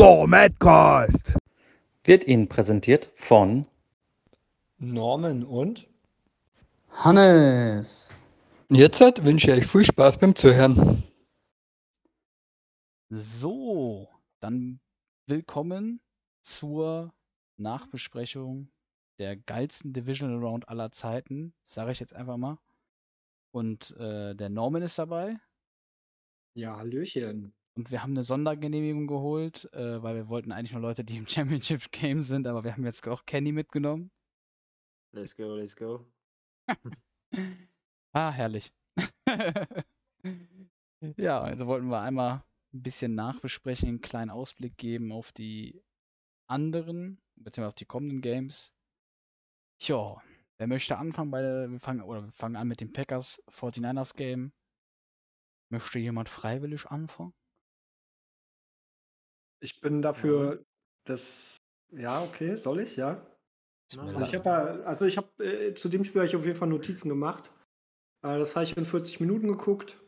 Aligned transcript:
Der 0.00 0.26
Madcast 0.26 1.34
wird 2.04 2.26
Ihnen 2.26 2.48
präsentiert 2.48 3.12
von 3.16 3.66
Norman 4.78 5.44
und 5.44 5.90
Hannes. 6.88 8.14
Jetzt 8.70 9.00
wünsche 9.22 9.50
ich 9.50 9.58
euch 9.58 9.66
viel 9.66 9.84
Spaß 9.84 10.16
beim 10.16 10.34
Zuhören. 10.34 11.02
So, 13.10 14.08
dann 14.40 14.80
willkommen 15.26 16.00
zur 16.40 17.12
Nachbesprechung 17.58 18.70
der 19.18 19.36
geilsten 19.36 19.92
Divisional 19.92 20.38
Round 20.38 20.66
aller 20.70 20.90
Zeiten, 20.92 21.52
sage 21.62 21.92
ich 21.92 22.00
jetzt 22.00 22.14
einfach 22.14 22.38
mal. 22.38 22.56
Und 23.50 23.94
äh, 23.98 24.34
der 24.34 24.48
Norman 24.48 24.80
ist 24.80 24.98
dabei. 24.98 25.36
Ja, 26.54 26.78
Hallöchen. 26.78 27.52
Und 27.76 27.90
wir 27.90 28.02
haben 28.02 28.10
eine 28.10 28.24
Sondergenehmigung 28.24 29.06
geholt, 29.06 29.72
äh, 29.72 30.02
weil 30.02 30.16
wir 30.16 30.28
wollten 30.28 30.52
eigentlich 30.52 30.72
nur 30.72 30.82
Leute, 30.82 31.04
die 31.04 31.16
im 31.16 31.26
Championship 31.28 31.90
Game 31.92 32.22
sind, 32.22 32.46
aber 32.46 32.64
wir 32.64 32.72
haben 32.72 32.84
jetzt 32.84 33.06
auch 33.06 33.24
Kenny 33.26 33.52
mitgenommen. 33.52 34.10
Let's 35.12 35.36
go, 35.36 35.54
let's 35.56 35.74
go. 35.76 36.04
ah, 38.12 38.30
herrlich. 38.30 38.72
ja, 41.16 41.40
also 41.40 41.66
wollten 41.66 41.88
wir 41.88 42.00
einmal 42.00 42.44
ein 42.72 42.82
bisschen 42.82 43.14
nachbesprechen, 43.14 43.88
einen 43.88 44.00
kleinen 44.00 44.30
Ausblick 44.30 44.76
geben 44.76 45.10
auf 45.12 45.32
die 45.32 45.82
anderen, 46.46 47.20
beziehungsweise 47.36 47.68
auf 47.68 47.74
die 47.74 47.86
kommenden 47.86 48.20
Games. 48.20 48.74
Tja, 49.78 50.22
wer 50.58 50.66
möchte 50.66 50.98
anfangen 50.98 51.30
bei 51.30 51.42
der, 51.42 51.70
wir 51.70 51.80
fangen, 51.80 52.02
oder 52.02 52.24
wir 52.24 52.32
fangen 52.32 52.56
an 52.56 52.68
mit 52.68 52.80
dem 52.80 52.92
Packers 52.92 53.42
49ers 53.48 54.14
Game. 54.14 54.52
Möchte 55.70 55.98
jemand 55.98 56.28
freiwillig 56.28 56.86
anfangen? 56.86 57.32
Ich 59.60 59.80
bin 59.80 60.02
dafür, 60.02 60.64
dass. 61.04 61.56
Ja, 61.92 62.22
okay, 62.22 62.56
soll 62.56 62.80
ich, 62.80 62.96
ja? 62.96 63.26
Also 63.98 64.20
ich 64.20 64.34
habe 64.34 64.86
also 64.86 65.06
ich 65.06 65.16
habe 65.16 65.44
äh, 65.44 65.74
zu 65.74 65.88
dem 65.88 66.04
Spiel 66.04 66.20
habe 66.20 66.28
ich 66.28 66.36
auf 66.36 66.44
jeden 66.44 66.56
Fall 66.56 66.68
Notizen 66.68 67.08
gemacht. 67.08 67.50
Äh, 68.22 68.38
das 68.38 68.54
habe 68.54 68.64
ich 68.64 68.76
in 68.76 68.84
40 68.84 69.20
Minuten 69.20 69.48
geguckt. 69.48 70.00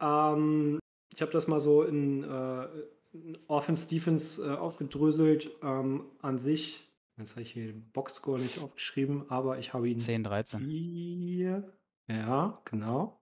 Ähm, 0.00 0.78
ich 1.12 1.22
habe 1.22 1.32
das 1.32 1.46
mal 1.46 1.60
so 1.60 1.82
in, 1.84 2.24
äh, 2.24 2.68
in 3.12 3.38
Offense 3.46 3.88
Defense 3.88 4.44
äh, 4.44 4.56
aufgedröselt. 4.56 5.50
Ähm, 5.62 6.10
an 6.20 6.38
sich, 6.38 6.92
jetzt 7.16 7.32
habe 7.32 7.42
ich 7.42 7.52
hier 7.52 7.72
den 7.72 7.90
Boxscore 7.92 8.40
nicht 8.40 8.62
aufgeschrieben, 8.62 9.30
aber 9.30 9.58
ich 9.58 9.72
habe 9.72 9.88
ihn 9.88 9.98
10, 9.98 10.24
13. 10.24 10.60
Hier, 10.60 11.72
ja, 12.08 12.60
genau. 12.64 13.20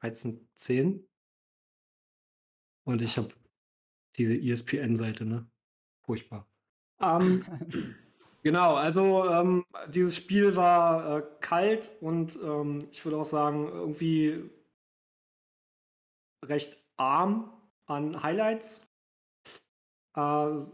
13, 0.00 0.48
10. 0.54 1.08
Und 2.84 3.00
ich 3.00 3.16
habe 3.16 3.28
diese 4.16 4.34
ESPN-Seite, 4.34 5.24
ne? 5.24 5.46
Furchtbar. 6.04 6.46
Ähm, 7.00 7.44
genau, 8.42 8.74
also 8.74 9.28
ähm, 9.28 9.64
dieses 9.88 10.16
Spiel 10.16 10.56
war 10.56 11.18
äh, 11.18 11.22
kalt 11.40 11.90
und 12.00 12.38
ähm, 12.42 12.88
ich 12.90 13.04
würde 13.04 13.18
auch 13.18 13.26
sagen, 13.26 13.68
irgendwie 13.68 14.50
recht 16.44 16.78
arm 16.96 17.52
an 17.86 18.22
Highlights. 18.22 18.82
Äh, 20.16 20.66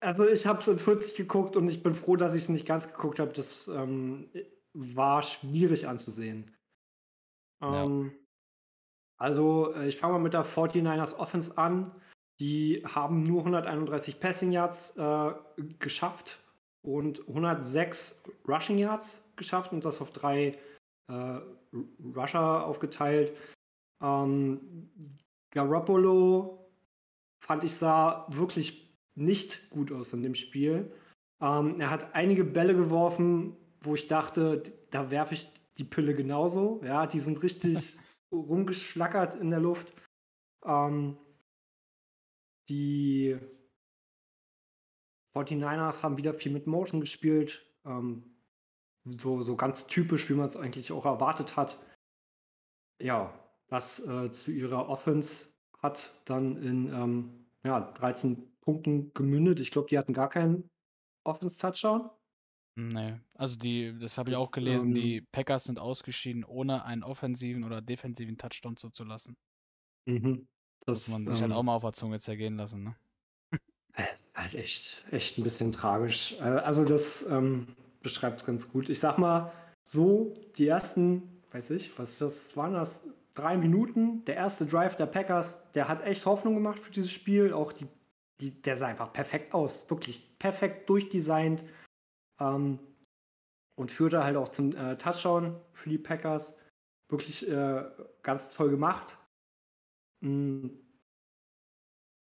also 0.00 0.28
ich 0.28 0.46
habe 0.46 0.58
es 0.60 0.68
in 0.68 0.78
40 0.78 1.16
geguckt 1.16 1.56
und 1.56 1.68
ich 1.68 1.82
bin 1.82 1.94
froh, 1.94 2.16
dass 2.16 2.34
ich 2.34 2.44
es 2.44 2.48
nicht 2.48 2.66
ganz 2.66 2.86
geguckt 2.86 3.18
habe. 3.18 3.32
Das 3.32 3.68
ähm, 3.68 4.30
war 4.72 5.22
schwierig 5.22 5.88
anzusehen. 5.88 6.54
Ähm, 7.62 8.12
ja. 8.12 8.25
Also, 9.18 9.72
äh, 9.74 9.88
ich 9.88 9.96
fange 9.96 10.14
mal 10.14 10.18
mit 10.20 10.34
der 10.34 10.44
49ers 10.44 11.16
Offense 11.16 11.56
an. 11.56 11.90
Die 12.38 12.82
haben 12.84 13.22
nur 13.22 13.40
131 13.40 14.20
Passing 14.20 14.52
Yards 14.52 14.96
äh, 14.96 15.32
geschafft 15.78 16.38
und 16.82 17.26
106 17.28 18.22
Rushing 18.46 18.78
Yards 18.78 19.24
geschafft 19.36 19.72
und 19.72 19.84
das 19.84 20.00
auf 20.00 20.10
drei 20.10 20.58
äh, 21.08 21.40
Rusher 22.14 22.66
aufgeteilt. 22.66 23.36
Ähm, 24.02 24.90
Garoppolo 25.50 26.70
fand 27.40 27.64
ich 27.64 27.72
sah 27.72 28.26
wirklich 28.28 28.94
nicht 29.14 29.70
gut 29.70 29.90
aus 29.92 30.12
in 30.12 30.22
dem 30.22 30.34
Spiel. 30.34 30.92
Ähm, 31.40 31.80
er 31.80 31.90
hat 31.90 32.14
einige 32.14 32.44
Bälle 32.44 32.74
geworfen, 32.74 33.56
wo 33.80 33.94
ich 33.94 34.08
dachte, 34.08 34.62
da 34.90 35.10
werfe 35.10 35.34
ich 35.34 35.50
die 35.78 35.84
Pille 35.84 36.14
genauso. 36.14 36.80
Ja, 36.84 37.06
die 37.06 37.20
sind 37.20 37.42
richtig 37.42 37.98
rumgeschlackert 38.40 39.34
in 39.34 39.50
der 39.50 39.60
Luft. 39.60 39.92
Ähm, 40.64 41.16
die 42.68 43.38
49ers 45.34 46.02
haben 46.02 46.16
wieder 46.16 46.34
viel 46.34 46.52
mit 46.52 46.66
Motion 46.66 47.00
gespielt. 47.00 47.66
Ähm, 47.84 48.36
so, 49.04 49.40
so 49.40 49.56
ganz 49.56 49.86
typisch, 49.86 50.28
wie 50.28 50.34
man 50.34 50.46
es 50.46 50.56
eigentlich 50.56 50.90
auch 50.92 51.04
erwartet 51.04 51.56
hat. 51.56 51.78
Ja, 53.00 53.32
das 53.68 54.00
äh, 54.00 54.30
zu 54.32 54.50
ihrer 54.50 54.88
Offense 54.88 55.46
hat 55.78 56.12
dann 56.24 56.56
in 56.56 56.92
ähm, 56.92 57.46
ja, 57.64 57.80
13 57.80 58.58
Punkten 58.60 59.12
gemündet. 59.12 59.60
Ich 59.60 59.70
glaube, 59.70 59.88
die 59.88 59.98
hatten 59.98 60.12
gar 60.12 60.28
keinen 60.28 60.70
Offense-Touchdown. 61.24 62.10
Nee, 62.78 63.18
also 63.34 63.56
die, 63.56 63.98
das 63.98 64.18
habe 64.18 64.30
ich 64.30 64.36
auch 64.36 64.50
gelesen, 64.50 64.92
die 64.92 65.16
ähm 65.16 65.26
Packers 65.32 65.64
sind 65.64 65.78
ausgeschieden, 65.78 66.44
ohne 66.44 66.84
einen 66.84 67.02
offensiven 67.02 67.64
oder 67.64 67.80
defensiven 67.80 68.36
Touchdown 68.36 68.76
zuzulassen. 68.76 69.36
Mhm. 70.06 70.46
Das 70.84 71.08
Muss 71.08 71.08
man 71.08 71.26
sich 71.26 71.40
halt 71.42 71.52
auch 71.52 71.60
ähm 71.60 71.66
mal 71.66 71.74
auf 71.74 71.82
der 71.82 71.92
Zunge 71.94 72.18
zergehen 72.18 72.56
lassen, 72.56 72.82
ne? 72.84 72.96
Das 73.96 74.12
ist 74.20 74.26
halt 74.34 74.54
echt, 74.54 75.04
echt 75.10 75.38
ein 75.38 75.42
bisschen 75.42 75.72
tragisch. 75.72 76.34
Äh, 76.38 76.42
also 76.42 76.84
das 76.84 77.26
ähm, 77.28 77.66
beschreibt 78.02 78.40
es 78.40 78.46
ganz 78.46 78.68
gut. 78.68 78.88
Ich 78.88 79.00
sag 79.00 79.18
mal, 79.18 79.52
so 79.84 80.34
die 80.56 80.66
ersten, 80.68 81.42
weiß 81.52 81.70
ich, 81.70 81.98
was, 81.98 82.20
was 82.20 82.56
waren 82.56 82.74
das? 82.74 83.08
Drei 83.34 83.56
Minuten, 83.56 84.24
der 84.24 84.36
erste 84.36 84.64
Drive 84.66 84.96
der 84.96 85.06
Packers, 85.06 85.70
der 85.72 85.88
hat 85.88 86.02
echt 86.04 86.24
Hoffnung 86.26 86.54
gemacht 86.54 86.78
für 86.78 86.90
dieses 86.90 87.10
Spiel. 87.12 87.52
Auch 87.52 87.72
die, 87.72 87.86
die, 88.40 88.62
der 88.62 88.76
sah 88.76 88.86
einfach 88.86 89.12
perfekt 89.12 89.52
aus. 89.54 89.88
Wirklich 89.90 90.38
perfekt 90.38 90.88
durchdesignt. 90.88 91.64
Ähm, 92.40 92.78
und 93.78 93.90
führte 93.90 94.24
halt 94.24 94.36
auch 94.36 94.48
zum 94.48 94.74
äh, 94.74 94.96
Touchdown 94.96 95.60
für 95.72 95.90
die 95.90 95.98
Packers. 95.98 96.54
Wirklich 97.08 97.48
äh, 97.48 97.84
ganz 98.22 98.50
toll 98.54 98.70
gemacht. 98.70 99.16
Mhm. 100.20 100.82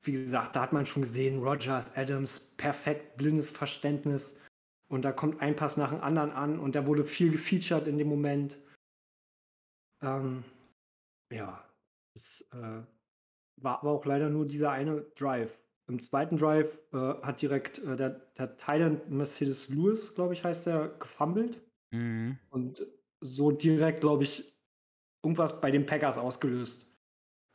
Wie 0.04 0.14
gesagt, 0.14 0.56
da 0.56 0.62
hat 0.62 0.74
man 0.74 0.88
schon 0.88 1.04
gesehen, 1.04 1.44
Rogers, 1.44 1.96
Adams, 1.96 2.40
perfekt 2.58 3.18
blindes 3.18 3.52
Verständnis. 3.52 4.40
Und 4.90 5.04
da 5.04 5.12
kommt 5.12 5.42
ein 5.42 5.56
Pass 5.56 5.78
nach 5.78 5.92
dem 5.92 6.02
anderen 6.02 6.32
an 6.32 6.60
und 6.60 6.74
der 6.74 6.88
wurde 6.88 7.06
viel 7.06 7.32
gefeatured 7.32 7.88
in 7.88 7.98
dem 7.98 8.10
Moment. 8.10 8.58
Ähm, 10.02 10.44
ja, 11.32 11.64
es 12.16 12.42
äh, 12.52 12.82
war 13.62 13.80
aber 13.80 13.92
auch 13.92 14.06
leider 14.06 14.30
nur 14.30 14.46
dieser 14.48 14.72
eine 14.72 15.02
Drive. 15.16 15.62
Im 15.92 16.00
zweiten 16.00 16.38
Drive 16.38 16.80
äh, 16.94 16.98
hat 17.22 17.42
direkt 17.42 17.80
äh, 17.80 17.98
der, 17.98 18.12
der 18.38 18.56
Thailand 18.56 19.10
Mercedes 19.10 19.68
Lewis, 19.68 20.16
glaube 20.16 20.34
ich, 20.34 20.42
heißt 20.42 20.68
der, 20.68 20.88
gefummelt. 20.88 21.60
Mhm. 21.92 22.40
Und 22.50 22.88
so 23.20 23.52
direkt, 23.52 24.00
glaube 24.00 24.24
ich, 24.24 24.58
irgendwas 25.22 25.60
bei 25.60 25.70
den 25.70 25.86
Packers 25.86 26.18
ausgelöst. 26.18 26.88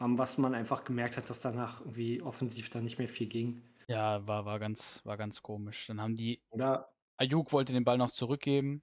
Ähm, 0.02 0.18
was 0.18 0.36
man 0.36 0.54
einfach 0.54 0.84
gemerkt 0.84 1.16
hat, 1.16 1.30
dass 1.30 1.40
danach 1.40 1.80
irgendwie 1.80 2.20
offensiv 2.20 2.68
da 2.68 2.82
nicht 2.82 2.98
mehr 2.98 3.08
viel 3.08 3.26
ging. 3.26 3.62
Ja, 3.88 4.26
war, 4.26 4.44
war, 4.44 4.58
ganz, 4.58 5.00
war 5.06 5.16
ganz 5.16 5.40
komisch. 5.40 5.86
Dann 5.86 6.02
haben 6.02 6.14
die. 6.14 6.42
Oder? 6.50 6.92
Ayuk 7.16 7.54
wollte 7.54 7.72
den 7.72 7.84
Ball 7.84 7.96
noch 7.96 8.10
zurückgeben. 8.10 8.82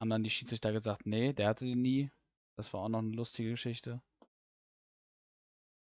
Haben 0.00 0.10
dann 0.10 0.22
die 0.22 0.30
Schiedsrichter 0.30 0.70
gesagt, 0.70 1.06
nee, 1.06 1.32
der 1.32 1.48
hatte 1.48 1.64
den 1.64 1.82
nie. 1.82 2.12
Das 2.56 2.72
war 2.72 2.82
auch 2.82 2.88
noch 2.88 3.00
eine 3.00 3.16
lustige 3.16 3.50
Geschichte. 3.50 4.00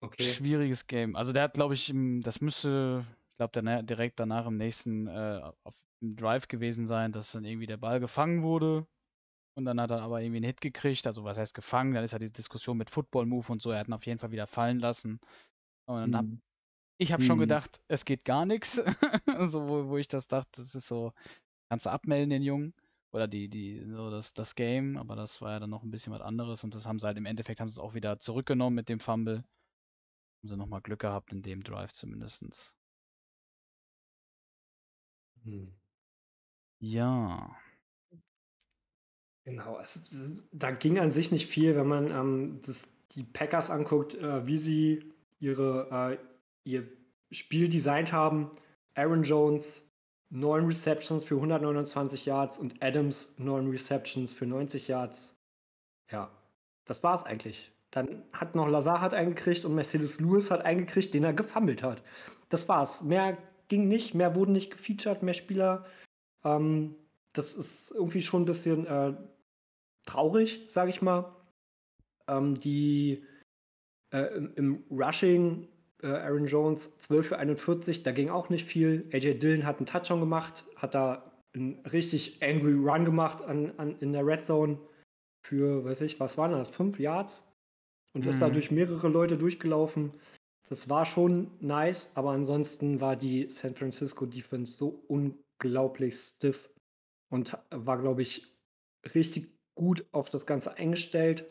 Okay. 0.02 0.24
Schwieriges 0.24 0.88
Game. 0.88 1.16
Also 1.16 1.32
der 1.32 1.44
hat, 1.44 1.54
glaube 1.54 1.76
ich, 1.76 1.90
im, 1.90 2.22
das 2.22 2.42
müsste, 2.42 3.06
ich 3.32 3.38
glaube, 3.38 3.84
direkt 3.84 4.20
danach 4.20 4.48
im 4.48 4.58
nächsten 4.58 5.08
äh, 5.08 5.42
auf 5.64 5.86
dem 6.02 6.16
Drive 6.16 6.48
gewesen 6.48 6.88
sein, 6.88 7.12
dass 7.12 7.32
dann 7.32 7.46
irgendwie 7.46 7.68
der 7.68 7.78
Ball 7.78 8.00
gefangen 8.00 8.42
wurde. 8.42 8.88
Und 9.56 9.66
dann 9.66 9.80
hat 9.80 9.92
er 9.92 10.02
aber 10.02 10.22
irgendwie 10.22 10.38
einen 10.38 10.46
Hit 10.46 10.62
gekriegt. 10.62 11.06
Also 11.06 11.24
was 11.24 11.38
heißt 11.38 11.54
gefangen? 11.54 11.94
Dann 11.94 12.04
ist 12.04 12.14
ja 12.14 12.20
diese 12.20 12.34
Diskussion 12.34 12.78
mit 12.78 12.90
Football 12.90 13.28
Move 13.28 13.52
und 13.52 13.62
so. 13.62 13.72
Er 13.72 13.80
hat 13.80 13.88
ihn 13.88 13.94
auf 13.94 14.06
jeden 14.06 14.18
Fall 14.18 14.32
wieder 14.32 14.48
fallen 14.48 14.80
lassen. 14.80 15.20
Und 15.86 16.00
dann 16.00 16.16
hab, 16.16 16.26
mhm. 16.26 16.42
ich 16.98 17.12
habe 17.12 17.22
schon 17.22 17.38
mhm. 17.38 17.42
gedacht, 17.42 17.80
es 17.88 18.06
geht 18.06 18.26
gar 18.26 18.46
nichts. 18.46 18.76
so, 19.46 19.68
wo, 19.68 19.88
wo 19.90 19.98
ich 19.98 20.08
das 20.08 20.28
dachte, 20.28 20.62
das 20.62 20.74
ist 20.74 20.88
so, 20.88 21.14
kannst 21.70 21.86
du 21.86 21.92
abmelden, 21.92 22.32
den 22.32 22.44
Jungen. 22.44 22.74
Oder 23.14 23.28
die, 23.28 23.50
die, 23.50 23.86
so 23.88 24.10
das, 24.10 24.34
das 24.34 24.56
Game, 24.56 24.98
aber 24.98 25.16
das 25.16 25.42
war 25.42 25.52
ja 25.52 25.60
dann 25.60 25.70
noch 25.70 25.84
ein 25.84 25.92
bisschen 25.92 26.14
was 26.14 26.22
anderes 26.22 26.64
und 26.64 26.74
das 26.74 26.86
haben 26.86 26.98
sie 26.98 27.06
halt 27.06 27.18
im 27.18 27.26
Endeffekt 27.26 27.60
haben 27.60 27.68
sie 27.68 27.74
es 27.74 27.80
auch 27.80 27.94
wieder 27.94 28.20
zurückgenommen 28.20 28.74
mit 28.74 28.88
dem 28.88 29.02
Fumble. 29.02 29.44
Haben 30.42 30.48
sie 30.48 30.58
nochmal 30.58 30.82
Glück 30.82 31.02
gehabt 31.02 31.32
in 31.34 31.44
dem 31.44 31.64
Drive 31.64 31.94
zumindest. 31.94 32.76
Hm. 35.44 35.72
Ja. 36.80 37.56
Genau, 39.44 39.76
also, 39.76 40.42
da 40.52 40.72
ging 40.72 40.98
an 40.98 41.12
sich 41.12 41.32
nicht 41.32 41.48
viel, 41.48 41.76
wenn 41.76 41.88
man 41.88 42.10
ähm, 42.10 42.62
das, 42.66 42.90
die 43.12 43.24
Packers 43.24 43.70
anguckt, 43.70 44.16
äh, 44.16 44.48
wie 44.48 44.58
sie 44.58 45.14
ihre, 45.40 46.18
äh, 46.20 46.70
ihr 46.70 46.88
Spiel 47.32 47.70
designt 47.70 48.12
haben. 48.12 48.52
Aaron 48.96 49.24
Jones, 49.24 49.88
9 50.32 50.66
Receptions 50.66 51.24
für 51.24 51.36
129 51.36 52.26
Yards 52.26 52.58
und 52.58 52.82
Adams 52.82 53.34
9 53.38 53.68
Receptions 53.68 54.34
für 54.34 54.48
90 54.48 54.88
Yards. 54.88 55.38
Ja, 56.10 56.32
das 56.86 57.04
war's 57.04 57.24
eigentlich. 57.24 57.72
Dann 57.92 58.24
hat 58.32 58.56
noch 58.56 58.70
Lazar 58.70 59.02
hat 59.02 59.14
eingekriegt 59.14 59.66
und 59.66 59.76
Mercedes 59.76 60.20
Lewis 60.20 60.50
hat 60.50 60.62
eingekriegt, 60.62 61.14
den 61.14 61.26
er 61.26 61.34
gefummelt 61.34 61.84
hat. 61.84 62.04
Das 62.50 62.68
war's. 62.70 63.04
Mehr 63.04 63.38
ging 63.68 63.88
nicht, 63.88 64.16
mehr 64.16 64.36
wurden 64.36 64.54
nicht 64.54 64.72
gefeatured, 64.72 65.24
mehr 65.24 65.34
Spieler. 65.34 65.86
Ähm, 66.44 66.96
das 67.34 67.56
ist 67.56 67.92
irgendwie 67.92 68.22
schon 68.22 68.44
ein 68.44 68.46
bisschen 68.46 68.88
äh, 68.88 69.14
traurig, 70.06 70.66
sage 70.70 70.90
ich 70.90 71.02
mal. 71.02 71.36
Ähm, 72.28 72.60
die 72.60 73.24
äh, 74.14 74.36
im, 74.36 74.54
im, 74.56 74.84
Rushing 74.90 75.68
äh, 76.02 76.08
Aaron 76.08 76.46
Jones 76.46 76.98
12 77.00 77.28
für 77.28 77.38
41, 77.38 78.04
da 78.04 78.12
ging 78.12 78.30
auch 78.30 78.50
nicht 78.50 78.68
viel. 78.68 79.10
AJ 79.14 79.40
Dillon 79.40 79.66
hat 79.66 79.78
einen 79.78 79.86
Touchdown 79.86 80.20
gemacht, 80.20 80.66
hat 80.76 80.96
da 80.96 81.32
einen 81.54 81.80
richtig 81.86 82.42
angry 82.42 82.74
Run 82.74 83.06
gemacht 83.06 83.42
an, 83.42 83.74
an, 83.78 83.98
in 84.00 84.14
der 84.14 84.26
Red 84.26 84.46
Zone 84.46 84.80
für, 85.44 85.84
weiß 85.84 86.02
ich, 86.02 86.20
was 86.20 86.38
waren 86.38 86.52
das, 86.52 86.70
fünf 86.70 87.00
Yards? 87.00 87.44
Und 88.14 88.24
mhm. 88.24 88.30
ist 88.30 88.42
da 88.42 88.50
mhm. 88.50 88.54
durch 88.54 88.72
mehrere 88.72 89.08
Leute 89.08 89.38
durchgelaufen. 89.38 90.14
Das 90.70 90.90
war 90.90 91.06
schon 91.06 91.52
nice, 91.60 92.10
aber 92.14 92.32
ansonsten 92.32 93.02
war 93.02 93.16
die 93.16 93.50
San 93.50 93.76
Francisco 93.76 94.26
Defense 94.26 94.74
so 94.74 95.04
unglaublich 95.08 96.16
stiff 96.16 96.72
und 97.30 97.58
war, 97.72 97.98
glaube 97.98 98.22
ich, 98.22 98.48
richtig 99.16 99.60
gut 99.76 100.06
auf 100.12 100.30
das 100.30 100.46
Ganze 100.46 100.76
eingestellt 100.76 101.46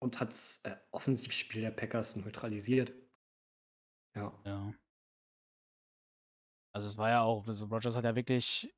und 0.00 0.20
hat 0.20 0.28
das 0.28 0.60
äh, 0.64 0.76
Offensivspiel 0.90 1.62
der 1.62 1.70
Packers 1.70 2.16
neutralisiert. 2.16 2.92
Ja. 4.14 4.32
Ja. 4.44 4.74
Also 6.74 6.88
es 6.88 6.98
war 6.98 7.08
ja 7.08 7.22
auch, 7.22 7.46
also 7.48 7.66
Rogers 7.66 7.96
hat 7.96 8.04
ja 8.04 8.14
wirklich, 8.14 8.74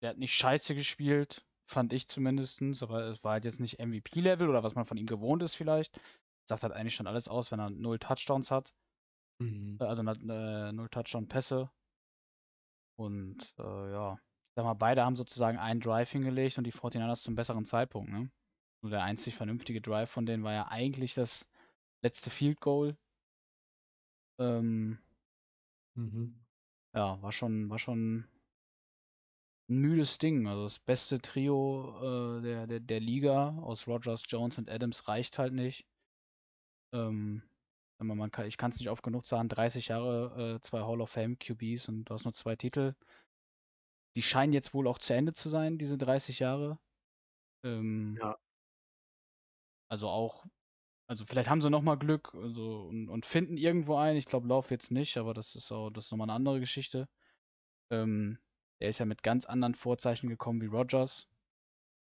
der 0.00 0.10
hat 0.10 0.18
nicht 0.18 0.34
scheiße 0.34 0.74
gespielt, 0.74 1.44
fand 1.72 1.92
ich 1.92 2.08
zumindest, 2.08 2.62
aber 2.82 3.06
es 3.06 3.24
war 3.24 3.32
halt 3.32 3.44
jetzt 3.44 3.60
nicht 3.60 3.78
MVP-Level 3.78 4.48
oder 4.48 4.62
was 4.62 4.74
man 4.74 4.84
von 4.84 4.96
ihm 4.96 5.06
gewohnt 5.06 5.42
ist 5.42 5.54
vielleicht. 5.54 5.98
Sagt 6.48 6.62
halt 6.62 6.72
eigentlich 6.72 6.94
schon 6.94 7.06
alles 7.06 7.28
aus, 7.28 7.52
wenn 7.52 7.60
er 7.60 7.70
null 7.70 7.98
Touchdowns 7.98 8.50
hat. 8.50 8.72
Mhm. 9.38 9.78
Äh, 9.80 9.84
also 9.84 10.02
äh, 10.02 10.72
null 10.72 10.88
Touchdown-Pässe. 10.88 11.70
Und 12.96 13.54
äh, 13.58 13.92
ja, 13.92 14.14
ich 14.14 14.54
sag 14.56 14.64
mal, 14.64 14.74
beide 14.74 15.04
haben 15.04 15.16
sozusagen 15.16 15.58
einen 15.58 15.80
Drive 15.80 16.10
hingelegt 16.10 16.58
und 16.58 16.64
die 16.64 16.72
49ers 16.72 17.22
zum 17.22 17.34
besseren 17.34 17.64
Zeitpunkt, 17.64 18.10
ne? 18.10 18.30
Nur 18.82 18.90
der 18.90 19.04
einzig 19.04 19.34
vernünftige 19.34 19.80
Drive 19.80 20.10
von 20.10 20.26
denen 20.26 20.42
war 20.42 20.52
ja 20.52 20.68
eigentlich 20.68 21.14
das 21.14 21.48
letzte 22.02 22.30
Field 22.30 22.60
Goal. 22.60 22.96
Ähm, 24.40 24.98
mhm. 25.94 26.44
Ja, 26.94 27.22
war 27.22 27.32
schon, 27.32 27.70
war 27.70 27.78
schon 27.78 28.26
ein 29.72 29.80
müdes 29.80 30.18
Ding. 30.18 30.46
Also 30.46 30.64
das 30.64 30.78
beste 30.78 31.20
Trio 31.20 32.38
äh, 32.38 32.42
der, 32.42 32.66
der, 32.66 32.80
der 32.80 33.00
Liga 33.00 33.56
aus 33.62 33.88
Rogers, 33.88 34.22
Jones 34.28 34.58
und 34.58 34.70
Adams 34.70 35.08
reicht 35.08 35.38
halt 35.38 35.52
nicht. 35.52 35.86
Ähm, 36.94 37.42
man 37.98 38.30
kann, 38.30 38.46
ich 38.46 38.56
kann 38.56 38.70
es 38.70 38.78
nicht 38.78 38.90
oft 38.90 39.02
genug 39.02 39.26
sagen, 39.26 39.48
30 39.48 39.88
Jahre, 39.88 40.56
äh, 40.56 40.60
zwei 40.60 40.80
Hall 40.80 41.00
of 41.00 41.10
Fame 41.10 41.38
QBs 41.38 41.88
und 41.88 42.04
du 42.04 42.14
hast 42.14 42.24
nur 42.24 42.32
zwei 42.32 42.56
Titel. 42.56 42.94
Die 44.16 44.22
scheinen 44.22 44.52
jetzt 44.52 44.74
wohl 44.74 44.88
auch 44.88 44.98
zu 44.98 45.14
Ende 45.14 45.32
zu 45.32 45.48
sein, 45.48 45.78
diese 45.78 45.96
30 45.98 46.40
Jahre. 46.40 46.78
Ähm, 47.64 48.18
ja. 48.20 48.36
Also 49.88 50.08
auch, 50.08 50.44
also 51.06 51.24
vielleicht 51.24 51.48
haben 51.48 51.60
sie 51.60 51.70
nochmal 51.70 51.98
Glück 51.98 52.34
also, 52.34 52.88
und, 52.88 53.08
und, 53.08 53.24
finden 53.24 53.56
irgendwo 53.56 53.96
einen. 53.96 54.18
Ich 54.18 54.26
glaube, 54.26 54.48
Lauf 54.48 54.70
jetzt 54.70 54.90
nicht, 54.90 55.16
aber 55.16 55.32
das 55.32 55.54
ist 55.54 55.70
auch, 55.70 55.90
das 55.90 56.06
ist 56.06 56.10
nochmal 56.10 56.26
eine 56.28 56.34
andere 56.34 56.60
Geschichte. 56.60 57.08
Ähm, 57.90 58.38
der 58.82 58.88
ist 58.88 58.98
ja 58.98 59.06
mit 59.06 59.22
ganz 59.22 59.46
anderen 59.46 59.76
Vorzeichen 59.76 60.28
gekommen 60.28 60.60
wie 60.60 60.66
Rogers. 60.66 61.28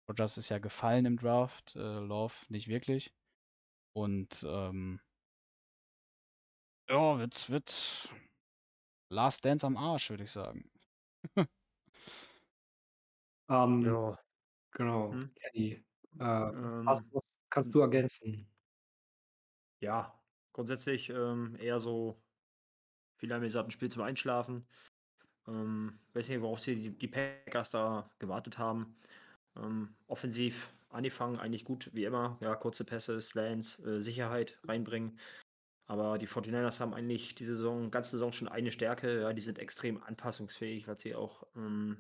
Rogers 0.09 0.39
ist 0.39 0.49
ja 0.49 0.59
gefallen 0.59 1.05
im 1.05 1.19
Draft, 1.19 1.77
äh, 1.77 1.99
Love 1.99 2.33
nicht 2.49 2.69
wirklich. 2.69 3.13
Und 3.93 4.43
ähm, 4.49 4.99
ja, 6.89 7.19
wird, 7.19 7.51
wird 7.51 8.15
Last 9.11 9.45
Dance 9.45 9.67
am 9.67 9.77
Arsch, 9.77 10.09
würde 10.09 10.25
ich 10.25 10.31
sagen. 10.31 10.71
ähm, 13.51 13.83
ja. 13.83 14.19
Genau, 14.71 15.13
hm? 15.13 15.35
Kenny. 15.35 15.85
Äh, 16.19 16.25
ähm, 16.25 16.87
was, 16.87 17.05
was 17.13 17.23
kannst 17.51 17.75
du 17.75 17.81
ergänzen? 17.81 18.49
Ja, 19.81 20.19
grundsätzlich 20.55 21.11
ähm, 21.11 21.57
eher 21.57 21.79
so, 21.79 22.23
viele 23.19 23.35
haben 23.35 23.43
gesagt, 23.43 23.69
ein 23.69 23.71
Spiel 23.71 23.91
zum 23.91 24.01
Einschlafen. 24.01 24.67
Ähm, 25.49 25.99
weiß 26.15 26.29
nicht, 26.29 26.41
worauf 26.41 26.61
sie 26.61 26.75
die, 26.75 26.91
die 26.91 27.09
Packers 27.09 27.71
da 27.71 28.09
gewartet 28.19 28.59
haben. 28.59 28.97
Ähm, 29.57 29.95
offensiv 30.07 30.73
angefangen, 30.91 31.39
eigentlich 31.39 31.65
gut 31.65 31.91
wie 31.93 32.05
immer. 32.05 32.39
Ja, 32.41 32.55
kurze 32.55 32.85
Pässe, 32.85 33.21
Slants, 33.21 33.79
äh, 33.81 34.01
Sicherheit 34.01 34.59
reinbringen. 34.65 35.19
Aber 35.87 36.19
die 36.19 36.29
49ers 36.29 36.79
haben 36.79 36.95
eigentlich 36.95 37.35
diese 37.35 37.57
Saison, 37.57 37.91
ganze 37.91 38.13
Saison 38.13 38.31
schon 38.31 38.49
eine 38.49 38.71
Stärke. 38.71 39.23
Ja, 39.23 39.33
die 39.33 39.41
sind 39.41 39.59
extrem 39.59 40.03
anpassungsfähig, 40.03 40.87
was 40.87 41.01
sie 41.01 41.15
auch 41.15 41.45
ähm, 41.57 41.97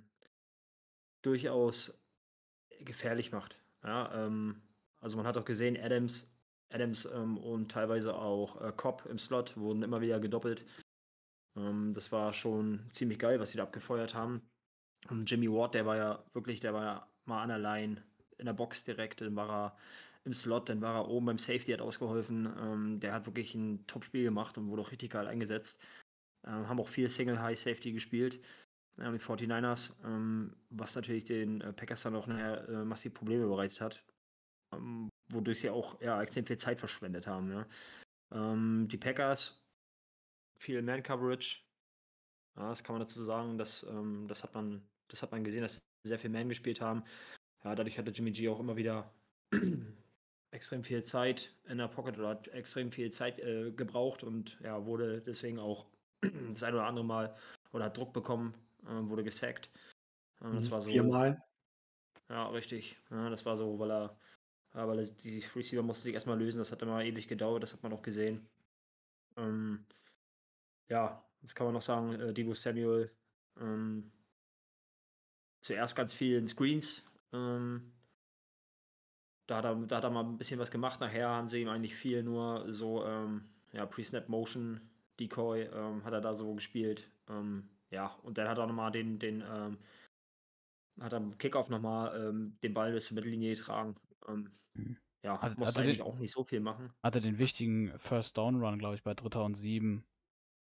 durchaus 1.23 2.01
gefährlich 2.81 3.33
macht. 3.33 3.61
Ja, 3.83 4.27
ähm, 4.27 4.63
also 5.01 5.17
man 5.17 5.27
hat 5.27 5.37
auch 5.37 5.45
gesehen, 5.45 5.77
Adams, 5.77 6.33
Adams 6.69 7.05
ähm, 7.07 7.39
und 7.39 7.71
teilweise 7.71 8.15
auch 8.15 8.61
äh, 8.61 8.73
Cobb 8.77 9.07
im 9.07 9.19
Slot 9.19 9.57
wurden 9.57 9.83
immer 9.83 10.01
wieder 10.01 10.21
gedoppelt. 10.21 10.65
Ähm, 11.57 11.93
das 11.93 12.13
war 12.13 12.33
schon 12.33 12.87
ziemlich 12.91 13.19
geil, 13.19 13.41
was 13.41 13.51
sie 13.51 13.59
da 13.59 13.65
abgefeuert 13.65 14.15
haben. 14.15 14.43
Und 15.09 15.31
Jimmy 15.31 15.51
Ward, 15.51 15.75
der 15.75 15.87
war 15.87 15.97
ja 15.97 16.25
wirklich, 16.33 16.61
der 16.61 16.75
war 16.75 16.85
ja 16.85 17.09
mal 17.25 17.43
an 17.43 17.49
der 17.49 17.59
Line 17.59 18.03
in 18.39 18.47
der 18.47 18.53
Box 18.53 18.85
direkt, 18.85 19.21
dann 19.21 19.37
war 19.37 19.51
er 19.51 19.77
im 20.25 20.35
Slot, 20.35 20.69
dann 20.69 20.81
war 20.81 20.97
er 20.97 21.09
oben 21.09 21.27
beim 21.27 21.39
Safety, 21.39 21.73
hat 21.73 21.81
ausgeholfen. 21.81 22.47
Ähm, 22.59 23.01
der 23.01 23.13
hat 23.13 23.27
wirklich 23.27 23.55
ein 23.55 23.87
Top-Spiel 23.87 24.25
gemacht 24.25 24.59
und 24.59 24.69
wurde 24.69 24.83
auch 24.83 24.91
richtig 24.91 25.13
geil 25.13 25.27
eingesetzt. 25.27 25.81
Ähm, 26.47 26.69
haben 26.69 26.81
auch 26.81 26.89
viel 26.89 27.09
Single 27.09 27.41
High 27.41 27.59
Safety 27.59 27.93
gespielt. 27.93 28.41
Ähm, 28.99 29.15
die 29.15 29.19
49ers, 29.19 29.95
ähm, 30.05 30.55
was 30.69 30.95
natürlich 30.95 31.25
den 31.25 31.61
äh, 31.63 31.73
Packers 31.73 32.03
dann 32.03 32.17
auch 32.17 32.27
nachher 32.27 32.69
äh, 32.69 32.85
massiv 32.85 33.15
Probleme 33.15 33.47
bereitet 33.47 33.81
hat. 33.81 34.05
Ähm, 34.75 35.09
wodurch 35.33 35.61
sie 35.61 35.71
auch 35.71 36.01
ja, 36.01 36.21
extrem 36.23 36.45
viel 36.45 36.59
Zeit 36.59 36.79
verschwendet 36.79 37.27
haben. 37.27 37.51
Ja. 37.51 37.67
Ähm, 38.33 38.89
die 38.89 38.99
Packers, 38.99 39.60
viel 40.61 40.83
Man-Coverage. 40.83 41.63
Ja, 42.57 42.69
das 42.69 42.85
kann 42.85 42.95
man 42.95 43.01
dazu 43.01 43.25
sagen. 43.25 43.59
Das, 43.59 43.87
das, 44.27 44.43
hat 44.43 44.55
man, 44.55 44.83
das 45.09 45.23
hat 45.23 45.33
man 45.33 45.45
gesehen, 45.45 45.63
dass 45.63 45.81
sehr 46.07 46.19
viel 46.19 46.31
Man 46.31 46.49
gespielt 46.49 46.81
haben. 46.81 47.05
Ja, 47.65 47.75
dadurch 47.75 47.99
hatte 47.99 48.11
Jimmy 48.11 48.31
G 48.33 48.49
auch 48.49 48.61
immer 48.61 48.77
wieder 48.77 49.13
extrem 50.51 50.83
viel 50.83 51.03
Zeit 51.03 51.55
in 51.69 51.79
der 51.79 51.89
Pocket 51.89 52.19
oder 52.19 52.31
hat 52.31 52.49
extrem 52.49 52.91
viel 52.91 53.11
Zeit 53.11 53.39
äh, 53.39 53.71
gebraucht 53.73 54.25
und 54.25 54.59
ja, 54.61 54.85
wurde 54.87 55.21
deswegen 55.21 55.59
auch 55.59 55.87
das 56.49 56.63
ein 56.63 56.75
oder 56.75 56.87
andere 56.87 57.05
Mal 57.05 57.37
oder 57.73 57.87
hat 57.87 57.97
Druck 57.97 58.13
bekommen, 58.13 58.55
äh, 58.85 59.09
wurde 59.09 59.25
gesackt. 59.25 59.71
Äh, 60.41 60.53
das 60.53 60.67
mhm, 60.67 60.71
war 60.71 60.83
so. 60.83 60.91
Viermal. 60.91 61.43
Ja, 62.29 62.49
richtig. 62.49 62.97
Ja, 63.11 63.29
das 63.29 63.45
war 63.45 63.57
so, 63.57 63.79
weil 63.79 63.91
er, 63.91 64.17
ja, 64.75 64.89
weil 64.89 65.01
er, 65.01 65.05
die 65.05 65.45
Receiver 65.55 65.83
musste 65.83 66.05
sich 66.05 66.15
erstmal 66.15 66.39
lösen, 66.39 66.59
das 66.59 66.73
hat 66.73 66.83
immer 66.83 67.03
ewig 67.05 67.29
gedauert, 67.29 67.63
das 67.63 67.73
hat 67.73 67.83
man 67.83 67.93
auch 67.93 68.03
gesehen. 68.03 68.49
Ähm, 69.37 69.85
ja, 70.91 71.25
das 71.41 71.55
kann 71.55 71.67
man 71.67 71.75
noch 71.75 71.83
sagen, 71.83 72.13
äh, 72.21 72.35
Debo 72.35 72.53
Samuel 72.53 73.11
ähm, 73.59 74.13
zuerst 75.63 75.97
ganz 75.97 76.13
viel 76.13 76.37
in 76.37 76.47
Screens 76.47 77.03
ähm, 77.33 77.93
da 79.51 79.57
hat, 79.57 79.65
er, 79.65 79.75
da 79.75 79.97
hat 79.97 80.05
er 80.05 80.11
mal 80.11 80.25
ein 80.25 80.39
bisschen 80.39 80.61
was 80.61 80.71
gemacht. 80.71 81.01
Nachher 81.01 81.29
haben 81.29 81.49
sie 81.49 81.61
ihm 81.61 81.69
eigentlich 81.69 81.97
viel 81.97 82.23
nur 82.23 82.73
so, 82.73 83.05
ähm, 83.05 83.49
ja, 83.73 83.85
Pre-Snap 83.85 84.29
Motion, 84.29 84.81
Decoy, 85.19 85.63
ähm, 85.63 86.05
hat 86.05 86.13
er 86.13 86.21
da 86.21 86.35
so 86.35 86.55
gespielt. 86.55 87.11
Ähm, 87.29 87.69
ja, 87.91 88.15
und 88.23 88.39
dann 88.39 88.49
hat 88.49 88.59
er 88.59 88.67
nochmal 88.67 88.93
den, 88.93 89.19
den, 89.19 89.43
ähm, 89.43 89.79
hat 91.01 91.13
er 91.13 91.17
am 91.17 91.37
Kickoff 91.39 91.69
nochmal 91.69 92.29
ähm, 92.29 92.59
den 92.63 92.75
Ball 92.75 92.93
bis 92.93 93.07
zur 93.07 93.17
Mittellinie 93.17 93.55
getragen. 93.55 93.97
Ähm, 94.29 94.51
mhm. 94.75 94.97
Ja, 95.23 95.41
hat, 95.43 95.59
muss 95.59 95.77
eigentlich 95.77 95.99
den, 95.99 96.07
auch 96.07 96.17
nicht 96.17 96.31
so 96.31 96.45
viel 96.45 96.61
machen. 96.61 96.93
Hatte 97.03 97.21
den 97.21 97.39
wichtigen 97.39 97.93
First 97.99 98.39
Down 98.39 98.63
Run, 98.63 98.79
glaube 98.79 98.95
ich, 98.95 99.03
bei 99.03 99.15
Dritter 99.15 99.45
und 99.45 99.55
Sieben, 99.55 100.05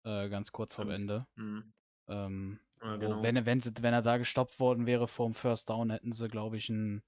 äh, 0.05 0.29
ganz 0.29 0.53
kurz 0.53 0.75
vor 0.75 0.89
Ende. 0.89 1.27
Mhm. 1.37 1.73
Ähm, 2.09 2.61
ja, 2.83 2.93
genau. 2.93 3.23
wenn, 3.23 3.47
wenn, 3.47 3.61
wenn 3.65 3.95
er 3.95 4.03
da 4.03 4.19
gestoppt 4.19 4.61
worden 4.61 4.87
wäre 4.87 5.09
vor 5.09 5.27
dem 5.27 5.35
First 5.35 5.71
Down, 5.71 5.91
hätten 5.91 6.13
sie, 6.13 6.29
glaube 6.29 6.57
ich, 6.57 6.69
ein 6.69 7.03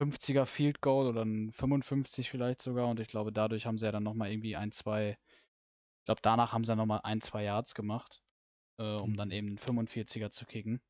50er 0.00 0.46
Field 0.46 0.80
Goal 0.80 1.06
oder 1.06 1.24
ein 1.24 1.52
55 1.52 2.30
vielleicht 2.30 2.60
sogar. 2.60 2.88
Und 2.88 3.00
ich 3.00 3.08
glaube, 3.08 3.32
dadurch 3.32 3.66
haben 3.66 3.78
sie 3.78 3.86
ja 3.86 3.92
dann 3.92 4.02
nochmal 4.02 4.30
irgendwie 4.30 4.56
ein, 4.56 4.72
zwei, 4.72 5.18
ich 5.30 6.04
glaube, 6.06 6.20
danach 6.22 6.52
haben 6.52 6.64
sie 6.64 6.68
dann 6.72 6.78
nochmal 6.78 7.00
ein, 7.04 7.20
zwei 7.20 7.44
Yards 7.44 7.74
gemacht, 7.74 8.22
äh, 8.78 8.96
um 8.96 9.16
dann 9.16 9.30
eben 9.30 9.48
einen 9.48 9.58
45er 9.58 10.30
zu 10.30 10.46
kicken. 10.46 10.80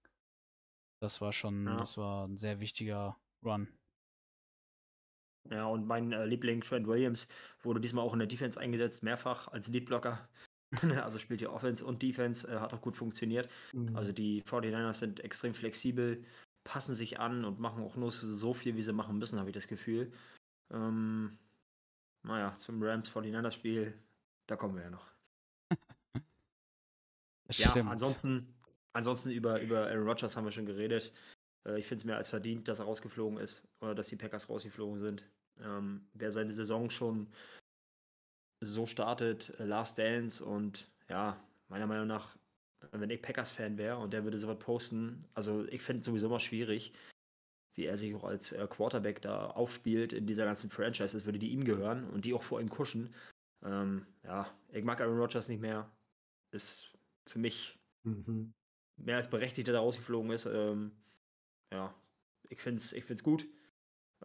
Das 1.00 1.20
war 1.20 1.32
schon, 1.32 1.66
ja. 1.66 1.76
das 1.76 1.96
war 1.96 2.26
ein 2.26 2.36
sehr 2.36 2.60
wichtiger 2.60 3.16
Run. 3.44 3.68
Ja, 5.50 5.66
und 5.66 5.86
mein 5.86 6.12
äh, 6.12 6.26
Liebling 6.26 6.60
Trent 6.60 6.86
Williams 6.86 7.28
wurde 7.62 7.80
diesmal 7.80 8.04
auch 8.04 8.12
in 8.12 8.18
der 8.18 8.28
Defense 8.28 8.60
eingesetzt, 8.60 9.02
mehrfach 9.02 9.48
als 9.48 9.68
Leadblocker. 9.68 10.28
also 11.02 11.18
spielt 11.18 11.40
hier 11.40 11.52
Offense 11.52 11.84
und 11.84 12.02
Defense, 12.02 12.46
äh, 12.46 12.58
hat 12.58 12.74
auch 12.74 12.80
gut 12.80 12.96
funktioniert. 12.96 13.48
Mhm. 13.72 13.96
Also 13.96 14.12
die 14.12 14.42
49ers 14.42 14.94
sind 14.94 15.20
extrem 15.20 15.54
flexibel, 15.54 16.24
passen 16.64 16.94
sich 16.94 17.18
an 17.18 17.44
und 17.44 17.58
machen 17.58 17.82
auch 17.82 17.96
nur 17.96 18.10
so 18.10 18.52
viel, 18.54 18.76
wie 18.76 18.82
sie 18.82 18.92
machen 18.92 19.18
müssen, 19.18 19.38
habe 19.38 19.50
ich 19.50 19.54
das 19.54 19.68
Gefühl. 19.68 20.12
Ähm, 20.70 21.38
naja, 22.22 22.54
zum 22.56 22.82
Rams 22.82 23.10
49ers 23.10 23.52
Spiel, 23.52 23.94
da 24.46 24.56
kommen 24.56 24.76
wir 24.76 24.82
ja 24.82 24.90
noch. 24.90 25.06
Ja, 27.50 27.70
stimmt. 27.70 27.88
ansonsten, 27.88 28.54
ansonsten 28.92 29.30
über, 29.30 29.58
über 29.62 29.86
Aaron 29.86 30.06
Rodgers 30.06 30.36
haben 30.36 30.44
wir 30.44 30.50
schon 30.50 30.66
geredet. 30.66 31.14
Äh, 31.64 31.78
ich 31.78 31.86
finde 31.86 32.02
es 32.02 32.04
mehr 32.04 32.18
als 32.18 32.28
verdient, 32.28 32.68
dass 32.68 32.78
er 32.78 32.84
rausgeflogen 32.84 33.38
ist 33.38 33.62
oder 33.80 33.94
dass 33.94 34.08
die 34.08 34.16
Packers 34.16 34.50
rausgeflogen 34.50 35.00
sind. 35.00 35.24
Ähm, 35.60 36.06
wer 36.12 36.30
seine 36.30 36.52
Saison 36.52 36.90
schon 36.90 37.26
so 38.60 38.86
startet, 38.86 39.50
äh, 39.58 39.64
Last 39.64 39.98
Dance 39.98 40.44
und 40.44 40.90
ja, 41.08 41.42
meiner 41.68 41.86
Meinung 41.86 42.06
nach, 42.06 42.36
wenn 42.92 43.10
ich 43.10 43.22
Packers-Fan 43.22 43.78
wäre 43.78 43.98
und 43.98 44.12
der 44.12 44.24
würde 44.24 44.38
sowas 44.38 44.58
posten, 44.58 45.20
also 45.34 45.64
ich 45.66 45.82
finde 45.82 46.00
es 46.00 46.06
sowieso 46.06 46.26
immer 46.26 46.40
schwierig, 46.40 46.92
wie 47.74 47.86
er 47.86 47.96
sich 47.96 48.14
auch 48.14 48.24
als 48.24 48.52
äh, 48.52 48.66
Quarterback 48.68 49.22
da 49.22 49.48
aufspielt 49.50 50.12
in 50.12 50.26
dieser 50.26 50.44
ganzen 50.44 50.70
Franchise, 50.70 51.16
als 51.16 51.26
würde 51.26 51.38
die 51.38 51.50
ihm 51.50 51.64
gehören 51.64 52.08
und 52.10 52.24
die 52.24 52.34
auch 52.34 52.42
vor 52.42 52.60
ihm 52.60 52.68
kuschen. 52.68 53.14
Ähm, 53.64 54.06
ja, 54.24 54.52
ich 54.72 54.84
mag 54.84 55.00
Aaron 55.00 55.18
Rodgers 55.18 55.48
nicht 55.48 55.60
mehr. 55.60 55.90
Ist 56.52 56.92
für 57.26 57.38
mich 57.38 57.78
Mhm. 58.04 58.52
mehr 58.96 59.16
als 59.16 59.30
berechtigt, 59.30 59.68
dass 59.68 59.74
er 59.74 59.80
rausgeflogen 59.80 60.30
ist. 60.30 60.46
Ähm, 60.46 60.92
ja, 61.72 61.94
ich 62.48 62.60
finde 62.60 62.78
es 62.78 62.92
ich 62.92 63.04
find's 63.04 63.22
gut. 63.22 63.46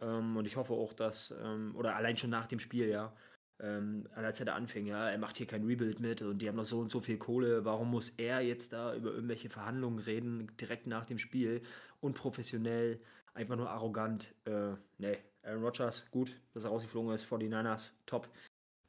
Ähm, 0.00 0.36
und 0.36 0.46
ich 0.46 0.56
hoffe 0.56 0.74
auch, 0.74 0.92
dass, 0.92 1.32
ähm, 1.32 1.74
oder 1.76 1.96
allein 1.96 2.16
schon 2.16 2.30
nach 2.30 2.46
dem 2.46 2.58
Spiel, 2.58 2.88
ja, 2.88 3.16
ähm, 3.64 4.06
als 4.14 4.40
er 4.40 4.46
da 4.46 4.54
anfing, 4.54 4.86
ja, 4.86 5.08
er 5.08 5.16
macht 5.18 5.38
hier 5.38 5.46
kein 5.46 5.64
Rebuild 5.64 5.98
mit 5.98 6.20
und 6.20 6.38
die 6.40 6.48
haben 6.48 6.56
noch 6.56 6.66
so 6.66 6.80
und 6.80 6.90
so 6.90 7.00
viel 7.00 7.16
Kohle. 7.16 7.64
Warum 7.64 7.90
muss 7.90 8.10
er 8.10 8.40
jetzt 8.42 8.72
da 8.74 8.94
über 8.94 9.12
irgendwelche 9.12 9.48
Verhandlungen 9.48 9.98
reden, 10.00 10.54
direkt 10.60 10.86
nach 10.86 11.06
dem 11.06 11.18
Spiel? 11.18 11.62
Unprofessionell, 12.00 13.00
einfach 13.32 13.56
nur 13.56 13.70
arrogant. 13.70 14.34
Äh, 14.44 14.74
nee, 14.98 15.18
Aaron 15.42 15.62
Rodgers, 15.64 16.10
gut, 16.10 16.36
dass 16.52 16.64
er 16.64 16.70
rausgeflogen 16.70 17.12
ist. 17.14 17.24
49ers, 17.24 17.92
top. 18.06 18.28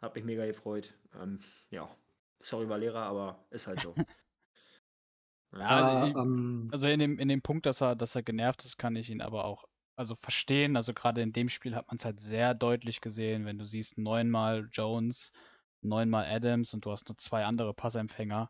Hat 0.02 0.14
mich 0.16 0.26
mega 0.26 0.46
gefreut. 0.46 0.94
Ähm, 1.22 1.40
ja, 1.72 1.90
sorry 2.40 2.68
Valera, 2.68 3.04
aber 3.08 3.46
ist 3.52 3.68
halt 3.68 3.80
so. 3.80 3.94
Ja, 5.54 5.68
also 5.70 6.08
ich- 6.10 6.16
ähm, 6.16 6.70
Also 6.72 6.88
in 6.90 7.00
dem, 7.00 7.18
in 7.18 7.30
dem 7.30 7.42
Punkt, 7.42 7.66
dass 7.66 7.82
er, 7.82 7.96
dass 7.96 8.16
er 8.16 8.24
genervt 8.24 8.66
ist, 8.66 8.78
kann 8.78 8.96
ich 8.98 9.10
ihn 9.10 9.22
aber 9.22 9.46
auch 9.46 9.64
also 9.96 10.16
verstehen. 10.16 10.76
Also 10.76 10.94
gerade 10.94 11.22
in 11.22 11.32
dem 11.32 11.50
Spiel 11.50 11.76
hat 11.76 11.88
man 11.88 11.98
es 11.98 12.06
halt 12.06 12.20
sehr 12.20 12.54
deutlich 12.54 13.02
gesehen, 13.02 13.46
wenn 13.46 13.58
du 13.58 13.66
siehst 13.66 13.98
neunmal 13.98 14.68
Jones, 14.72 15.32
neunmal 15.82 16.26
Adams 16.26 16.74
und 16.74 16.86
du 16.86 16.92
hast 16.92 17.08
nur 17.10 17.18
zwei 17.18 17.46
andere 17.46 17.74
Passempfänger. 17.74 18.50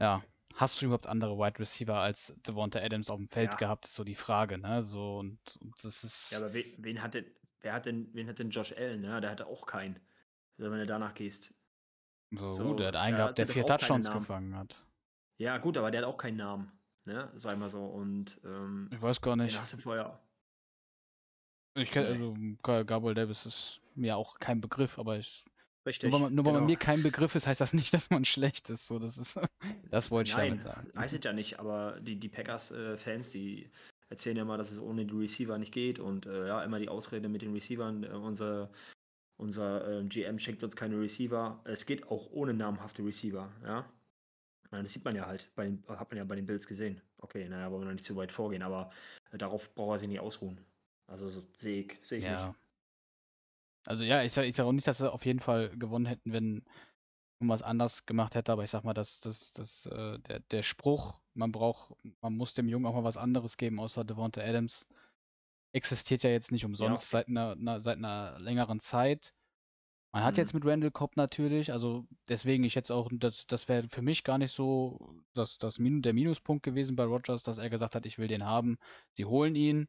Ja, 0.00 0.22
hast 0.56 0.80
du 0.80 0.86
überhaupt 0.86 1.06
andere 1.06 1.36
Wide 1.38 1.58
Receiver 1.58 1.96
als 1.96 2.34
Devonta 2.46 2.80
Adams 2.80 3.10
auf 3.10 3.18
dem 3.18 3.28
Feld 3.28 3.52
Ja. 3.52 3.56
gehabt, 3.56 3.86
ist 3.86 3.94
so 3.94 4.04
die 4.04 4.14
Frage, 4.14 4.58
ne? 4.58 4.82
So 4.82 5.18
und, 5.18 5.38
und 5.60 5.74
das 5.82 6.04
ist. 6.04 6.32
Ja, 6.32 6.38
aber 6.38 6.54
wen, 6.54 6.64
wen 6.78 7.02
hat 7.02 7.14
denn, 7.14 7.26
wer 7.60 7.72
hat 7.72 7.86
denn, 7.86 8.08
wen 8.14 8.28
hat 8.28 8.38
denn 8.38 8.50
Josh 8.50 8.72
Allen, 8.72 9.00
ne? 9.00 9.20
Der 9.20 9.30
hatte 9.30 9.46
auch 9.46 9.66
keinen. 9.66 9.98
Also 10.58 10.70
wenn 10.70 10.78
du 10.78 10.86
danach 10.86 11.14
gehst. 11.14 11.52
so, 12.32 12.50
so, 12.50 12.74
der 12.74 12.88
hat 12.88 12.96
einen 12.96 13.16
gehabt, 13.16 13.38
der 13.38 13.46
sind 13.46 13.54
vier 13.54 13.66
Touchdowns 13.66 14.10
gefangen 14.10 14.54
hat. 14.56 14.82
Ja, 15.38 15.58
gut, 15.58 15.76
aber 15.76 15.90
der 15.90 16.02
hat 16.02 16.08
auch 16.08 16.16
keinen 16.16 16.38
Namen. 16.38 16.72
Ne? 17.04 17.30
Sag 17.36 17.58
mal 17.58 17.68
so. 17.68 17.84
Und 17.84 18.40
ähm, 18.44 18.88
Ich 18.90 19.00
weiß 19.02 19.20
gar 19.20 19.36
den 19.36 19.44
nicht. 19.44 19.60
hast 19.60 19.74
du 19.74 19.76
vorher. 19.76 20.25
Ich 21.76 21.90
kenn, 21.90 22.04
Nee. 22.04 22.08
also 22.10 22.34
Ga- 22.62 22.82
Gabriel 22.82 23.14
Davis 23.14 23.46
ist 23.46 23.82
mir 23.94 24.16
auch 24.16 24.38
kein 24.38 24.60
Begriff, 24.60 24.98
aber 24.98 25.18
ich 25.18 25.44
Richtig. 25.86 26.10
Nur 26.10 26.20
weil, 26.20 26.26
man, 26.26 26.34
nur 26.34 26.44
weil 26.44 26.54
genau. 26.54 26.66
mir 26.66 26.76
kein 26.76 27.00
Begriff 27.04 27.36
ist, 27.36 27.46
heißt 27.46 27.60
das 27.60 27.72
nicht, 27.72 27.94
dass 27.94 28.10
man 28.10 28.24
schlecht 28.24 28.68
ist. 28.70 28.86
So, 28.88 28.98
das 28.98 29.16
ist, 29.16 29.38
das 29.90 30.10
wollte 30.10 30.30
ich 30.30 30.36
Nein, 30.36 30.48
damit 30.48 30.62
sagen. 30.62 30.90
weiß 30.94 31.12
ich 31.12 31.22
ja 31.24 31.32
nicht, 31.32 31.60
aber 31.60 32.00
die, 32.00 32.16
die 32.16 32.28
Packers-Fans, 32.28 33.30
die 33.30 33.70
erzählen 34.08 34.36
ja 34.36 34.44
mal, 34.44 34.58
dass 34.58 34.72
es 34.72 34.80
ohne 34.80 35.06
die 35.06 35.14
Receiver 35.14 35.56
nicht 35.58 35.72
geht 35.72 36.00
und 36.00 36.26
äh, 36.26 36.48
ja, 36.48 36.62
immer 36.64 36.80
die 36.80 36.88
Ausrede 36.88 37.28
mit 37.28 37.42
den 37.42 37.52
Receivern. 37.52 38.02
Äh, 38.02 38.08
unser 38.08 38.70
unser 39.38 40.00
äh, 40.00 40.04
GM 40.04 40.38
schenkt 40.38 40.64
uns 40.64 40.74
keine 40.76 40.98
Receiver. 40.98 41.60
Es 41.64 41.84
geht 41.86 42.08
auch 42.08 42.30
ohne 42.30 42.54
namhafte 42.54 43.04
Receiver, 43.04 43.52
ja. 43.62 43.88
Das 44.70 44.92
sieht 44.92 45.04
man 45.04 45.14
ja 45.14 45.26
halt, 45.26 45.50
bei 45.54 45.64
den, 45.64 45.84
hat 45.88 46.10
man 46.10 46.18
ja 46.18 46.24
bei 46.24 46.34
den 46.36 46.46
Bills 46.46 46.66
gesehen. 46.66 47.00
Okay, 47.18 47.48
naja, 47.48 47.70
wollen 47.70 47.82
wir 47.82 47.86
noch 47.86 47.92
nicht 47.92 48.04
zu 48.04 48.16
weit 48.16 48.32
vorgehen, 48.32 48.62
aber 48.62 48.90
äh, 49.30 49.38
darauf 49.38 49.72
braucht 49.74 49.96
er 49.96 49.98
sich 50.00 50.08
nicht 50.08 50.20
ausruhen. 50.20 50.58
Also 51.08 51.28
so, 51.28 51.42
sehe 51.58 51.80
ich, 51.82 51.98
sehe 52.06 52.18
ich 52.18 52.24
Ja. 52.24 52.28
nicht. 52.28 52.54
Also 53.86 54.04
ja, 54.04 54.22
ich 54.22 54.32
sage 54.32 54.48
ich 54.48 54.56
sag 54.56 54.64
auch 54.66 54.72
nicht, 54.72 54.86
dass 54.86 54.98
sie 54.98 55.10
auf 55.12 55.24
jeden 55.26 55.40
Fall 55.40 55.70
gewonnen 55.76 56.06
hätten, 56.06 56.32
wenn 56.32 56.64
man 57.40 57.50
was 57.50 57.62
anders 57.62 58.06
gemacht 58.06 58.34
hätte, 58.34 58.52
aber 58.52 58.64
ich 58.64 58.70
sag 58.70 58.84
mal, 58.84 58.94
dass, 58.94 59.20
dass, 59.20 59.52
dass 59.52 59.86
äh, 59.86 60.18
der, 60.20 60.40
der 60.40 60.62
Spruch, 60.62 61.20
man 61.34 61.52
braucht, 61.52 61.94
man 62.22 62.36
muss 62.36 62.54
dem 62.54 62.68
Jungen 62.68 62.86
auch 62.86 62.94
mal 62.94 63.04
was 63.04 63.16
anderes 63.18 63.56
geben, 63.58 63.80
außer 63.80 64.04
Devonta 64.04 64.40
Adams, 64.42 64.86
existiert 65.72 66.22
ja 66.24 66.30
jetzt 66.30 66.52
nicht 66.52 66.64
umsonst 66.66 67.10
seit, 67.10 67.28
einer, 67.28 67.52
einer, 67.52 67.80
seit 67.82 67.98
einer 67.98 68.38
längeren 68.40 68.80
Zeit. 68.80 69.34
Man 70.12 70.24
hat 70.24 70.36
Mhm. 70.36 70.38
jetzt 70.38 70.54
mit 70.54 70.64
Randall 70.64 70.90
Cobb 70.90 71.16
natürlich, 71.16 71.72
also 71.72 72.06
deswegen 72.28 72.64
ich 72.64 72.74
jetzt 72.74 72.90
auch, 72.90 73.10
das, 73.12 73.46
das 73.46 73.68
wäre 73.68 73.88
für 73.90 74.02
mich 74.02 74.24
gar 74.24 74.38
nicht 74.38 74.52
so 74.52 75.14
das, 75.34 75.58
das 75.58 75.78
Min 75.78 76.02
der 76.02 76.14
Minuspunkt 76.14 76.62
gewesen 76.64 76.96
bei 76.96 77.04
Rogers, 77.04 77.42
dass 77.42 77.58
er 77.58 77.70
gesagt 77.70 77.94
hat, 77.94 78.06
ich 78.06 78.18
will 78.18 78.28
den 78.28 78.44
haben. 78.44 78.78
Sie 79.14 79.26
holen 79.26 79.54
ihn 79.56 79.88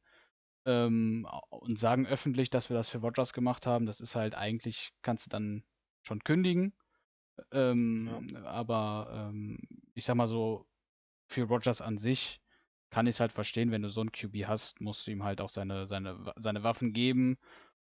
ähm, 0.67 1.27
und 1.49 1.79
sagen 1.79 2.05
öffentlich, 2.05 2.49
dass 2.51 2.69
wir 2.69 2.77
das 2.77 2.89
für 2.89 2.99
Rogers 2.99 3.33
gemacht 3.33 3.65
haben. 3.65 3.87
Das 3.87 4.01
ist 4.01 4.15
halt 4.15 4.35
eigentlich, 4.35 4.91
kannst 5.01 5.25
du 5.25 5.29
dann 5.29 5.63
schon 6.03 6.23
kündigen. 6.23 6.73
Ähm, 7.51 8.27
Aber 8.45 9.29
ähm, 9.31 9.59
ich 9.95 10.05
sag 10.05 10.15
mal 10.15 10.27
so, 10.27 10.67
für 11.29 11.43
Rogers 11.45 11.81
an 11.81 11.97
sich 11.97 12.41
kann 12.89 13.07
ich 13.07 13.15
es 13.15 13.19
halt 13.19 13.31
verstehen, 13.31 13.71
wenn 13.71 13.81
du 13.81 13.89
so 13.89 14.01
einen 14.01 14.11
QB 14.11 14.45
hast, 14.47 14.81
musst 14.81 15.07
du 15.07 15.11
ihm 15.11 15.23
halt 15.23 15.41
auch 15.41 15.49
seine, 15.49 15.85
seine, 15.87 16.17
seine 16.37 16.63
Waffen 16.63 16.93
geben. 16.93 17.37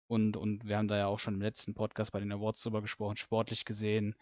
Und, 0.08 0.36
und 0.36 0.68
wir 0.68 0.78
haben 0.78 0.88
da 0.88 0.96
ja 0.96 1.06
auch 1.06 1.18
schon 1.18 1.34
im 1.34 1.42
letzten 1.42 1.74
Podcast 1.74 2.12
bei 2.12 2.20
den 2.20 2.32
Awards 2.32 2.62
drüber 2.62 2.82
gesprochen, 2.82 3.16
sportlich 3.16 3.64
gesehen, 3.64 4.14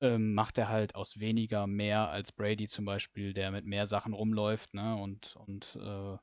ähm, 0.00 0.34
macht 0.34 0.58
er 0.58 0.68
halt 0.68 0.94
aus 0.94 1.20
weniger 1.20 1.66
mehr 1.66 2.08
als 2.10 2.32
Brady 2.32 2.68
zum 2.68 2.84
Beispiel, 2.84 3.32
der 3.32 3.50
mit 3.50 3.64
mehr 3.66 3.86
Sachen 3.86 4.12
rumläuft, 4.12 4.74
ne? 4.74 4.96
Und, 4.96 5.36
und 5.36 5.76
äh, 5.76 6.16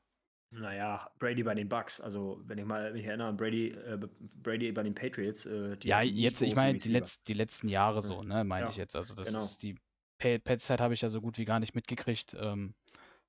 Naja, 0.52 1.10
Brady 1.18 1.42
bei 1.42 1.54
den 1.54 1.68
Bucks. 1.68 2.00
Also, 2.00 2.40
wenn 2.44 2.58
ich 2.58 2.64
mal 2.64 2.92
mich 2.92 3.06
erinnere 3.06 3.32
Brady, 3.32 3.68
äh, 3.68 3.98
Brady 4.42 4.70
bei 4.72 4.82
den 4.82 4.94
Patriots. 4.94 5.46
Äh, 5.46 5.76
die 5.78 5.88
ja, 5.88 6.02
jetzt, 6.02 6.42
ich 6.42 6.54
meine, 6.54 6.72
die, 6.74 6.78
Receiver. 6.78 6.98
letz, 6.98 7.24
die 7.24 7.34
letzten 7.34 7.68
Jahre 7.68 8.02
so, 8.02 8.22
ne, 8.22 8.44
meine 8.44 8.66
Ja, 8.66 8.70
ich 8.70 8.76
jetzt. 8.76 8.94
Also 8.94 9.14
das 9.14 9.28
genau. 9.28 9.40
ist 9.40 9.62
die 9.62 9.76
Pets-Zeit 10.18 10.80
habe 10.80 10.94
ich 10.94 11.00
ja 11.00 11.08
so 11.08 11.20
gut 11.20 11.38
wie 11.38 11.44
gar 11.44 11.58
nicht 11.58 11.74
mitgekriegt. 11.74 12.36
Ähm, 12.38 12.74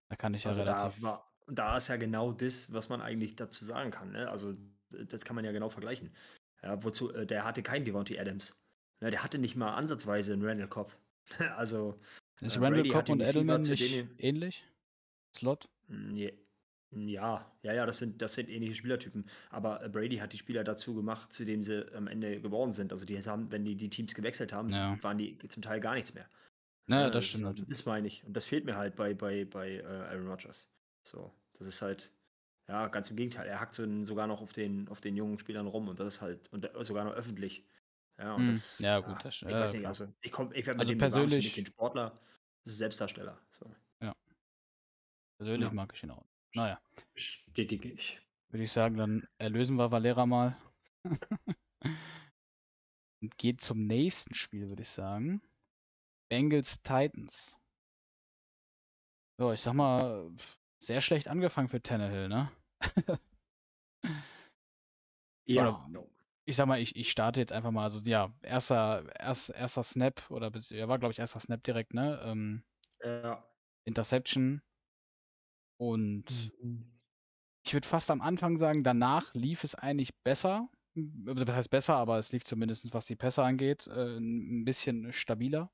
da 0.09 0.15
kann 0.15 0.33
ich 0.33 0.43
ja 0.43 0.51
Also 0.51 0.63
da, 0.63 0.75
relativ. 0.75 1.01
war, 1.01 1.31
da 1.47 1.77
ist 1.77 1.87
ja 1.87 1.95
genau 1.95 2.31
das, 2.33 2.71
was 2.71 2.89
man 2.89 3.01
eigentlich 3.01 3.35
dazu 3.35 3.65
sagen 3.65 3.89
kann. 3.89 4.11
Ne? 4.11 4.29
Also 4.29 4.53
das 4.89 5.23
kann 5.25 5.35
man 5.35 5.45
ja 5.45 5.51
genau 5.51 5.69
vergleichen. 5.69 6.13
Ja, 6.61 6.83
wozu, 6.83 7.11
äh, 7.13 7.25
der 7.25 7.45
hatte 7.45 7.63
keinen 7.63 7.85
Devontae 7.85 8.19
Adams. 8.19 8.55
Ne, 9.01 9.09
der 9.11 9.23
hatte 9.23 9.37
nicht 9.39 9.55
mal 9.55 9.73
ansatzweise 9.73 10.33
einen 10.33 10.45
Randall 10.45 10.67
Cobb. 10.67 10.95
also 11.57 11.99
Ist 12.41 12.57
äh, 12.57 12.59
Randall 12.59 12.87
Cobb 12.89 13.09
und 13.09 13.21
Edelman 13.21 13.61
nicht 13.61 14.05
ähnlich? 14.19 14.65
Slot? 15.35 15.67
Mm, 15.87 16.15
je- 16.15 16.42
Ja, 16.95 17.51
ja, 17.63 17.73
ja, 17.73 17.85
das 17.85 17.97
sind, 17.97 18.21
das 18.21 18.33
sind 18.33 18.50
ähnliche 18.50 18.75
Spielertypen. 18.75 19.25
Aber 19.50 19.83
äh, 19.83 19.89
Brady 19.89 20.17
hat 20.17 20.33
die 20.33 20.38
Spieler 20.38 20.63
dazu 20.63 20.93
gemacht, 20.93 21.31
zu 21.31 21.45
dem 21.45 21.63
sie 21.63 21.91
am 21.93 22.07
Ende 22.07 22.39
geworden 22.41 22.71
sind. 22.71 22.91
Also 22.91 23.05
die 23.05 23.17
haben, 23.21 23.51
wenn 23.51 23.65
die 23.65 23.75
die 23.75 23.89
Teams 23.89 24.13
gewechselt 24.13 24.53
haben, 24.53 24.69
Ja. 24.69 25.01
waren 25.01 25.17
die 25.17 25.38
zum 25.47 25.62
Teil 25.63 25.79
gar 25.79 25.95
nichts 25.95 26.13
mehr. 26.13 26.27
Ja, 26.89 27.07
Äh, 27.07 27.12
das 27.12 27.25
stimmt 27.25 27.43
natürlich. 27.45 27.69
Das 27.69 27.85
meine 27.85 28.07
ich. 28.07 28.23
Und 28.25 28.33
das 28.35 28.45
fehlt 28.45 28.65
mir 28.65 28.75
halt 28.77 28.95
bei, 28.95 29.13
bei, 29.13 29.45
bei 29.45 29.77
äh, 29.77 29.83
Aaron 29.85 30.27
Rodgers. 30.27 30.67
So, 31.03 31.33
das 31.57 31.67
ist 31.67 31.81
halt, 31.81 32.12
ja, 32.67 32.88
ganz 32.88 33.09
im 33.09 33.15
Gegenteil. 33.17 33.47
Er 33.47 33.59
hackt 33.59 33.73
so, 33.73 34.05
sogar 34.05 34.27
noch 34.27 34.41
auf 34.41 34.53
den, 34.53 34.88
auf 34.89 35.01
den 35.01 35.15
jungen 35.15 35.39
Spielern 35.39 35.67
rum 35.67 35.88
und 35.88 36.00
das 36.00 36.15
ist 36.15 36.21
halt, 36.21 36.51
und 36.51 36.65
äh, 36.65 36.83
sogar 36.83 37.05
noch 37.05 37.13
öffentlich. 37.13 37.65
Ja, 38.19 38.38
Hm, 38.38 38.50
das, 38.50 38.77
ja, 38.79 39.00
gut, 39.00 39.23
das- 39.25 39.41
ich 39.41 39.50
ja, 39.50 39.59
weiß 39.62 39.73
nicht, 39.73 39.88
also 39.88 40.07
ich 40.21 40.31
ich 40.31 40.38
werde 40.38 40.50
mit 40.53 40.57
Also 40.57 40.67
dem 40.67 40.77
warm, 40.79 40.88
finde 40.88 40.97
persönlich- 41.00 41.53
den 41.55 41.65
Sportler, 41.65 42.19
das 42.65 42.77
Selbstdarsteller. 42.77 43.39
So. 43.51 43.73
Persönlich 45.39 45.67
Ja. 45.69 45.73
mag 45.73 45.91
ich 45.93 46.03
ihn 46.03 46.12
auch. 46.12 46.25
Naja, 46.55 46.79
Bestätige 47.13 47.89
ich. 47.89 48.19
würde 48.50 48.63
ich 48.63 48.72
sagen, 48.72 48.98
dann 48.98 49.27
erlösen 49.38 49.77
wir 49.77 49.91
Valera 49.91 50.25
mal. 50.25 50.57
Und 53.22 53.38
geht 53.38 53.62
zum 53.62 53.88
nächsten 53.88 54.36
Spiel, 54.36 54.69
würde 54.69 54.81
ich 54.81 54.89
sagen. 54.89 55.41
Bengals 56.29 56.81
Titans. 56.81 57.57
Ja, 59.39 59.51
ich 59.53 59.62
sag 59.62 59.74
mal, 59.74 60.31
sehr 60.79 61.01
schlecht 61.01 61.27
angefangen 61.27 61.69
für 61.69 61.81
Tannehill, 61.81 62.27
ne? 62.29 62.51
Ja, 65.45 65.88
Oder- 65.88 66.07
ich 66.45 66.55
sag 66.55 66.67
mal, 66.67 66.79
ich, 66.79 66.95
ich 66.95 67.10
starte 67.10 67.39
jetzt 67.39 67.53
einfach 67.53 67.72
mal, 67.72 67.83
also 67.83 68.00
ja, 68.10 68.33
erster, 68.41 69.05
erst, 69.17 69.50
erster 69.50 69.83
Snap 69.83 70.29
oder 70.29 70.51
ja, 70.69 70.88
war 70.88 71.00
glaube 71.00 71.13
ich 71.13 71.19
erster 71.19 71.39
Snap 71.39 71.63
direkt, 71.63 71.93
ne? 71.93 72.19
Ähm, 72.24 72.63
Ja, 73.01 73.43
Interception. 73.86 74.62
Und 75.83 76.53
Mhm. 76.61 76.85
ich 77.65 77.73
würde 77.73 77.87
fast 77.87 78.09
am 78.09 78.21
Anfang 78.21 78.55
sagen, 78.57 78.83
danach 78.83 79.33
lief 79.33 79.63
es 79.63 79.75
eigentlich 79.75 80.15
besser. 80.23 80.69
das 80.95 81.55
heißt 81.55 81.69
besser, 81.71 81.95
aber 81.97 82.19
es 82.19 82.31
lief 82.31 82.43
zumindest, 82.45 82.93
was 82.93 83.07
die 83.07 83.15
Pässe 83.15 83.43
angeht, 83.43 83.87
äh, 83.87 84.17
ein 84.17 84.63
bisschen 84.63 85.11
stabiler. 85.11 85.71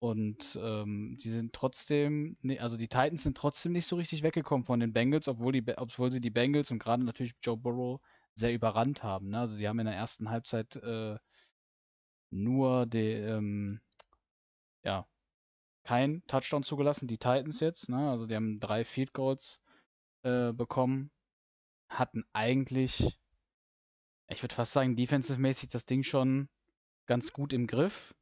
Und 0.00 0.58
ähm, 0.62 1.16
die 1.22 1.28
sind 1.28 1.52
trotzdem, 1.52 2.36
ne, 2.42 2.58
also 2.60 2.76
die 2.76 2.88
Titans 2.88 3.24
sind 3.24 3.36
trotzdem 3.36 3.72
nicht 3.72 3.86
so 3.86 3.96
richtig 3.96 4.22
weggekommen 4.22 4.64
von 4.64 4.80
den 4.80 4.92
Bengals, 4.92 5.28
obwohl, 5.28 5.52
die, 5.52 5.60
Be- 5.60 5.76
obwohl 5.78 6.10
sie 6.12 6.20
die 6.20 6.30
Bengals 6.30 6.70
und 6.70 6.78
gerade 6.78 7.04
natürlich 7.04 7.34
Joe 7.42 7.56
Burrow 7.56 8.00
sehr 8.34 8.52
überrannt 8.54 9.02
haben. 9.02 9.28
Ne? 9.30 9.40
Also 9.40 9.56
sie 9.56 9.68
haben 9.68 9.80
in 9.80 9.86
der 9.86 9.96
ersten 9.96 10.30
Halbzeit 10.30 10.76
äh, 10.76 11.16
nur 12.30 12.86
die, 12.86 13.12
ähm, 13.12 13.80
ja, 14.84 15.06
kein 15.88 16.22
Touchdown 16.26 16.62
zugelassen, 16.62 17.08
die 17.08 17.16
Titans 17.16 17.60
jetzt. 17.60 17.88
Ne? 17.88 18.10
Also 18.10 18.26
die 18.26 18.34
haben 18.36 18.60
drei 18.60 18.84
Field 18.84 19.14
Goals 19.14 19.58
äh, 20.22 20.52
bekommen, 20.52 21.10
hatten 21.88 22.24
eigentlich, 22.34 23.18
ich 24.28 24.42
würde 24.42 24.54
fast 24.54 24.74
sagen, 24.74 24.96
defensive-mäßig 24.96 25.70
das 25.70 25.86
Ding 25.86 26.02
schon 26.02 26.50
ganz 27.06 27.32
gut 27.32 27.54
im 27.54 27.66
Griff. 27.66 28.14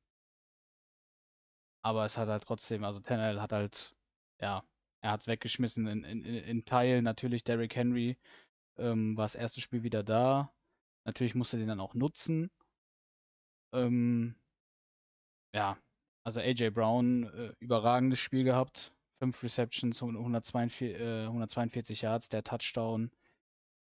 Aber 1.82 2.04
es 2.04 2.16
hat 2.16 2.28
halt 2.28 2.44
trotzdem, 2.44 2.85
also 2.85 3.00
Tannehill 3.00 3.40
hat 3.40 3.50
halt, 3.50 3.96
ja, 4.40 4.62
er 5.00 5.11
hat 5.11 5.23
es 5.23 5.26
weggeschmissen. 5.26 5.88
In, 5.88 6.04
in, 6.04 6.25
in 6.25 6.35
in 6.37 6.64
Teilen 6.66 7.02
natürlich 7.02 7.42
Derrick 7.42 7.75
Henry 7.75 8.16
ähm, 8.76 9.16
war 9.16 9.25
das 9.25 9.35
erste 9.35 9.61
Spiel 9.61 9.82
wieder 9.82 10.04
da. 10.04 10.52
Natürlich 11.04 11.35
musste 11.35 11.58
den 11.58 11.66
dann 11.66 11.80
auch 11.80 11.94
nutzen. 11.94 12.49
Ähm, 13.73 14.37
ja, 15.52 15.76
also 16.26 16.40
AJ 16.40 16.71
Brown, 16.71 17.23
äh, 17.25 17.52
überragendes 17.61 18.18
Spiel 18.18 18.42
gehabt. 18.42 18.92
Fünf 19.21 19.42
Receptions, 19.45 20.02
142, 20.02 21.00
äh, 21.00 21.25
142 21.26 22.02
Yards, 22.02 22.28
der 22.28 22.42
Touchdown. 22.42 23.11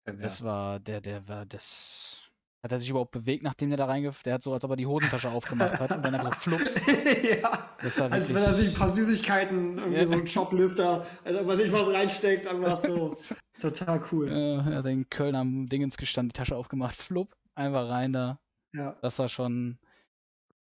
Das 0.06 0.44
war, 0.44 0.80
der, 0.80 1.02
der 1.02 1.28
war, 1.30 1.46
das. 1.46 2.32
Hat 2.64 2.72
er 2.72 2.80
sich 2.80 2.90
überhaupt 2.90 3.12
bewegt, 3.12 3.44
nachdem 3.44 3.70
der 3.70 3.78
da 3.78 3.86
reingef... 3.86 4.24
Der 4.24 4.34
hat 4.36 4.42
so, 4.44 4.54
als 4.54 4.64
ob 4.64 4.72
er 4.72 4.76
die 4.76 4.86
Hosentasche 4.88 5.30
aufgemacht 5.30 5.80
hat 5.80 5.96
und 5.96 6.04
dann 6.04 6.16
einfach 6.16 6.36
flups. 6.36 6.82
ja. 7.24 7.42
War 7.44 8.12
Als 8.12 8.34
wenn 8.34 8.38
er 8.44 8.54
sich 8.54 8.66
wirklich- 8.66 8.68
ein 8.70 8.74
paar 8.80 8.90
Süßigkeiten, 8.90 9.78
irgendwie 9.78 10.00
Ja. 10.00 10.06
so 10.08 10.14
ein 10.14 10.28
Shoplifter, 10.28 11.06
also 11.24 11.48
was 11.48 11.58
sich 11.60 11.72
was 11.72 11.94
reinsteckt, 11.94 12.48
einfach 12.48 12.78
so. 12.82 13.16
Total 13.62 14.04
cool. 14.12 14.28
Äh, 14.28 14.56
er 14.72 14.76
hat 14.78 14.86
in 14.86 15.08
Köln 15.10 15.36
am 15.36 15.70
Dingens 15.70 15.96
gestanden, 15.98 16.30
die 16.30 16.38
Tasche 16.38 16.56
aufgemacht, 16.56 16.96
flupp, 16.96 17.36
einfach 17.56 17.88
rein 17.88 18.14
da. 18.14 18.40
Ja. 18.74 18.96
Das 19.02 19.18
war 19.20 19.30
schon, 19.30 19.78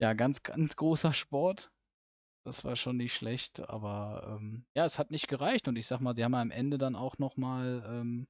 ja, 0.01 0.15
ganz, 0.15 0.43
ganz 0.43 0.77
großer 0.77 1.13
Sport. 1.13 1.71
Das 2.45 2.65
war 2.65 2.75
schon 2.77 2.97
nicht 2.97 3.15
schlecht, 3.15 3.61
aber 3.69 4.39
ähm, 4.41 4.65
ja, 4.75 4.85
es 4.87 4.99
hat 4.99 5.11
nicht 5.11 5.29
gereicht 5.29 5.69
und 5.69 5.77
ich 5.77 5.87
sag 5.87 6.01
mal, 6.01 6.15
die 6.15 6.25
haben 6.25 6.35
am 6.35 6.51
Ende 6.51 6.79
dann 6.79 6.97
auch 6.97 7.19
nochmal 7.19 7.85
ähm, 7.87 8.27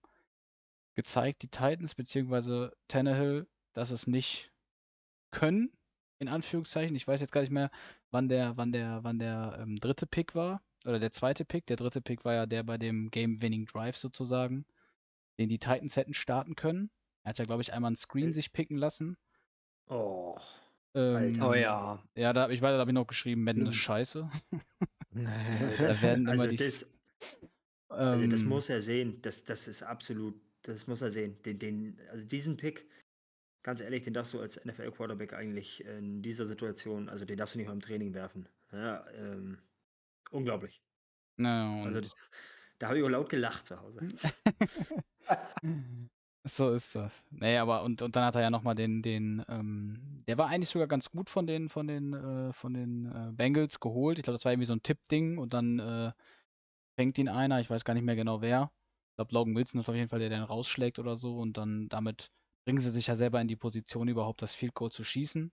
gezeigt, 0.97 1.43
die 1.43 1.49
Titans 1.49 1.95
beziehungsweise 1.95 2.77
Tannehill, 2.89 3.49
dass 3.73 3.93
es 3.93 4.09
nicht 4.09 4.53
können, 5.31 5.73
in 6.19 6.29
Anführungszeichen. 6.29 6.97
Ich 6.97 7.07
weiß 7.07 7.21
jetzt 7.21 7.33
gar 7.33 7.43
nicht 7.43 7.53
mehr, 7.53 7.71
wann 8.11 8.29
der, 8.29 8.57
wann 8.57 8.73
der, 8.73 9.05
wann 9.05 9.21
der 9.21 9.59
ähm, 9.61 9.77
dritte 9.77 10.07
Pick 10.07 10.35
war 10.35 10.61
oder 10.85 10.99
der 10.99 11.13
zweite 11.13 11.45
Pick. 11.45 11.67
Der 11.67 11.77
dritte 11.77 12.01
Pick 12.03 12.25
war 12.25 12.35
ja 12.35 12.47
der 12.47 12.65
bei 12.65 12.79
dem 12.79 13.11
Game-Winning 13.11 13.67
Drive 13.67 13.97
sozusagen, 13.97 14.67
den 15.39 15.49
die 15.49 15.61
Titans 15.61 15.97
hätten 15.97 16.15
starten 16.15 16.57
können. 16.57 16.91
Er 17.23 17.31
hat 17.31 17.39
ja, 17.39 17.45
glaube 17.45 17.63
ich, 17.63 17.73
einmal 17.73 17.91
einen 17.91 17.97
Screen 17.97 18.33
sich 18.33 18.53
picken 18.53 18.77
lassen. 18.77 19.17
Oh. 19.87 20.37
Ähm, 20.95 21.17
Alter. 21.17 21.49
Oh 21.51 21.55
ja. 21.55 22.03
Ja, 22.17 22.33
da, 22.33 22.49
ich 22.51 22.61
weiß, 22.63 22.73
da 22.73 22.79
habe 22.79 22.91
ich 22.91 22.95
noch 22.95 23.07
geschrieben, 23.07 23.45
Madden 23.45 23.67
ist 23.67 23.77
Mhm. 23.77 23.81
scheiße. 23.81 24.31
Das, 25.79 26.03
werden 26.03 26.29
immer 26.29 26.31
also, 26.33 26.47
die 26.47 26.57
das, 26.57 26.91
also 27.89 28.27
das 28.27 28.45
Ähm, 28.45 28.49
muss 28.49 28.69
er 28.69 28.81
sehen. 28.81 29.21
Das, 29.23 29.45
das 29.45 29.69
ist 29.69 29.83
absolut, 29.83 30.41
das 30.63 30.87
muss 30.87 31.01
er 31.03 31.11
sehen. 31.11 31.41
Den, 31.43 31.59
den, 31.59 32.01
also 32.11 32.25
diesen 32.27 32.57
Pick, 32.57 32.89
ganz 33.63 33.81
ehrlich, 33.81 34.03
den 34.03 34.15
darfst 34.15 34.35
du 34.35 34.41
als 34.41 34.57
NFL-Quarterback 34.65 35.33
eigentlich 35.35 35.85
in 35.85 36.23
dieser 36.23 36.47
Situation, 36.47 37.09
also 37.09 37.25
den 37.25 37.37
darfst 37.39 37.55
du 37.55 37.59
nicht 37.59 37.69
mal 37.69 37.75
im 37.75 37.81
Training 37.81 38.15
werfen. 38.15 38.49
Ja, 38.73 39.09
ähm, 39.13 39.59
unglaublich. 40.31 40.83
na, 41.37 41.83
Also 41.85 42.01
das, 42.01 42.15
da 42.79 42.89
habe 42.89 42.99
ich 42.99 43.05
auch 43.05 43.09
laut 43.09 43.29
gelacht 43.31 43.67
zu 43.67 43.81
Hause. 43.81 44.01
so 46.45 46.71
ist 46.71 46.95
das. 46.95 47.25
Nee, 47.31 47.59
aber 47.59 47.83
und, 47.83 48.03
und 48.03 48.17
dann 48.17 48.25
hat 48.25 48.35
er 48.35 48.43
ja 48.43 48.51
nochmal 48.51 48.75
den, 48.75 49.03
den, 49.03 49.45
ähm, 49.49 50.25
der 50.27 50.39
war 50.39 50.49
eigentlich 50.49 50.69
sogar 50.71 50.89
ganz 50.89 51.11
gut 51.11 51.29
von 51.31 51.47
den, 51.47 51.69
von 51.69 51.87
den, 51.87 52.15
äh, 52.15 52.53
von 52.53 52.75
den 52.75 53.07
äh, 53.07 53.33
Bengals 53.33 53.81
geholt. 53.81 54.19
Ich 54.19 54.25
glaube, 54.25 54.37
das 54.37 54.45
war 54.45 54.53
irgendwie 54.53 54.67
so 54.67 54.75
ein 54.75 54.83
Tipp-Ding 54.83 55.39
und 55.39 55.53
dann 55.55 55.79
äh, 55.79 56.13
fängt 56.99 57.19
ihn 57.19 57.29
einer, 57.29 57.61
ich 57.61 57.71
weiß 57.71 57.85
gar 57.85 57.95
nicht 57.95 58.05
mehr 58.05 58.17
genau 58.17 58.43
wer. 58.43 58.73
Ich 59.13 59.17
glaube, 59.17 59.35
Logan 59.35 59.57
Wilson 59.57 59.81
ist 59.81 59.89
auf 59.89 59.95
jeden 59.95 60.09
Fall 60.09 60.21
der, 60.21 60.31
der 60.31 60.39
den 60.41 60.45
rausschlägt 60.45 60.99
oder 60.99 61.17
so 61.17 61.39
und 61.39 61.57
dann 61.59 61.89
damit 61.89 62.31
bringen 62.65 62.81
sie 62.81 62.91
sich 62.91 63.07
ja 63.09 63.17
selber 63.17 63.41
in 63.41 63.49
die 63.49 63.57
Position, 63.57 64.09
überhaupt 64.09 64.43
das 64.43 64.55
Field 64.55 64.75
Goal 64.75 64.91
zu 64.91 65.05
schießen. 65.05 65.53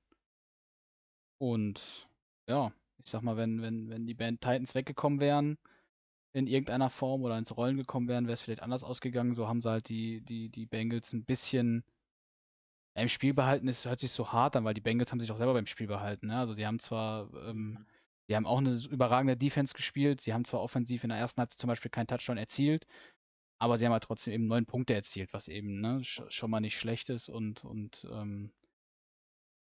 Und 1.39 2.09
ja, 2.47 2.71
ich 3.03 3.09
sag 3.09 3.21
mal, 3.21 3.37
wenn, 3.37 3.61
wenn, 3.61 3.89
wenn 3.89 4.05
die 4.05 4.13
Band 4.13 4.41
Titans 4.41 4.75
weggekommen 4.75 5.19
wären, 5.19 5.57
in 6.37 6.47
irgendeiner 6.47 6.89
Form 6.89 7.23
oder 7.23 7.37
ins 7.37 7.55
Rollen 7.57 7.77
gekommen 7.77 8.07
wären, 8.07 8.25
wäre 8.25 8.33
es 8.33 8.41
vielleicht 8.41 8.63
anders 8.63 8.83
ausgegangen. 8.83 9.33
So 9.33 9.47
haben 9.47 9.61
sie 9.61 9.69
halt 9.69 9.89
die, 9.89 10.21
die, 10.21 10.49
die 10.49 10.65
Bengals 10.65 11.13
ein 11.13 11.25
bisschen 11.25 11.83
ja, 12.95 13.03
im 13.03 13.09
Spiel 13.09 13.33
behalten. 13.33 13.67
Es 13.67 13.85
hört 13.85 13.99
sich 13.99 14.11
so 14.11 14.31
hart 14.31 14.55
an, 14.55 14.63
weil 14.65 14.73
die 14.73 14.81
Bengals 14.81 15.11
haben 15.11 15.19
sich 15.19 15.31
auch 15.31 15.37
selber 15.37 15.53
beim 15.53 15.65
Spiel 15.65 15.87
behalten. 15.87 16.27
Ne? 16.27 16.37
Also 16.37 16.53
sie 16.53 16.65
haben 16.65 16.79
zwar, 16.79 17.31
ähm, 17.47 17.85
die 18.29 18.35
haben 18.35 18.45
auch 18.45 18.59
eine 18.59 18.71
überragende 18.89 19.37
Defense 19.37 19.73
gespielt. 19.73 20.21
Sie 20.21 20.33
haben 20.33 20.45
zwar 20.45 20.61
offensiv 20.61 21.03
in 21.03 21.09
der 21.09 21.19
ersten 21.19 21.39
Halbzeit 21.39 21.59
zum 21.59 21.67
Beispiel 21.69 21.91
keinen 21.91 22.07
Touchdown 22.07 22.37
erzielt, 22.37 22.85
aber 23.59 23.77
sie 23.77 23.85
haben 23.85 23.93
halt 23.93 24.03
trotzdem 24.03 24.33
eben 24.33 24.47
neun 24.47 24.65
Punkte 24.65 24.95
erzielt, 24.95 25.33
was 25.33 25.47
eben 25.47 25.81
ne, 25.81 25.99
sch- 26.01 26.29
schon 26.31 26.51
mal 26.51 26.61
nicht 26.61 26.77
schlecht 26.77 27.09
ist 27.09 27.29
und, 27.29 27.65
und 27.65 28.07
ähm, 28.11 28.51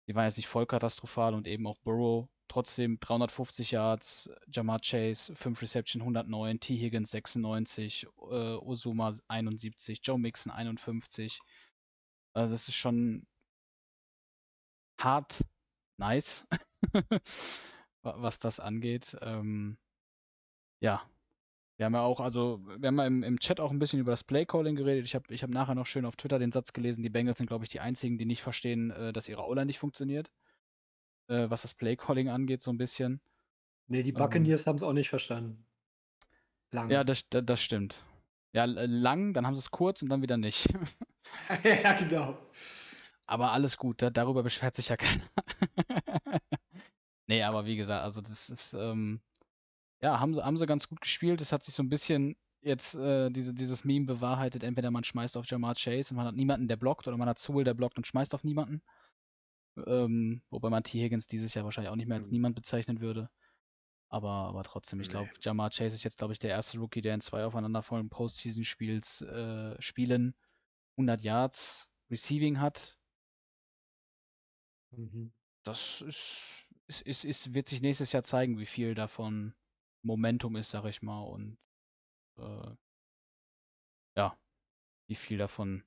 sie 0.08 0.14
waren 0.16 0.24
jetzt 0.26 0.38
nicht 0.38 0.48
voll 0.48 0.66
katastrophal 0.66 1.34
und 1.34 1.46
eben 1.46 1.66
auch 1.68 1.78
Burrow 1.84 2.28
trotzdem 2.48 2.98
350 2.98 3.72
Yards, 3.72 4.30
Jamar 4.50 4.80
Chase 4.80 5.36
5 5.36 5.60
Reception 5.62 6.00
109, 6.02 6.60
T. 6.60 6.76
Higgins 6.78 7.10
96, 7.10 8.06
äh, 8.30 8.54
Osuma 8.56 9.12
71, 9.28 10.00
Joe 10.02 10.18
Mixon 10.18 10.50
51. 10.52 11.40
Also 12.34 12.54
das 12.54 12.68
ist 12.68 12.74
schon 12.76 13.26
hart 15.00 15.44
nice, 15.98 16.46
wa- 18.02 18.14
was 18.22 18.38
das 18.40 18.60
angeht. 18.60 19.16
Ähm, 19.22 19.78
ja, 20.80 21.02
wir 21.78 21.86
haben 21.86 21.94
ja 21.94 22.00
auch, 22.02 22.18
also 22.20 22.60
wir 22.78 22.88
haben 22.88 22.98
ja 22.98 23.06
im, 23.06 23.22
im 23.22 23.38
Chat 23.38 23.60
auch 23.60 23.70
ein 23.70 23.78
bisschen 23.78 24.00
über 24.00 24.10
das 24.10 24.24
Playcalling 24.24 24.74
geredet. 24.74 25.06
Ich 25.06 25.14
habe 25.14 25.32
ich 25.32 25.44
hab 25.44 25.50
nachher 25.50 25.76
noch 25.76 25.86
schön 25.86 26.04
auf 26.04 26.16
Twitter 26.16 26.40
den 26.40 26.50
Satz 26.50 26.72
gelesen, 26.72 27.02
die 27.02 27.08
Bengals 27.08 27.38
sind, 27.38 27.46
glaube 27.46 27.64
ich, 27.64 27.70
die 27.70 27.78
einzigen, 27.78 28.18
die 28.18 28.24
nicht 28.24 28.42
verstehen, 28.42 28.90
äh, 28.90 29.12
dass 29.12 29.28
ihre 29.28 29.46
O-Line 29.46 29.66
nicht 29.66 29.78
funktioniert. 29.78 30.32
Äh, 31.28 31.48
was 31.50 31.62
das 31.62 31.74
Playcalling 31.74 32.28
angeht, 32.28 32.62
so 32.62 32.72
ein 32.72 32.78
bisschen. 32.78 33.20
Nee, 33.86 34.02
die 34.02 34.10
Ähm. 34.10 34.16
Buccaneers 34.16 34.66
haben 34.66 34.74
es 34.74 34.82
auch 34.82 34.92
nicht 34.92 35.08
verstanden. 35.08 35.64
Lang. 36.72 36.90
Ja, 36.90 37.04
das, 37.04 37.28
das, 37.28 37.44
das 37.46 37.62
stimmt. 37.62 38.04
Ja, 38.52 38.64
lang, 38.64 39.32
dann 39.32 39.46
haben 39.46 39.54
sie 39.54 39.60
es 39.60 39.70
kurz 39.70 40.02
und 40.02 40.08
dann 40.08 40.20
wieder 40.20 40.36
nicht. 40.36 40.68
ja, 41.64 41.92
genau. 41.92 42.36
Aber 43.26 43.52
alles 43.52 43.76
gut, 43.76 44.02
da, 44.02 44.10
darüber 44.10 44.42
beschwert 44.42 44.74
sich 44.74 44.88
ja 44.88 44.96
keiner. 44.96 45.28
nee, 47.28 47.42
aber 47.42 47.66
wie 47.66 47.76
gesagt, 47.76 48.02
also 48.02 48.20
das 48.20 48.48
ist, 48.48 48.74
ähm, 48.74 49.20
ja, 50.00 50.20
haben 50.20 50.34
sie, 50.34 50.44
haben 50.44 50.56
sie 50.56 50.66
ganz 50.66 50.88
gut 50.88 51.00
gespielt. 51.00 51.40
Es 51.40 51.52
hat 51.52 51.62
sich 51.64 51.74
so 51.74 51.82
ein 51.82 51.88
bisschen 51.88 52.36
jetzt 52.60 52.94
äh, 52.94 53.30
diese, 53.30 53.54
dieses 53.54 53.84
Meme 53.84 54.06
bewahrheitet, 54.06 54.64
entweder 54.64 54.90
man 54.90 55.04
schmeißt 55.04 55.36
auf 55.36 55.46
Jamar 55.48 55.74
Chase 55.74 56.12
und 56.12 56.16
man 56.16 56.26
hat 56.26 56.34
niemanden, 56.34 56.68
der 56.68 56.76
blockt, 56.76 57.06
oder 57.08 57.16
man 57.16 57.28
hat 57.28 57.38
Sewell, 57.38 57.64
der 57.64 57.74
blockt 57.74 57.96
und 57.98 58.06
schmeißt 58.06 58.34
auf 58.34 58.44
niemanden. 58.44 58.82
Ähm, 59.86 60.42
wobei 60.50 60.70
man 60.70 60.82
T. 60.82 61.00
Higgins 61.00 61.28
dieses 61.28 61.54
Jahr 61.54 61.64
wahrscheinlich 61.64 61.90
auch 61.90 61.96
nicht 61.96 62.08
mehr 62.08 62.16
als 62.16 62.26
Mhm. 62.26 62.32
niemand 62.32 62.56
bezeichnen 62.56 63.00
würde. 63.00 63.30
Aber, 64.10 64.30
aber 64.48 64.64
trotzdem, 64.64 65.00
ich 65.00 65.08
glaube, 65.08 65.30
Nee. 65.32 65.38
Jamar 65.42 65.70
Chase 65.70 65.94
ist 65.94 66.02
jetzt, 66.02 66.18
glaube 66.18 66.32
ich, 66.32 66.38
der 66.38 66.50
erste 66.50 66.78
Rookie, 66.78 67.02
der 67.02 67.14
in 67.14 67.20
zwei 67.20 67.44
aufeinanderfolgenden 67.44 68.10
Postseason-Spiels 68.10 69.20
äh, 69.22 69.80
Spielen 69.80 70.34
100 70.96 71.22
Yards 71.22 71.90
Receiving 72.10 72.60
hat. 72.60 72.98
Mhm. 74.90 75.32
Das 75.64 76.00
ist, 76.00 76.66
ist, 76.86 77.02
ist, 77.02 77.24
ist, 77.24 77.54
wird 77.54 77.68
sich 77.68 77.82
nächstes 77.82 78.12
Jahr 78.12 78.22
zeigen, 78.22 78.58
wie 78.58 78.66
viel 78.66 78.94
davon 78.94 79.54
Momentum 80.08 80.56
ist, 80.56 80.70
sag 80.70 80.86
ich 80.86 81.02
mal, 81.02 81.20
und 81.20 81.58
äh, 82.38 82.74
ja, 84.16 84.38
wie 85.06 85.14
viel 85.14 85.36
davon 85.36 85.84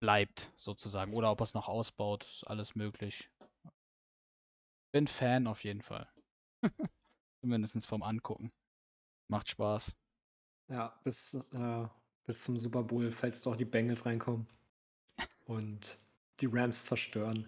bleibt, 0.00 0.50
sozusagen. 0.56 1.12
Oder 1.12 1.30
ob 1.30 1.40
er 1.40 1.44
es 1.44 1.52
noch 1.52 1.68
ausbaut, 1.68 2.24
ist 2.24 2.48
alles 2.48 2.74
möglich. 2.74 3.30
Bin 4.92 5.06
Fan 5.06 5.46
auf 5.46 5.62
jeden 5.62 5.82
Fall. 5.82 6.08
Zumindest 7.42 7.86
vom 7.86 8.02
Angucken. 8.02 8.50
Macht 9.28 9.50
Spaß. 9.50 9.94
Ja, 10.68 10.98
bis, 11.04 11.34
äh, 11.52 11.86
bis 12.24 12.44
zum 12.44 12.58
Super 12.58 12.82
Bowl, 12.82 13.12
falls 13.12 13.42
doch 13.42 13.56
die 13.56 13.66
Bengals 13.66 14.06
reinkommen 14.06 14.48
und 15.44 15.98
die 16.40 16.46
Rams 16.46 16.86
zerstören. 16.86 17.46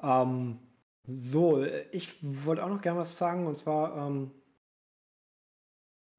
Ähm, 0.00 0.60
so, 1.02 1.64
ich 1.64 2.16
wollte 2.22 2.64
auch 2.64 2.68
noch 2.68 2.80
gerne 2.80 3.00
was 3.00 3.18
sagen 3.18 3.48
und 3.48 3.56
zwar, 3.56 3.96
ähm, 3.96 4.39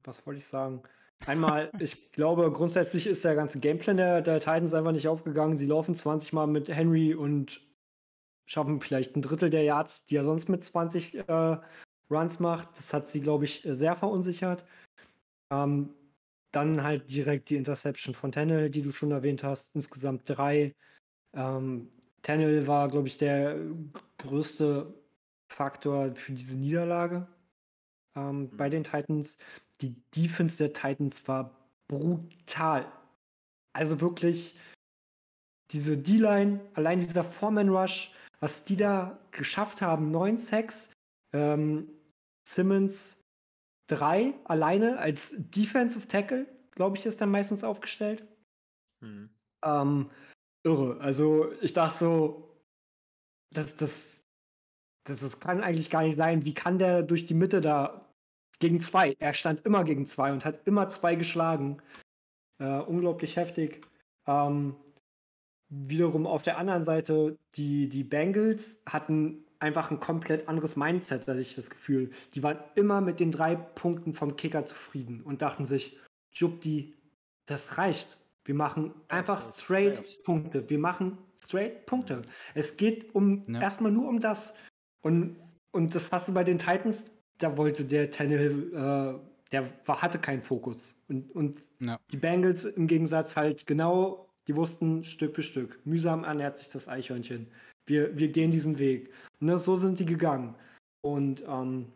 was 0.04 0.26
wollte 0.26 0.38
ich 0.38 0.46
sagen? 0.46 0.82
Einmal, 1.26 1.70
ich 1.78 2.10
glaube, 2.12 2.50
grundsätzlich 2.50 3.06
ist 3.06 3.24
der 3.24 3.34
ganze 3.34 3.60
Gameplan 3.60 3.96
der, 3.96 4.22
der 4.22 4.40
Titans 4.40 4.74
einfach 4.74 4.92
nicht 4.92 5.08
aufgegangen. 5.08 5.56
Sie 5.56 5.66
laufen 5.66 5.94
20 5.94 6.32
Mal 6.32 6.46
mit 6.46 6.68
Henry 6.68 7.14
und 7.14 7.60
schaffen 8.46 8.80
vielleicht 8.80 9.14
ein 9.14 9.22
Drittel 9.22 9.50
der 9.50 9.62
Yards, 9.62 10.04
die 10.04 10.16
er 10.16 10.24
sonst 10.24 10.48
mit 10.48 10.64
20 10.64 11.28
äh, 11.28 11.58
Runs 12.10 12.40
macht. 12.40 12.76
Das 12.76 12.92
hat 12.92 13.06
sie, 13.06 13.20
glaube 13.20 13.44
ich, 13.44 13.62
sehr 13.64 13.94
verunsichert. 13.94 14.64
Ähm, 15.52 15.94
dann 16.50 16.82
halt 16.82 17.08
direkt 17.10 17.50
die 17.50 17.56
Interception 17.56 18.14
von 18.14 18.32
Tannehill, 18.32 18.70
die 18.70 18.82
du 18.82 18.90
schon 18.90 19.12
erwähnt 19.12 19.44
hast. 19.44 19.74
Insgesamt 19.74 20.22
drei. 20.26 20.74
Ähm, 21.34 21.88
Tannehill 22.22 22.66
war, 22.66 22.88
glaube 22.88 23.08
ich, 23.08 23.16
der 23.16 23.58
größte 24.18 24.92
Faktor 25.48 26.14
für 26.14 26.32
diese 26.32 26.58
Niederlage 26.58 27.26
ähm, 28.16 28.50
bei 28.56 28.68
den 28.68 28.84
Titans. 28.84 29.36
Die 29.80 29.94
Defense 30.14 30.58
der 30.58 30.72
Titans 30.72 31.26
war 31.28 31.56
brutal. 31.88 32.90
Also 33.74 34.00
wirklich 34.00 34.56
diese 35.70 35.96
D-Line, 35.96 36.60
allein 36.74 37.00
dieser 37.00 37.24
Foreman-Rush, 37.24 38.12
was 38.40 38.64
die 38.64 38.76
da 38.76 39.18
geschafft 39.30 39.80
haben, 39.80 40.10
neun 40.10 40.36
Sacks, 40.36 40.90
ähm, 41.32 41.88
Simmons 42.46 43.22
drei 43.88 44.34
alleine 44.44 44.98
als 44.98 45.34
Defensive 45.38 46.08
Tackle, 46.08 46.46
glaube 46.72 46.96
ich, 46.96 47.06
ist 47.06 47.20
dann 47.20 47.30
meistens 47.30 47.64
aufgestellt. 47.64 48.26
Mhm. 49.00 49.30
Ähm, 49.64 50.10
irre. 50.64 51.00
Also 51.00 51.52
ich 51.60 51.72
dachte 51.72 51.98
so, 51.98 52.56
das, 53.52 53.76
das, 53.76 54.21
das, 55.04 55.20
das 55.20 55.40
kann 55.40 55.62
eigentlich 55.62 55.90
gar 55.90 56.02
nicht 56.02 56.16
sein. 56.16 56.44
Wie 56.44 56.54
kann 56.54 56.78
der 56.78 57.02
durch 57.02 57.26
die 57.26 57.34
Mitte 57.34 57.60
da 57.60 58.06
gegen 58.58 58.80
zwei? 58.80 59.16
Er 59.18 59.34
stand 59.34 59.64
immer 59.66 59.84
gegen 59.84 60.06
zwei 60.06 60.32
und 60.32 60.44
hat 60.44 60.66
immer 60.66 60.88
zwei 60.88 61.14
geschlagen. 61.14 61.78
Äh, 62.58 62.78
unglaublich 62.78 63.36
heftig. 63.36 63.86
Ähm, 64.26 64.76
wiederum 65.68 66.26
auf 66.26 66.42
der 66.42 66.58
anderen 66.58 66.84
Seite, 66.84 67.36
die, 67.56 67.88
die 67.88 68.04
Bengals 68.04 68.80
hatten 68.86 69.44
einfach 69.58 69.90
ein 69.90 70.00
komplett 70.00 70.48
anderes 70.48 70.76
Mindset, 70.76 71.26
hatte 71.26 71.40
ich 71.40 71.54
das 71.54 71.70
Gefühl. 71.70 72.10
Die 72.34 72.42
waren 72.42 72.58
immer 72.74 73.00
mit 73.00 73.20
den 73.20 73.30
drei 73.30 73.54
Punkten 73.54 74.12
vom 74.12 74.36
Kicker 74.36 74.64
zufrieden 74.64 75.22
und 75.22 75.40
dachten 75.40 75.66
sich, 75.66 75.98
Jubdi, 76.32 76.94
das 77.46 77.78
reicht. 77.78 78.18
Wir 78.44 78.54
machen 78.54 78.92
einfach 79.08 79.40
straight 79.40 80.22
Punkte. 80.24 80.68
Wir 80.68 80.78
machen 80.78 81.16
straight 81.42 81.86
Punkte. 81.86 82.22
Es 82.54 82.76
geht 82.76 83.14
um 83.14 83.42
ja. 83.46 83.60
erstmal 83.60 83.92
nur 83.92 84.08
um 84.08 84.20
das. 84.20 84.52
Und, 85.02 85.36
und 85.72 85.94
das 85.94 86.10
hast 86.12 86.28
du 86.28 86.32
bei 86.32 86.44
den 86.44 86.58
Titans, 86.58 87.10
da 87.38 87.56
wollte 87.56 87.84
der 87.84 88.10
Tannehill, 88.10 88.72
äh, 88.72 89.52
der 89.52 89.70
war, 89.84 90.00
hatte 90.00 90.18
keinen 90.18 90.42
Fokus. 90.42 90.94
Und, 91.08 91.30
und 91.32 91.60
ja. 91.80 91.98
die 92.10 92.16
Bengals 92.16 92.64
im 92.64 92.86
Gegensatz 92.86 93.36
halt 93.36 93.66
genau, 93.66 94.28
die 94.48 94.56
wussten 94.56 95.04
Stück 95.04 95.34
für 95.34 95.42
Stück. 95.42 95.84
Mühsam 95.84 96.24
ernährt 96.24 96.56
sich 96.56 96.68
das 96.70 96.88
Eichhörnchen. 96.88 97.48
Wir, 97.86 98.16
wir 98.16 98.28
gehen 98.28 98.50
diesen 98.50 98.78
Weg. 98.78 99.12
Ne, 99.40 99.58
so 99.58 99.76
sind 99.76 99.98
die 99.98 100.06
gegangen. 100.06 100.54
Und 101.02 101.44
ähm, 101.46 101.92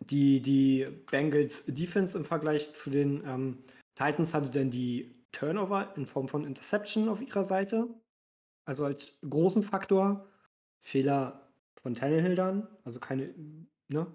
die, 0.00 0.40
die 0.42 0.86
Bengals 1.10 1.64
Defense 1.66 2.16
im 2.16 2.24
Vergleich 2.24 2.70
zu 2.70 2.90
den 2.90 3.22
ähm, 3.26 3.58
Titans 3.94 4.34
hatte 4.34 4.50
dann 4.50 4.70
die 4.70 5.14
Turnover 5.32 5.94
in 5.96 6.06
Form 6.06 6.28
von 6.28 6.44
Interception 6.44 7.08
auf 7.08 7.22
ihrer 7.22 7.44
Seite. 7.44 7.88
Also 8.66 8.84
als 8.84 9.12
großen 9.28 9.62
Faktor. 9.62 10.28
Fehler 10.82 11.45
von 11.86 11.94
Tannehill 11.94 12.34
dann, 12.34 12.66
also 12.82 12.98
keine, 12.98 13.32
ne? 13.86 14.12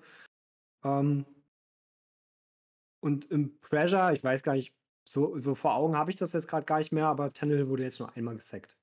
Ähm, 0.84 1.26
und 3.00 3.32
im 3.32 3.58
Pressure, 3.62 4.12
ich 4.12 4.22
weiß 4.22 4.44
gar 4.44 4.56
nicht, 4.56 4.76
so, 5.08 5.38
so 5.38 5.56
vor 5.56 5.76
Augen 5.76 5.96
habe 5.96 6.12
ich 6.12 6.18
das 6.18 6.34
jetzt 6.34 6.50
gerade 6.50 6.66
gar 6.66 6.80
nicht 6.80 6.92
mehr, 6.92 7.08
aber 7.08 7.32
Tannehill 7.32 7.70
wurde 7.70 7.84
jetzt 7.84 8.02
nur 8.02 8.14
einmal 8.18 8.36
gesackt. 8.36 8.78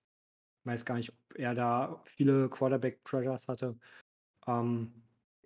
Weiß 0.65 0.87
gar 0.87 0.95
nicht, 0.95 1.11
ob 1.11 1.39
er 1.39 1.55
da 1.55 2.01
viele 2.05 2.49
Quarterback-Pressures 2.49 3.49
hatte. 3.49 3.77
Ähm, 4.47 4.91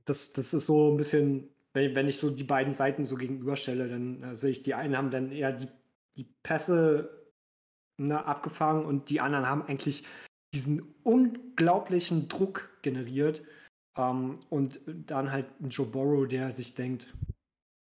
das, 0.04 0.32
das 0.32 0.54
ist 0.54 0.66
so 0.66 0.92
ein 0.92 0.96
bisschen, 0.96 1.48
wenn, 1.74 1.96
wenn 1.96 2.06
ich 2.06 2.18
so 2.18 2.30
die 2.30 2.44
beiden 2.44 2.72
Seiten 2.72 3.04
so 3.04 3.16
gegenüberstelle, 3.16 3.88
dann 3.88 4.22
äh, 4.22 4.36
sehe 4.36 4.52
ich, 4.52 4.62
die 4.62 4.74
einen 4.74 4.96
haben 4.96 5.10
dann 5.10 5.32
eher 5.32 5.50
die 5.50 5.68
die 6.16 6.32
Pässe 6.44 7.32
ne, 7.98 8.24
abgefangen 8.24 8.84
und 8.84 9.10
die 9.10 9.20
anderen 9.20 9.48
haben 9.48 9.62
eigentlich 9.62 10.04
diesen 10.54 10.94
unglaublichen 11.02 12.28
Druck 12.28 12.71
generiert. 12.82 13.42
Ähm, 13.96 14.40
und 14.50 14.80
dann 14.86 15.30
halt 15.30 15.46
ein 15.60 15.70
Joe 15.70 15.86
Borrow, 15.86 16.26
der 16.26 16.52
sich 16.52 16.74
denkt, 16.74 17.14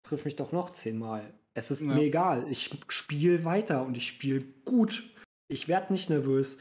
triff 0.02 0.24
mich 0.24 0.36
doch 0.36 0.52
noch 0.52 0.70
zehnmal. 0.70 1.32
Es 1.54 1.70
ist 1.70 1.82
ja. 1.82 1.94
mir 1.94 2.02
egal. 2.02 2.50
Ich 2.50 2.70
spiele 2.88 3.44
weiter 3.44 3.84
und 3.84 3.96
ich 3.96 4.08
spiele 4.08 4.42
gut. 4.64 5.08
Ich 5.48 5.68
werde 5.68 5.92
nicht 5.92 6.10
nervös. 6.10 6.58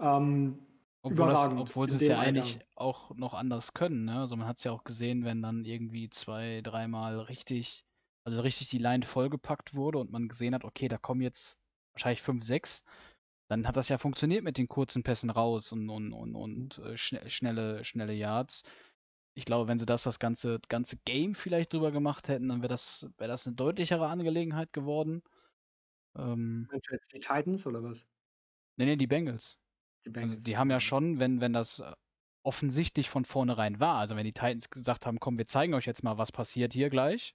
Ähm, 0.00 0.58
obwohl, 1.02 1.28
das, 1.28 1.48
obwohl 1.48 1.88
sie 1.88 1.96
es 1.96 2.08
ja 2.08 2.18
eigentlich 2.18 2.58
auch 2.74 3.14
noch 3.14 3.34
anders 3.34 3.72
können. 3.72 4.06
Ne? 4.06 4.20
Also 4.20 4.36
man 4.36 4.48
hat 4.48 4.56
es 4.56 4.64
ja 4.64 4.72
auch 4.72 4.82
gesehen, 4.82 5.24
wenn 5.24 5.40
dann 5.40 5.64
irgendwie 5.64 6.10
zwei, 6.10 6.60
dreimal 6.62 7.20
richtig 7.20 7.86
also 8.26 8.42
richtig 8.42 8.68
die 8.68 8.78
Line 8.78 9.04
vollgepackt 9.04 9.74
wurde 9.74 9.98
und 9.98 10.10
man 10.10 10.26
gesehen 10.26 10.54
hat, 10.54 10.64
okay, 10.64 10.88
da 10.88 10.98
kommen 10.98 11.20
jetzt 11.20 11.60
wahrscheinlich 11.92 12.22
5, 12.22 12.42
6, 12.42 12.84
dann 13.48 13.66
hat 13.66 13.76
das 13.76 13.88
ja 13.88 13.98
funktioniert 13.98 14.44
mit 14.44 14.58
den 14.58 14.68
kurzen 14.68 15.02
Pässen 15.02 15.30
raus 15.30 15.72
und, 15.72 15.88
und, 15.88 16.12
und, 16.12 16.34
und 16.34 16.78
äh, 16.78 16.96
schn 16.96 17.18
schnelle, 17.28 17.84
schnelle 17.84 18.12
Yards. 18.12 18.62
Ich 19.34 19.44
glaube, 19.44 19.68
wenn 19.68 19.78
sie 19.78 19.86
das 19.86 20.02
das 20.02 20.18
ganze, 20.18 20.60
ganze 20.68 20.96
Game 21.04 21.34
vielleicht 21.34 21.72
drüber 21.72 21.92
gemacht 21.92 22.28
hätten, 22.28 22.48
dann 22.48 22.62
wäre 22.62 22.68
das, 22.68 23.08
wär 23.18 23.28
das 23.28 23.46
eine 23.46 23.54
deutlichere 23.54 24.08
Angelegenheit 24.08 24.72
geworden. 24.72 25.22
Ähm, 26.16 26.66
Meinst 26.70 26.90
du 26.90 26.94
jetzt 26.94 27.12
die 27.12 27.20
Titans 27.20 27.66
oder 27.66 27.82
was? 27.82 28.06
Nee, 28.78 28.86
nee, 28.86 28.96
die 28.96 29.06
Bengals. 29.06 29.58
Die, 30.04 30.10
Bengals. 30.10 30.32
Also, 30.32 30.44
die 30.44 30.56
haben 30.56 30.70
ja 30.70 30.80
schon, 30.80 31.18
wenn, 31.18 31.40
wenn 31.40 31.52
das 31.52 31.80
äh, 31.80 31.92
offensichtlich 32.42 33.10
von 33.10 33.24
vornherein 33.24 33.80
war, 33.80 33.98
also 33.98 34.16
wenn 34.16 34.24
die 34.24 34.32
Titans 34.32 34.70
gesagt 34.70 35.04
haben, 35.06 35.20
komm, 35.20 35.36
wir 35.36 35.46
zeigen 35.46 35.74
euch 35.74 35.86
jetzt 35.86 36.02
mal, 36.02 36.16
was 36.16 36.32
passiert 36.32 36.72
hier 36.72 36.88
gleich, 36.88 37.34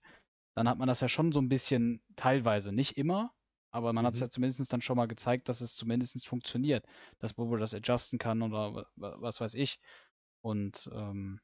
dann 0.55 0.67
hat 0.67 0.77
man 0.77 0.87
das 0.87 1.01
ja 1.01 1.09
schon 1.09 1.31
so 1.31 1.39
ein 1.39 1.49
bisschen 1.49 2.01
teilweise, 2.15 2.71
nicht 2.71 2.97
immer, 2.97 3.33
aber 3.71 3.93
man 3.93 4.03
mhm. 4.03 4.07
hat 4.07 4.13
es 4.15 4.19
ja 4.19 4.29
zumindest 4.29 4.71
dann 4.71 4.81
schon 4.81 4.97
mal 4.97 5.07
gezeigt, 5.07 5.49
dass 5.49 5.61
es 5.61 5.75
zumindest 5.75 6.27
funktioniert, 6.27 6.85
dass 7.19 7.33
Bobo 7.33 7.57
das 7.57 7.73
adjusten 7.73 8.19
kann 8.19 8.41
oder 8.41 8.85
was 8.95 9.41
weiß 9.41 9.55
ich. 9.55 9.79
Und 10.41 10.89
ähm, 10.93 11.39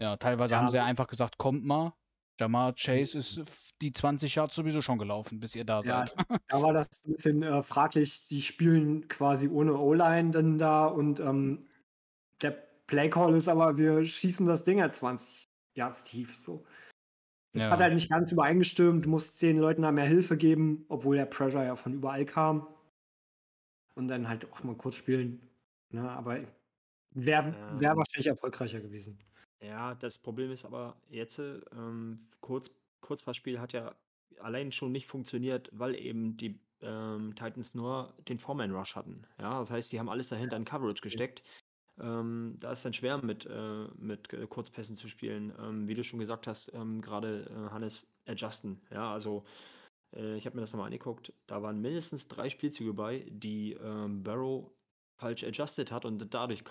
ja, 0.00 0.16
teilweise 0.16 0.54
ja. 0.54 0.60
haben 0.60 0.68
sie 0.68 0.76
ja 0.76 0.84
einfach 0.84 1.08
gesagt, 1.08 1.38
kommt 1.38 1.64
mal. 1.64 1.92
Jamar 2.40 2.72
Chase 2.74 3.18
ist 3.18 3.38
mhm. 3.38 3.44
die 3.82 3.92
20 3.92 4.34
Jahre 4.36 4.52
sowieso 4.52 4.80
schon 4.80 4.98
gelaufen, 4.98 5.40
bis 5.40 5.56
ihr 5.56 5.64
da 5.64 5.80
ja, 5.80 6.06
seid. 6.06 6.14
Da 6.48 6.62
war 6.62 6.72
das 6.72 7.04
ein 7.04 7.14
bisschen 7.14 7.42
äh, 7.42 7.62
fraglich. 7.62 8.28
Die 8.28 8.42
spielen 8.42 9.08
quasi 9.08 9.48
ohne 9.48 9.76
O-Line 9.76 10.30
dann 10.30 10.58
da 10.58 10.86
und 10.86 11.18
ähm, 11.18 11.66
der 12.40 12.52
Playcall 12.86 13.34
ist 13.34 13.48
aber, 13.48 13.76
wir 13.76 14.04
schießen 14.04 14.46
das 14.46 14.62
Ding 14.62 14.78
ja 14.78 14.90
20 14.90 15.44
Yards 15.74 16.04
tief. 16.04 16.36
So. 16.38 16.64
Das 17.52 17.62
ja. 17.62 17.70
hat 17.70 17.80
halt 17.80 17.94
nicht 17.94 18.10
ganz 18.10 18.30
übereingestimmt. 18.30 19.06
Du 19.06 19.10
musst 19.10 19.40
den 19.40 19.58
Leuten 19.58 19.82
da 19.82 19.90
mehr 19.90 20.04
Hilfe 20.04 20.36
geben, 20.36 20.84
obwohl 20.88 21.16
der 21.16 21.26
Pressure 21.26 21.64
ja 21.64 21.76
von 21.76 21.94
überall 21.94 22.24
kam. 22.24 22.66
Und 23.94 24.08
dann 24.08 24.28
halt 24.28 24.50
auch 24.52 24.62
mal 24.62 24.76
kurz 24.76 24.94
spielen. 24.94 25.40
Ne? 25.90 26.08
Aber 26.08 26.38
wäre 27.12 27.48
ähm, 27.48 27.80
wär 27.80 27.96
wahrscheinlich 27.96 28.26
erfolgreicher 28.26 28.80
gewesen. 28.80 29.18
Ja, 29.60 29.94
das 29.94 30.18
Problem 30.18 30.52
ist 30.52 30.64
aber 30.64 30.96
jetzt, 31.08 31.38
ähm, 31.38 32.18
Kurz, 32.40 32.70
Kurzpassspiel 33.00 33.58
hat 33.58 33.72
ja 33.72 33.94
allein 34.40 34.70
schon 34.70 34.92
nicht 34.92 35.06
funktioniert, 35.06 35.68
weil 35.72 35.96
eben 35.96 36.36
die 36.36 36.60
ähm, 36.80 37.34
Titans 37.34 37.74
nur 37.74 38.14
den 38.28 38.38
Foreman 38.38 38.70
Rush 38.70 38.94
hatten. 38.94 39.26
Ja, 39.40 39.58
das 39.58 39.70
heißt, 39.70 39.90
die 39.90 39.98
haben 39.98 40.08
alles 40.08 40.28
dahinter 40.28 40.56
in 40.56 40.64
Coverage 40.64 41.02
gesteckt. 41.02 41.42
Ähm, 42.00 42.56
da 42.60 42.72
ist 42.72 42.84
dann 42.84 42.92
schwer 42.92 43.18
mit, 43.18 43.46
äh, 43.46 43.86
mit 43.98 44.32
äh, 44.32 44.46
Kurzpässen 44.46 44.96
zu 44.96 45.08
spielen. 45.08 45.52
Ähm, 45.60 45.88
wie 45.88 45.94
du 45.94 46.04
schon 46.04 46.18
gesagt 46.18 46.46
hast, 46.46 46.72
ähm, 46.74 47.00
gerade 47.00 47.50
äh, 47.50 47.70
Hannes, 47.70 48.06
adjusten. 48.26 48.80
Ja, 48.90 49.12
also 49.12 49.44
äh, 50.14 50.36
ich 50.36 50.46
habe 50.46 50.56
mir 50.56 50.62
das 50.62 50.72
nochmal 50.72 50.86
angeguckt. 50.86 51.32
Da 51.46 51.62
waren 51.62 51.80
mindestens 51.80 52.28
drei 52.28 52.48
Spielzüge 52.48 52.92
bei, 52.92 53.26
die 53.30 53.72
ähm, 53.72 54.22
Barrow 54.22 54.70
falsch 55.16 55.44
adjusted 55.44 55.90
hat 55.90 56.04
und 56.04 56.32
dadurch 56.32 56.62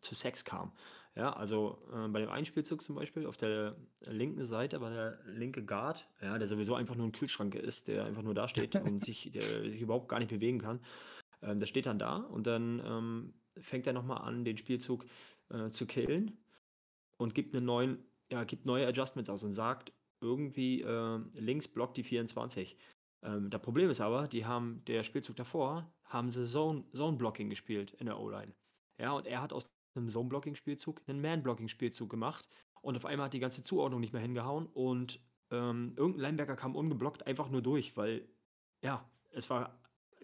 zu 0.00 0.14
Sex 0.14 0.44
kam. 0.44 0.72
Ja, 1.16 1.32
also 1.32 1.78
äh, 1.92 2.08
bei 2.08 2.20
dem 2.20 2.28
einen 2.28 2.44
Spielzug 2.44 2.82
zum 2.82 2.96
Beispiel 2.96 3.26
auf 3.26 3.36
der 3.36 3.76
linken 4.00 4.44
Seite 4.44 4.80
war 4.80 4.90
der 4.90 5.20
linke 5.26 5.64
Guard, 5.64 6.06
ja, 6.20 6.38
der 6.38 6.48
sowieso 6.48 6.74
einfach 6.74 6.96
nur 6.96 7.06
ein 7.06 7.12
Kühlschrank 7.12 7.54
ist, 7.54 7.86
der 7.86 8.04
einfach 8.04 8.22
nur 8.22 8.34
da 8.34 8.48
steht 8.48 8.74
und 8.74 9.04
sich, 9.04 9.30
der, 9.32 9.42
sich 9.42 9.80
überhaupt 9.80 10.08
gar 10.08 10.18
nicht 10.18 10.30
bewegen 10.30 10.58
kann. 10.58 10.80
Ähm, 11.40 11.58
der 11.58 11.66
steht 11.66 11.86
dann 11.86 12.00
da 12.00 12.16
und 12.16 12.46
dann 12.46 12.82
ähm, 12.84 13.34
fängt 13.60 13.86
er 13.86 13.92
nochmal 13.92 14.18
an, 14.18 14.44
den 14.44 14.56
Spielzug 14.56 15.04
äh, 15.50 15.70
zu 15.70 15.86
killen 15.86 16.38
und 17.16 17.34
gibt, 17.34 17.54
einen 17.54 17.66
neuen, 17.66 17.98
ja, 18.30 18.44
gibt 18.44 18.66
neue 18.66 18.86
Adjustments 18.86 19.30
aus 19.30 19.42
und 19.42 19.52
sagt 19.52 19.92
irgendwie 20.20 20.82
äh, 20.82 21.18
links 21.34 21.68
blockt 21.68 21.96
die 21.96 22.02
24. 22.02 22.76
Ähm, 23.22 23.50
das 23.50 23.60
Problem 23.60 23.90
ist 23.90 24.00
aber, 24.00 24.28
die 24.28 24.46
haben 24.46 24.82
der 24.86 25.02
Spielzug 25.04 25.36
davor, 25.36 25.92
haben 26.04 26.30
sie 26.30 26.46
Zone, 26.46 26.84
Zone 26.94 27.16
Blocking 27.16 27.50
gespielt 27.50 27.92
in 27.94 28.06
der 28.06 28.18
O-Line. 28.18 28.54
Ja, 28.98 29.12
und 29.12 29.26
er 29.26 29.42
hat 29.42 29.52
aus 29.52 29.66
einem 29.94 30.08
Zone 30.08 30.28
Blocking 30.28 30.54
Spielzug 30.54 31.02
einen 31.06 31.20
Man 31.20 31.42
Blocking 31.42 31.68
Spielzug 31.68 32.10
gemacht 32.10 32.48
und 32.80 32.96
auf 32.96 33.06
einmal 33.06 33.26
hat 33.26 33.34
die 33.34 33.40
ganze 33.40 33.62
Zuordnung 33.62 34.00
nicht 34.00 34.12
mehr 34.12 34.22
hingehauen 34.22 34.66
und 34.66 35.20
ähm, 35.50 35.94
irgendein 35.96 36.22
Linebacker 36.22 36.56
kam 36.56 36.74
ungeblockt 36.74 37.26
einfach 37.26 37.48
nur 37.50 37.62
durch, 37.62 37.96
weil, 37.96 38.28
ja, 38.82 39.08
es 39.30 39.50
war 39.50 39.78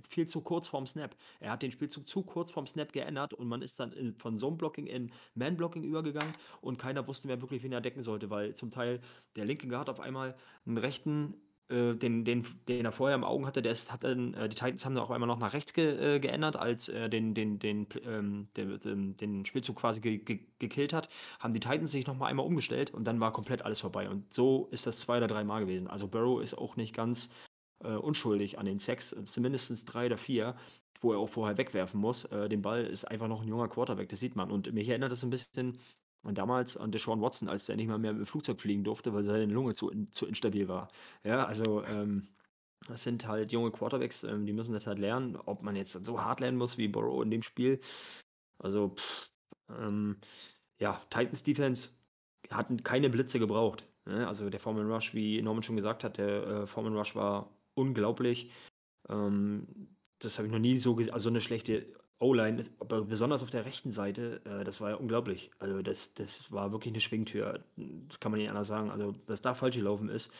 viel 0.09 0.27
zu 0.27 0.41
kurz 0.41 0.69
vorm 0.69 0.87
Snap. 0.87 1.17
Er 1.41 1.53
hat 1.53 1.63
den 1.63 1.73
Spielzug 1.73 2.09
zu 2.09 2.23
kurz 2.23 2.51
vorm 2.51 2.67
Snap 2.67 2.93
geändert 2.93 3.35
und 3.35 3.49
man 3.49 3.63
ist 3.63 3.81
dann 3.81 3.93
in, 3.93 4.15
von 4.15 4.37
Zone-Blocking 4.37 4.87
in 4.87 5.13
Man-Blocking 5.35 5.83
übergegangen 5.83 6.33
und 6.61 6.79
keiner 6.79 7.07
wusste 7.07 7.29
mehr 7.29 7.41
wirklich, 7.41 7.63
wen 7.63 7.73
er 7.73 7.81
decken 7.81 8.03
sollte, 8.03 8.31
weil 8.31 8.55
zum 8.55 8.71
Teil 8.71 9.01
der 9.37 9.45
linke 9.45 9.69
Guard 9.69 9.89
auf 9.89 10.01
einmal 10.01 10.37
einen 10.67 10.79
rechten 10.79 11.35
äh, 11.71 11.95
den, 11.95 12.25
den, 12.25 12.45
den 12.69 12.85
er 12.85 12.93
vorher 12.93 13.15
im 13.15 13.23
Augen 13.23 13.47
hatte, 13.47 13.63
der 13.63 13.73
ist, 13.73 13.93
hat 13.93 14.03
dann, 14.03 14.35
äh, 14.35 14.49
die 14.49 14.57
Titans 14.57 14.85
haben 14.85 14.95
dann 14.95 15.05
auch 15.05 15.11
einmal 15.11 15.29
noch 15.29 15.39
nach 15.39 15.53
rechts 15.53 15.73
ge, 15.73 16.17
äh, 16.17 16.19
geändert, 16.19 16.57
als 16.57 16.89
er 16.89 17.09
den, 17.09 17.33
den, 17.33 17.61
den, 17.61 17.87
ähm, 18.05 18.49
den, 18.57 18.79
den, 18.81 19.17
den 19.17 19.47
Spielzug 19.47 19.77
quasi 19.77 20.01
ge, 20.01 20.19
ge, 20.19 20.41
gekillt 20.59 20.93
hat, 20.93 21.09
haben 21.39 21.55
die 21.55 21.61
Titans 21.61 21.93
sich 21.93 22.07
nochmal 22.09 22.31
einmal 22.31 22.45
umgestellt 22.45 22.93
und 22.93 23.05
dann 23.05 23.21
war 23.21 23.33
komplett 23.33 23.63
alles 23.63 23.81
vorbei. 23.81 24.09
Und 24.09 24.33
so 24.33 24.69
ist 24.73 24.87
das 24.87 24.99
zwei 24.99 25.19
oder 25.19 25.29
drei 25.29 25.45
Mal 25.45 25.61
gewesen. 25.61 25.87
Also 25.87 26.09
Burrow 26.09 26.43
ist 26.43 26.59
auch 26.59 26.75
nicht 26.75 26.95
ganz 26.95 27.31
äh, 27.85 27.95
unschuldig 27.95 28.59
an 28.59 28.66
den 28.66 28.79
Sex, 28.79 29.16
zumindest 29.25 29.93
drei 29.93 30.07
oder 30.07 30.19
vier, 30.19 30.57
wo 31.01 31.12
er 31.12 31.19
auch 31.19 31.29
vorher 31.29 31.57
wegwerfen 31.59 32.01
muss. 32.01 32.25
Äh, 32.27 32.49
den 32.49 32.62
Ball 32.62 32.85
ist 32.85 33.05
einfach 33.05 33.29
noch 33.29 33.43
ein 33.43 33.49
junger 33.49 33.69
Quarterback, 33.69 34.09
das 34.09 34.21
sieht 34.21 34.37
man. 34.37 34.51
Und 34.51 34.73
mich 34.73 34.88
erinnert 34.88 35.12
das 35.12 35.23
ein 35.25 35.31
bisschen 35.31 35.79
und 36.23 36.37
damals 36.37 36.77
an 36.77 36.93
Deshaun 36.93 37.23
Watson, 37.23 37.49
als 37.49 37.66
der 37.66 37.77
nicht 37.77 37.88
mal 37.88 37.99
mehr 37.99 38.12
dem 38.12 38.27
Flugzeug 38.27 38.61
fliegen 38.61 38.85
durfte, 38.85 39.14
weil 39.14 39.25
seine 39.25 39.47
Lunge 39.47 39.73
zu, 39.73 39.90
in, 39.90 40.11
zu 40.12 40.27
instabil 40.27 40.69
war. 40.69 40.88
Ja, 41.25 41.47
also 41.47 41.83
ähm, 41.85 42.29
das 42.88 43.03
sind 43.03 43.27
halt 43.27 43.53
junge 43.53 43.71
Quarterbacks, 43.71 44.25
ähm, 44.25 44.47
die 44.47 44.53
müssen 44.53 44.75
das 44.75 44.87
halt 44.87 44.99
lernen. 44.99 45.37
Ob 45.37 45.62
man 45.62 45.77
jetzt 45.77 45.93
so 46.05 46.23
hart 46.23 46.40
lernen 46.40 46.59
muss 46.59 46.79
wie 46.79 46.88
Burrow 46.88 47.23
in 47.23 47.31
dem 47.31 47.43
Spiel. 47.43 47.81
Also, 48.59 48.90
pff, 48.90 49.31
ähm, 49.71 50.19
ja, 50.79 51.01
Titans 51.11 51.43
Defense 51.43 51.90
hatten 52.51 52.83
keine 52.83 53.11
Blitze 53.11 53.38
gebraucht. 53.38 53.87
Ne? 54.07 54.27
Also 54.27 54.51
der 54.51 54.61
Foreman 54.61 54.90
Rush, 54.90 55.14
wie 55.14 55.40
Norman 55.43 55.62
schon 55.62 55.77
gesagt 55.77 56.05
hat, 56.05 56.19
der 56.19 56.47
äh, 56.47 56.66
Foreman 56.66 56.97
Rush 56.97 57.14
war 57.16 57.51
unglaublich. 57.81 58.51
Ähm, 59.09 59.66
das 60.19 60.38
habe 60.38 60.47
ich 60.47 60.53
noch 60.53 60.61
nie 60.61 60.79
so 60.79 60.95
gesehen. 60.95 61.14
Also 61.14 61.31
eine 61.31 61.40
schlechte 61.40 61.87
O-Line, 62.19 62.62
besonders 63.09 63.43
auf 63.43 63.51
der 63.51 63.64
rechten 63.64 63.90
Seite, 63.90 64.43
äh, 64.45 64.64
das 64.64 64.81
war 64.81 64.90
ja 64.90 64.97
unglaublich. 64.97 65.51
Also 65.59 65.81
das, 65.81 66.12
das 66.14 66.53
war 66.53 66.71
wirklich 66.73 66.93
eine 66.93 67.01
Schwingtür. 67.01 67.64
Das 67.77 68.21
kann 68.21 68.31
man 68.31 68.40
nicht 68.40 68.51
anders 68.51 68.69
sagen. 68.69 68.90
Also, 68.90 69.12
dass 69.27 69.40
da 69.40 69.55
falsch 69.55 69.77
gelaufen 69.77 70.09
ist. 70.11 70.31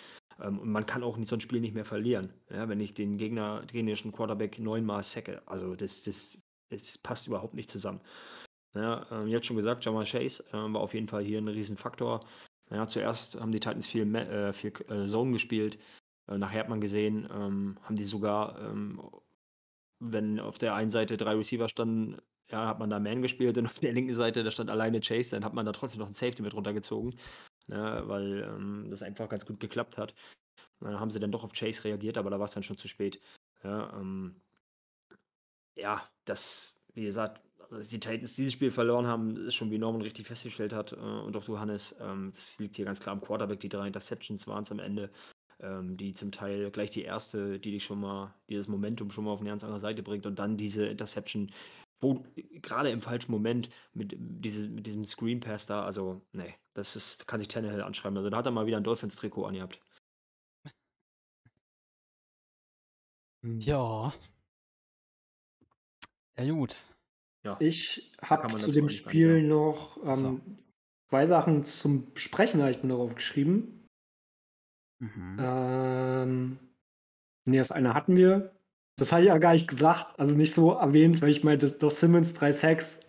Ähm, 0.41 0.59
und 0.59 0.71
man 0.71 0.87
kann 0.87 1.03
auch 1.03 1.19
so 1.25 1.37
ein 1.37 1.41
Spiel 1.41 1.61
nicht 1.61 1.75
mehr 1.75 1.85
verlieren, 1.85 2.33
ja, 2.51 2.69
wenn 2.69 2.81
ich 2.81 2.95
den 2.95 3.17
Gegner, 3.17 3.63
gegnerischen 3.67 4.13
Quarterback 4.13 4.59
neunmal 4.59 5.03
sacke. 5.03 5.43
Also 5.47 5.75
das, 5.75 6.03
das, 6.03 6.39
das 6.71 6.99
passt 6.99 7.27
überhaupt 7.27 7.55
nicht 7.55 7.71
zusammen. 7.71 8.01
Ja, 8.75 9.07
ähm, 9.11 9.29
jetzt 9.29 9.47
schon 9.47 9.57
gesagt, 9.57 9.85
Jamal 9.85 10.05
Chase 10.05 10.45
äh, 10.51 10.53
war 10.53 10.81
auf 10.81 10.95
jeden 10.95 11.09
Fall 11.09 11.25
hier 11.25 11.39
ein 11.39 11.49
Riesenfaktor. 11.49 12.21
Ja, 12.71 12.87
zuerst 12.87 13.41
haben 13.41 13.51
die 13.51 13.59
Titans 13.59 13.87
viel, 13.87 14.15
äh, 14.15 14.53
viel 14.53 14.73
äh, 14.89 15.07
Zone 15.07 15.33
gespielt. 15.33 15.79
Äh, 16.31 16.39
nachher 16.39 16.61
hat 16.61 16.69
man 16.69 16.81
gesehen, 16.81 17.29
ähm, 17.31 17.79
haben 17.83 17.97
die 17.97 18.05
sogar 18.05 18.59
ähm, 18.61 19.03
wenn 20.01 20.41
auf 20.41 20.59
der 20.59 20.75
einen 20.75 20.91
Seite 20.91 21.17
drei 21.17 21.35
Receiver 21.35 21.69
standen, 21.69 22.17
ja, 22.51 22.67
hat 22.67 22.79
man 22.81 22.91
da 22.91 22.99
Man 22.99 23.23
gespielt 23.23 23.57
und 23.59 23.67
auf 23.67 23.79
der 23.79 23.93
linken 23.93 24.15
Seite, 24.15 24.43
da 24.43 24.51
stand 24.51 24.71
alleine 24.71 25.01
Chase, 25.01 25.37
dann 25.37 25.45
hat 25.45 25.55
man 25.55 25.67
da 25.67 25.73
trotzdem 25.73 26.01
noch 26.01 26.07
einen 26.07 26.15
Safety 26.15 26.43
mit 26.43 26.55
runtergezogen, 26.55 27.15
ne, 27.69 28.03
weil 28.07 28.43
ähm, 28.43 28.87
das 28.91 29.03
einfach 29.03 29.29
ganz 29.29 29.47
gut 29.47 29.61
geklappt 29.61 29.99
hat. 29.99 30.15
Dann 30.81 30.99
haben 30.99 31.11
sie 31.11 31.21
dann 31.21 31.31
doch 31.31 31.45
auf 31.45 31.53
Chase 31.53 31.85
reagiert, 31.85 32.17
aber 32.19 32.31
da 32.31 32.39
war 32.39 32.47
es 32.47 32.55
dann 32.55 32.63
schon 32.63 32.79
zu 32.79 32.89
spät. 32.89 33.21
Ja, 33.63 33.93
ähm, 33.99 34.41
ja, 35.77 36.03
das, 36.25 36.75
wie 36.95 37.05
gesagt, 37.05 37.43
also 37.59 37.77
dass 37.77 37.89
die 37.89 38.01
Titans 38.01 38.35
dieses 38.35 38.55
Spiel 38.55 38.71
verloren 38.71 39.07
haben, 39.07 39.37
ist 39.37 39.55
schon 39.55 39.71
wie 39.71 39.79
Norman 39.79 40.03
richtig 40.03 40.27
festgestellt 40.27 40.73
hat 40.73 40.93
äh, 40.93 40.97
und 40.97 41.37
auch 41.37 41.45
du, 41.45 41.59
Hannes, 41.61 41.95
ähm, 42.01 42.33
das 42.35 42.59
liegt 42.59 42.77
hier 42.77 42.87
ganz 42.87 43.01
klar 43.01 43.13
am 43.13 43.21
Quarterback. 43.21 43.61
Die 43.61 43.69
drei 43.69 43.87
Interceptions 43.87 44.47
waren 44.47 44.63
es 44.63 44.73
am 44.73 44.81
Ende 44.81 45.11
ähm, 45.63 45.97
die 45.97 46.13
zum 46.15 46.33
Teil 46.33 46.71
gleich 46.71 46.91
die 46.91 47.03
erste, 47.03 47.59
die 47.59 47.73
dich 47.73 47.85
schon 47.85 48.01
mal, 48.01 48.35
dieses 48.49 48.69
Momentum 48.69 49.11
schon 49.11 49.25
mal 49.25 49.31
auf 49.33 49.41
eine 49.41 49.51
ganz 49.51 49.65
andere 49.65 49.81
Seite 49.81 50.03
bringt 50.03 50.27
und 50.27 50.39
dann 50.39 50.57
diese 50.57 50.87
Interception, 50.87 51.53
wo 52.01 52.25
gerade 52.63 52.91
im 52.91 53.01
falschen 53.03 53.33
Moment 53.33 53.71
mit, 53.93 54.15
diese, 54.19 54.69
mit 54.69 54.87
diesem 54.87 55.05
Screen 55.05 55.41
Pass 55.41 55.67
da, 55.67 55.85
also 55.85 56.23
nee, 56.33 56.55
das 56.75 56.97
ist, 56.97 57.27
kann 57.27 57.39
sich 57.39 57.49
Tannehill 57.49 57.83
anschreiben. 57.83 58.17
Also 58.17 58.31
da 58.31 58.39
hat 58.39 58.47
er 58.47 58.53
mal 58.53 58.67
wieder 58.67 58.79
ein 58.79 58.85
Dolphins-Trikot 58.85 59.45
angehabt. 59.45 59.81
Ja. 63.43 64.13
Ja, 66.39 66.53
gut. 66.53 66.77
Ja, 67.45 67.57
Ich 67.61 68.13
habe 68.23 68.55
zu 68.55 68.71
dem 68.71 68.89
Spiel 68.89 69.35
sagen. 69.37 69.49
noch 69.49 69.99
Ach 70.05 70.15
so. 70.15 70.27
ähm, 70.29 70.59
zwei 71.09 71.27
Sachen 71.27 71.65
zum 71.65 72.13
Besprechen, 72.13 72.61
habe 72.61 72.71
ich 72.71 72.83
mir 72.83 72.91
darauf 72.91 73.15
geschrieben. 73.15 73.80
Mhm. 75.01 75.37
Ähm, 75.41 76.59
nee, 77.47 77.59
das 77.59 77.73
eine 77.73 77.95
hatten 77.95 78.17
wir. 78.17 78.53
Das 78.97 79.13
habe 79.13 79.23
ich 79.23 79.29
ja 79.29 79.39
gar 79.39 79.55
nicht 79.55 79.67
gesagt, 79.69 80.19
also 80.21 80.37
nicht 80.37 80.53
so 80.55 80.73
erwähnt, 80.73 81.23
weil 81.23 81.31
ich 81.31 81.43
meinte, 81.43 81.65
das- 81.67 81.79
doch 81.79 81.91
Simmons 81.91 82.33
3 82.35 82.53
Sacks. 82.53 83.01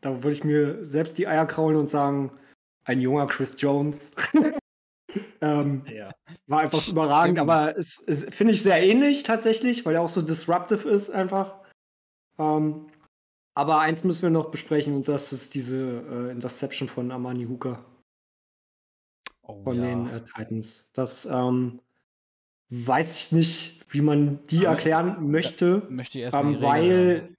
Da 0.00 0.22
würde 0.22 0.34
ich 0.36 0.44
mir 0.44 0.84
selbst 0.84 1.18
die 1.18 1.26
Eier 1.28 1.46
kraulen 1.46 1.76
und 1.76 1.90
sagen, 1.90 2.32
ein 2.84 3.00
junger 3.00 3.26
Chris 3.26 3.54
Jones. 3.58 4.10
ähm, 5.40 5.84
Ja. 5.90 6.10
war 6.46 6.60
einfach 6.60 6.86
überragend, 6.88 7.38
Stimmt. 7.38 7.50
aber 7.50 7.78
es, 7.78 8.02
es 8.06 8.24
finde 8.34 8.54
ich 8.54 8.62
sehr 8.62 8.82
ähnlich 8.82 9.22
tatsächlich, 9.22 9.84
weil 9.86 9.94
er 9.94 10.02
auch 10.02 10.08
so 10.08 10.22
disruptive 10.22 10.88
ist 10.88 11.10
einfach. 11.10 11.54
Ähm, 12.38 12.86
aber 13.54 13.78
eins 13.80 14.04
müssen 14.04 14.22
wir 14.22 14.30
noch 14.30 14.50
besprechen 14.50 14.94
und 14.96 15.06
das 15.06 15.32
ist 15.32 15.54
diese 15.54 16.00
äh, 16.00 16.30
Interception 16.32 16.88
von 16.88 17.10
Amani 17.12 17.44
Hooker 17.46 17.84
Oh, 19.46 19.62
von 19.62 19.80
den 19.80 20.06
ja. 20.06 20.16
äh, 20.16 20.20
Titans. 20.20 20.88
Das 20.92 21.26
ähm, 21.26 21.80
weiß 22.70 23.16
ich 23.16 23.32
nicht, 23.32 23.84
wie 23.88 24.00
man 24.00 24.42
die 24.44 24.66
Aber 24.66 24.76
erklären 24.76 25.30
möchte, 25.30 25.86
Möchte 25.88 26.18
ich 26.18 26.24
erstmal 26.24 26.44
ähm, 26.44 26.54
Regeln 26.54 26.62
weil, 26.62 27.36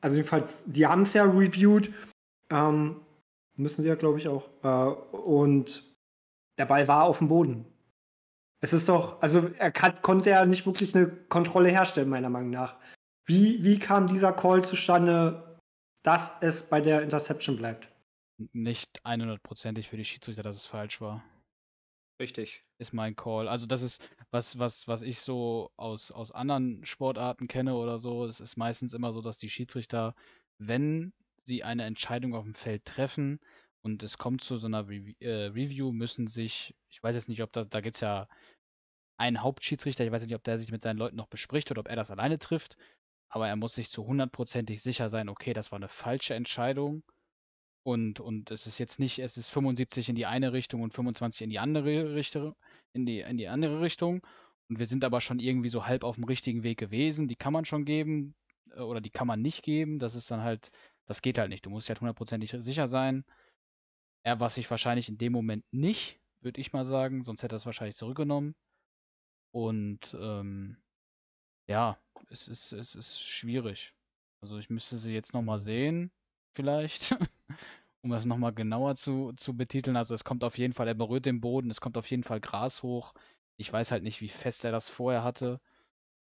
also 0.00 0.16
jedenfalls, 0.16 0.64
die 0.66 0.86
haben 0.86 1.02
es 1.02 1.14
ja 1.14 1.24
reviewed, 1.24 1.90
ähm, 2.50 3.00
müssen 3.56 3.82
sie 3.82 3.88
ja, 3.88 3.94
glaube 3.94 4.18
ich, 4.18 4.28
auch. 4.28 4.48
Äh, 4.62 5.16
und 5.16 5.84
der 6.58 6.66
Ball 6.66 6.86
war 6.88 7.04
auf 7.04 7.18
dem 7.18 7.28
Boden. 7.28 7.64
Es 8.60 8.72
ist 8.72 8.88
doch, 8.88 9.20
also 9.20 9.50
er 9.58 9.70
kann, 9.70 10.00
konnte 10.02 10.30
ja 10.30 10.44
nicht 10.46 10.66
wirklich 10.66 10.94
eine 10.94 11.06
Kontrolle 11.06 11.68
herstellen, 11.68 12.08
meiner 12.08 12.30
Meinung 12.30 12.50
nach. 12.50 12.76
Wie, 13.26 13.62
wie 13.62 13.78
kam 13.78 14.08
dieser 14.08 14.32
Call 14.32 14.64
zustande, 14.64 15.60
dass 16.02 16.32
es 16.40 16.68
bei 16.68 16.80
der 16.80 17.02
Interception 17.02 17.56
bleibt? 17.56 17.88
Nicht 18.52 19.00
100%ig 19.04 19.88
für 19.88 19.96
die 19.96 20.04
Schiedsrichter, 20.04 20.42
dass 20.42 20.56
es 20.56 20.66
falsch 20.66 21.00
war. 21.00 21.22
Richtig. 22.18 22.64
ist 22.78 22.92
mein 22.92 23.16
Call. 23.16 23.48
Also 23.48 23.66
das 23.66 23.82
ist 23.82 24.08
was, 24.30 24.58
was, 24.58 24.88
was 24.88 25.02
ich 25.02 25.18
so 25.18 25.70
aus, 25.76 26.10
aus 26.10 26.32
anderen 26.32 26.84
Sportarten 26.84 27.48
kenne 27.48 27.74
oder 27.74 27.98
so. 27.98 28.24
Es 28.26 28.40
ist 28.40 28.56
meistens 28.56 28.92
immer 28.94 29.12
so, 29.12 29.20
dass 29.20 29.38
die 29.38 29.50
Schiedsrichter, 29.50 30.14
wenn 30.58 31.12
sie 31.42 31.64
eine 31.64 31.84
Entscheidung 31.84 32.34
auf 32.34 32.44
dem 32.44 32.54
Feld 32.54 32.84
treffen 32.84 33.40
und 33.82 34.02
es 34.02 34.18
kommt 34.18 34.42
zu 34.42 34.56
so 34.56 34.66
einer 34.66 34.88
Rev 34.88 35.12
äh, 35.20 35.46
Review, 35.46 35.92
müssen 35.92 36.26
sich, 36.28 36.74
ich 36.90 37.02
weiß 37.02 37.14
jetzt 37.14 37.28
nicht, 37.28 37.42
ob 37.42 37.52
da, 37.52 37.64
da 37.64 37.80
gibt 37.80 37.96
es 37.96 38.00
ja 38.00 38.28
einen 39.18 39.42
Hauptschiedsrichter, 39.42 40.04
ich 40.04 40.12
weiß 40.12 40.24
nicht, 40.24 40.34
ob 40.34 40.44
der 40.44 40.58
sich 40.58 40.72
mit 40.72 40.82
seinen 40.82 40.98
Leuten 40.98 41.16
noch 41.16 41.28
bespricht 41.28 41.70
oder 41.70 41.80
ob 41.80 41.88
er 41.88 41.96
das 41.96 42.10
alleine 42.10 42.38
trifft, 42.38 42.76
aber 43.28 43.48
er 43.48 43.56
muss 43.56 43.74
sich 43.74 43.90
zu 43.90 44.04
hundertprozentig 44.06 44.82
sicher 44.82 45.08
sein, 45.10 45.28
okay, 45.28 45.52
das 45.52 45.72
war 45.72 45.78
eine 45.78 45.88
falsche 45.88 46.34
Entscheidung 46.34 47.02
und, 47.84 48.18
und 48.18 48.50
es 48.50 48.66
ist 48.66 48.78
jetzt 48.78 48.98
nicht, 48.98 49.18
es 49.18 49.36
ist 49.36 49.50
75 49.50 50.08
in 50.08 50.16
die 50.16 50.26
eine 50.26 50.52
Richtung 50.52 50.82
und 50.82 50.94
25 50.94 51.42
in 51.42 51.50
die 51.50 51.58
andere 51.58 52.14
Richtung, 52.14 52.54
in 52.94 53.04
die, 53.04 53.20
in 53.20 53.36
die 53.36 53.48
andere 53.48 53.80
Richtung. 53.82 54.26
Und 54.68 54.78
wir 54.78 54.86
sind 54.86 55.04
aber 55.04 55.20
schon 55.20 55.38
irgendwie 55.38 55.68
so 55.68 55.86
halb 55.86 56.02
auf 56.02 56.16
dem 56.16 56.24
richtigen 56.24 56.62
Weg 56.62 56.78
gewesen. 56.78 57.28
Die 57.28 57.36
kann 57.36 57.52
man 57.52 57.66
schon 57.66 57.84
geben 57.84 58.34
äh, 58.70 58.80
oder 58.80 59.02
die 59.02 59.10
kann 59.10 59.26
man 59.26 59.42
nicht 59.42 59.62
geben. 59.62 59.98
Das 59.98 60.14
ist 60.14 60.30
dann 60.30 60.42
halt, 60.42 60.70
das 61.06 61.20
geht 61.20 61.36
halt 61.36 61.50
nicht. 61.50 61.66
Du 61.66 61.70
musst 61.70 61.88
halt 61.88 62.00
hundertprozentig 62.00 62.50
sicher 62.50 62.88
sein. 62.88 63.24
Er 64.24 64.40
war 64.40 64.48
sich 64.48 64.70
wahrscheinlich 64.70 65.10
in 65.10 65.18
dem 65.18 65.32
Moment 65.32 65.64
nicht, 65.70 66.18
würde 66.40 66.62
ich 66.62 66.72
mal 66.72 66.86
sagen. 66.86 67.22
Sonst 67.22 67.42
hätte 67.42 67.54
er 67.54 67.58
es 67.58 67.66
wahrscheinlich 67.66 67.96
zurückgenommen. 67.96 68.54
Und 69.52 70.16
ähm, 70.18 70.78
ja, 71.68 71.98
es 72.30 72.48
ist, 72.48 72.72
es 72.72 72.94
ist 72.94 73.20
schwierig. 73.20 73.94
Also 74.40 74.58
ich 74.58 74.70
müsste 74.70 74.96
sie 74.96 75.12
jetzt 75.12 75.34
nochmal 75.34 75.60
sehen, 75.60 76.10
vielleicht, 76.54 77.16
um 78.02 78.10
das 78.10 78.24
nochmal 78.26 78.52
genauer 78.52 78.96
zu, 78.96 79.32
zu 79.32 79.56
betiteln. 79.56 79.96
Also 79.96 80.14
es 80.14 80.24
kommt 80.24 80.44
auf 80.44 80.58
jeden 80.58 80.74
Fall, 80.74 80.88
er 80.88 80.94
berührt 80.94 81.26
den 81.26 81.40
Boden, 81.40 81.70
es 81.70 81.80
kommt 81.80 81.96
auf 81.96 82.10
jeden 82.10 82.22
Fall 82.22 82.40
Gras 82.40 82.82
hoch. 82.82 83.14
Ich 83.56 83.72
weiß 83.72 83.92
halt 83.92 84.02
nicht, 84.02 84.20
wie 84.20 84.28
fest 84.28 84.64
er 84.64 84.72
das 84.72 84.88
vorher 84.88 85.24
hatte. 85.24 85.60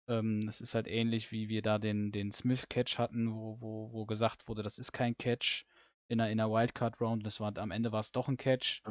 Ähm, 0.08 0.40
es 0.48 0.60
ist 0.60 0.74
halt 0.74 0.88
ähnlich, 0.88 1.32
wie 1.32 1.48
wir 1.48 1.62
da 1.62 1.78
den, 1.78 2.12
den 2.12 2.32
Smith-Catch 2.32 2.98
hatten, 2.98 3.32
wo, 3.34 3.60
wo, 3.60 3.92
wo 3.92 4.06
gesagt 4.06 4.48
wurde, 4.48 4.62
das 4.62 4.78
ist 4.78 4.92
kein 4.92 5.16
Catch 5.16 5.66
in 6.08 6.20
einer, 6.20 6.30
in 6.30 6.40
einer 6.40 6.50
Wildcard-Round. 6.50 7.24
Das 7.26 7.40
war, 7.40 7.56
am 7.58 7.70
Ende 7.70 7.92
war 7.92 8.00
es 8.00 8.12
doch 8.12 8.28
ein 8.28 8.38
Catch. 8.38 8.82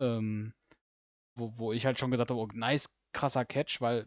Ähm, 0.00 0.52
wo, 1.36 1.58
wo 1.58 1.72
ich 1.72 1.86
halt 1.86 1.98
schon 1.98 2.10
gesagt 2.10 2.30
habe, 2.30 2.40
oh, 2.40 2.48
nice, 2.52 2.94
krasser 3.12 3.44
Catch, 3.44 3.80
weil 3.80 4.06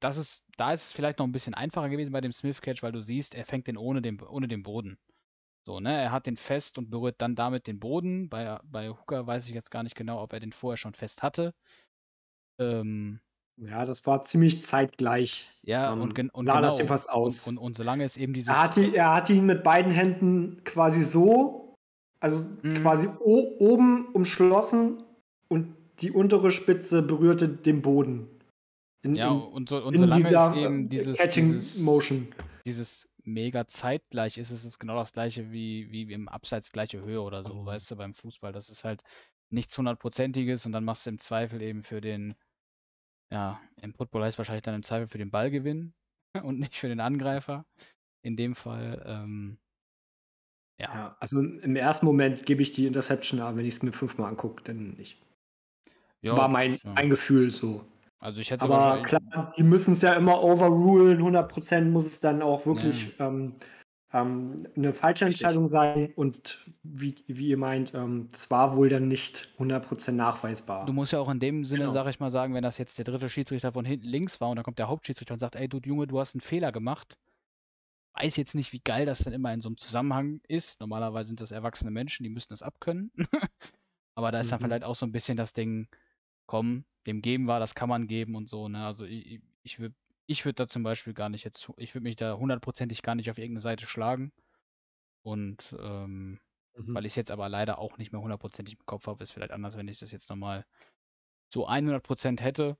das 0.00 0.18
ist, 0.18 0.46
da 0.56 0.72
ist 0.72 0.86
es 0.86 0.92
vielleicht 0.92 1.18
noch 1.18 1.26
ein 1.26 1.32
bisschen 1.32 1.54
einfacher 1.54 1.88
gewesen 1.88 2.12
bei 2.12 2.20
dem 2.20 2.32
Smith-Catch, 2.32 2.82
weil 2.82 2.92
du 2.92 3.00
siehst, 3.00 3.34
er 3.34 3.44
fängt 3.44 3.66
den 3.66 3.76
ohne 3.76 4.02
den, 4.02 4.20
ohne 4.20 4.48
den 4.48 4.62
Boden. 4.62 4.98
So, 5.66 5.80
ne? 5.80 6.00
Er 6.00 6.12
hat 6.12 6.26
den 6.26 6.36
fest 6.36 6.78
und 6.78 6.90
berührt 6.90 7.16
dann 7.18 7.34
damit 7.34 7.66
den 7.66 7.80
Boden. 7.80 8.28
Bei, 8.28 8.56
bei 8.64 8.88
Hooker 8.90 9.26
weiß 9.26 9.48
ich 9.48 9.52
jetzt 9.52 9.72
gar 9.72 9.82
nicht 9.82 9.96
genau, 9.96 10.22
ob 10.22 10.32
er 10.32 10.38
den 10.38 10.52
vorher 10.52 10.76
schon 10.76 10.94
fest 10.94 11.24
hatte. 11.24 11.54
Ähm, 12.60 13.18
Ja, 13.58 13.84
das 13.84 14.06
war 14.06 14.22
ziemlich 14.22 14.62
zeitgleich. 14.62 15.50
ja, 15.62 15.92
Ähm, 15.92 16.02
und, 16.02 16.18
und 16.34 16.44
sah 16.44 16.54
genau. 16.54 16.68
das 16.68 16.76
jedenfalls 16.78 17.08
aus. 17.08 17.48
Und, 17.48 17.58
und, 17.58 17.64
und 17.64 17.76
solange 17.76 18.04
es 18.04 18.16
eben 18.16 18.32
dieses. 18.32 18.54
Er 18.54 18.62
hat, 18.62 18.76
ihn, 18.76 18.94
er 18.94 19.12
hat 19.14 19.28
ihn 19.28 19.44
mit 19.44 19.64
beiden 19.64 19.90
Händen 19.90 20.62
quasi 20.62 21.02
so, 21.02 21.74
also 22.20 22.44
Mhm. 22.62 22.74
quasi 22.82 23.08
oben 23.18 24.06
umschlossen 24.12 25.02
und 25.48 25.74
die 25.98 26.12
untere 26.12 26.52
Spitze 26.52 27.02
berührte 27.02 27.48
den 27.48 27.82
Boden. 27.82 28.28
In, 29.02 29.16
ja, 29.16 29.32
in, 29.32 29.40
und, 29.40 29.68
so, 29.68 29.82
und 29.84 29.98
solange 29.98 30.26
es 30.32 30.54
eben 30.54 30.88
dieses, 30.88 31.18
Catching 31.18 31.48
dieses, 31.48 31.80
Motion. 31.80 32.28
dieses 32.64 33.08
mega 33.26 33.66
zeitgleich 33.66 34.38
ist, 34.38 34.50
ist 34.50 34.64
es 34.64 34.78
genau 34.78 34.96
das 34.96 35.12
gleiche 35.12 35.50
wie, 35.52 35.90
wie 35.90 36.12
im 36.12 36.28
Abseits 36.28 36.72
gleiche 36.72 37.02
Höhe 37.02 37.22
oder 37.22 37.42
so, 37.44 37.54
Mhm. 37.54 37.66
weißt 37.66 37.90
du, 37.92 37.96
beim 37.96 38.14
Fußball. 38.14 38.52
Das 38.52 38.70
ist 38.70 38.84
halt 38.84 39.02
nichts 39.50 39.76
hundertprozentiges 39.78 40.66
und 40.66 40.72
dann 40.72 40.84
machst 40.84 41.06
du 41.06 41.10
im 41.10 41.18
Zweifel 41.18 41.62
eben 41.62 41.82
für 41.84 42.00
den, 42.00 42.34
ja, 43.30 43.60
im 43.82 43.94
Football 43.94 44.24
heißt 44.24 44.38
wahrscheinlich 44.38 44.62
dann 44.64 44.74
im 44.76 44.82
Zweifel 44.84 45.08
für 45.08 45.18
den 45.18 45.30
Ballgewinn 45.30 45.94
und 46.44 46.58
nicht 46.60 46.76
für 46.76 46.88
den 46.88 47.00
Angreifer. 47.00 47.66
In 48.22 48.36
dem 48.36 48.54
Fall, 48.56 49.02
ähm, 49.06 49.60
ja. 50.78 50.88
Ja, 50.92 51.16
also 51.20 51.40
im 51.40 51.76
ersten 51.76 52.06
Moment 52.06 52.44
gebe 52.46 52.60
ich 52.62 52.72
die 52.72 52.86
Interception 52.86 53.40
ab, 53.40 53.54
wenn 53.56 53.66
ich 53.66 53.76
es 53.76 53.82
mir 53.82 53.92
fünfmal 53.92 54.28
angucke, 54.30 54.62
dann 54.64 54.94
nicht. 54.94 55.20
Ja, 56.22 56.34
War 56.36 56.48
mein, 56.48 56.78
mein 56.96 57.10
Gefühl 57.10 57.50
so. 57.50 57.84
Also 58.20 58.40
ich 58.40 58.50
hätte 58.50 58.64
Aber 58.64 59.02
klar, 59.02 59.20
die 59.56 59.62
müssen 59.62 59.92
es 59.92 60.02
ja 60.02 60.14
immer 60.14 60.42
overrulen. 60.42 61.20
100% 61.22 61.90
muss 61.90 62.06
es 62.06 62.20
dann 62.20 62.42
auch 62.42 62.64
wirklich 62.66 63.14
ähm, 63.20 63.56
ähm, 64.12 64.56
eine 64.76 64.92
falsche 64.94 65.24
Richtig. 65.24 65.26
Entscheidung 65.26 65.66
sein. 65.66 66.12
Und 66.16 66.70
wie, 66.82 67.16
wie 67.28 67.48
ihr 67.48 67.58
meint, 67.58 67.94
ähm, 67.94 68.28
das 68.32 68.50
war 68.50 68.76
wohl 68.76 68.88
dann 68.88 69.08
nicht 69.08 69.52
100% 69.58 70.16
nachweisbar. 70.16 70.86
Du 70.86 70.92
musst 70.92 71.12
ja 71.12 71.18
auch 71.18 71.28
in 71.30 71.40
dem 71.40 71.64
Sinne, 71.64 71.90
Genau. 71.90 71.90
sag 71.90 72.06
ich 72.06 72.20
mal, 72.20 72.30
sagen, 72.30 72.54
wenn 72.54 72.62
das 72.62 72.78
jetzt 72.78 72.96
der 72.98 73.04
dritte 73.04 73.28
Schiedsrichter 73.28 73.72
von 73.72 73.84
hinten 73.84 74.06
links 74.06 74.40
war 74.40 74.48
und 74.50 74.56
dann 74.56 74.64
kommt 74.64 74.78
der 74.78 74.88
Hauptschiedsrichter 74.88 75.34
und 75.34 75.38
sagt, 75.40 75.56
ey, 75.56 75.68
du 75.68 75.80
Junge, 75.84 76.06
du 76.06 76.18
hast 76.20 76.34
einen 76.34 76.40
Fehler 76.40 76.70
gemacht. 76.72 77.18
Weiß 78.14 78.36
jetzt 78.36 78.54
nicht, 78.54 78.72
wie 78.72 78.80
geil 78.80 79.04
das 79.06 79.20
dann 79.20 79.32
immer 79.34 79.52
in 79.52 79.60
so 79.60 79.68
einem 79.68 79.76
Zusammenhang 79.78 80.40
ist. 80.48 80.80
Normalerweise 80.80 81.28
sind 81.28 81.40
das 81.40 81.50
erwachsene 81.52 81.90
Menschen, 81.90 82.24
die 82.24 82.30
müssen 82.30 82.48
das 82.50 82.62
abkönnen. 82.62 83.12
Aber 84.16 84.32
da 84.32 84.40
ist 84.40 84.52
dann 84.52 84.60
Mhm. 84.60 84.62
vielleicht 84.62 84.84
auch 84.84 84.96
so 84.96 85.06
ein 85.06 85.12
bisschen 85.12 85.36
das 85.36 85.52
Ding, 85.54 85.88
komm, 86.46 86.84
dem 87.06 87.22
geben 87.22 87.46
wir, 87.46 87.60
das 87.60 87.74
kann 87.74 87.88
man 87.88 88.06
geben 88.08 88.34
und 88.36 88.48
so. 88.48 88.68
Ne? 88.68 88.84
Also 88.86 89.04
ich, 89.06 89.40
ich 89.62 89.78
würde 89.80 89.94
ich 90.28 90.44
würd 90.44 90.58
da 90.60 90.66
zum 90.68 90.82
Beispiel 90.82 91.14
gar 91.14 91.28
nicht 91.28 91.44
jetzt, 91.44 91.70
ich 91.76 91.94
würde 91.94 92.02
mich 92.04 92.16
da 92.16 92.36
hundertprozentig 92.36 93.02
gar 93.02 93.14
nicht 93.14 93.30
auf 93.30 93.38
irgendeine 93.38 93.60
Seite 93.60 93.86
schlagen. 93.86 94.32
Und 95.22 95.74
ähm, 95.80 96.40
Mhm. 96.78 96.96
weil 96.96 97.06
ich 97.06 97.12
es 97.12 97.16
jetzt 97.16 97.30
aber 97.32 97.48
leider 97.48 97.78
auch 97.78 97.98
nicht 97.98 98.12
mehr 98.12 98.20
hundertprozentig 98.22 98.76
im 98.78 98.86
Kopf 98.86 99.06
habe, 99.08 99.22
ist 99.24 99.32
vielleicht 99.32 99.52
anders, 99.52 99.76
wenn 99.76 99.88
ich 99.88 100.00
das 100.00 100.12
jetzt 100.12 100.30
nochmal 100.30 100.66
so 101.52 101.68
100% 101.68 102.42
hätte. 102.42 102.78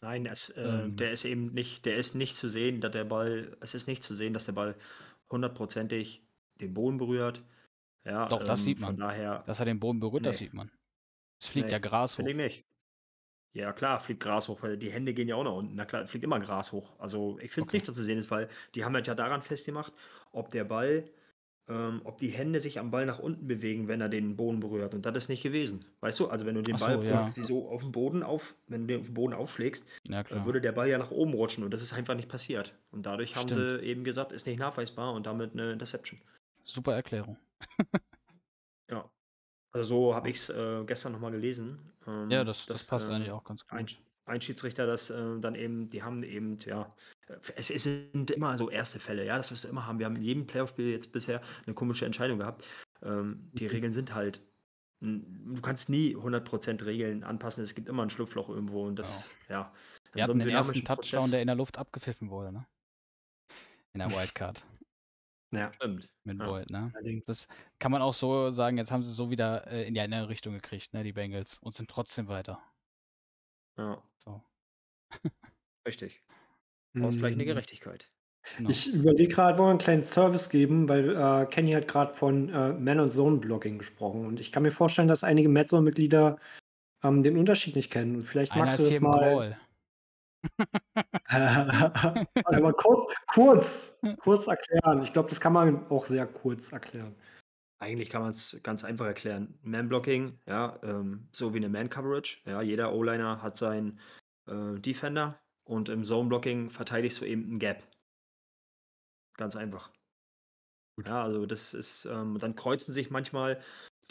Nein, 0.00 0.26
es, 0.26 0.50
äh, 0.50 0.88
Ähm. 0.88 0.92
der 0.92 1.10
ist 1.12 1.24
eben 1.24 1.52
nicht, 1.52 1.84
der 1.84 1.96
ist 1.96 2.14
nicht 2.14 2.36
zu 2.36 2.48
sehen, 2.48 2.80
dass 2.80 2.92
der 2.92 3.04
Ball, 3.04 3.56
es 3.60 3.74
ist 3.74 3.88
nicht 3.88 4.02
zu 4.02 4.14
sehen, 4.14 4.32
dass 4.32 4.44
der 4.46 4.52
Ball 4.52 4.76
hundertprozentig 5.30 6.22
den 6.60 6.72
Boden 6.74 6.98
berührt. 6.98 7.42
Ja, 8.04 8.30
Doch, 8.30 8.42
das 8.42 8.62
ähm, 8.62 8.64
sieht 8.64 8.78
Von 8.78 8.96
man. 8.96 8.98
daher, 8.98 9.44
Dass 9.44 9.60
er 9.60 9.66
den 9.66 9.80
Boden 9.80 10.00
berührt, 10.00 10.24
das 10.26 10.36
Nee. 10.36 10.38
sieht 10.38 10.54
man. 10.54 10.70
Es 11.40 11.46
fliegt 11.48 11.68
Nee, 11.68 11.72
ja 11.72 11.78
Gras 11.78 12.18
hoch. 12.18 12.24
nicht. 12.24 12.64
Ja, 13.54 13.72
klar, 13.72 13.98
fliegt 14.00 14.20
Gras 14.20 14.48
hoch, 14.48 14.62
weil 14.62 14.76
die 14.76 14.90
Hände 14.90 15.14
gehen 15.14 15.26
ja 15.28 15.34
auch 15.34 15.44
nach 15.44 15.52
unten. 15.52 15.74
Na 15.74 15.84
klar, 15.84 16.06
fliegt 16.06 16.24
immer 16.24 16.38
Gras 16.38 16.72
hoch. 16.72 16.98
Also 17.00 17.38
ich 17.40 17.50
finde 17.50 17.62
es 17.66 17.68
Okay. 17.68 17.76
nicht, 17.78 17.88
dass 17.88 17.96
zu 17.96 18.04
sehen 18.04 18.18
ist, 18.18 18.30
weil 18.30 18.48
die 18.74 18.84
haben 18.84 18.94
halt 18.94 19.06
ja 19.06 19.14
daran 19.14 19.42
festgemacht, 19.42 19.92
ob 20.32 20.50
der 20.50 20.64
Ball, 20.64 21.10
ähm, 21.66 22.00
ob 22.04 22.18
die 22.18 22.28
Hände 22.28 22.60
sich 22.60 22.78
am 22.78 22.90
Ball 22.90 23.06
nach 23.06 23.18
unten 23.18 23.46
bewegen, 23.48 23.88
wenn 23.88 24.00
er 24.00 24.08
den 24.08 24.36
Boden 24.36 24.60
berührt. 24.60 24.94
Und 24.94 25.06
das 25.06 25.14
ist 25.16 25.28
nicht 25.28 25.42
gewesen. 25.42 25.84
Weißt 26.00 26.20
du, 26.20 26.28
also 26.28 26.44
wenn 26.46 26.54
du 26.54 26.62
den 26.62 26.76
so, 26.76 26.86
Ball 26.86 27.04
ja. 27.04 27.30
so 27.30 27.68
auf 27.68 27.82
den 27.82 27.90
Boden 27.92 28.22
auf, 28.22 28.54
wenn 28.68 28.82
du 28.82 28.86
den 28.88 29.00
auf 29.00 29.06
den 29.06 29.14
Boden 29.14 29.32
aufschlägst, 29.34 29.86
Ja, 30.08 30.20
äh, 30.20 30.44
würde 30.44 30.60
der 30.60 30.72
Ball 30.72 30.88
ja 30.88 30.98
nach 30.98 31.10
oben 31.10 31.32
rutschen 31.34 31.64
und 31.64 31.72
das 31.72 31.82
ist 31.82 31.92
einfach 31.94 32.14
nicht 32.14 32.28
passiert. 32.28 32.74
Und 32.90 33.06
dadurch 33.06 33.34
haben 33.34 33.48
Stimmt. 33.48 33.70
sie 33.80 33.86
eben 33.86 34.04
gesagt, 34.04 34.30
ist 34.32 34.46
nicht 34.46 34.58
nachweisbar 34.58 35.12
und 35.14 35.26
damit 35.26 35.52
eine 35.54 35.72
Interception. 35.72 36.20
Super 36.60 36.94
Erklärung. 36.94 37.38
Ja. 38.90 39.10
Also 39.72 39.88
so 39.88 40.14
habe 40.14 40.30
ich 40.30 40.36
es 40.36 40.48
äh, 40.50 40.84
gestern 40.86 41.12
nochmal 41.12 41.30
gelesen. 41.30 41.78
Ja, 42.06 42.12
ähm, 42.12 42.30
das, 42.30 42.66
das 42.66 42.66
dass, 42.66 42.86
passt 42.86 43.10
eigentlich 43.10 43.28
ähm, 43.28 43.34
auch 43.34 43.44
ganz 43.44 43.64
ein, 43.68 43.86
gut. 43.86 43.98
ein 44.24 44.40
Schiedsrichter, 44.40 44.86
das 44.86 45.10
äh, 45.10 45.38
dann 45.40 45.54
eben, 45.54 45.90
die 45.90 46.02
haben 46.02 46.22
eben, 46.22 46.58
ja, 46.64 46.94
äh, 47.28 47.34
es, 47.56 47.70
es 47.70 47.82
sind 47.82 48.30
immer 48.30 48.56
so 48.56 48.70
erste 48.70 48.98
Fälle, 48.98 49.24
ja, 49.26 49.36
das 49.36 49.50
wirst 49.50 49.64
du 49.64 49.68
immer 49.68 49.86
haben. 49.86 49.98
Wir 49.98 50.06
haben 50.06 50.16
in 50.16 50.22
jedem 50.22 50.46
Playoff-Spiel 50.46 50.90
jetzt 50.90 51.12
bisher 51.12 51.42
eine 51.66 51.74
komische 51.74 52.06
Entscheidung 52.06 52.38
gehabt. 52.38 52.64
Ähm, 53.02 53.50
die 53.52 53.64
Mhm. 53.64 53.70
Regeln 53.70 53.92
sind 53.92 54.14
halt, 54.14 54.40
du 55.00 55.60
kannst 55.60 55.88
nie 55.90 56.16
100% 56.16 56.84
Regeln 56.84 57.22
anpassen, 57.22 57.62
es 57.62 57.74
gibt 57.74 57.88
immer 57.88 58.02
ein 58.02 58.10
Schlupfloch 58.10 58.48
irgendwo 58.48 58.86
und 58.86 58.96
das, 58.96 59.34
ja. 59.48 59.72
Wir 60.12 60.22
in 60.22 60.26
so 60.26 60.32
hatten 60.32 60.38
den 60.40 60.48
ersten 60.48 60.82
Touchdown, 60.84 61.10
der 61.10 61.18
Prozess- 61.20 61.40
in 61.42 61.46
der 61.46 61.56
Luft 61.56 61.78
abgepfiffen 61.78 62.30
wurde, 62.30 62.52
ne? 62.52 62.66
In 63.92 64.00
der 64.00 64.10
Wildcard 64.10 64.64
Ja, 65.50 65.72
Stimmt. 65.72 66.08
mit 66.24 66.38
Ja. 66.38 66.44
Boyd, 66.44 66.70
ne? 66.70 66.90
allerdings. 66.94 67.24
Das 67.26 67.48
kann 67.78 67.90
man 67.92 68.02
auch 68.02 68.12
so 68.14 68.50
sagen, 68.50 68.76
jetzt 68.78 68.90
haben 68.90 69.02
sie 69.02 69.12
so 69.12 69.30
wieder 69.30 69.66
äh, 69.70 69.86
in 69.86 69.94
die 69.94 70.00
andere 70.00 70.28
Richtung 70.28 70.52
gekriegt, 70.54 70.92
ne, 70.92 71.02
die 71.04 71.12
Bengals, 71.14 71.58
und 71.60 71.72
sind 71.74 71.88
trotzdem 71.90 72.28
weiter. 72.28 72.60
Ja, 73.78 74.02
So. 74.18 74.42
richtig. 75.86 76.22
Ausgleichende 77.00 77.44
Mhm. 77.44 77.48
Gerechtigkeit. 77.48 78.10
Genau. 78.56 78.70
Ich 78.70 78.92
überlege 78.92 79.32
gerade, 79.34 79.58
wollen 79.58 79.66
wir 79.66 79.70
einen 79.70 79.78
kleinen 79.78 80.02
Service 80.02 80.48
geben, 80.48 80.88
weil 80.88 81.14
äh, 81.16 81.46
Kenny 81.46 81.72
hat 81.72 81.86
gerade 81.88 82.14
von 82.14 82.48
äh, 82.48 82.72
Man- 82.72 83.00
und 83.00 83.10
Zone-Blocking 83.10 83.78
gesprochen. 83.78 84.26
Und 84.26 84.40
ich 84.40 84.52
kann 84.52 84.62
mir 84.62 84.70
vorstellen, 84.72 85.08
dass 85.08 85.22
einige 85.24 85.48
Mad-Zone-Mitglieder 85.48 86.38
ähm, 87.04 87.22
den 87.22 87.36
Unterschied 87.36 87.76
nicht 87.76 87.90
kennen. 87.90 88.16
Und 88.16 88.24
vielleicht 88.24 88.52
Einer 88.52 88.66
magst 88.66 88.80
du 88.80 88.88
das 88.90 89.00
mal. 89.00 89.18
Call. 89.20 89.60
Mal 91.30 92.72
kurz, 92.76 93.14
kurz, 93.26 93.98
kurz 94.20 94.46
erklären. 94.46 95.02
Ich 95.02 95.12
glaube, 95.12 95.28
das 95.28 95.40
kann 95.40 95.52
man 95.52 95.86
auch 95.90 96.06
sehr 96.06 96.26
kurz 96.26 96.72
erklären. 96.72 97.14
Eigentlich 97.80 98.10
kann 98.10 98.22
man 98.22 98.32
es 98.32 98.58
ganz 98.62 98.84
einfach 98.84 99.06
erklären. 99.06 99.58
Man-Blocking, 99.62 100.38
ja, 100.46 100.78
ähm, 100.82 101.28
so 101.32 101.54
wie 101.54 101.58
eine 101.58 101.68
Man-Coverage. 101.68 102.40
Ja, 102.44 102.60
jeder 102.60 102.92
O-Liner 102.92 103.40
hat 103.42 103.56
seinen 103.56 104.00
äh, 104.46 104.80
Defender 104.80 105.40
und 105.64 105.88
im 105.88 106.02
Zone-Blocking 106.04 106.70
verteidigst 106.70 107.20
du 107.20 107.24
eben 107.24 107.44
einen 107.44 107.58
Gap. 107.58 107.84
Ganz 109.36 109.54
einfach. 109.54 109.92
Ja, 111.04 111.22
also 111.22 111.46
das 111.46 111.74
ist, 111.74 112.06
ähm, 112.06 112.38
dann 112.38 112.56
kreuzen 112.56 112.92
sich 112.92 113.10
manchmal 113.10 113.60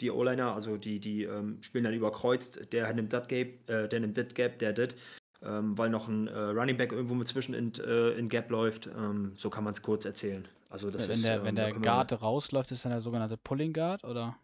die 0.00 0.10
O-Liner, 0.10 0.54
also 0.54 0.76
die, 0.76 1.00
die 1.00 1.24
ähm, 1.24 1.62
spielen 1.62 1.84
dann 1.84 1.92
überkreuzt, 1.92 2.72
der 2.72 2.92
nimmt 2.94 3.12
das 3.12 3.28
Gap, 3.28 3.68
äh, 3.68 3.88
der 3.88 4.00
nimmt 4.00 4.16
das 4.16 4.32
Gap, 4.32 4.58
der 4.58 4.72
das, 4.72 4.94
ähm, 5.42 5.76
weil 5.78 5.90
noch 5.90 6.08
ein 6.08 6.28
äh, 6.28 6.38
Running 6.38 6.76
Back 6.76 6.92
irgendwo 6.92 7.14
mit 7.14 7.28
zwischen 7.28 7.54
in, 7.54 7.72
äh, 7.74 8.10
in 8.12 8.28
Gap 8.28 8.50
läuft. 8.50 8.86
Ähm, 8.86 9.32
so 9.36 9.50
kann 9.50 9.64
man 9.64 9.72
es 9.74 9.82
kurz 9.82 10.04
erzählen. 10.04 10.48
Also 10.68 10.90
das 10.90 11.08
wenn 11.08 11.08
ist, 11.08 11.22
der, 11.22 11.42
wenn 11.44 11.54
ähm, 11.54 11.56
da 11.56 11.70
der 11.70 11.80
Guard 11.80 12.20
rausläuft, 12.22 12.70
ist 12.72 12.84
dann 12.84 12.90
der 12.92 13.00
sogenannte 13.00 13.36
Pulling 13.38 13.72
Guard, 13.72 14.04
oder? 14.04 14.36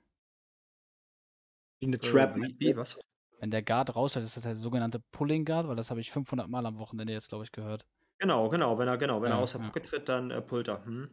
Wie 1.81 1.87
eine 1.87 1.97
äh, 1.97 2.01
Trap. 2.01 2.37
wie, 2.59 2.77
was? 2.77 2.99
Wenn 3.39 3.51
der 3.51 3.63
Guard 3.63 3.95
rausläuft, 3.95 4.27
ist 4.27 4.37
das 4.37 4.43
der 4.45 4.57
sogenannte 4.57 5.01
Pulling 5.13 5.45
Guard, 5.45 5.69
weil 5.69 5.77
das 5.77 5.91
habe 5.91 6.01
ich 6.01 6.11
500 6.11 6.49
Mal 6.49 6.67
am 6.67 6.79
Wochenende 6.79 7.13
jetzt, 7.13 7.29
glaube 7.29 7.45
ich, 7.45 7.53
gehört. 7.53 7.87
Genau, 8.19 8.49
genau, 8.49 8.79
wenn 8.79 8.89
er, 8.89 8.97
genau, 8.97 9.21
wenn 9.23 9.33
er 9.33 9.39
Ja, 9.39 9.43
aus 9.43 9.53
der 9.53 9.61
ja. 9.61 9.67
Pocket 9.67 9.87
tritt, 9.87 10.09
dann 10.09 10.31
äh, 10.31 10.41
pullt 10.41 10.69
er. 10.69 10.85
Hm. 10.85 11.11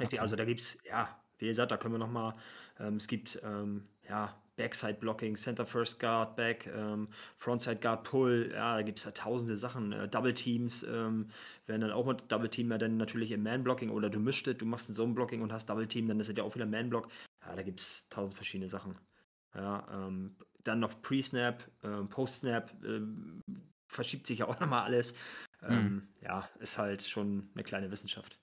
Richtig, 0.00 0.18
Okay. 0.18 0.20
also 0.20 0.36
da 0.36 0.44
gibt's, 0.44 0.78
ja, 0.84 1.24
wie 1.38 1.46
gesagt, 1.46 1.70
da 1.72 1.76
können 1.76 1.94
wir 1.94 1.98
nochmal, 1.98 2.36
ähm, 2.78 2.96
es 2.96 3.08
gibt, 3.08 3.40
ähm, 3.44 3.88
ja, 4.08 4.40
Backside 4.58 4.94
Blocking, 4.94 5.36
Center 5.36 5.64
First 5.64 5.98
Guard, 6.00 6.36
Back, 6.36 6.66
ähm, 6.66 7.08
Frontside 7.36 7.76
Guard, 7.80 8.04
Pull, 8.04 8.50
ja, 8.52 8.76
da 8.76 8.82
gibt 8.82 8.98
es 8.98 9.04
ja 9.06 9.12
tausende 9.12 9.56
Sachen. 9.56 9.92
Äh, 9.92 10.08
Double 10.08 10.34
Teams 10.34 10.82
ähm, 10.82 11.30
werden 11.66 11.80
dann 11.80 11.92
auch 11.92 12.04
mit 12.04 12.30
Double 12.30 12.50
Team 12.50 12.70
ja 12.70 12.76
dann 12.76 12.98
natürlich 12.98 13.30
im 13.30 13.42
Man-Blocking 13.42 13.88
oder 13.88 14.10
du 14.10 14.18
mischst 14.20 14.46
es, 14.48 14.58
du 14.58 14.66
machst 14.66 14.90
ein 14.90 14.94
Zone-Blocking 14.94 15.40
und 15.40 15.52
hast 15.52 15.70
Double 15.70 15.86
Team, 15.88 16.08
dann 16.08 16.20
ist 16.20 16.28
es 16.28 16.36
ja 16.36 16.44
auch 16.44 16.54
wieder 16.54 16.66
Man-Block. 16.66 17.08
Ja, 17.46 17.56
da 17.56 17.62
gibt 17.62 17.80
es 17.80 18.06
tausend 18.10 18.34
verschiedene 18.34 18.68
Sachen. 18.68 18.98
Ja, 19.54 19.86
ähm, 19.90 20.36
dann 20.64 20.80
noch 20.80 21.00
Pre-Snap, 21.00 21.64
ähm, 21.84 22.08
Post-Snap, 22.10 22.70
ähm, 22.84 23.40
verschiebt 23.86 24.26
sich 24.26 24.40
ja 24.40 24.48
auch 24.48 24.60
nochmal 24.60 24.84
alles. 24.84 25.14
Ähm, 25.62 26.08
Ja, 26.20 26.48
ist 26.58 26.76
halt 26.78 27.02
schon 27.02 27.48
eine 27.54 27.64
kleine 27.64 27.90
Wissenschaft. 27.90 28.38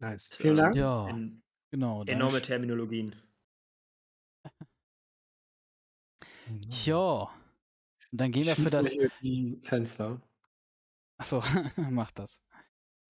Nice. 0.00 0.28
Vielen 0.32 0.56
Dank. 0.56 0.76
Ja, 0.76 1.08
en- 1.08 1.42
genau. 1.70 2.02
enorme 2.04 2.38
Sch- 2.38 2.42
Terminologien. 6.60 6.84
Ja. 6.84 7.30
Und 8.12 8.20
dann 8.20 8.30
gehen 8.32 8.46
wir 8.46 8.56
für 8.56 8.70
das. 8.70 8.90
die 9.22 9.58
Fenster. 9.62 10.20
Achso, 11.18 11.42
mach 11.76 12.10
das. 12.10 12.42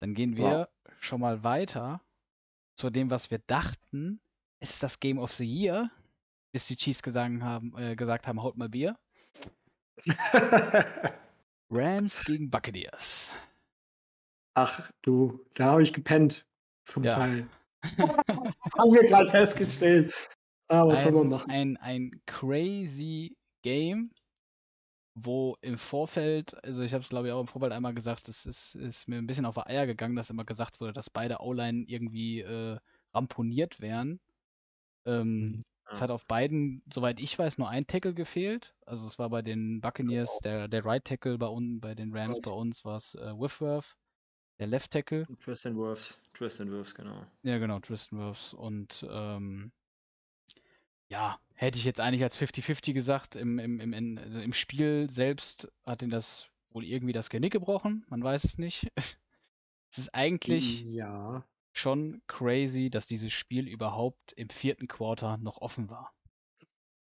Dann 0.00 0.14
gehen 0.14 0.36
wir 0.36 0.68
schon 1.00 1.20
mal 1.20 1.42
weiter 1.44 2.00
zu 2.76 2.90
dem, 2.90 3.10
was 3.10 3.30
wir 3.30 3.38
dachten. 3.38 4.20
Ist 4.60 4.82
das 4.82 5.00
Game 5.00 5.18
of 5.18 5.32
the 5.32 5.44
Year? 5.44 5.90
Bis 6.52 6.66
die 6.66 6.76
Chiefs 6.76 7.02
gesagt 7.02 7.42
haben, 7.42 7.76
äh, 7.78 7.96
gesagt 7.96 8.26
haben, 8.26 8.42
haut 8.42 8.56
mal 8.56 8.68
Bier. 8.68 8.98
Rams 11.70 12.24
gegen 12.24 12.50
Buccaneers. 12.50 13.34
Ach 14.54 14.90
du, 15.02 15.44
da 15.54 15.66
habe 15.66 15.82
ich 15.82 15.92
gepennt. 15.92 16.46
Zum 16.84 17.04
Ja. 17.04 17.14
Teil. 17.14 17.48
Haben 18.78 18.92
wir 18.92 19.04
gerade 19.04 19.30
festgestellt. 19.30 20.14
Ah, 20.72 20.84
was 20.86 21.02
soll 21.02 21.12
man 21.12 21.28
Ein, 21.28 21.28
machen? 21.28 21.54
ein, 21.54 21.76
ein 21.78 22.22
crazy 22.26 23.36
Game. 23.62 24.10
wo 25.14 25.56
im 25.60 25.76
Vorfeld, 25.78 26.54
also 26.64 26.82
ich 26.82 26.94
habe 26.94 27.02
es 27.02 27.10
glaube 27.10 27.28
ich 27.28 27.32
auch 27.34 27.40
im 27.40 27.46
Vorfeld 27.46 27.72
einmal 27.72 27.92
gesagt, 27.94 28.28
es 28.28 28.46
ist, 28.46 28.74
ist 28.76 29.08
mir 29.08 29.18
ein 29.18 29.26
bisschen 29.26 29.44
auf 29.44 29.56
die 29.56 29.66
Eier 29.66 29.86
gegangen, 29.86 30.16
dass 30.16 30.30
immer 30.30 30.44
gesagt 30.44 30.80
wurde, 30.80 30.92
dass 30.94 31.10
beide 31.10 31.40
O-Line 31.40 31.84
irgendwie 31.86 32.40
äh, 32.40 32.78
ramponiert 33.14 33.80
wären. 33.80 34.20
Ähm, 35.06 35.62
es 35.92 36.00
Ja. 36.00 36.02
hat 36.02 36.10
auf 36.12 36.26
beiden, 36.26 36.82
soweit 36.92 37.20
ich 37.20 37.38
weiß, 37.38 37.58
nur 37.58 37.68
ein 37.70 37.86
Tackle 37.86 38.14
gefehlt. 38.14 38.74
Also 38.86 39.06
es 39.08 39.18
war 39.18 39.30
bei 39.30 39.42
den 39.42 39.80
Buccaneers 39.82 40.40
der, 40.40 40.68
der 40.68 40.84
Right 40.84 41.04
Tackle, 41.04 41.38
bei, 41.38 41.48
un, 41.48 41.80
bei 41.80 41.94
den 41.94 42.14
Rams 42.16 42.40
bei 42.40 42.50
uns 42.52 42.84
war 42.84 42.96
es 42.96 43.14
äh, 43.14 43.34
Whitworth, 43.38 43.94
der 44.60 44.68
Left 44.68 44.92
Tackle. 44.92 45.28
Tristan 45.40 45.76
Wirfs. 45.76 46.20
Tristan 46.32 46.70
Wirfs, 46.70 46.94
genau. 46.94 47.26
Ja, 47.44 47.58
genau, 47.58 47.78
Tristan 47.80 48.18
Wirfs. 48.18 48.54
Und 48.54 49.06
ähm, 49.10 49.72
ja, 51.12 51.38
hätte 51.54 51.78
ich 51.78 51.84
jetzt 51.84 52.00
eigentlich 52.00 52.22
als 52.22 52.36
50-50 52.36 52.94
gesagt, 52.94 53.36
im, 53.36 53.58
im, 53.58 53.80
im, 53.80 54.18
also 54.18 54.40
im 54.40 54.54
Spiel 54.54 55.10
selbst 55.10 55.70
hat 55.84 56.02
ihn 56.02 56.08
das 56.08 56.48
wohl 56.70 56.84
irgendwie 56.84 57.12
das 57.12 57.28
Genick 57.28 57.52
gebrochen. 57.52 58.06
Man 58.08 58.24
weiß 58.24 58.44
es 58.44 58.56
nicht. 58.56 58.88
es 58.96 59.98
ist 59.98 60.14
eigentlich 60.14 60.88
Ja. 60.88 61.44
schon 61.74 62.22
crazy, 62.28 62.88
dass 62.88 63.06
dieses 63.06 63.30
Spiel 63.32 63.68
überhaupt 63.68 64.32
im 64.36 64.48
vierten 64.48 64.88
Quarter 64.88 65.36
noch 65.36 65.58
offen 65.60 65.90
war. 65.90 66.14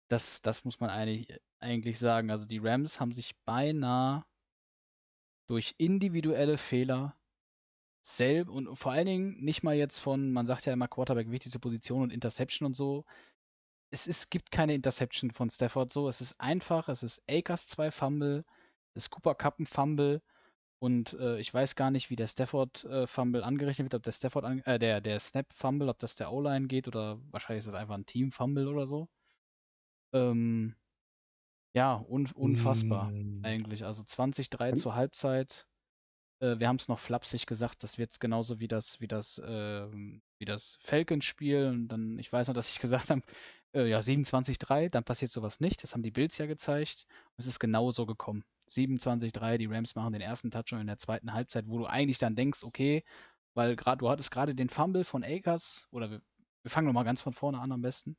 Das, 0.09 0.43
das 0.43 0.65
muss 0.65 0.81
man 0.81 0.91
eigentlich, 0.91 1.29
eigentlich 1.61 1.99
sagen. 1.99 2.31
Also 2.33 2.47
die 2.47 2.59
Rams 2.59 3.01
haben 3.01 3.13
sich 3.13 3.37
beinahe 3.45 4.25
durch 5.47 5.75
individuelle 5.79 6.59
Fehler 6.59 7.17
selb 8.03 8.49
und 8.49 8.75
vor 8.77 8.93
allen 8.93 9.07
Dingen 9.07 9.45
nicht 9.45 9.63
mal 9.63 9.75
jetzt 9.77 9.99
von, 9.99 10.33
man 10.33 10.47
sagt 10.47 10.67
ja 10.67 10.73
immer 10.73 10.89
Quarterback 10.89 11.31
wichtigste 11.31 11.61
Position 11.61 12.03
und 12.03 12.13
Interception 12.13 12.67
und 12.67 12.75
so. 12.75 13.05
Es 13.93 14.07
ist, 14.07 14.31
gibt 14.31 14.51
keine 14.51 14.75
Interception 14.75 15.31
von 15.31 15.51
Stafford 15.51 15.93
so. 15.93 16.09
Es 16.09 16.21
ist 16.21 16.41
einfach, 16.41 16.89
es 16.89 17.03
ist 17.03 17.23
Akers 17.29 17.69
zwei 17.69 17.91
Fumble, 17.91 18.45
es 18.95 19.05
ist 19.05 19.11
Cooper 19.11 19.35
Cup 19.35 19.59
ein 19.61 19.67
Fumble 19.67 20.23
und 20.81 21.13
äh, 21.15 21.39
ich 21.39 21.53
weiß 21.53 21.77
gar 21.77 21.91
nicht, 21.91 22.11
wie 22.11 22.17
der 22.17 22.27
Stafford 22.27 22.85
äh, 22.87 23.07
Fumble 23.07 23.45
angerechnet 23.45 23.87
wird, 23.87 23.95
ob 23.95 24.03
der 24.03 24.13
Stafford 24.13 24.45
an, 24.45 24.61
äh, 24.61 24.79
der, 24.79 25.01
der 25.01 25.21
Snap 25.21 25.53
Fumble, 25.53 25.89
ob 25.91 25.99
das 25.99 26.17
der 26.17 26.33
O-Line 26.33 26.67
geht 26.69 26.89
oder 26.89 27.21
wahrscheinlich 27.31 27.61
ist 27.61 27.69
das 27.69 27.81
einfach 27.81 27.95
ein 27.95 28.07
Team 28.07 28.33
Fumble 28.33 28.69
oder 28.69 28.87
so. 28.87 29.09
Ähm, 30.15 30.75
ja, 31.75 32.05
un, 32.09 32.29
unfassbar 32.35 33.11
Mm. 33.11 33.45
eigentlich. 33.45 33.85
Also 33.85 34.03
20-3 34.03 34.75
zur 34.75 34.95
Halbzeit. 34.95 35.67
Äh, 36.41 36.59
wir 36.59 36.69
haben 36.69 36.77
es 36.77 36.89
noch 36.89 36.99
flapsig 36.99 37.47
gesagt, 37.47 37.83
das 37.83 37.99
wird 37.99 38.11
es 38.11 38.21
genauso 38.21 38.61
wie 38.61 38.69
das, 38.69 39.01
wie 39.01 39.09
das, 39.09 39.41
ähm, 39.47 40.23
wie 40.39 40.45
das 40.45 40.79
Falcons-Spiel. 40.81 41.67
Und 41.67 41.89
dann, 41.89 42.19
ich 42.19 42.33
weiß 42.33 42.49
noch, 42.49 42.55
dass 42.55 42.73
ich 42.73 42.81
gesagt 42.81 43.11
habe, 43.11 43.23
äh, 43.75 43.87
ja, 43.87 44.01
27-3, 44.01 44.91
dann 44.91 45.05
passiert 45.05 45.31
sowas 45.31 45.61
nicht. 45.61 45.83
Das 45.83 45.93
haben 45.95 46.03
die 46.03 46.11
Bills 46.11 46.39
ja 46.39 46.47
gezeigt. 46.47 47.07
Und 47.37 47.41
es 47.43 47.47
ist 47.47 47.61
genauso 47.61 48.07
gekommen. 48.07 48.45
27-3, 48.71 49.59
die 49.59 49.67
Rams 49.67 49.95
machen 49.95 50.13
den 50.13 50.23
ersten 50.23 50.51
Touchdown 50.51 50.81
in 50.81 50.87
der 50.87 50.99
zweiten 50.99 51.33
Halbzeit, 51.33 51.69
wo 51.69 51.79
du 51.79 51.87
eigentlich 51.87 52.19
dann 52.19 52.35
denkst, 52.37 52.65
okay, 52.65 53.03
weil 53.55 53.77
gerade 53.77 53.99
du 53.99 54.09
hattest 54.09 54.31
gerade 54.31 54.55
den 54.55 54.69
Fumble 54.69 55.05
von 55.05 55.23
Akers, 55.25 55.89
oder 55.91 56.11
wir, 56.11 56.23
wir 56.63 56.71
fangen 56.71 56.87
nochmal 56.87 57.05
ganz 57.05 57.21
von 57.21 57.33
vorne 57.33 57.61
an 57.61 57.73
am 57.73 57.83
besten. 57.83 58.17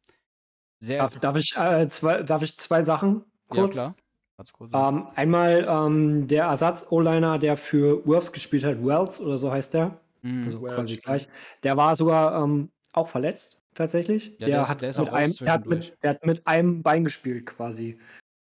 Sehr, 0.79 0.99
Darf, 0.99 1.17
darf, 1.19 1.35
ich, 1.37 1.55
äh, 1.55 1.87
zwei, 1.87 2.23
darf 2.23 2.41
ich 2.41 2.57
zwei 2.57 2.83
Sachen 2.83 3.23
kurz? 3.47 3.75
ja 3.75 3.81
klar. 3.83 3.95
Ganz 4.37 4.51
kurz. 4.51 4.73
Ähm, 4.73 5.07
einmal 5.15 5.65
ähm, 5.69 6.27
der 6.27 6.45
Ersatz-O-Liner, 6.45 7.39
der 7.39 7.55
für 7.55 8.05
Wolves 8.05 8.31
gespielt 8.31 8.63
hat, 8.63 8.83
Wells 8.83 9.21
oder 9.21 9.37
so 9.37 9.51
heißt 9.51 9.73
der, 9.75 9.99
Mhm. 10.21 10.45
also 10.45 10.61
Wells, 10.61 10.75
quasi 10.75 10.97
gleich, 10.97 11.27
der 11.63 11.77
war 11.77 11.95
sogar 11.95 12.43
ähm, 12.43 12.71
auch 12.93 13.07
verletzt, 13.07 13.59
tatsächlich. 13.75 14.31
Ja, 14.39 14.47
der, 14.47 14.47
der 14.47 14.61
ist- 14.61 14.69
hat 14.69 14.81
der 14.81 14.89
ist 14.89 14.99
mit 14.99 15.09
auch 15.09 15.13
einem, 15.13 15.33
der, 15.39 15.51
hat 15.53 15.65
mit, 15.65 15.77
zwischendurch. 15.83 15.99
der 16.01 16.09
hat 16.11 16.25
mit 16.25 16.47
einem 16.47 16.83
Bein 16.83 17.03
gespielt 17.03 17.45
quasi. 17.45 17.97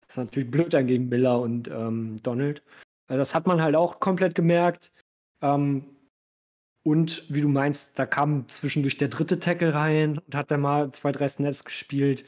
Das 0.07 0.15
ist 0.15 0.25
natürlich 0.25 0.51
blöd 0.51 0.73
dann 0.75 0.87
gegen 0.87 1.09
Miller 1.09 1.41
und 1.41 1.69
ähm, 1.69 2.17
Donald. 2.23 2.63
Äh, 3.09 3.17
Das 3.17 3.35
hat 3.35 3.47
man 3.47 3.63
halt 3.63 3.77
auch 3.77 4.01
komplett 4.01 4.35
gemerkt. 4.35 4.93
Ähm, 5.43 5.85
und 6.83 7.25
wie 7.29 7.43
du 7.43 7.49
meinst, 7.49 7.99
da 7.99 8.07
kam 8.07 8.49
zwischendurch 8.49 8.97
der 8.97 9.09
dritte 9.09 9.39
Tackle 9.39 9.75
rein 9.75 10.19
und 10.19 10.35
hat 10.35 10.51
dann 10.51 10.63
mal 10.63 10.91
zwei, 10.93 11.13
drei 11.13 11.29
Snaps 11.29 11.65
gespielt. 11.65 12.25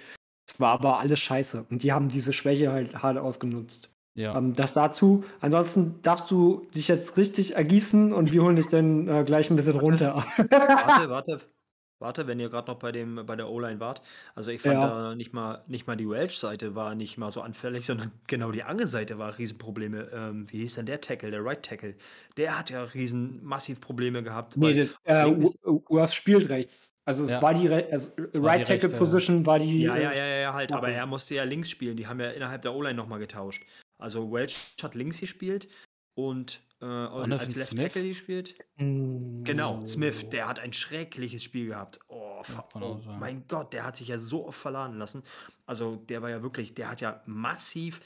Es 0.48 0.60
war 0.60 0.72
aber 0.72 0.98
alles 0.98 1.20
scheiße. 1.20 1.64
Und 1.70 1.82
die 1.82 1.92
haben 1.92 2.08
diese 2.08 2.32
Schwäche 2.32 2.70
halt 2.70 2.94
hart 3.02 3.16
ausgenutzt. 3.16 3.88
ja. 4.14 4.36
Ähm, 4.36 4.52
das 4.52 4.74
dazu. 4.74 5.24
Ansonsten 5.40 6.00
darfst 6.02 6.30
du 6.30 6.66
dich 6.74 6.88
jetzt 6.88 7.16
richtig 7.16 7.56
ergießen 7.56 8.12
und 8.12 8.32
wir 8.32 8.42
holen 8.42 8.56
dich 8.56 8.68
dann 8.68 9.08
äh, 9.08 9.24
gleich 9.24 9.48
ein 9.50 9.56
bisschen 9.56 9.78
runter. 9.78 10.22
Warte, 10.50 11.08
warte, 11.08 11.40
warte, 12.02 12.26
wenn 12.26 12.38
ihr 12.38 12.50
gerade 12.50 12.70
noch 12.70 12.78
bei 12.78 12.92
dem 12.92 13.24
bei 13.24 13.34
der 13.36 13.48
O-Line 13.48 13.80
wart. 13.80 14.02
Also 14.34 14.50
ich 14.50 14.60
fand 14.60 14.74
Ja. 14.74 14.88
da 14.88 15.14
nicht 15.14 15.32
mal 15.32 15.62
nicht 15.66 15.86
mal 15.86 15.96
die 15.96 16.08
Welch-Seite 16.08 16.74
war 16.74 16.94
nicht 16.94 17.16
mal 17.16 17.30
so 17.30 17.40
anfällig, 17.40 17.86
sondern 17.86 18.12
genau 18.26 18.50
die 18.52 18.62
andere 18.62 18.86
Seite 18.88 19.18
war 19.18 19.38
Riesenprobleme. 19.38 20.10
Ähm, 20.12 20.46
wie 20.50 20.58
hieß 20.58 20.74
denn 20.74 20.86
der 20.86 21.00
Tackle, 21.00 21.30
der 21.30 21.42
Right 21.44 21.62
Tackle? 21.62 21.94
Der 22.36 22.58
hat 22.58 22.68
ja 22.68 22.82
riesen 22.82 23.42
massiv 23.42 23.80
Probleme 23.80 24.22
gehabt. 24.22 24.56
nee, 24.58 24.66
weil- 24.66 24.90
der, 25.06 25.22
äh, 25.24 25.30
links- 25.30 25.58
Urs 25.64 26.14
spielt 26.14 26.50
rechts. 26.50 26.90
Also 27.04 27.24
es 27.24 27.30
Ja. 27.30 27.42
war 27.42 27.54
die 27.54 27.66
Re 27.66 27.86
also, 27.90 28.10
war 28.10 28.26
die 28.32 28.38
Right 28.38 28.66
Tackle 28.66 28.84
rechte- 28.84 28.98
Position 28.98 29.44
war 29.46 29.58
die. 29.58 29.82
Ja, 29.82 29.96
ja, 29.96 30.10
äh, 30.10 30.18
ja, 30.18 30.26
ja, 30.26 30.36
ja, 30.42 30.52
halt, 30.54 30.72
aber 30.72 30.88
er 30.90 31.06
musste 31.06 31.34
ja 31.34 31.44
links 31.44 31.70
spielen. 31.70 31.96
Die 31.96 32.06
haben 32.06 32.20
ja 32.20 32.30
innerhalb 32.30 32.62
der 32.62 32.74
O-Line 32.74 32.94
nochmal 32.94 33.18
getauscht. 33.18 33.64
Also 33.98 34.32
Welch 34.32 34.74
hat 34.82 34.94
links 34.94 35.20
gespielt 35.20 35.68
und 36.14 36.62
äh, 36.80 36.84
als 36.84 37.54
Left 37.54 37.70
Smith? 37.70 37.92
Tackle 37.92 38.08
gespielt. 38.08 38.54
mm, 38.76 39.44
Genau, 39.44 39.86
Smith, 39.86 40.28
der 40.30 40.48
hat 40.48 40.58
ein 40.58 40.72
schreckliches 40.72 41.44
Spiel 41.44 41.68
gehabt. 41.68 42.00
Oh, 42.08 42.42
oh 42.74 43.00
mein 43.18 43.46
Gott, 43.46 43.72
der 43.72 43.84
hat 43.84 43.96
sich 43.96 44.08
ja 44.08 44.18
so 44.18 44.46
oft 44.46 44.58
verladen 44.58 44.98
lassen. 44.98 45.22
Also 45.66 45.96
der 45.96 46.22
war 46.22 46.30
ja 46.30 46.42
wirklich, 46.42 46.74
der 46.74 46.90
hat 46.90 47.00
ja 47.00 47.22
massiv, 47.26 48.00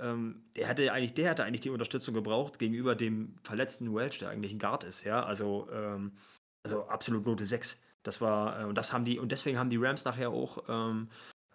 ähm, 0.00 0.44
der 0.56 0.68
hatte 0.68 0.92
eigentlich, 0.92 1.14
der 1.14 1.30
hatte 1.30 1.44
eigentlich 1.44 1.60
die 1.60 1.70
Unterstützung 1.70 2.14
gebraucht 2.14 2.58
gegenüber 2.58 2.94
dem 2.94 3.36
verletzten 3.42 3.94
Welch, 3.94 4.18
der 4.18 4.30
eigentlich 4.30 4.52
ein 4.52 4.58
Guard 4.58 4.84
ist, 4.84 5.04
ja. 5.04 5.22
Also, 5.24 5.68
ähm, 5.72 6.12
also 6.62 6.86
absolut 6.86 7.26
Note 7.26 7.44
6. 7.44 7.80
Das 8.02 8.20
war, 8.20 8.60
äh, 8.60 8.64
und 8.64 8.76
das 8.76 8.92
haben 8.92 9.04
die, 9.04 9.18
und 9.18 9.32
deswegen 9.32 9.58
haben 9.58 9.70
die 9.70 9.76
Rams 9.76 10.04
nachher 10.04 10.30
auch 10.30 10.64
ähm, 10.68 11.08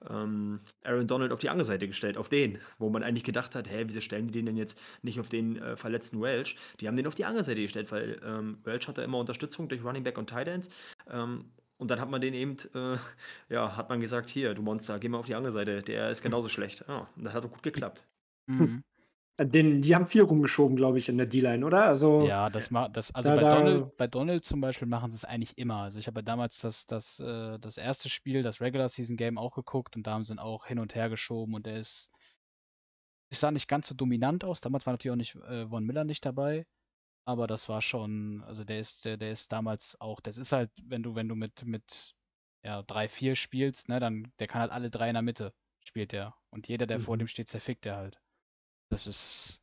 ähm, 0.10 0.60
Aaron 0.84 1.08
Donald 1.08 1.32
auf 1.32 1.40
die 1.40 1.50
andere 1.50 1.66
Seite 1.66 1.88
gestellt, 1.88 2.18
auf 2.18 2.30
den, 2.30 2.60
wo 2.78 2.90
man 2.90 3.04
eigentlich 3.04 3.24
gedacht 3.24 3.56
hat, 3.56 3.70
hä, 3.70 3.84
wieso 3.86 4.00
stellen 4.00 4.28
die 4.28 4.34
den 4.34 4.46
denn 4.46 4.58
jetzt 4.58 4.80
nicht 5.02 5.20
auf 5.20 5.30
den 5.30 5.58
äh, 5.58 5.78
verletzten 5.78 6.22
Welch? 6.22 6.58
Die 6.80 6.88
haben 6.88 6.96
den 6.96 7.08
auf 7.08 7.16
die 7.16 7.26
andere 7.26 7.44
Seite 7.44 7.62
gestellt, 7.62 7.92
weil 7.92 8.20
ähm, 8.24 8.58
Welch 8.64 8.88
hatte 8.88 9.02
immer 9.02 9.18
Unterstützung 9.20 9.68
durch 9.70 9.84
Running 9.84 10.04
Back 10.04 10.18
und 10.18 10.30
Tight 10.30 10.48
Ends. 10.48 10.70
Ähm, 11.10 11.46
und 11.78 11.92
dann 11.92 12.00
hat 12.00 12.10
man 12.10 12.22
den 12.22 12.34
eben, 12.34 12.56
äh, 12.74 12.98
ja, 13.54 13.76
hat 13.76 13.90
man 13.90 14.00
gesagt, 14.00 14.30
hier, 14.30 14.54
du 14.54 14.62
Monster, 14.62 15.00
geh 15.00 15.10
mal 15.10 15.18
auf 15.18 15.26
die 15.26 15.36
andere 15.36 15.54
Seite, 15.54 15.82
der 15.82 16.10
ist 16.12 16.22
genauso 16.22 16.50
schlecht. 16.50 16.86
Ja, 16.88 17.08
und 17.16 17.26
das 17.26 17.34
hat 17.34 17.46
auch 17.46 17.52
gut 17.52 17.64
geklappt. 17.64 18.06
Mhm. 18.48 18.84
Den, 19.40 19.82
die 19.82 19.96
haben 19.96 20.08
viel 20.08 20.22
rumgeschoben, 20.24 20.76
glaube 20.78 20.98
ich, 20.98 21.10
in 21.10 21.18
der 21.18 21.26
D-Line, 21.28 21.66
oder? 21.66 21.86
Also, 21.86 22.34
Ja, 22.34 22.50
das 22.50 22.70
ma 22.72 22.88
das 22.88 23.14
also 23.14 23.30
Da- 23.30 23.36
bei 23.36 23.44
Donald, 23.44 23.98
bei 23.98 24.08
Donald 24.08 24.46
zum 24.46 24.62
Beispiel 24.62 24.88
machen 24.88 25.10
sie 25.10 25.18
es 25.18 25.26
eigentlich 25.26 25.58
immer. 25.58 25.82
Also 25.82 26.00
ich 26.00 26.08
habe 26.08 26.20
ja 26.20 26.24
damals 26.24 26.60
das, 26.60 26.86
das, 26.86 27.20
äh, 27.20 27.60
das 27.60 27.78
erste 27.78 28.08
Spiel, 28.10 28.42
das 28.42 28.62
Regular 28.62 28.88
Season 28.88 29.18
Game 29.18 29.38
auch 29.38 29.54
geguckt 29.54 29.98
und 29.98 30.08
da 30.08 30.12
haben 30.14 30.24
sie 30.24 30.34
ihn 30.34 30.40
auch 30.40 30.66
hin 30.66 30.80
und 30.80 30.96
her 30.96 31.10
geschoben 31.10 31.54
und 31.56 31.66
der 31.66 31.78
ist, 31.78 32.10
ich 33.30 33.40
sah 33.40 33.52
nicht 33.52 33.68
ganz 33.68 33.88
so 33.88 33.96
dominant 33.96 34.44
aus. 34.44 34.62
Damals 34.62 34.86
war 34.86 34.94
natürlich 34.94 35.14
auch 35.14 35.18
nicht 35.18 35.36
äh, 35.36 35.68
Von 35.68 35.86
Miller 35.86 36.04
nicht 36.04 36.26
dabei, 36.26 36.66
aber 37.26 37.48
das 37.48 37.70
war 37.70 37.82
schon, 37.82 38.44
also 38.46 38.64
der 38.66 38.80
ist, 38.80 39.06
der, 39.06 39.18
der 39.18 39.32
ist 39.34 39.52
damals 39.54 40.00
auch, 40.02 40.22
das 40.22 40.38
ist 40.38 40.52
halt, 40.54 40.72
wenn 40.86 41.04
du, 41.04 41.16
wenn 41.16 41.30
du 41.30 41.36
mit, 41.36 41.66
mit 41.66 42.16
ja, 42.66 42.84
3-4 42.84 43.36
spielst, 43.36 43.90
ne, 43.90 44.00
dann, 44.00 44.34
der 44.40 44.48
kann 44.48 44.62
halt 44.62 44.72
alle 44.74 44.92
drei 44.92 45.10
in 45.10 45.16
der 45.16 45.24
Mitte, 45.24 45.54
spielt 45.86 46.14
der. 46.14 46.36
Und 46.52 46.68
jeder, 46.70 46.88
der 46.88 47.00
vor 47.00 47.18
Mhm. 47.18 47.20
dem 47.20 47.28
steht, 47.28 47.50
zerfickt 47.50 47.86
der 47.86 47.98
halt. 47.98 48.22
Das 48.90 49.08
ist, 49.08 49.62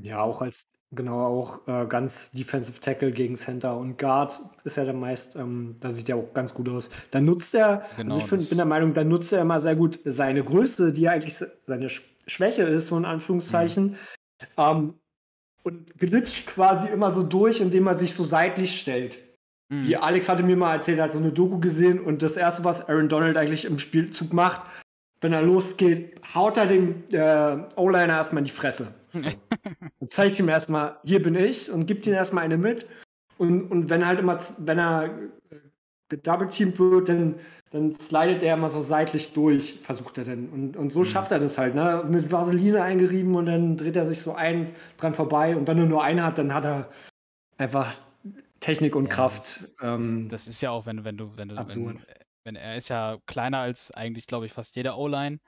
ja, 0.00 0.20
auch 0.20 0.42
als, 0.42 0.66
genau, 0.90 1.24
auch 1.24 1.66
äh, 1.68 1.86
ganz 1.86 2.30
Defensive 2.32 2.80
Tackle 2.80 3.12
gegen 3.12 3.36
Center 3.36 3.76
und 3.76 3.98
Guard 3.98 4.40
ist 4.64 4.76
er 4.76 4.84
dann 4.86 5.00
meist, 5.00 5.36
ähm, 5.36 5.76
da 5.80 5.90
sieht 5.90 6.08
er 6.08 6.16
auch 6.16 6.32
ganz 6.34 6.52
gut 6.54 6.68
aus. 6.68 6.90
Da 7.10 7.20
nutzt 7.20 7.54
er, 7.54 7.84
Genau, 7.96 8.14
also 8.14 8.24
ich 8.24 8.28
find, 8.28 8.48
bin 8.48 8.58
der 8.58 8.66
Meinung, 8.66 8.94
da 8.94 9.04
nutzt 9.04 9.32
er 9.32 9.40
immer 9.42 9.60
sehr 9.60 9.76
gut 9.76 10.00
seine 10.04 10.42
Größe, 10.44 10.92
die 10.92 11.02
ja 11.02 11.12
eigentlich 11.12 11.34
se- 11.36 11.56
seine 11.62 11.88
Sch 11.88 12.02
Schwäche 12.26 12.62
ist, 12.62 12.88
so 12.88 12.96
in 12.96 13.04
Anführungszeichen. 13.04 13.96
Ähm, 14.56 14.94
und 15.62 15.98
glitscht 15.98 16.46
quasi 16.46 16.88
immer 16.88 17.12
so 17.12 17.22
durch, 17.22 17.60
indem 17.60 17.86
er 17.86 17.96
sich 17.98 18.14
so 18.14 18.24
seitlich 18.24 18.78
stellt. 18.80 19.18
Mhm. 19.70 19.86
Wie 19.86 19.96
Alex 19.96 20.28
hatte 20.28 20.42
mir 20.42 20.56
mal 20.56 20.74
erzählt, 20.74 20.98
er 20.98 21.04
hat 21.04 21.12
so 21.12 21.18
eine 21.18 21.32
Doku 21.32 21.58
gesehen 21.58 22.00
und 22.00 22.22
das 22.22 22.36
erste, 22.36 22.64
was 22.64 22.86
Aaron 22.88 23.08
Donald 23.08 23.36
eigentlich 23.36 23.64
im 23.64 23.78
Spielzug 23.78 24.32
macht, 24.32 24.66
wenn 25.24 25.32
er 25.32 25.40
losgeht, 25.42 26.20
haut 26.34 26.58
er 26.58 26.66
dem 26.66 27.02
äh, 27.10 27.56
O-Liner 27.76 28.12
erstmal 28.12 28.40
in 28.40 28.44
die 28.44 28.50
Fresse. 28.50 28.92
So. 29.12 29.26
und 30.00 30.10
zeigt 30.10 30.38
ihm 30.38 30.50
erstmal, 30.50 30.98
hier 31.02 31.22
bin 31.22 31.34
ich 31.34 31.70
und 31.70 31.86
gibt 31.86 32.06
ihm 32.06 32.12
erstmal 32.12 32.44
eine 32.44 32.58
mit. 32.58 32.86
Und, 33.38 33.70
und 33.70 33.88
wenn 33.88 34.06
halt 34.06 34.20
immer, 34.20 34.38
wenn 34.58 34.78
er 34.78 35.04
äh, 35.50 35.56
gedoubleteamt 36.10 36.78
wird, 36.78 37.08
dann, 37.08 37.36
dann 37.70 37.90
slidet 37.94 38.42
er 38.42 38.54
immer 38.54 38.68
so 38.68 38.82
seitlich 38.82 39.32
durch, 39.32 39.80
versucht 39.82 40.18
er 40.18 40.24
dann. 40.24 40.50
Und, 40.50 40.76
und 40.76 40.92
so 40.92 41.00
Mhm. 41.00 41.04
schafft 41.06 41.32
er 41.32 41.38
das 41.40 41.56
halt, 41.56 41.74
ne? 41.74 42.04
Mit 42.06 42.30
Vaseline 42.30 42.82
eingerieben 42.82 43.34
und 43.34 43.46
dann 43.46 43.78
dreht 43.78 43.96
er 43.96 44.06
sich 44.06 44.20
so 44.20 44.34
ein 44.34 44.72
dran 44.98 45.14
vorbei. 45.14 45.56
Und 45.56 45.66
wenn 45.66 45.78
er 45.78 45.86
nur 45.86 46.04
einen 46.04 46.22
hat, 46.22 46.36
dann 46.36 46.52
hat 46.52 46.66
er 46.66 46.90
einfach 47.56 47.94
Technik 48.60 48.94
und 48.94 49.04
Ja, 49.04 49.14
Kraft. 49.14 49.68
Das, 49.80 50.04
Ähm, 50.12 50.28
das 50.28 50.48
ist 50.48 50.60
ja 50.60 50.70
auch, 50.70 50.84
wenn, 50.84 50.98
du- 50.98 51.04
wenn 51.06 51.16
du, 51.16 51.34
wenn 51.34 51.48
du, 51.48 51.56
wenn. 51.56 51.98
Wenn 52.44 52.56
er 52.56 52.76
ist 52.76 52.88
ja 52.90 53.18
kleiner 53.26 53.58
als 53.60 53.90
eigentlich, 53.92 54.26
glaube 54.26 54.46
ich, 54.46 54.52
fast 54.52 54.76
jeder 54.76 54.98
O-Line. 54.98 55.40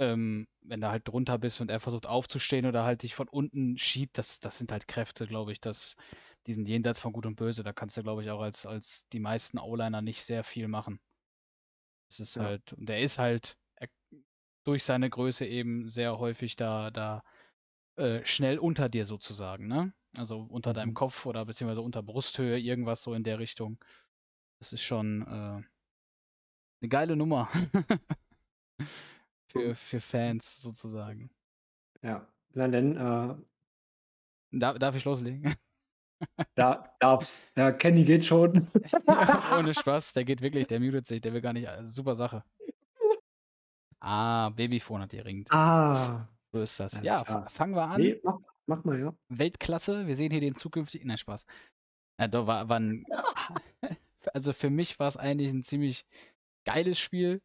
ähm, 0.00 0.46
wenn 0.62 0.80
du 0.80 0.88
halt 0.90 1.08
drunter 1.08 1.38
bist 1.38 1.60
und 1.60 1.70
er 1.70 1.80
versucht 1.80 2.06
aufzustehen 2.06 2.66
oder 2.66 2.84
halt 2.84 3.02
dich 3.04 3.14
von 3.14 3.28
unten 3.28 3.78
schiebt, 3.78 4.18
das, 4.18 4.40
das 4.40 4.58
sind 4.58 4.72
halt 4.72 4.88
Kräfte, 4.88 5.26
glaube 5.26 5.52
ich, 5.52 5.60
dass 5.60 5.96
die 6.46 6.52
sind 6.54 6.68
jenseits 6.68 7.00
von 7.00 7.12
Gut 7.12 7.26
und 7.26 7.36
Böse. 7.36 7.62
Da 7.64 7.72
kannst 7.72 7.96
du, 7.96 8.02
glaube 8.02 8.22
ich, 8.22 8.30
auch 8.30 8.40
als, 8.40 8.66
als 8.66 9.08
die 9.12 9.20
meisten 9.20 9.58
O-Liner 9.58 10.02
nicht 10.02 10.22
sehr 10.24 10.44
viel 10.44 10.68
machen. 10.68 11.00
Es 12.10 12.20
ist 12.20 12.36
Ja. 12.38 12.40
halt, 12.40 12.72
und 12.72 12.88
er 12.90 13.00
ist 13.00 13.18
halt 13.18 13.54
er, 13.76 13.88
durch 14.66 14.84
seine 14.84 15.10
Größe 15.10 15.46
eben 15.46 15.88
sehr 15.88 16.18
häufig 16.18 16.56
da, 16.56 16.90
da 16.90 17.22
äh, 17.96 18.24
schnell 18.26 18.58
unter 18.58 18.88
dir 18.88 19.04
sozusagen, 19.04 19.68
ne? 19.68 19.94
Also 20.16 20.40
unter 20.42 20.72
deinem 20.74 20.92
Mhm. 20.92 20.94
Kopf 20.94 21.26
oder 21.26 21.46
beziehungsweise 21.46 21.82
unter 21.82 22.02
Brusthöhe, 22.02 22.58
irgendwas 22.58 23.02
so 23.02 23.14
in 23.14 23.24
der 23.24 23.38
Richtung. 23.40 23.78
Das 24.60 24.72
ist 24.72 24.82
schon 24.82 25.22
äh, 25.26 25.62
eine 26.80 26.88
geile 26.88 27.16
Nummer. 27.16 27.48
für, 29.50 29.74
für 29.74 30.00
Fans 30.00 30.62
sozusagen. 30.62 31.30
Ja. 32.02 32.26
Na 32.54 32.68
denn, 32.68 32.96
äh, 32.96 33.34
Darf, 34.50 34.78
darf 34.78 34.96
ich 34.96 35.04
loslegen? 35.04 35.54
da 36.54 36.94
darf's. 37.00 37.52
Ja, 37.56 37.72
Kenny 37.72 38.04
geht 38.04 38.24
schon. 38.24 38.66
ja, 39.06 39.56
ohne 39.58 39.74
Spaß, 39.74 40.14
der 40.14 40.24
geht 40.24 40.40
wirklich, 40.40 40.66
der 40.66 40.80
mutet 40.80 41.06
sich, 41.06 41.20
der 41.20 41.32
will 41.32 41.40
gar 41.40 41.52
nicht. 41.52 41.66
äh, 41.66 41.86
Super 41.86 42.14
Sache. 42.14 42.44
Ah, 44.00 44.50
Babyphone 44.50 45.02
hat 45.02 45.10
geringt. 45.10 45.48
Ah. 45.50 46.28
So 46.52 46.60
ist 46.60 46.78
das. 46.80 47.00
Ja, 47.02 47.24
klar. 47.24 47.48
fangen 47.50 47.74
wir 47.74 47.82
an. 47.82 48.00
Nee, 48.00 48.20
mach, 48.22 48.38
mach 48.66 48.84
mal, 48.84 48.98
ja. 48.98 49.14
Weltklasse. 49.28 50.06
Wir 50.06 50.16
sehen 50.16 50.30
hier 50.30 50.40
den 50.40 50.54
zukünftigen. 50.54 51.08
Nein, 51.08 51.18
Spaß. 51.18 51.44
Ja, 52.18 52.28
doch, 52.28 52.46
war, 52.46 52.68
war 52.68 52.80
ein, 52.80 53.04
also 54.32 54.52
für 54.52 54.70
mich 54.70 54.98
war 54.98 55.08
es 55.08 55.16
eigentlich 55.16 55.52
ein 55.52 55.62
ziemlich 55.62 56.06
geiles 56.68 56.98
Spiel. 56.98 57.40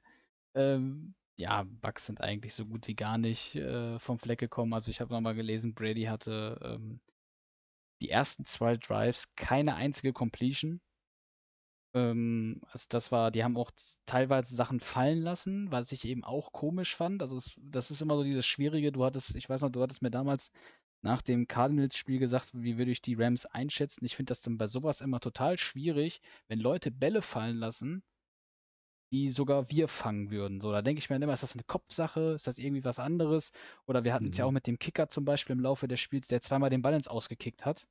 Ähm, 0.55 1.15
ja, 1.39 1.63
Bugs 1.82 2.05
sind 2.07 2.21
eigentlich 2.21 2.53
so 2.53 2.65
gut 2.65 2.88
wie 2.88 2.95
gar 2.95 3.17
nicht 3.17 3.55
äh, 3.55 3.97
vom 3.99 4.19
Fleck 4.19 4.39
gekommen. 4.39 4.74
Also 4.74 4.91
ich 4.91 5.01
habe 5.01 5.13
nochmal 5.13 5.36
gelesen, 5.36 5.74
Brady 5.74 6.03
hatte 6.03 6.59
ähm, 6.63 6.99
die 8.01 8.09
ersten 8.09 8.45
zwei 8.45 8.78
Drives 8.78 9.36
keine 9.36 9.76
einzige 9.76 10.13
Completion. 10.13 10.82
Ähm, 11.95 12.61
also 12.71 12.86
das 12.89 13.11
war, 13.11 13.32
die 13.32 13.43
haben 13.43 13.57
auch 13.57 13.71
teilweise 14.05 14.55
Sachen 14.55 14.80
fallen 14.80 15.21
lassen, 15.21 15.71
was 15.71 15.91
ich 15.91 16.05
eben 16.05 16.24
auch 16.24 16.51
komisch 16.51 16.95
fand. 16.95 17.21
Also 17.21 17.38
es, 17.38 17.55
das 17.61 17.91
ist 17.91 18.01
immer 18.01 18.15
so 18.15 18.24
dieses 18.24 18.45
Schwierige. 18.45 18.91
Du 18.91 19.05
hattest, 19.05 19.36
ich 19.36 19.49
weiß 19.49 19.61
noch, 19.61 19.69
du 19.71 19.82
hattest 19.82 20.01
mir 20.01 20.11
damals 20.11 20.51
nach 21.01 21.21
dem 21.21 21.47
Cardinals-Spiel 21.47 22.19
gesagt, 22.19 22.49
wie 22.53 22.78
würde 22.78 22.91
ich 22.91 23.01
die 23.01 23.15
Rams 23.15 23.45
einschätzen. 23.45 24.05
Ich 24.05 24.15
finde 24.15 24.32
das 24.32 24.41
dann 24.41 24.57
bei 24.57 24.67
sowas 24.67 25.01
immer 25.01 25.19
total 25.19 25.57
schwierig, 25.57 26.21
wenn 26.47 26.59
Leute 26.59 26.91
Bälle 26.91 27.21
fallen 27.21 27.57
lassen, 27.57 28.03
die 29.14 29.30
sogar 29.30 29.70
wir 29.72 29.88
fangen 29.88 30.32
würden. 30.32 30.61
So, 30.61 30.72
da 30.72 30.82
denke 30.82 30.99
ich 30.99 31.09
mir 31.09 31.16
dann 31.16 31.24
immer, 31.24 31.34
ist 31.34 31.43
das 31.43 31.53
eine 31.55 31.64
Kopfsache? 31.64 32.34
Ist 32.34 32.47
das 32.47 32.57
irgendwie 32.57 32.84
was 32.86 32.99
anderes? 32.99 33.51
Oder 33.86 34.03
wir 34.03 34.14
hatten 34.14 34.30
es 34.32 34.38
ja 34.38 34.45
Mhm. 34.45 34.49
auch 34.49 34.53
mit 34.53 34.68
dem 34.68 34.80
Kicker 34.80 35.09
zum 35.09 35.26
Beispiel 35.26 35.55
im 35.55 35.61
Laufe 35.61 35.88
des 35.88 35.99
Spiels, 35.99 36.28
der 36.28 36.41
zweimal 36.41 36.70
den 36.72 36.82
Ball 36.82 36.93
ins 36.95 37.07
Ausgekickt 37.07 37.66
hat. 37.66 37.88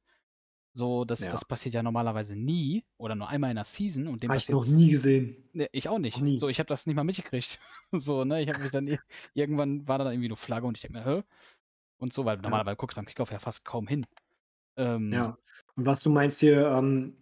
So, 0.75 1.05
das, 1.05 1.21
Ja. 1.21 1.33
das 1.33 1.45
passiert 1.45 1.75
ja 1.75 1.83
normalerweise 1.83 2.35
nie 2.37 2.85
oder 2.99 3.15
nur 3.15 3.29
einmal 3.29 3.51
in 3.51 3.57
der 3.57 3.65
Season 3.65 4.09
und 4.09 4.23
dem 4.23 4.31
Habe 4.31 4.39
ich 4.39 4.49
noch 4.49 4.67
nie 4.67 4.91
gesehen. 4.91 5.37
Ne, 5.55 5.69
ich 5.73 5.89
auch 5.89 5.99
nicht. 5.99 6.17
So, 6.39 6.49
ich 6.49 6.59
habe 6.59 6.67
das 6.69 6.87
nicht 6.87 6.97
mal 6.97 7.05
mitgekriegt. 7.05 7.61
so, 7.93 8.25
ne, 8.25 8.41
ich 8.43 8.49
habe 8.49 8.61
mich 8.63 8.71
dann 8.71 8.87
ir- 8.87 9.01
irgendwann 9.35 9.87
war 9.87 9.99
da 9.99 10.05
dann 10.05 10.15
irgendwie 10.15 10.29
nur 10.29 10.39
Flagge 10.39 10.67
und 10.67 10.79
ich 10.79 10.83
denke 10.83 10.99
mir, 10.99 11.05
hä? 11.05 11.23
Und 11.99 12.13
so, 12.13 12.25
weil 12.25 12.39
normalerweise 12.39 12.77
guckst 12.77 12.97
du 12.97 13.01
beim 13.01 13.07
Kickoff 13.07 13.31
ja 13.33 13.39
fast 13.39 13.65
kaum 13.65 13.87
hin. 13.87 14.07
Ähm, 14.77 15.13
Ja. 15.13 15.37
Und 15.77 15.87
was 15.87 16.03
du 16.03 16.11
meinst 16.11 16.41
hier, 16.41 16.67
ähm, 16.69 17.17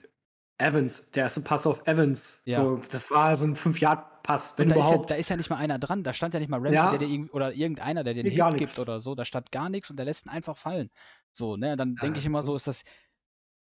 Evans, 0.60 1.10
der 1.12 1.24
erste 1.24 1.40
Pass 1.40 1.66
auf 1.66 1.86
Evans. 1.86 2.40
Ja. 2.44 2.62
So, 2.62 2.76
das 2.90 3.10
war 3.10 3.34
so 3.36 3.44
ein 3.44 3.56
5-Yard-Pass, 3.56 4.54
wenn 4.56 4.68
da 4.68 4.76
ist, 4.76 4.80
ja, 4.82 4.88
überhaupt. 4.88 5.10
da 5.10 5.14
ist 5.14 5.28
ja 5.30 5.36
nicht 5.36 5.50
mal 5.50 5.56
einer 5.56 5.78
dran. 5.78 6.04
Da 6.04 6.12
stand 6.12 6.34
ja 6.34 6.40
nicht 6.40 6.50
mal 6.50 6.56
Ramsey, 6.58 6.74
Ja. 6.74 6.96
der 6.96 7.08
dir 7.08 7.28
oder 7.34 7.52
irgendeiner, 7.54 8.04
der 8.04 8.14
dir 8.14 8.34
gar 8.34 8.50
Hit 8.50 8.58
gibt 8.58 8.78
oder 8.78 9.00
so. 9.00 9.14
Da 9.14 9.24
stand 9.24 9.50
gar 9.52 9.68
nichts 9.70 9.90
und 9.90 9.96
der 9.96 10.04
lässt 10.06 10.26
ihn 10.26 10.30
einfach 10.30 10.56
fallen. 10.56 10.90
So, 11.32 11.56
ne? 11.56 11.76
Dann 11.76 11.96
denke 11.96 12.18
ich 12.18 12.26
immer 12.26 12.42
so, 12.42 12.54
ist 12.56 12.66
das. 12.66 12.82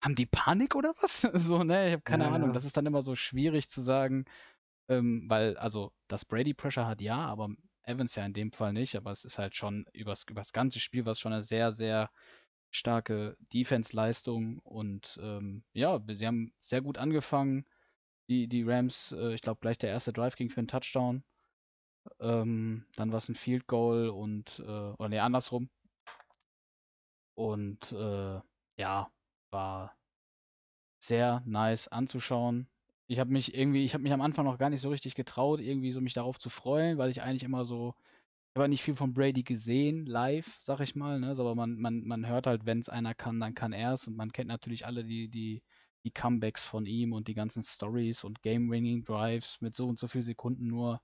Haben 0.04 0.16
die 0.16 0.26
Panik 0.26 0.76
oder 0.76 0.94
was? 1.02 1.22
so, 1.34 1.64
ne? 1.64 1.88
Ich 1.88 1.94
habe 1.94 2.04
keine 2.04 2.28
Ahnung. 2.30 2.54
Das 2.54 2.66
ist 2.66 2.76
dann 2.76 2.86
immer 2.86 3.04
so 3.04 3.16
schwierig 3.16 3.70
zu 3.70 3.82
sagen, 3.82 4.26
ähm, 4.90 5.26
weil, 5.30 5.56
also, 5.58 5.94
dass 6.08 6.26
Brady 6.26 6.54
Pressure 6.54 6.88
hat, 6.88 7.02
ja, 7.02 7.18
aber 7.18 7.50
Evans 7.84 8.16
ja 8.16 8.26
in 8.26 8.34
dem 8.34 8.52
Fall 8.52 8.74
nicht. 8.74 8.96
Aber 8.96 9.12
es 9.12 9.24
ist 9.26 9.38
halt 9.38 9.56
schon 9.56 9.86
übers, 9.94 10.26
übers 10.30 10.54
ganze 10.54 10.80
Spiel 10.80 11.06
war 11.06 11.12
es 11.12 11.20
schon 11.20 11.34
eine 11.34 11.44
sehr, 11.44 11.72
sehr 11.72 12.10
starke 12.72 13.38
Defense-Leistung 13.54 14.60
und 14.60 15.20
ähm, 15.22 15.64
ja, 15.74 16.02
sie 16.14 16.26
haben 16.28 16.54
sehr 16.60 16.82
gut 16.82 16.98
angefangen. 16.98 17.66
Die, 18.30 18.48
die 18.48 18.64
Rams, 18.64 19.12
äh, 19.14 19.34
ich 19.34 19.42
glaube, 19.42 19.60
gleich 19.62 19.78
der 19.78 19.90
erste 19.92 20.14
Drive 20.14 20.36
ging 20.36 20.50
für 20.50 20.60
einen 20.60 20.68
Touchdown. 20.68 21.24
Ähm, 22.20 22.86
dann 22.96 23.12
war 23.12 23.18
es 23.18 23.30
ein 23.30 23.36
Field 23.36 23.68
Goal 23.68 24.10
und, 24.10 24.60
äh, 24.60 24.64
oder 24.64 25.10
nee, 25.10 25.20
andersrum. 25.20 25.70
Und 27.36 27.92
äh, 27.92 28.40
ja, 28.78 29.12
war 29.52 29.98
sehr 31.00 31.42
nice 31.46 31.88
anzuschauen. 31.88 32.68
Ich 33.08 33.20
habe 33.20 33.32
mich 33.32 33.56
irgendwie, 33.56 33.84
ich 33.84 33.94
habe 33.94 34.04
mich 34.04 34.14
am 34.14 34.22
Anfang 34.22 34.46
noch 34.46 34.58
gar 34.58 34.70
nicht 34.70 34.82
so 34.82 34.90
richtig 34.90 35.16
getraut, 35.16 35.60
irgendwie 35.60 35.92
so 35.92 36.00
mich 36.00 36.14
darauf 36.14 36.40
zu 36.40 36.50
freuen, 36.50 36.98
weil 36.98 37.10
ich 37.10 37.22
eigentlich 37.22 37.44
immer 37.44 37.66
so, 37.66 37.96
ich 38.54 38.60
habe 38.60 38.70
nicht 38.70 38.84
viel 38.84 38.96
von 38.96 39.14
Brady 39.14 39.44
gesehen, 39.44 40.06
live, 40.06 40.58
sag 40.60 40.82
ich 40.82 40.96
mal, 40.96 41.20
ne? 41.20 41.36
so, 41.36 41.44
Aber 41.44 41.56
man, 41.56 41.78
man, 41.78 42.04
man 42.04 42.28
hört 42.28 42.48
halt, 42.48 42.66
wenn 42.66 42.80
es 42.80 42.90
einer 42.90 43.14
kann, 43.16 43.40
dann 43.40 43.56
kann 43.56 43.72
er 43.74 43.94
es. 43.94 44.08
Und 44.08 44.18
man 44.18 44.32
kennt 44.32 44.50
natürlich 44.50 44.86
alle 44.86 45.06
die, 45.06 45.30
die, 45.30 45.64
die 46.04 46.12
Comebacks 46.12 46.66
von 46.66 46.86
ihm 46.86 47.14
und 47.14 47.28
die 47.30 47.34
ganzen 47.34 47.64
Stories 47.64 48.24
und 48.26 48.42
Game-Winning 48.42 49.06
Drives 49.06 49.62
mit 49.62 49.74
so 49.76 49.88
und 49.88 49.98
so 50.00 50.08
viel 50.08 50.22
Sekunden 50.24 50.68
nur. 50.68 51.02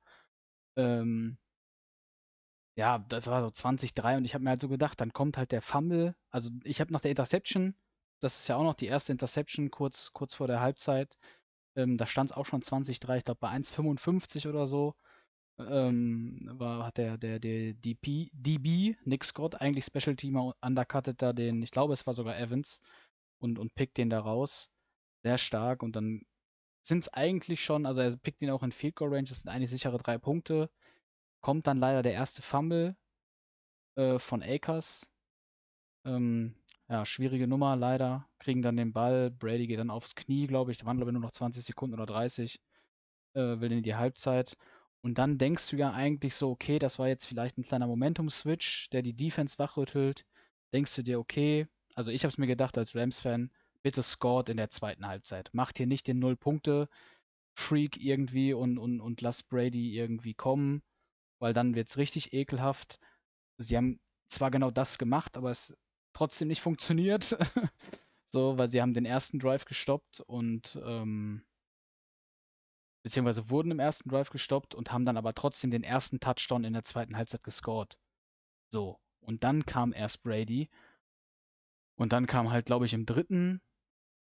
Ähm, 0.77 1.37
ja, 2.75 2.99
das 2.99 3.27
war 3.27 3.41
so 3.41 3.49
20-3 3.49 4.17
und 4.17 4.25
ich 4.25 4.33
habe 4.33 4.43
mir 4.43 4.51
halt 4.51 4.61
so 4.61 4.67
gedacht, 4.69 5.01
dann 5.01 5.13
kommt 5.13 5.37
halt 5.37 5.51
der 5.51 5.61
Fumble. 5.61 6.15
Also 6.31 6.49
ich 6.63 6.79
habe 6.81 6.93
nach 6.93 7.01
der 7.01 7.11
Interception, 7.11 7.75
das 8.19 8.39
ist 8.39 8.47
ja 8.49 8.55
auch 8.57 8.63
noch 8.63 8.75
die 8.75 8.87
erste 8.87 9.11
Interception 9.13 9.71
kurz, 9.71 10.11
kurz 10.13 10.35
vor 10.35 10.47
der 10.47 10.59
Halbzeit. 10.61 11.17
Ähm, 11.75 11.97
da 11.97 12.05
stand 12.05 12.31
es 12.31 12.37
auch 12.37 12.45
schon 12.45 12.61
20-3, 12.61 13.17
ich 13.17 13.25
glaube 13.25 13.39
bei 13.39 13.49
1,55 13.49 14.47
oder 14.49 14.67
so. 14.67 14.95
Ähm, 15.59 16.49
war, 16.53 16.85
hat 16.85 16.97
der, 16.97 17.17
der, 17.17 17.39
der 17.39 17.73
DP, 17.73 18.29
DB, 18.33 18.95
Nick 19.05 19.23
Scott, 19.23 19.59
eigentlich 19.59 19.85
Special 19.85 20.15
Teamer, 20.15 20.53
undercuttet 20.61 21.21
da 21.21 21.33
den, 21.33 21.63
ich 21.63 21.71
glaube, 21.71 21.93
es 21.93 22.05
war 22.05 22.13
sogar 22.13 22.37
Evans 22.37 22.79
und, 23.39 23.57
und 23.57 23.73
pickt 23.73 23.97
den 23.97 24.09
da 24.09 24.19
raus. 24.19 24.69
Sehr 25.23 25.37
stark 25.37 25.83
und 25.83 25.95
dann 25.95 26.21
sind 26.81 26.99
es 26.99 27.13
eigentlich 27.13 27.63
schon, 27.63 27.85
also 27.85 28.01
er 28.01 28.15
pickt 28.17 28.41
ihn 28.41 28.51
auch 28.51 28.63
in 28.63 28.71
Field 28.71 28.95
Goal 28.95 29.13
Range, 29.13 29.27
das 29.27 29.41
sind 29.41 29.51
eigentlich 29.51 29.71
sichere 29.71 29.97
drei 29.97 30.17
Punkte. 30.17 30.69
Kommt 31.41 31.67
dann 31.67 31.77
leider 31.77 32.03
der 32.03 32.13
erste 32.13 32.41
Fumble 32.41 32.95
äh, 33.95 34.19
von 34.19 34.43
Akers. 34.43 35.09
Ähm, 36.05 36.55
ja, 36.89 37.05
schwierige 37.05 37.47
Nummer 37.47 37.75
leider. 37.75 38.27
Kriegen 38.39 38.61
dann 38.61 38.77
den 38.77 38.93
Ball. 38.93 39.31
Brady 39.31 39.67
geht 39.67 39.79
dann 39.79 39.89
aufs 39.89 40.15
Knie, 40.15 40.47
glaube 40.47 40.71
ich. 40.71 40.77
Da 40.77 40.85
waren, 40.85 40.97
glaube 40.97 41.11
ich, 41.11 41.13
nur 41.13 41.21
noch 41.21 41.31
20 41.31 41.63
Sekunden 41.63 41.95
oder 41.95 42.05
30. 42.05 42.59
Äh, 43.33 43.59
will 43.59 43.71
in 43.71 43.83
die 43.83 43.95
Halbzeit. 43.95 44.57
Und 45.01 45.17
dann 45.17 45.37
denkst 45.37 45.69
du 45.69 45.77
ja 45.77 45.91
eigentlich 45.93 46.35
so, 46.35 46.49
okay, 46.49 46.79
das 46.79 46.99
war 46.99 47.07
jetzt 47.07 47.25
vielleicht 47.25 47.57
ein 47.57 47.63
kleiner 47.63 47.87
Momentum-Switch, 47.87 48.89
der 48.89 49.01
die 49.01 49.15
Defense 49.15 49.57
wachrüttelt. 49.59 50.25
Denkst 50.73 50.95
du 50.95 51.03
dir, 51.03 51.19
okay, 51.19 51.67
also 51.95 52.11
ich 52.11 52.23
habe 52.23 52.31
es 52.31 52.37
mir 52.37 52.47
gedacht 52.47 52.77
als 52.77 52.95
Rams-Fan, 52.95 53.51
bitte 53.83 54.03
scored 54.03 54.49
in 54.49 54.57
der 54.57 54.69
zweiten 54.69 55.07
Halbzeit. 55.07 55.49
Macht 55.53 55.77
hier 55.77 55.87
nicht 55.87 56.07
den 56.07 56.19
Null-Punkte-Freak 56.19 57.97
irgendwie 57.97 58.53
und, 58.53 58.77
und, 58.77 58.99
und 58.99 59.21
lass 59.21 59.43
Brady 59.43 59.97
irgendwie 59.97 60.33
kommen, 60.33 60.81
weil 61.39 61.53
dann 61.53 61.75
wird 61.75 61.87
es 61.87 61.97
richtig 61.97 62.33
ekelhaft. 62.33 62.99
Sie 63.57 63.77
haben 63.77 63.99
zwar 64.27 64.51
genau 64.51 64.71
das 64.71 64.97
gemacht, 64.97 65.37
aber 65.37 65.51
es 65.51 65.77
trotzdem 66.13 66.47
nicht 66.47 66.61
funktioniert. 66.61 67.37
so, 68.25 68.57
weil 68.57 68.67
sie 68.67 68.81
haben 68.81 68.93
den 68.93 69.05
ersten 69.05 69.39
Drive 69.39 69.65
gestoppt 69.65 70.19
und 70.21 70.79
ähm, 70.83 71.43
beziehungsweise 73.07 73.49
wurden 73.49 73.71
im 73.71 73.79
ersten 73.79 74.09
Drive 74.09 74.31
gestoppt 74.31 74.75
und 74.75 74.91
haben 74.91 75.05
dann 75.05 75.15
aber 75.15 75.33
trotzdem 75.33 75.71
den 75.71 75.83
ersten 75.83 76.19
Touchdown 76.19 76.65
in 76.65 76.73
der 76.73 76.83
zweiten 76.83 77.15
Halbzeit 77.15 77.41
gescored. 77.41 77.97
So, 78.67 78.99
und 79.21 79.45
dann 79.45 79.65
kam 79.65 79.93
erst 79.93 80.23
Brady 80.23 80.69
und 81.95 82.11
dann 82.11 82.27
kam 82.27 82.51
halt, 82.51 82.65
glaube 82.65 82.85
ich, 82.85 82.93
im 82.93 83.05
dritten, 83.05 83.61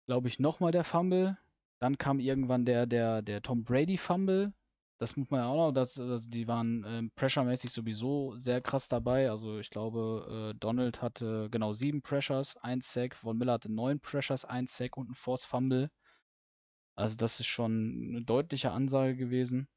glaube 0.05 0.27
ich, 0.27 0.37
nochmal 0.37 0.71
der 0.71 0.83
Fumble. 0.83 1.39
Dann 1.79 1.97
kam 1.97 2.19
irgendwann 2.19 2.63
der, 2.63 2.85
der, 2.85 3.23
der 3.23 3.41
Tom 3.41 3.63
Brady 3.63 3.97
Fumble. 3.97 4.53
Das 4.99 5.17
muss 5.17 5.31
man 5.31 5.39
ja 5.39 5.47
auch 5.47 5.69
noch, 5.69 5.71
das, 5.71 5.95
das, 5.95 6.29
die 6.29 6.47
waren 6.47 6.85
ähm, 6.87 7.11
pressuremäßig 7.15 7.71
sowieso 7.71 8.35
sehr 8.35 8.61
krass 8.61 8.87
dabei. 8.87 9.31
Also 9.31 9.57
ich 9.57 9.71
glaube, 9.71 10.51
äh, 10.53 10.59
Donald 10.59 11.01
hatte 11.01 11.49
genau 11.49 11.73
sieben 11.73 12.03
Pressures, 12.03 12.55
ein 12.57 12.81
Sack, 12.81 13.15
Von 13.15 13.39
Miller 13.39 13.53
hatte 13.53 13.73
neun 13.73 13.99
Pressures, 13.99 14.45
ein 14.45 14.67
Sack 14.67 14.95
und 14.95 15.09
ein 15.09 15.15
Force 15.15 15.45
Fumble. 15.45 15.89
Also 16.99 17.15
das 17.15 17.39
ist 17.39 17.47
schon 17.47 18.09
eine 18.09 18.21
deutliche 18.21 18.71
Ansage 18.71 19.15
gewesen. 19.15 19.69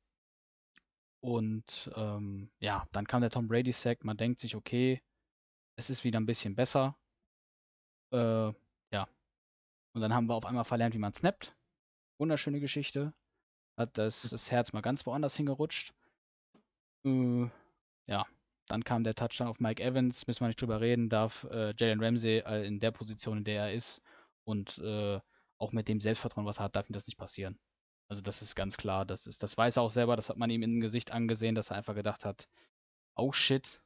Und 1.20 1.90
ähm, 1.94 2.50
ja, 2.58 2.88
dann 2.90 3.06
kam 3.06 3.20
der 3.20 3.30
Tom 3.30 3.46
Brady 3.46 3.70
Sack. 3.70 4.04
Man 4.04 4.16
denkt 4.16 4.40
sich, 4.40 4.56
okay, 4.56 5.00
es 5.76 5.88
ist 5.88 6.02
wieder 6.02 6.18
ein 6.18 6.26
bisschen 6.26 6.56
besser. 6.56 6.96
Äh, 8.12 8.52
ja. 8.92 9.08
Und 9.94 10.00
dann 10.00 10.12
haben 10.12 10.26
wir 10.26 10.34
auf 10.34 10.46
einmal 10.46 10.64
verlernt, 10.64 10.94
wie 10.94 10.98
man 10.98 11.14
snappt. 11.14 11.56
Wunderschöne 12.18 12.58
Geschichte. 12.58 13.14
Hat 13.76 13.96
das, 13.98 14.22
das 14.22 14.50
Herz 14.50 14.72
mal 14.72 14.82
ganz 14.82 15.06
woanders 15.06 15.36
hingerutscht. 15.36 15.94
Äh, 17.04 17.48
ja. 18.06 18.26
dann 18.66 18.82
kam 18.82 19.04
der 19.04 19.14
Touchdown 19.14 19.46
auf 19.46 19.60
Mike 19.60 19.82
Evans, 19.82 20.26
müssen 20.26 20.40
wir 20.40 20.48
nicht 20.48 20.60
drüber 20.60 20.80
reden, 20.80 21.08
darf 21.08 21.44
äh, 21.44 21.72
Jalen 21.76 22.02
Ramsey 22.02 22.38
äh, 22.38 22.66
in 22.66 22.80
der 22.80 22.90
Position, 22.90 23.38
in 23.38 23.44
der 23.44 23.66
er 23.66 23.72
ist 23.72 24.02
und 24.44 24.78
äh, 24.78 25.20
auch 25.62 25.72
mit 25.72 25.88
dem 25.88 26.00
Selbstvertrauen, 26.00 26.46
was 26.46 26.58
er 26.60 26.64
hat, 26.64 26.76
darf 26.76 26.90
ihm 26.90 26.94
das 26.94 27.06
nicht 27.06 27.18
passieren. 27.18 27.58
Also 28.08 28.22
das 28.22 28.42
ist 28.42 28.54
ganz 28.56 28.76
klar, 28.76 29.06
das 29.06 29.26
ist, 29.26 29.42
das 29.42 29.56
weiß 29.56 29.76
er 29.78 29.84
auch 29.84 29.90
selber, 29.90 30.16
das 30.16 30.28
hat 30.28 30.36
man 30.36 30.50
ihm 30.50 30.62
im 30.62 30.80
Gesicht 30.80 31.12
angesehen, 31.12 31.54
dass 31.54 31.70
er 31.70 31.76
einfach 31.78 31.94
gedacht 31.94 32.24
hat, 32.26 32.48
oh 33.16 33.32
shit, 33.32 33.82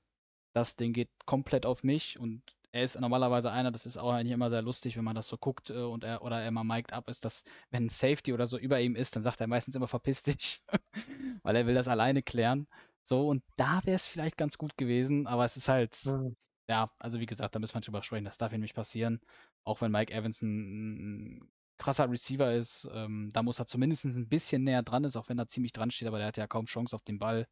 das 0.54 0.76
Ding 0.76 0.92
geht 0.92 1.10
komplett 1.26 1.66
auf 1.66 1.84
mich 1.84 2.18
und 2.18 2.42
er 2.72 2.82
ist 2.84 3.00
normalerweise 3.00 3.50
einer, 3.52 3.72
das 3.72 3.86
ist 3.86 3.98
auch 3.98 4.12
eigentlich 4.12 4.32
immer 4.32 4.50
sehr 4.50 4.62
lustig, 4.62 4.96
wenn 4.96 5.04
man 5.04 5.14
das 5.16 5.28
so 5.28 5.38
guckt 5.38 5.70
äh, 5.70 5.74
und 5.82 6.04
er 6.04 6.22
oder 6.22 6.40
er 6.42 6.50
mal 6.50 6.64
mic'd 6.64 6.92
up 6.92 7.08
ist, 7.08 7.24
dass 7.24 7.44
wenn 7.70 7.86
ein 7.86 7.88
Safety 7.88 8.32
oder 8.34 8.46
so 8.46 8.58
über 8.58 8.80
ihm 8.80 8.96
ist, 8.96 9.16
dann 9.16 9.22
sagt 9.22 9.40
er 9.40 9.46
meistens 9.46 9.74
immer 9.76 9.88
verpiss 9.88 10.22
dich, 10.24 10.62
weil 11.42 11.56
er 11.56 11.66
will 11.66 11.74
das 11.74 11.88
alleine 11.88 12.22
klären. 12.22 12.68
So, 13.02 13.28
und 13.28 13.44
da 13.56 13.80
wäre 13.84 13.96
es 13.96 14.08
vielleicht 14.08 14.36
ganz 14.36 14.58
gut 14.58 14.76
gewesen, 14.76 15.26
aber 15.26 15.44
es 15.44 15.56
ist 15.56 15.68
halt, 15.68 15.96
Ja. 16.04 16.20
ja, 16.68 16.90
also 17.00 17.20
wie 17.20 17.26
gesagt, 17.26 17.54
da 17.54 17.58
müssen 17.60 17.74
wir 17.74 17.80
drüber 17.80 18.02
sprechen, 18.02 18.24
das 18.24 18.38
darf 18.38 18.52
ihm 18.52 18.60
nicht 18.60 18.74
passieren. 18.74 19.20
Auch 19.64 19.80
wenn 19.80 19.92
Mike 19.92 20.12
Evans 20.12 20.42
ein 20.42 21.48
krasser 21.78 22.10
Receiver 22.10 22.52
ist, 22.52 22.88
ähm, 22.92 23.30
da 23.32 23.42
muss 23.42 23.58
er 23.58 23.66
zumindest 23.66 24.04
ein 24.04 24.28
bisschen 24.28 24.64
näher 24.64 24.82
dran 24.82 25.04
ist, 25.04 25.16
auch 25.16 25.28
wenn 25.28 25.38
er 25.38 25.48
ziemlich 25.48 25.72
dran 25.72 25.90
steht, 25.90 26.08
aber 26.08 26.18
der 26.18 26.28
hat 26.28 26.36
ja 26.36 26.46
kaum 26.46 26.66
Chance 26.66 26.94
auf 26.96 27.02
den 27.02 27.18
Ball. 27.18 27.46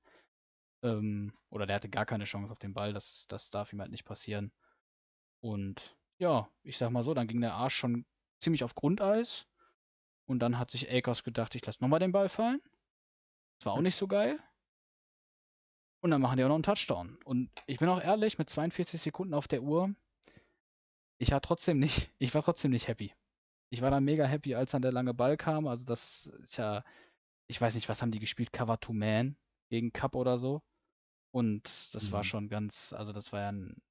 Ähm, 0.82 1.32
oder 1.50 1.66
der 1.66 1.76
hatte 1.76 1.88
gar 1.88 2.06
keine 2.06 2.24
Chance 2.24 2.50
auf 2.52 2.58
den 2.58 2.74
Ball, 2.74 2.92
das, 2.92 3.26
das 3.28 3.50
darf 3.50 3.72
ihm 3.72 3.80
halt 3.80 3.90
nicht 3.90 4.04
passieren. 4.04 4.52
Und 5.40 5.96
ja, 6.18 6.48
ich 6.62 6.78
sag 6.78 6.90
mal 6.90 7.02
so, 7.02 7.14
dann 7.14 7.26
ging 7.26 7.40
der 7.40 7.54
Arsch 7.54 7.74
schon 7.74 8.06
ziemlich 8.40 8.64
auf 8.64 8.74
Grundeis. 8.74 9.46
Und 10.26 10.38
dann 10.38 10.58
hat 10.58 10.70
sich 10.70 10.90
Akers 10.90 11.22
gedacht, 11.24 11.54
ich 11.54 11.64
lasse 11.66 11.82
nochmal 11.82 12.00
den 12.00 12.12
Ball 12.12 12.28
fallen. 12.28 12.60
Das 13.58 13.66
war 13.66 13.74
auch 13.74 13.80
nicht 13.80 13.96
so 13.96 14.06
geil. 14.06 14.38
Und 16.00 16.10
dann 16.10 16.20
machen 16.20 16.36
die 16.36 16.44
auch 16.44 16.48
noch 16.48 16.54
einen 16.54 16.62
Touchdown. 16.62 17.18
Und 17.24 17.50
ich 17.66 17.78
bin 17.78 17.88
auch 17.88 18.00
ehrlich, 18.00 18.38
mit 18.38 18.48
42 18.48 19.00
Sekunden 19.00 19.34
auf 19.34 19.48
der 19.48 19.62
Uhr, 19.62 19.94
ich 21.18 21.30
war 21.30 21.40
trotzdem 21.40 21.78
nicht, 21.78 22.10
ich 22.18 22.34
war 22.34 22.42
trotzdem 22.42 22.70
nicht 22.70 22.88
happy. 22.88 23.14
Ich 23.74 23.82
war 23.82 23.90
dann 23.90 24.04
mega 24.04 24.24
happy, 24.24 24.54
als 24.54 24.70
dann 24.70 24.82
der 24.82 24.92
lange 24.92 25.14
Ball 25.14 25.36
kam. 25.36 25.66
Also 25.66 25.84
das 25.84 26.26
ist 26.26 26.58
ja, 26.58 26.84
ich 27.48 27.60
weiß 27.60 27.74
nicht, 27.74 27.88
was 27.88 28.02
haben 28.02 28.12
die 28.12 28.20
gespielt? 28.20 28.52
Cover 28.52 28.78
to 28.78 28.92
Man 28.92 29.36
gegen 29.68 29.92
Cup 29.92 30.14
oder 30.14 30.38
so. 30.38 30.62
Und 31.32 31.64
das 31.92 32.12
war 32.12 32.20
Mhm. 32.20 32.24
schon 32.28 32.48
ganz, 32.48 32.92
also 32.92 33.12
das 33.12 33.32
war 33.32 33.40
ja 33.40 33.50
ein 33.50 33.82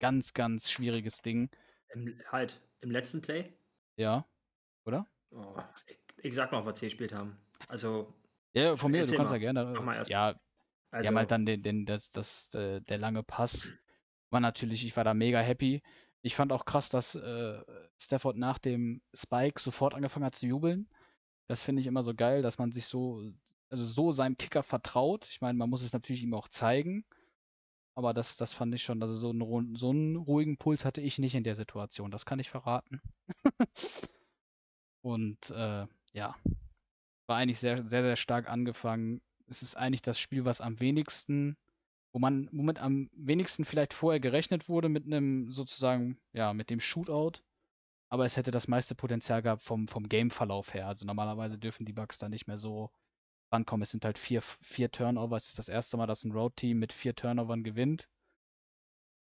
ganz, 0.00 0.32
ganz 0.32 0.70
schwieriges 0.70 1.20
Ding. 1.20 1.50
Im, 1.92 2.22
halt, 2.32 2.58
im 2.80 2.90
letzten 2.90 3.20
Play. 3.20 3.52
Ja, 3.98 4.24
oder? 4.86 5.06
Oh, 5.30 5.58
ich, 5.86 5.98
ich 6.22 6.34
sag 6.34 6.50
noch, 6.52 6.64
was 6.64 6.80
sie 6.80 6.86
gespielt 6.86 7.12
haben. 7.12 7.36
Also, 7.68 8.14
Ja, 8.54 8.78
von 8.78 8.90
mir, 8.92 9.04
du 9.04 9.12
kannst 9.14 9.30
mal. 9.30 9.36
ja 9.36 9.40
gerne. 9.52 9.64
Mach 9.74 9.82
mal 9.84 9.96
erst. 9.96 10.10
Ja, 10.10 10.40
also 10.90 11.02
Die 11.02 11.08
haben 11.08 11.18
halt 11.18 11.30
dann 11.30 11.44
den, 11.44 11.60
den, 11.60 11.84
das, 11.84 12.08
das, 12.08 12.54
äh, 12.54 12.80
der 12.80 12.96
lange 12.96 13.22
Pass 13.24 13.74
war 14.30 14.40
natürlich, 14.40 14.86
ich 14.86 14.96
war 14.96 15.04
da 15.04 15.12
mega 15.12 15.40
happy. 15.40 15.82
Ich 16.22 16.34
fand 16.34 16.52
auch 16.52 16.64
krass, 16.64 16.90
dass 16.90 17.14
äh, 17.14 17.62
Stafford 17.98 18.36
nach 18.36 18.58
dem 18.58 19.00
Spike 19.14 19.60
sofort 19.60 19.94
angefangen 19.94 20.26
hat 20.26 20.34
zu 20.34 20.46
jubeln. 20.46 20.88
Das 21.46 21.62
finde 21.62 21.80
ich 21.80 21.86
immer 21.86 22.02
so 22.02 22.14
geil, 22.14 22.42
dass 22.42 22.58
man 22.58 22.72
sich 22.72 22.86
so, 22.86 23.32
also 23.70 23.84
so 23.84 24.12
seinem 24.12 24.36
Kicker 24.36 24.62
vertraut. 24.62 25.26
Ich 25.30 25.40
meine, 25.40 25.56
man 25.58 25.70
muss 25.70 25.82
es 25.82 25.92
natürlich 25.92 26.22
ihm 26.22 26.34
auch 26.34 26.48
zeigen. 26.48 27.04
Aber 27.94 28.14
das, 28.14 28.36
das 28.36 28.54
fand 28.54 28.74
ich 28.74 28.82
schon, 28.82 29.02
also 29.02 29.14
so 29.14 29.30
einen, 29.30 29.76
so 29.76 29.90
einen 29.90 30.16
ruhigen 30.16 30.56
Puls 30.56 30.84
hatte 30.84 31.00
ich 31.00 31.18
nicht 31.18 31.34
in 31.34 31.44
der 31.44 31.54
Situation. 31.54 32.10
Das 32.10 32.24
kann 32.24 32.38
ich 32.38 32.50
verraten. 32.50 33.00
Und 35.02 35.50
äh, 35.50 35.86
ja, 36.12 36.36
war 37.26 37.36
eigentlich 37.36 37.58
sehr, 37.58 37.86
sehr, 37.86 38.02
sehr 38.02 38.16
stark 38.16 38.48
angefangen. 38.48 39.20
Es 39.46 39.62
ist 39.62 39.76
eigentlich 39.76 40.02
das 40.02 40.18
Spiel, 40.18 40.44
was 40.44 40.60
am 40.60 40.80
wenigsten, 40.80 41.56
wo 42.12 42.18
man, 42.18 42.48
womit 42.52 42.78
am 42.80 43.08
wenigsten 43.12 43.64
vielleicht 43.64 43.94
vorher 43.94 44.20
gerechnet 44.20 44.68
wurde, 44.68 44.88
mit 44.88 45.06
einem 45.06 45.50
sozusagen, 45.50 46.18
ja, 46.32 46.52
mit 46.52 46.70
dem 46.70 46.80
Shootout. 46.80 47.42
Aber 48.08 48.24
es 48.24 48.36
hätte 48.36 48.50
das 48.50 48.66
meiste 48.66 48.94
Potenzial 48.96 49.42
gehabt 49.42 49.62
vom, 49.62 49.86
vom 49.86 50.08
Game-Verlauf 50.08 50.74
her. 50.74 50.88
Also 50.88 51.06
normalerweise 51.06 51.58
dürfen 51.58 51.86
die 51.86 51.92
Bugs 51.92 52.18
da 52.18 52.28
nicht 52.28 52.48
mehr 52.48 52.56
so 52.56 52.90
rankommen. 53.52 53.82
Es 53.82 53.90
sind 53.92 54.04
halt 54.04 54.18
vier, 54.18 54.42
vier 54.42 54.90
Turnover. 54.90 55.36
Es 55.36 55.48
ist 55.48 55.58
das 55.58 55.68
erste 55.68 55.96
Mal, 55.96 56.06
dass 56.06 56.24
ein 56.24 56.32
Road-Team 56.32 56.78
mit 56.78 56.92
vier 56.92 57.14
Turnovern 57.14 57.62
gewinnt. 57.62 58.08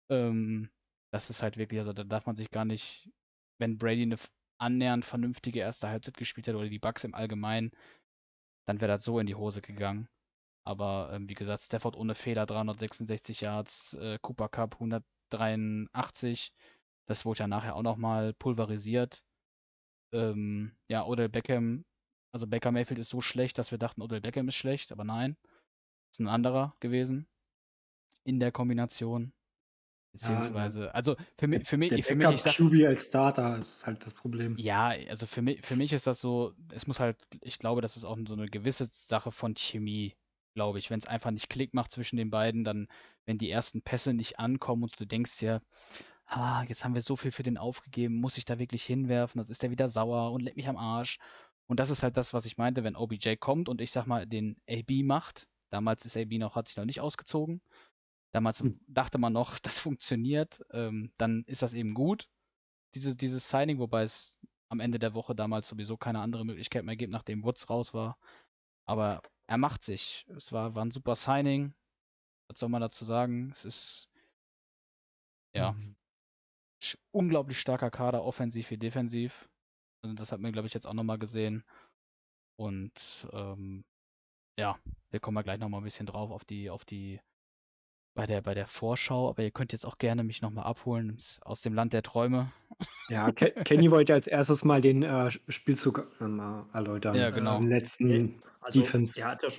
Ähm, 0.10 0.70
das 1.12 1.30
ist 1.30 1.42
halt 1.44 1.58
wirklich, 1.58 1.80
also 1.80 1.94
da 1.94 2.04
darf 2.04 2.26
man 2.26 2.36
sich 2.38 2.50
gar 2.50 2.66
nicht, 2.66 3.10
wenn 3.60 3.78
Brady 3.78 4.04
eine 4.04 4.18
annähernd 4.60 5.06
vernünftige 5.06 5.60
erste 5.60 5.90
Halbzeit 5.90 6.18
gespielt 6.18 6.48
hat 6.48 6.56
oder 6.56 6.70
die 6.70 6.80
Bugs 6.80 7.04
im 7.04 7.14
Allgemeinen, 7.14 7.72
dann 8.66 8.82
wäre 8.82 8.94
das 8.94 9.04
so 9.04 9.20
in 9.20 9.28
die 9.28 9.36
Hose 9.36 9.62
gegangen. 9.62 10.10
Aber 10.68 11.12
ähm, 11.14 11.30
wie 11.30 11.34
gesagt, 11.34 11.62
Stafford 11.62 11.96
ohne 11.96 12.14
Fehler, 12.14 12.46
366 12.46 13.40
Yards, 13.40 13.94
äh, 13.94 14.20
Cooper 14.22 14.50
Cup 14.50 14.74
183. 14.74 16.52
Das 17.06 17.24
wurde 17.24 17.40
ja 17.40 17.48
nachher 17.48 17.78
auch 17.78 17.84
nochmal 17.84 18.34
pulverisiert. 18.34 19.24
Ähm, 20.12 20.74
ja, 20.90 21.06
Odell 21.06 21.30
Beckham, 21.30 21.86
also 22.34 22.48
Baker 22.48 22.74
Mayfield 22.74 23.00
ist 23.00 23.10
so 23.10 23.22
schlecht, 23.22 23.58
dass 23.58 23.72
wir 23.72 23.78
dachten, 23.78 24.02
Odell 24.02 24.20
Beckham 24.20 24.50
ist 24.50 24.56
schlecht, 24.56 24.92
aber 24.92 25.06
nein, 25.06 25.38
ist 26.12 26.20
ein 26.20 26.28
anderer 26.28 26.76
gewesen 26.82 27.28
in 28.26 28.42
der 28.42 28.52
Kombination. 28.52 29.32
Beziehungsweise, 30.12 30.94
also 30.94 31.16
für 31.38 31.48
mich, 31.48 31.66
für 31.66 31.78
mich, 31.78 31.90
Der 31.92 32.04
für 32.04 32.16
mich, 32.16 32.30
ich 32.30 32.42
sag, 32.42 32.56
QB 32.56 32.88
als 32.88 33.06
Starter 33.06 33.58
ist 33.58 33.86
halt 33.86 34.06
das 34.06 34.12
Problem. 34.12 34.58
ja, 34.58 34.88
also 34.88 35.28
für 35.28 35.42
mich, 35.42 35.62
für 35.62 35.78
mich 35.78 35.94
ist 35.94 36.08
das 36.08 36.20
so, 36.20 36.54
es 36.74 36.88
muss 36.88 37.00
halt, 37.00 37.18
ich 37.42 37.58
glaube, 37.58 37.82
das 37.82 37.96
ist 37.96 38.04
auch 38.04 38.18
so 38.28 38.34
eine 38.34 38.48
gewisse 38.48 38.86
Sache 38.86 39.32
von 39.32 39.56
Chemie, 39.56 40.14
glaube 40.58 40.80
ich. 40.80 40.90
Wenn 40.90 40.98
es 40.98 41.06
einfach 41.06 41.30
nicht 41.30 41.50
Klick 41.50 41.76
macht 41.76 41.92
zwischen 41.92 42.18
den 42.18 42.32
beiden, 42.32 42.64
dann, 42.64 42.88
wenn 43.26 43.38
die 43.38 43.52
ersten 43.52 43.84
Pässe 43.84 44.16
nicht 44.16 44.40
ankommen 44.40 44.84
und 44.84 45.00
du 45.00 45.06
denkst 45.06 45.38
dir, 45.38 45.62
ah, 46.26 46.64
jetzt 46.64 46.84
haben 46.84 46.96
wir 46.96 47.04
so 47.04 47.16
viel 47.16 47.32
für 47.32 47.44
den 47.44 47.60
aufgegeben, 47.60 48.16
muss 48.16 48.38
ich 48.38 48.46
da 48.46 48.58
wirklich 48.58 48.84
hinwerfen, 48.84 49.40
das 49.40 49.52
ist 49.52 49.62
der 49.62 49.70
wieder 49.72 49.88
sauer 49.88 50.32
und 50.32 50.42
leck 50.42 50.58
mich 50.58 50.68
am 50.68 50.78
Arsch. 50.78 51.20
Und 51.68 51.80
das 51.80 51.92
ist 51.92 52.02
halt 52.02 52.18
das, 52.18 52.34
was 52.34 52.46
ich 52.46 52.58
meinte, 52.58 52.84
wenn 52.84 52.96
OBJ 52.96 53.36
kommt 53.36 53.70
und 53.70 53.82
ich 53.82 53.92
sag 53.92 54.08
mal, 54.08 54.26
den 54.26 54.58
AB 54.68 55.04
macht. 55.04 55.48
Damals 55.70 56.06
ist 56.06 56.18
AB 56.18 56.40
noch, 56.40 56.56
hat 56.56 56.68
sich 56.68 56.78
noch 56.78 56.86
nicht 56.86 57.02
ausgezogen. 57.02 57.62
Damals 58.34 58.62
Hm. 58.62 58.80
dachte 58.88 59.20
man 59.20 59.34
noch, 59.34 59.60
das 59.60 59.78
funktioniert, 59.80 60.62
ähm, 60.72 61.12
dann 61.18 61.44
ist 61.46 61.62
das 61.62 61.74
eben 61.74 61.94
gut 61.94 62.28
diese, 62.96 63.16
dieses 63.16 63.50
Signing, 63.50 63.80
wobei 63.80 64.04
es 64.04 64.40
am 64.70 64.80
Ende 64.80 65.00
der 65.00 65.14
Woche 65.14 65.36
damals 65.36 65.68
sowieso 65.68 65.98
keine 65.98 66.20
andere 66.20 66.46
Möglichkeit 66.46 66.84
mehr 66.84 66.96
gibt, 66.96 67.14
nachdem 67.14 67.44
Woods 67.44 67.70
raus 67.70 67.94
war. 67.94 68.18
Aber 68.86 69.22
er 69.48 69.58
macht 69.58 69.82
sich. 69.82 70.26
Es 70.36 70.52
war, 70.52 70.76
war 70.76 70.86
ein 70.86 70.92
super 70.92 71.16
Signing. 71.16 71.74
Was 72.50 72.60
soll 72.60 72.70
man 72.70 72.82
dazu 72.82 73.06
sagen? 73.06 73.52
Es 73.52 73.66
ist 73.66 74.10
ja 75.54 75.74
Mhm. 75.74 75.96
unglaublich 77.12 77.60
starker 77.60 77.92
Kader, 77.92 78.24
offensiv 78.24 78.70
wie 78.72 78.78
defensiv. 78.78 79.50
Also 80.04 80.16
das 80.16 80.32
hat 80.32 80.40
man, 80.40 80.52
glaube 80.52 80.68
ich, 80.68 80.74
jetzt 80.74 80.86
auch 80.86 80.94
nochmal 80.94 81.18
gesehen. 81.18 81.64
Und 82.58 83.28
ähm, 83.34 83.86
ja, 84.60 84.80
wir 85.12 85.20
kommen 85.20 85.38
ja 85.38 85.44
gleich 85.44 85.60
nochmal 85.60 85.82
ein 85.82 85.86
bisschen 85.86 86.06
drauf 86.08 86.32
auf 86.32 86.46
die, 86.46 86.70
auf 86.70 86.86
die, 86.86 87.22
bei 88.18 88.26
der, 88.26 88.42
bei 88.42 88.56
der 88.56 88.66
Vorschau, 88.66 89.30
aber 89.30 89.44
ihr 89.44 89.52
könnt 89.52 89.72
jetzt 89.72 89.86
auch 89.86 90.00
gerne 90.00 90.24
mich 90.24 90.42
nochmal 90.42 90.66
abholen 90.66 91.18
aus 91.42 91.62
dem 91.62 91.76
Land 91.76 91.94
der 91.94 92.02
Träume. 92.02 92.52
Ja, 93.10 93.32
Ke 93.32 93.52
Kenny 93.64 93.92
wollte 93.92 94.16
als 94.16 94.26
erstes 94.28 94.66
mal 94.66 94.82
den 94.82 95.04
äh, 95.04 95.30
Spielzug 95.48 96.08
äh, 96.20 96.76
erläutern. 96.76 97.16
Ja, 97.16 97.30
genau. 97.30 97.60
Den 97.60 97.70
letzten 97.70 98.08
Nee, 98.08 98.34
also, 98.60 98.82
Defense. 98.82 99.20
Ihr 99.20 99.28
habt, 99.28 99.44
ja, 99.44 99.50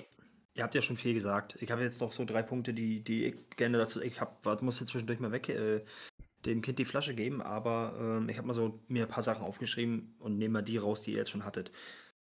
ihr 0.55 0.63
habt 0.63 0.75
ja 0.75 0.81
schon 0.81 0.97
viel 0.97 1.13
gesagt. 1.13 1.57
Ich 1.61 1.71
habe 1.71 1.81
jetzt 1.81 2.01
noch 2.01 2.11
so 2.11 2.25
drei 2.25 2.43
Punkte, 2.43 2.73
die, 2.73 3.01
die 3.01 3.27
ich 3.27 3.49
gerne 3.55 3.77
dazu. 3.77 4.01
Ich 4.01 4.19
hab, 4.19 4.43
muss 4.61 4.81
jetzt 4.81 4.89
zwischendurch 4.89 5.21
mal 5.21 5.31
weg, 5.31 5.47
äh, 5.47 5.85
dem 6.45 6.61
Kind 6.61 6.79
die 6.79 6.85
Flasche 6.85 7.15
geben, 7.15 7.41
aber 7.41 7.95
ähm, 7.97 8.27
ich 8.27 8.37
habe 8.37 8.47
mal 8.47 8.53
so 8.53 8.77
mir 8.89 9.05
ein 9.05 9.09
paar 9.09 9.23
Sachen 9.23 9.43
aufgeschrieben 9.43 10.15
und 10.19 10.37
nehme 10.37 10.53
mal 10.53 10.61
die 10.61 10.77
raus, 10.77 11.01
die 11.01 11.11
ihr 11.11 11.17
jetzt 11.19 11.29
schon 11.29 11.45
hattet. 11.45 11.71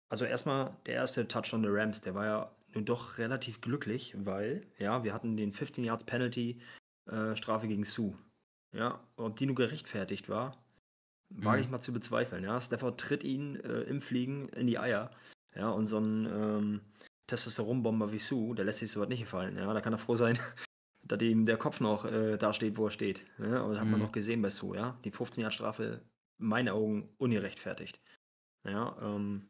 Also 0.08 0.24
erstmal 0.24 0.76
der 0.86 0.94
erste 0.94 1.26
Touchdown 1.26 1.62
der 1.62 1.72
Rams, 1.74 2.00
der 2.00 2.14
war 2.14 2.24
ja 2.24 2.50
nun 2.74 2.84
doch 2.84 3.18
relativ 3.18 3.60
glücklich, 3.60 4.14
weil, 4.18 4.66
ja, 4.78 5.04
wir 5.04 5.12
hatten 5.14 5.36
den 5.36 5.52
15 5.52 5.84
Yards 5.84 6.04
Penalty 6.04 6.60
äh, 7.10 7.34
Strafe 7.36 7.68
gegen 7.68 7.84
Sue. 7.84 8.16
Ja, 8.72 9.02
ob 9.16 9.36
die 9.36 9.46
nur 9.46 9.56
gerechtfertigt 9.56 10.28
war, 10.28 10.56
wage 11.30 11.58
Mhm. 11.58 11.64
ich 11.64 11.70
mal 11.70 11.80
zu 11.80 11.92
bezweifeln. 11.92 12.44
Ja, 12.44 12.60
Stafford 12.60 13.00
tritt 13.00 13.24
ihn 13.24 13.56
äh, 13.56 13.82
im 13.82 14.00
Fliegen 14.00 14.48
in 14.50 14.66
die 14.66 14.78
Eier. 14.78 15.10
Ja, 15.56 15.70
und 15.70 15.86
so 15.86 15.98
ein 15.98 16.26
ähm, 16.26 16.80
Testosteronbomber 17.26 18.12
wie 18.12 18.18
Sue, 18.18 18.54
der 18.54 18.64
lässt 18.64 18.78
sich 18.78 18.90
sowas 18.90 19.08
nicht 19.08 19.20
gefallen. 19.20 19.56
Ja, 19.56 19.72
da 19.72 19.80
kann 19.80 19.92
er 19.92 19.98
froh 19.98 20.16
sein, 20.16 20.38
dass 21.02 21.20
ihm 21.22 21.44
der 21.44 21.56
Kopf 21.56 21.80
noch 21.80 22.04
äh, 22.04 22.36
da 22.36 22.52
steht, 22.52 22.76
wo 22.76 22.86
er 22.86 22.90
steht. 22.92 23.24
Ja, 23.38 23.62
und 23.62 23.72
das 23.72 23.80
hat 23.80 23.88
man 23.88 23.98
Mhm. 24.00 24.06
noch 24.06 24.12
gesehen 24.12 24.42
bei 24.42 24.50
Sue, 24.50 24.76
ja. 24.76 24.96
Die 25.04 25.10
15 25.10 25.42
Jahre 25.42 25.52
Strafe, 25.52 26.00
in 26.38 26.46
meinen 26.46 26.68
Augen, 26.68 27.08
ungerechtfertigt. 27.18 28.00
Ja, 28.64 28.96
ähm, 29.02 29.48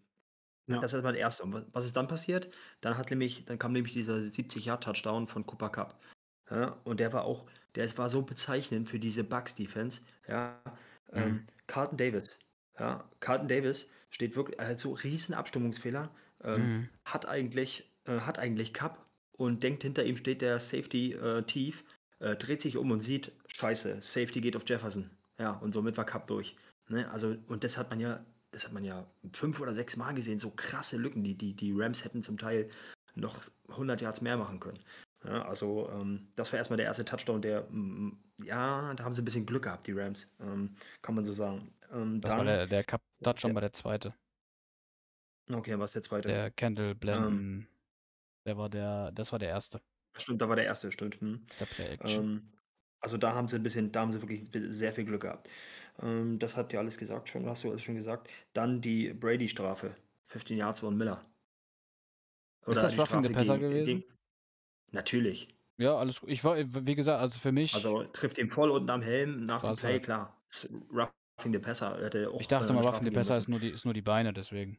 Ja. 0.72 0.80
das 0.80 0.92
ist 0.92 1.02
mal 1.02 1.12
der 1.12 1.20
erste. 1.20 1.42
Und 1.44 1.52
wa- 1.54 1.64
was 1.72 1.84
ist 1.84 1.96
dann 1.96 2.06
passiert? 2.08 2.50
Dann 2.80 2.96
hat 2.98 3.10
nämlich, 3.10 3.44
dann 3.44 3.58
kam 3.58 3.72
nämlich 3.72 3.92
dieser 3.94 4.20
70 4.20 4.64
Yard 4.66 4.84
Touchdown 4.84 5.26
von 5.26 5.46
Cooper 5.46 5.68
Cup. 5.70 6.00
Ja, 6.50 6.76
und 6.84 7.00
der 7.00 7.12
war 7.12 7.24
auch, 7.24 7.46
der 7.76 7.96
war 7.98 8.10
so 8.10 8.22
bezeichnend 8.22 8.88
für 8.88 8.98
diese 8.98 9.22
Bucks 9.24 9.54
Defense. 9.54 10.00
Ja, 10.28 10.60
ähm, 11.12 11.28
Mhm. 11.32 11.46
Carlton 11.66 11.96
Davis. 11.98 12.38
Ja, 12.78 13.08
Carlton 13.20 13.48
Davis 13.48 13.88
steht 14.10 14.34
wirklich, 14.36 14.58
also 14.58 14.92
riesen 14.94 15.34
Abstimmungsfehler. 15.34 16.10
Ähm, 16.42 16.60
Mhm. 16.62 16.88
hat 17.04 17.26
eigentlich, 17.28 17.90
äh, 18.06 18.20
hat 18.20 18.38
eigentlich 18.38 18.72
Cup 18.72 19.06
und 19.36 19.62
denkt, 19.62 19.82
hinter 19.82 20.04
ihm 20.04 20.16
steht 20.16 20.40
der 20.42 20.58
Safety 20.58 21.12
äh, 21.12 21.42
tief, 21.44 21.84
äh, 22.18 22.34
dreht 22.36 22.62
sich 22.62 22.76
um 22.76 22.90
und 22.90 23.00
sieht, 23.00 23.32
scheiße, 23.48 24.00
Safety 24.00 24.40
geht 24.40 24.56
auf 24.56 24.64
Jefferson. 24.66 25.10
Ja, 25.38 25.52
und 25.52 25.72
somit 25.72 25.96
war 25.96 26.04
Cup 26.04 26.26
durch. 26.26 26.56
Ne? 26.88 27.08
Also, 27.10 27.36
und 27.48 27.62
das 27.64 27.76
hat 27.78 27.90
man 27.90 28.00
ja, 28.00 28.24
das 28.52 28.64
hat 28.64 28.72
man 28.72 28.84
ja 28.84 29.06
fünf 29.32 29.60
oder 29.60 29.74
sechs 29.74 29.96
Mal 29.96 30.12
gesehen, 30.14 30.38
so 30.38 30.50
krasse 30.50 30.96
Lücken, 30.96 31.22
die, 31.22 31.34
die, 31.34 31.54
die 31.54 31.72
Rams 31.74 32.04
hätten 32.04 32.22
zum 32.22 32.38
Teil 32.38 32.68
noch 33.14 33.38
100 33.68 34.00
Yards 34.00 34.20
mehr 34.20 34.36
machen 34.36 34.60
können. 34.60 34.80
Ja, 35.24 35.42
also 35.46 35.90
ähm, 35.92 36.28
das 36.34 36.52
war 36.52 36.58
erstmal 36.58 36.78
der 36.78 36.86
erste 36.86 37.04
Touchdown, 37.04 37.42
der, 37.42 37.62
mm, 37.70 38.18
ja, 38.44 38.94
da 38.94 39.04
haben 39.04 39.12
sie 39.12 39.20
ein 39.22 39.24
bisschen 39.24 39.46
Glück 39.46 39.64
gehabt, 39.64 39.86
die 39.86 39.92
Rams, 39.92 40.28
ähm, 40.40 40.74
kann 41.02 41.14
man 41.14 41.24
so 41.24 41.32
sagen. 41.32 41.72
Ähm, 41.92 42.20
Das 42.20 42.32
war 42.32 42.38
dann, 42.38 42.46
der, 42.46 42.66
der 42.66 42.84
Cup 42.84 43.02
Touchdown 43.22 43.50
ja. 43.50 43.54
war 43.54 43.60
der 43.60 43.72
zweite. 43.72 44.14
okay, 45.52 45.78
was 45.78 45.92
der 45.92 46.02
zweite? 46.02 46.28
Der 46.28 46.50
Kendall 46.50 46.94
Blenden. 46.94 47.32
Ähm. 47.32 47.66
der 48.46 48.56
war 48.56 48.70
der, 48.70 49.12
das 49.12 49.30
war 49.32 49.38
der 49.38 49.50
erste. 49.50 49.80
Stimmt, 50.16 50.40
da 50.40 50.48
war 50.48 50.56
der 50.56 50.64
erste, 50.64 50.90
stimmt. 50.90 51.20
Hm. 51.20 51.44
Das 51.46 51.56
ist 51.56 51.60
der 51.60 51.74
Play 51.74 51.94
Action. 51.94 52.24
Ähm, 52.24 52.52
also 53.00 53.16
da 53.16 53.34
haben 53.34 53.48
sie 53.48 53.56
ein 53.56 53.62
bisschen, 53.62 53.92
da 53.92 54.00
haben 54.00 54.12
sie 54.12 54.20
wirklich 54.22 54.48
sehr 54.52 54.92
viel 54.92 55.04
Glück 55.04 55.22
gehabt. 55.22 55.48
Ähm, 56.02 56.38
das 56.38 56.56
habt 56.56 56.72
ihr 56.72 56.78
alles 56.78 56.98
gesagt 56.98 57.28
schon, 57.28 57.46
hast 57.46 57.64
du 57.64 57.70
alles 57.70 57.82
schon 57.82 57.94
gesagt. 57.96 58.30
Dann 58.52 58.80
die 58.80 59.12
Brady-Strafe. 59.12 59.94
15 60.26 60.56
Yards 60.58 60.80
von 60.80 60.96
Miller. 60.96 61.24
Ist 62.66 62.82
das 62.82 62.96
Roughing 62.98 63.24
the 63.24 63.30
Passer 63.30 63.58
gegen- 63.58 63.70
gewesen? 63.70 63.86
gegen- 64.02 64.04
Natürlich. 64.92 65.54
ja, 65.78 65.94
alles 65.96 66.20
gut. 66.20 66.30
Ich 66.30 66.44
war, 66.44 66.56
wie 66.58 66.94
gesagt, 66.94 67.20
also 67.20 67.38
für 67.38 67.52
mich, 67.52 67.74
Also 67.74 68.04
trifft 68.04 68.38
ihn 68.38 68.50
voll 68.50 68.70
unten 68.70 68.90
am 68.90 69.02
Helm 69.02 69.46
nach 69.46 69.62
dem 69.62 69.74
Play, 69.74 69.92
halt. 69.92 70.02
klar. 70.04 70.40
Ist 70.50 70.68
Roughing 70.92 71.52
the 71.52 71.58
Passer. 71.58 71.98
Hätte 72.02 72.28
auch, 72.30 72.40
ich 72.40 72.48
dachte 72.48 72.72
äh, 72.72 72.76
mal, 72.76 72.84
Roughing 72.84 73.04
the 73.04 73.10
Passer 73.10 73.36
ist 73.36 73.48
nur, 73.48 73.58
die, 73.60 73.70
ist 73.70 73.84
nur 73.84 73.94
die 73.94 74.02
Beine, 74.02 74.32
deswegen. 74.32 74.78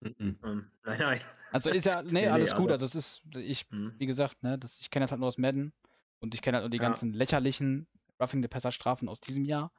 Müssen. 0.00 0.38
Ähm, 0.44 0.70
nein, 0.84 0.98
nein. 0.98 1.20
Also 1.52 1.70
ist 1.70 1.86
ja, 1.86 2.02
nee, 2.02 2.12
Nee, 2.12 2.20
nee, 2.22 2.28
alles 2.28 2.54
gut. 2.54 2.70
also- 2.70 2.84
Also 2.84 2.98
es 2.98 3.22
ist, 3.22 3.36
ich, 3.36 3.66
Hm. 3.70 3.94
wie 3.98 4.06
gesagt, 4.06 4.42
ne, 4.42 4.58
das, 4.58 4.80
ich 4.80 4.90
kenne 4.90 5.04
das 5.04 5.10
halt 5.12 5.20
nur 5.20 5.28
aus 5.28 5.38
Madden 5.38 5.72
und 6.20 6.34
ich 6.34 6.42
kenne 6.42 6.56
halt 6.58 6.64
nur 6.64 6.70
die 6.70 6.78
Ja. 6.78 6.80
ganzen 6.80 7.12
lächerlichen 7.12 7.88
Roughing 8.20 8.42
the 8.42 8.48
Passer 8.48 8.72
Strafen 8.72 9.08
aus 9.08 9.20
diesem 9.20 9.44
Jahr. 9.44 9.72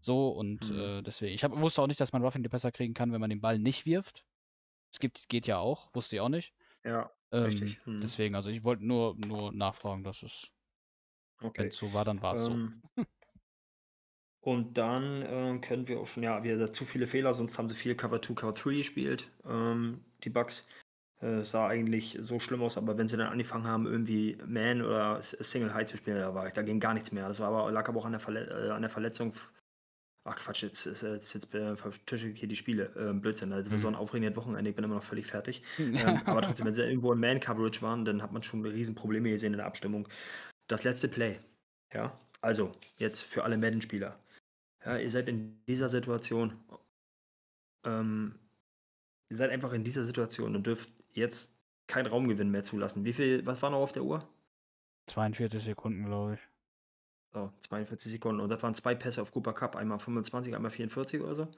So 0.00 0.30
und 0.30 0.70
Mhm. 0.70 0.70
äh, 0.70 1.02
deswegen. 1.02 1.34
Ich 1.34 1.44
hab, 1.44 1.52
wusste 1.60 1.82
auch 1.82 1.86
nicht, 1.88 2.00
dass 2.00 2.12
man 2.12 2.22
Roughing 2.24 2.42
the 2.44 2.48
Passer 2.50 2.72
kriegen 2.72 2.94
kann, 2.94 3.12
wenn 3.12 3.20
man 3.20 3.30
den 3.30 3.40
Ball 3.40 3.58
nicht 3.58 3.86
wirft. 3.86 4.24
Es 4.92 5.00
gibt, 5.00 5.28
geht 5.28 5.46
ja 5.46 5.58
auch, 5.58 5.94
wusste 5.94 6.16
ich 6.16 6.22
auch 6.22 6.28
nicht. 6.30 6.54
Ja, 6.84 7.12
Ähm, 7.32 7.44
Richtig, 7.44 7.80
mhm. 7.86 8.00
Deswegen, 8.02 8.34
also 8.36 8.50
ich 8.50 8.64
wollte 8.64 8.86
nur, 8.86 9.16
nur 9.16 9.52
nachfragen, 9.52 10.04
dass 10.04 10.22
es, 10.22 10.54
wenn 11.56 11.66
okay. 11.66 11.68
es 11.68 11.76
so 11.76 11.92
war, 11.92 12.04
dann 12.06 12.22
war 12.22 12.32
es 12.32 12.44
so. 12.44 12.58
Ähm, 12.58 12.82
und 14.40 14.78
dann 14.78 15.22
ähm, 15.26 15.60
können 15.60 15.88
wir 15.88 16.00
auch 16.00 16.06
schon, 16.06 16.22
ja, 16.22 16.42
wir 16.42 16.72
zu 16.72 16.84
viele 16.84 17.06
Fehler, 17.06 17.34
sonst 17.34 17.58
haben 17.58 17.68
sie 17.68 17.74
viel 17.74 17.94
Cover 17.96 18.20
2, 18.22 18.34
Cover 18.34 18.52
3 18.52 18.76
gespielt, 18.76 19.30
ähm, 19.44 20.04
die 20.24 20.30
Bugs. 20.30 20.66
Äh, 21.20 21.42
sah 21.44 21.66
eigentlich 21.66 22.16
so 22.20 22.38
schlimm 22.38 22.62
aus, 22.62 22.78
aber 22.78 22.96
wenn 22.96 23.08
sie 23.08 23.16
dann 23.16 23.32
angefangen 23.32 23.64
haben, 23.66 23.86
irgendwie 23.86 24.38
Man 24.46 24.82
oder 24.82 25.20
Single 25.22 25.74
High 25.74 25.86
zu 25.86 25.96
spielen, 25.96 26.18
da, 26.18 26.32
war, 26.34 26.48
da 26.50 26.62
ging 26.62 26.78
gar 26.78 26.94
nichts 26.94 27.10
mehr. 27.10 27.26
Das 27.26 27.40
war 27.40 27.48
aber, 27.48 27.72
lag 27.72 27.88
aber 27.88 27.98
auch 28.00 28.04
an 28.04 28.12
der, 28.12 28.20
Verle 28.20 28.46
äh, 28.68 28.70
an 28.70 28.82
der 28.82 28.90
Verletzung. 28.90 29.32
Ach 30.24 30.36
Quatsch, 30.36 30.62
jetzt, 30.62 30.86
ist- 30.86 31.02
jetzt, 31.02 31.32
jetzt 31.34 31.54
äh, 31.54 31.74
vertische 31.76 32.28
ich 32.28 32.38
hier 32.38 32.48
die 32.48 32.54
Spiele. 32.56 32.92
Ähm, 32.96 33.20
Blödsinn, 33.20 33.52
also 33.52 33.70
wir 33.70 33.78
so 33.78 33.88
ein 33.88 33.94
Mhm. 33.94 33.98
aufregendes 33.98 34.36
Wochenende, 34.36 34.70
ich 34.70 34.76
bin 34.76 34.84
immer 34.84 34.96
noch 34.96 35.02
völlig 35.02 35.26
fertig. 35.26 35.62
Ähm, 35.78 36.20
aber 36.26 36.42
trotzdem, 36.42 36.66
wenn 36.66 36.74
sie 36.74 36.82
irgendwo 36.84 37.12
in 37.12 37.18
Man-Coverage 37.18 37.82
waren, 37.82 38.04
dann 38.04 38.22
hat 38.22 38.32
man 38.32 38.42
schon 38.42 38.64
riesen 38.64 38.94
Probleme 38.94 39.30
gesehen 39.30 39.54
in 39.54 39.58
der 39.58 39.66
Abstimmung. 39.66 40.06
Das 40.68 40.84
letzte 40.84 41.08
Play. 41.08 41.38
Ja, 41.94 42.16
also 42.42 42.72
jetzt 42.98 43.22
für 43.22 43.42
alle 43.42 43.56
Madden-Spieler. 43.58 44.18
Ja, 44.84 44.98
ihr 44.98 45.10
seid 45.10 45.28
in 45.28 45.64
dieser 45.66 45.88
Situation. 45.88 46.52
Ähm, 47.84 48.34
ihr 49.30 49.38
seid 49.38 49.50
einfach 49.50 49.72
in 49.72 49.82
dieser 49.84 50.04
Situation 50.04 50.54
und 50.54 50.66
dürft 50.66 50.92
jetzt 51.18 51.56
keinen 51.86 52.06
Raumgewinn 52.06 52.50
mehr 52.50 52.62
zulassen. 52.62 53.04
Wie 53.04 53.12
viel, 53.12 53.44
was 53.46 53.62
war 53.62 53.70
noch 53.70 53.78
auf 53.78 53.92
der 53.92 54.04
Uhr? 54.04 54.28
42 55.06 55.62
Sekunden, 55.62 56.04
glaube 56.04 56.34
ich. 56.34 56.40
Oh, 57.34 57.50
42 57.60 58.12
Sekunden. 58.12 58.40
Und 58.40 58.48
das 58.48 58.62
waren 58.62 58.74
zwei 58.74 58.94
Pässe 58.94 59.22
auf 59.22 59.32
Cooper 59.32 59.52
Cup. 59.52 59.76
Einmal 59.76 59.98
25, 59.98 60.54
einmal 60.54 60.70
44 60.70 61.20
oder 61.20 61.34
so. 61.34 61.48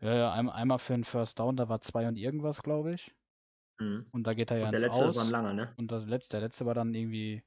Ja, 0.00 0.14
ja, 0.14 0.32
einmal, 0.32 0.54
einmal 0.54 0.78
für 0.78 0.94
einen 0.94 1.04
First 1.04 1.38
Down, 1.38 1.56
da 1.56 1.68
war 1.68 1.80
zwei 1.80 2.06
und 2.06 2.16
irgendwas, 2.16 2.62
glaube 2.62 2.92
ich. 2.92 3.14
Mhm. 3.78 4.06
Und 4.12 4.26
da 4.26 4.34
geht 4.34 4.50
er 4.50 4.58
ja 4.58 4.66
Und 4.66 4.72
der 4.72 4.86
ins 4.86 4.96
letzte, 4.96 5.06
das 5.06 5.16
war 5.16 5.24
ein 5.24 5.30
langer, 5.30 5.54
ne? 5.54 5.74
Und 5.76 5.90
das 5.90 6.06
letzte, 6.06 6.36
der 6.36 6.42
letzte 6.42 6.66
war 6.66 6.74
dann 6.74 6.94
irgendwie 6.94 7.42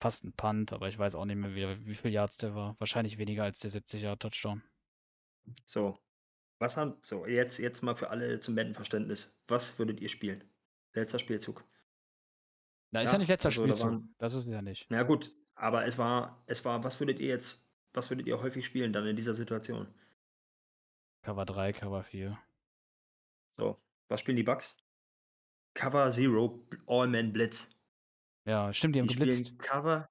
fast 0.00 0.24
ein 0.24 0.32
Punt, 0.34 0.72
aber 0.72 0.88
ich 0.88 0.98
weiß 0.98 1.14
auch 1.14 1.24
nicht 1.24 1.36
mehr, 1.36 1.54
wie, 1.54 1.86
wie 1.86 1.94
viel 1.94 2.12
Yards 2.12 2.36
der 2.36 2.54
war. 2.54 2.78
Wahrscheinlich 2.78 3.18
weniger 3.18 3.44
als 3.44 3.60
der 3.60 3.70
70 3.70 4.02
Yard 4.02 4.20
Touchdown. 4.20 4.62
So. 5.64 5.98
Was 6.58 6.76
haben, 6.76 6.96
so, 7.02 7.26
jetzt, 7.26 7.58
jetzt 7.58 7.82
mal 7.82 7.94
für 7.94 8.10
alle 8.10 8.40
zum 8.40 8.54
Madden-Verständnis. 8.54 9.34
Was 9.48 9.78
würdet 9.78 10.00
ihr 10.00 10.08
spielen? 10.08 10.44
Letzter 10.92 11.18
Spielzug. 11.18 11.64
Da 12.92 13.00
ist 13.00 13.06
Ja, 13.06 13.12
ja 13.14 13.18
nicht 13.18 13.28
letzter 13.28 13.48
also 13.48 13.62
da 13.66 13.74
Spielzug. 13.74 13.90
waren- 13.90 14.14
Das 14.18 14.34
ist 14.34 14.46
ja 14.46 14.62
nicht. 14.62 14.86
Na 14.90 15.02
gut, 15.02 15.32
aber 15.56 15.84
es 15.84 15.98
war, 15.98 16.42
es 16.46 16.64
war, 16.64 16.84
was 16.84 17.00
würdet 17.00 17.18
ihr 17.18 17.26
jetzt, 17.28 17.68
was 17.92 18.08
würdet 18.10 18.26
ihr 18.28 18.40
häufig 18.40 18.64
spielen 18.64 18.92
dann 18.92 19.06
in 19.06 19.16
dieser 19.16 19.34
Situation? 19.34 19.92
Cover 21.22 21.44
3, 21.44 21.72
Cover 21.72 22.02
4. 22.04 22.38
So, 23.56 23.80
was 24.08 24.20
spielen 24.20 24.36
die 24.36 24.42
Bugs? 24.42 24.76
Cover 25.74 26.10
Zero, 26.12 26.64
All-Man 26.86 27.32
Blitz. 27.32 27.68
Ja, 28.46 28.72
stimmt, 28.72 28.94
die 28.94 29.00
haben 29.00 29.08
Die 29.08 29.16
geblitzt. 29.16 29.58
Cover 29.58 30.08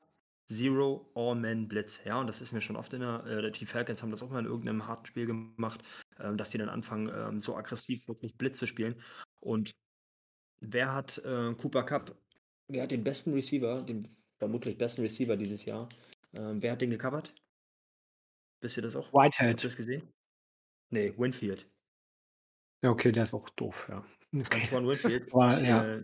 Zero, 0.51 1.09
All-Man 1.15 1.67
Blitz. 1.67 2.01
Ja, 2.03 2.19
und 2.19 2.27
das 2.27 2.41
ist 2.41 2.51
mir 2.51 2.61
schon 2.61 2.75
oft 2.75 2.93
in 2.93 3.01
der, 3.01 3.25
äh, 3.25 3.51
die 3.51 3.65
Falcons 3.65 4.01
haben 4.01 4.11
das 4.11 4.21
auch 4.21 4.29
mal 4.29 4.39
in 4.39 4.45
irgendeinem 4.45 4.87
harten 4.87 5.05
Spiel 5.05 5.25
gemacht, 5.25 5.81
ähm, 6.19 6.37
dass 6.37 6.49
die 6.49 6.57
dann 6.57 6.69
anfangen, 6.69 7.09
ähm, 7.13 7.39
so 7.39 7.55
aggressiv 7.55 8.07
wirklich 8.07 8.37
Blitz 8.37 8.57
zu 8.57 8.67
spielen. 8.67 9.01
Und 9.39 9.75
wer 10.59 10.93
hat 10.93 11.17
äh, 11.19 11.53
Cooper 11.55 11.83
Cup, 11.83 12.15
wer 12.67 12.83
hat 12.83 12.91
den 12.91 13.03
besten 13.03 13.33
Receiver, 13.33 13.81
den 13.83 14.07
vermutlich 14.39 14.77
besten 14.77 15.01
Receiver 15.01 15.37
dieses 15.37 15.65
Jahr, 15.65 15.89
ähm, 16.33 16.61
wer 16.61 16.73
hat 16.73 16.81
den 16.81 16.89
gecovert? 16.89 17.33
Wisst 18.61 18.77
ihr 18.77 18.83
das 18.83 18.95
auch? 18.95 19.11
Habt 19.13 19.39
ihr 19.39 19.45
Whitehead. 19.47 19.63
das 19.63 19.75
gesehen? 19.75 20.09
Nee, 20.89 21.13
Winfield. 21.17 21.69
Ja, 22.83 22.91
okay, 22.91 23.11
der 23.11 23.23
ist 23.23 23.33
auch 23.33 23.49
doof, 23.51 23.87
ja. 23.89 24.05
Okay. 24.33 24.61
Antoine 24.63 24.87
Winfield 24.89 25.33
War- 25.33 25.51
ist 25.51 25.61
ja. 25.61 26.01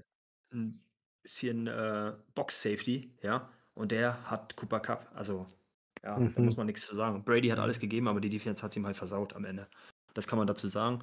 ein, 0.52 0.82
ist 1.24 1.38
hier 1.38 1.54
ein 1.54 1.68
äh, 1.68 2.16
Box-Safety, 2.36 3.18
ja, 3.22 3.52
und 3.80 3.92
der 3.92 4.30
hat 4.30 4.56
Cooper 4.58 4.80
Cup. 4.82 5.10
Also, 5.16 5.48
ja, 6.04 6.16
da 6.16 6.20
Mhm. 6.20 6.46
muss 6.46 6.58
man 6.58 6.68
nichts 6.68 6.86
zu 6.86 6.96
sagen. 6.96 7.24
Brady 7.24 7.48
hat 7.50 7.60
alles 7.60 7.80
gegeben, 7.80 8.08
aber 8.08 8.20
die 8.22 8.30
Defense 8.30 8.62
hat 8.64 8.76
ihm 8.76 8.86
halt 8.86 8.98
versaut 8.98 9.34
am 9.34 9.46
Ende. 9.46 9.68
Das 10.14 10.28
kann 10.28 10.38
man 10.38 10.48
dazu 10.48 10.68
sagen. 10.68 11.02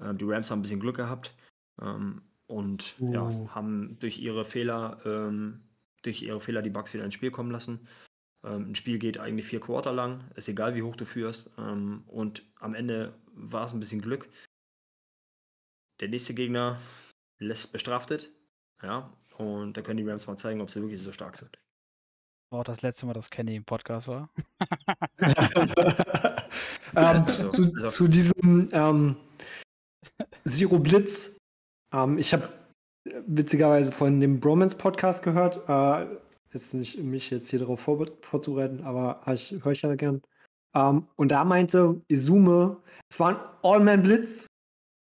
Ähm, 0.00 0.18
die 0.18 0.24
Rams 0.24 0.50
haben 0.50 0.58
ein 0.60 0.62
bisschen 0.62 0.80
Glück 0.80 0.96
gehabt 0.96 1.34
ähm, 1.80 2.22
und 2.46 2.98
ja, 2.98 3.22
Uh. 3.22 3.48
haben 3.50 3.98
durch 4.00 4.18
ihre 4.18 4.44
Fehler, 4.44 5.00
ähm, 5.04 5.60
durch 6.02 6.22
ihre 6.22 6.40
Fehler 6.40 6.62
die 6.62 6.70
Bucks 6.70 6.92
wieder 6.94 7.04
ins 7.04 7.14
Spiel 7.14 7.30
kommen 7.30 7.50
lassen. 7.50 7.88
Ähm, 8.44 8.70
ein 8.70 8.74
Spiel 8.74 8.98
geht 8.98 9.18
eigentlich 9.18 9.46
vier 9.46 9.60
Quarter 9.60 9.92
lang, 9.92 10.22
ist 10.36 10.48
egal 10.48 10.74
wie 10.74 10.82
hoch 10.82 10.96
du 10.96 11.04
führst. 11.04 11.50
Ähm, 11.58 12.04
und 12.06 12.42
am 12.60 12.74
Ende 12.74 13.14
war 13.32 13.64
es 13.64 13.72
ein 13.72 13.80
bisschen 13.80 14.00
Glück. 14.02 14.28
Der 16.00 16.08
nächste 16.08 16.34
Gegner 16.34 16.78
lässt 17.38 17.72
bestraftet. 17.72 18.30
Ja, 18.82 19.12
und 19.36 19.76
da 19.76 19.82
können 19.82 19.96
die 19.96 20.08
Rams 20.08 20.26
mal 20.26 20.36
zeigen, 20.36 20.60
ob 20.60 20.70
sie 20.70 20.80
wirklich 20.80 21.02
so 21.02 21.10
stark 21.12 21.36
sind. 21.36 21.58
War 22.50 22.60
auch 22.60 22.64
das 22.64 22.82
letzte 22.82 23.04
Mal, 23.06 23.12
dass 23.12 23.30
Kenny 23.30 23.56
im 23.56 23.64
Podcast 23.64 24.08
war. 24.08 24.30
ähm, 25.20 26.46
Also, 26.94 27.48
zu, 27.50 27.62
also- 27.64 27.86
zu 27.86 28.08
diesem 28.08 28.68
ähm, 28.72 29.16
Zero 30.46 30.78
Blitz. 30.78 31.36
Ähm, 31.92 32.18
ich 32.18 32.32
habe 32.32 32.48
witzigerweise 33.26 33.92
von 33.92 34.20
dem 34.20 34.40
Bromance 34.40 34.76
Podcast 34.76 35.22
gehört. 35.22 35.68
Äh, 35.68 36.06
jetzt 36.52 36.72
nicht 36.74 36.98
mich 37.02 37.30
jetzt 37.30 37.48
hier 37.48 37.58
darauf 37.58 37.80
vor, 37.80 38.04
vorzubereiten, 38.22 38.82
aber 38.82 39.20
ich, 39.32 39.52
höre 39.62 39.72
ich 39.72 39.82
ja 39.82 39.94
gern. 39.94 40.22
Ähm, 40.74 41.06
und 41.16 41.28
da 41.30 41.44
meinte 41.44 42.00
Izume, 42.08 42.78
es 43.10 43.20
war 43.20 43.28
ein 43.30 43.48
All-Man-Blitz, 43.62 44.46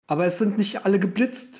aber 0.08 0.26
es 0.26 0.38
sind 0.38 0.58
nicht 0.58 0.84
alle 0.84 1.00
geblitzt. 1.00 1.58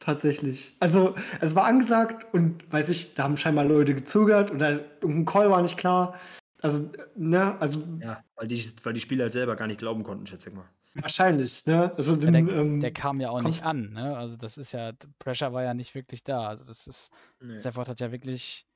Tatsächlich. 0.00 0.76
Also, 0.80 1.14
es 1.40 1.54
war 1.54 1.64
angesagt 1.64 2.32
und 2.32 2.70
weiß 2.72 2.88
ich, 2.90 3.14
da 3.14 3.24
haben 3.24 3.36
scheinbar 3.36 3.64
Leute 3.64 3.94
gezögert 3.94 4.50
und 4.50 4.58
da, 4.58 4.70
irgendein 5.00 5.24
Call 5.24 5.50
war 5.50 5.62
nicht 5.62 5.76
klar. 5.76 6.14
Also, 6.62 6.90
ne, 7.16 7.60
also 7.60 7.82
Ja, 8.00 8.22
weil 8.36 8.48
die, 8.48 8.64
weil 8.82 8.92
die 8.94 9.00
Spieler 9.00 9.24
halt 9.24 9.32
selber 9.32 9.54
gar 9.56 9.66
nicht 9.66 9.78
glauben 9.78 10.02
konnten, 10.02 10.26
schätze 10.26 10.50
ich 10.50 10.56
mal. 10.56 10.68
wahrscheinlich, 10.94 11.66
ne? 11.66 11.92
Also, 11.96 12.14
Ja, 12.16 12.30
den, 12.30 12.46
der, 12.46 12.56
ähm, 12.56 12.80
der 12.80 12.92
kam 12.92 13.20
ja 13.20 13.30
auch 13.30 13.42
nicht 13.42 13.62
an, 13.62 13.90
ne? 13.92 14.16
Also 14.16 14.36
das 14.36 14.56
ist 14.58 14.72
ja, 14.72 14.92
Pressure 15.18 15.52
war 15.52 15.62
ja 15.62 15.74
nicht 15.74 15.94
wirklich 15.94 16.24
da. 16.24 16.48
Also 16.48 16.64
das 16.64 16.86
ist, 16.86 17.10
Nee. 17.40 17.58
Stafford 17.58 17.88
hat 17.88 18.00
ja 18.00 18.10
wirklich, 18.10 18.66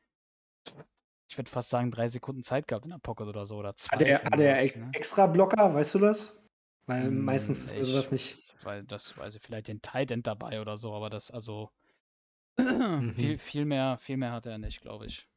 ich 1.28 1.38
würde 1.38 1.50
fast 1.50 1.70
sagen, 1.70 1.90
drei 1.90 2.08
Sekunden 2.08 2.42
Zeit 2.42 2.68
gehabt 2.68 2.84
in 2.84 2.90
der 2.92 2.98
Pocket 2.98 3.26
oder 3.26 3.46
so. 3.46 3.56
Oder 3.56 3.74
zwei. 3.74 3.96
Hat 3.96 4.02
er, 4.02 4.18
für 4.18 4.24
hat 4.26 4.40
er 4.40 4.58
ex 4.58 4.76
ne? 4.76 4.90
extra 4.92 5.26
Blocker, 5.26 5.74
weißt 5.74 5.94
du 5.94 5.98
das? 6.00 6.38
Weil 6.86 7.04
Hm, 7.06 7.24
meistens 7.24 7.70
ist 7.70 7.72
ich- 7.72 8.12
nicht. 8.12 8.41
Weil 8.62 8.84
das, 8.84 9.16
weiß 9.16 9.36
ich, 9.36 9.42
vielleicht 9.42 9.68
den 9.68 9.82
Tight 9.82 10.10
End 10.10 10.26
dabei 10.26 10.60
oder 10.60 10.76
so, 10.76 10.94
aber 10.94 11.10
das, 11.10 11.30
also 11.30 11.70
Mhm. 12.58 13.14
viel, 13.14 13.38
viel 13.38 13.64
mehr, 13.64 13.96
viel 13.98 14.16
mehr 14.16 14.32
hat 14.32 14.46
er 14.46 14.58
nicht, 14.58 14.80
glaube 14.80 15.06
ich. 15.06 15.28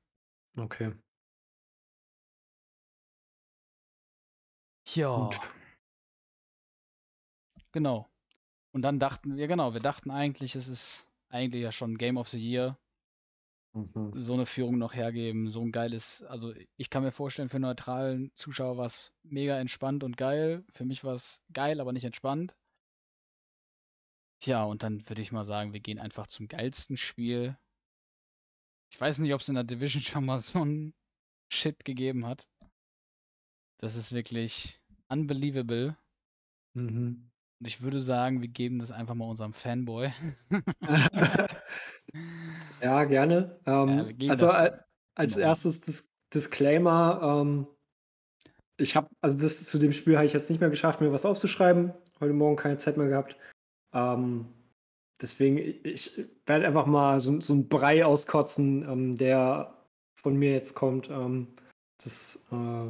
Okay. 0.58 0.94
Ja. 4.96 5.16
Gut. 5.16 5.40
Genau. 7.72 8.08
Und 8.72 8.82
dann 8.82 9.00
dachten 9.00 9.38
wir, 9.38 9.48
genau, 9.48 9.74
wir 9.74 9.82
dachten 9.82 10.12
eigentlich, 10.12 10.56
es 10.56 10.68
ist 10.68 11.08
eigentlich 11.30 11.64
ja 11.64 11.72
schon 11.72 11.98
Game 11.98 12.18
of 12.18 12.30
the 12.30 12.38
Year. 12.40 12.78
Mhm. 13.74 14.14
so 14.16 14.34
eine 14.34 14.46
Führung 14.46 14.78
noch 14.78 14.94
hergeben, 14.94 15.50
so 15.50 15.62
ein 15.62 15.72
geiles, 15.72 16.24
also 16.24 16.54
ich 16.78 16.90
kann 16.90 17.04
mir 17.04 17.12
vorstellen, 17.12 17.50
für 17.50 17.60
neutralen 17.60 18.32
Zuschauer 18.36 18.78
war 18.78 18.86
es 18.86 19.12
mega 19.24 19.60
entspannt 19.60 20.04
und 20.04 20.16
geil. 20.16 20.64
Für 20.70 20.86
mich 20.86 21.04
war 21.04 21.14
es 21.14 21.42
geil, 21.52 21.82
aber 21.82 21.92
nicht 21.92 22.06
entspannt. 22.06 22.56
Tja, 24.46 24.64
und 24.64 24.84
dann 24.84 25.10
würde 25.10 25.24
ich 25.24 25.32
mal 25.32 25.44
sagen, 25.44 25.74
wir 25.74 25.80
gehen 25.80 25.98
einfach 25.98 26.28
zum 26.28 26.48
geilsten 26.48 26.98
Spiel. 26.98 27.58
Ich 28.94 29.02
weiß 29.02 29.18
nicht, 29.18 29.34
ob 29.34 29.42
es 29.42 29.50
in 29.50 29.56
der 29.56 29.64
Division 29.64 30.04
schon 30.04 30.24
mal 30.24 30.38
so 30.40 30.64
ein 30.64 30.94
Shit 31.52 31.84
gegeben 31.84 32.28
hat. 32.28 32.48
Das 33.80 33.96
ist 33.96 34.12
wirklich 34.12 34.80
unbelievable. 35.10 35.98
Mhm. 36.76 37.32
Und 37.60 37.68
ich 37.68 37.82
würde 37.82 38.04
sagen, 38.04 38.44
wir 38.44 38.48
geben 38.48 38.78
das 38.78 38.92
einfach 38.92 39.16
mal 39.16 39.28
unserem 39.28 39.52
Fanboy. 39.52 40.12
Ja, 42.82 43.04
gerne. 43.06 43.60
Ja, 43.66 43.82
Ähm, 43.84 44.16
geben 44.16 44.30
also 44.30 44.46
das 44.46 44.56
al 44.56 44.70
dem. 44.70 44.80
als 45.16 45.34
Genau. 45.34 45.46
erstes 45.48 45.82
Dis 45.82 46.08
Disclaimer, 46.32 47.42
ähm, 47.42 47.68
ich 48.78 48.96
habe, 48.96 49.10
also 49.22 49.42
das 49.42 49.66
zu 49.66 49.80
dem 49.80 49.92
Spiel 49.92 50.16
habe 50.18 50.28
ich 50.28 50.34
jetzt 50.34 50.52
nicht 50.52 50.60
mehr 50.60 50.70
geschafft, 50.70 51.02
mir 51.02 51.12
was 51.12 51.26
aufzuschreiben. 51.26 51.94
Heute 52.20 52.34
Morgen 52.34 52.58
keine 52.58 52.78
Zeit 52.78 52.96
mehr 52.96 53.08
gehabt. 53.08 53.38
Ähm, 53.96 54.54
deswegen, 55.22 55.58
ich 55.58 56.20
werde 56.46 56.68
einfach 56.68 56.86
mal 56.86 57.20
so, 57.20 57.40
so 57.42 57.54
einen 57.54 57.70
Brei 57.70 58.06
auskotzen, 58.06 58.88
ähm, 58.88 59.16
der 59.16 59.76
von 60.22 60.36
mir 60.36 60.52
jetzt 60.52 60.76
kommt. 60.76 61.10
Ähm, 61.10 61.48
das, 62.04 62.46
äh, 62.52 62.90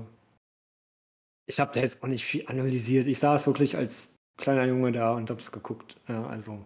ich 1.47 1.59
habe 1.59 1.71
da 1.73 1.79
jetzt 1.79 2.03
auch 2.03 2.07
nicht 2.07 2.25
viel 2.25 2.47
analysiert. 2.47 3.07
Ich 3.07 3.19
saß 3.19 3.45
wirklich 3.45 3.77
als 3.77 4.11
kleiner 4.37 4.65
Junge 4.65 4.91
da 4.91 5.13
und 5.13 5.29
habe 5.29 5.39
es 5.39 5.51
geguckt. 5.51 6.01
Ja, 6.07 6.25
also 6.25 6.65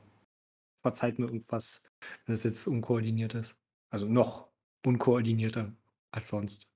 verzeiht 0.81 1.19
mir 1.19 1.25
irgendwas, 1.25 1.83
wenn 2.25 2.33
es 2.33 2.43
jetzt 2.45 2.65
unkoordiniert 2.65 3.35
ist. 3.35 3.57
Also 3.91 4.07
noch 4.07 4.49
unkoordinierter 4.85 5.73
als 6.11 6.29
sonst. 6.29 6.71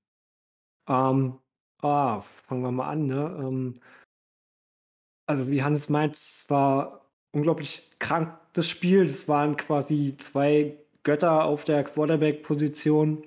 Ähm, 0.86 1.38
ah, 1.80 2.20
fangen 2.20 2.62
wir 2.62 2.72
mal 2.72 2.90
an, 2.90 3.06
ne? 3.06 3.36
Ähm, 3.40 3.80
also 5.26 5.48
wie 5.48 5.62
Hannes 5.62 5.88
meint, 5.88 6.16
es 6.16 6.44
war 6.50 7.03
unglaublich 7.34 7.90
krank, 7.98 8.32
das 8.52 8.68
Spiel. 8.68 9.06
Das 9.06 9.28
waren 9.28 9.56
quasi 9.56 10.16
zwei 10.16 10.76
Götter 11.02 11.44
auf 11.44 11.64
der 11.64 11.84
Quarterback-Position, 11.84 13.22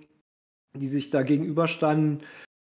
die 0.76 0.88
sich 0.88 1.10
da 1.10 1.24
gegenüberstanden. 1.24 2.24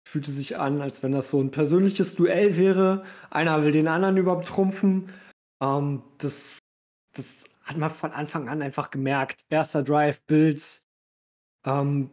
Fühlte 0.08 0.30
sich 0.30 0.56
an, 0.56 0.80
als 0.80 1.02
wenn 1.02 1.12
das 1.12 1.30
so 1.30 1.40
ein 1.40 1.50
persönliches 1.50 2.14
Duell 2.14 2.56
wäre. 2.56 3.04
Einer 3.30 3.62
will 3.62 3.72
den 3.72 3.88
anderen 3.88 4.16
übertrumpfen. 4.16 5.12
Ähm, 5.60 6.02
das, 6.18 6.58
das 7.12 7.44
hat 7.64 7.76
man 7.76 7.90
von 7.90 8.12
Anfang 8.12 8.48
an 8.48 8.62
einfach 8.62 8.90
gemerkt. 8.90 9.40
Erster 9.50 9.82
Drive, 9.82 10.22
Bills, 10.22 10.84
ähm, 11.64 12.10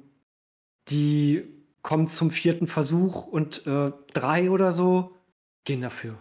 die 0.89 1.43
kommen 1.83 2.07
zum 2.07 2.31
vierten 2.31 2.67
Versuch 2.67 3.27
und 3.27 3.65
äh, 3.67 3.91
drei 4.13 4.49
oder 4.49 4.71
so 4.71 5.15
gehen 5.65 5.81
dafür. 5.81 6.17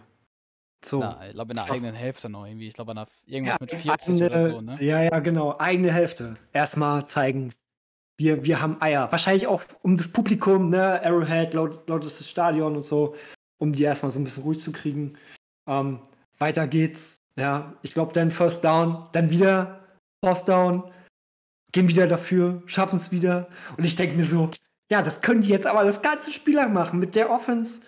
So. 0.85 0.99
Na, 0.99 1.25
ich 1.27 1.33
glaube 1.33 1.51
in 1.51 1.57
der 1.57 1.71
eigenen 1.71 1.93
Hälfte 1.95 2.29
noch 2.29 2.45
irgendwie. 2.45 2.67
Ich 2.67 2.73
glaube 2.73 2.91
an 2.91 2.95
der 2.97 3.03
F- 3.03 3.23
irgendwas 3.25 3.59
mit 3.59 3.71
Ja, 3.71 3.77
40 3.79 4.15
oder 4.15 4.25
eigene- 4.35 4.45
so, 4.51 4.61
ne? 4.61 4.77
Ja, 4.83 5.01
ja, 5.01 5.19
genau. 5.19 5.57
Eigene 5.59 5.91
Hälfte. 5.93 6.35
Erstmal 6.51 7.07
zeigen, 7.07 7.53
wir, 8.17 8.45
wir 8.45 8.61
haben 8.61 8.81
Eier. 8.81 9.11
Wahrscheinlich 9.11 9.47
auch 9.47 9.63
um 9.81 9.97
das 9.97 10.07
Publikum, 10.07 10.69
ne? 10.69 11.01
Arrowhead, 11.03 11.53
laut, 11.53 11.87
lautestes 11.89 12.29
Stadion 12.29 12.75
und 12.75 12.83
so, 12.83 13.15
um 13.59 13.71
die 13.71 13.83
erstmal 13.83 14.11
so 14.11 14.19
ein 14.19 14.23
bisschen 14.23 14.43
ruhig 14.43 14.59
zu 14.59 14.71
kriegen. 14.71 15.17
Ähm, 15.67 15.99
weiter 16.39 16.67
geht's. 16.67 17.17
Ja, 17.37 17.73
ich 17.81 17.93
glaube, 17.93 18.13
dann 18.13 18.29
First 18.29 18.63
Down, 18.63 19.07
dann 19.13 19.29
wieder 19.31 19.79
First 20.23 20.47
Down, 20.47 20.83
gehen 21.71 21.87
wieder 21.87 22.05
dafür, 22.05 22.61
schaffen 22.67 22.97
es 22.97 23.11
wieder. 23.11 23.47
Und 23.77 23.83
ich 23.85 23.95
denke 23.95 24.15
mir 24.15 24.25
so, 24.25 24.51
ja, 24.91 25.01
das 25.01 25.21
können 25.21 25.41
die 25.41 25.49
jetzt 25.49 25.65
aber 25.65 25.83
das 25.83 26.01
ganze 26.03 26.31
Spiel 26.31 26.55
lang 26.55 26.73
machen 26.73 26.99
mit 26.99 27.15
der 27.15 27.29
Offense 27.31 27.81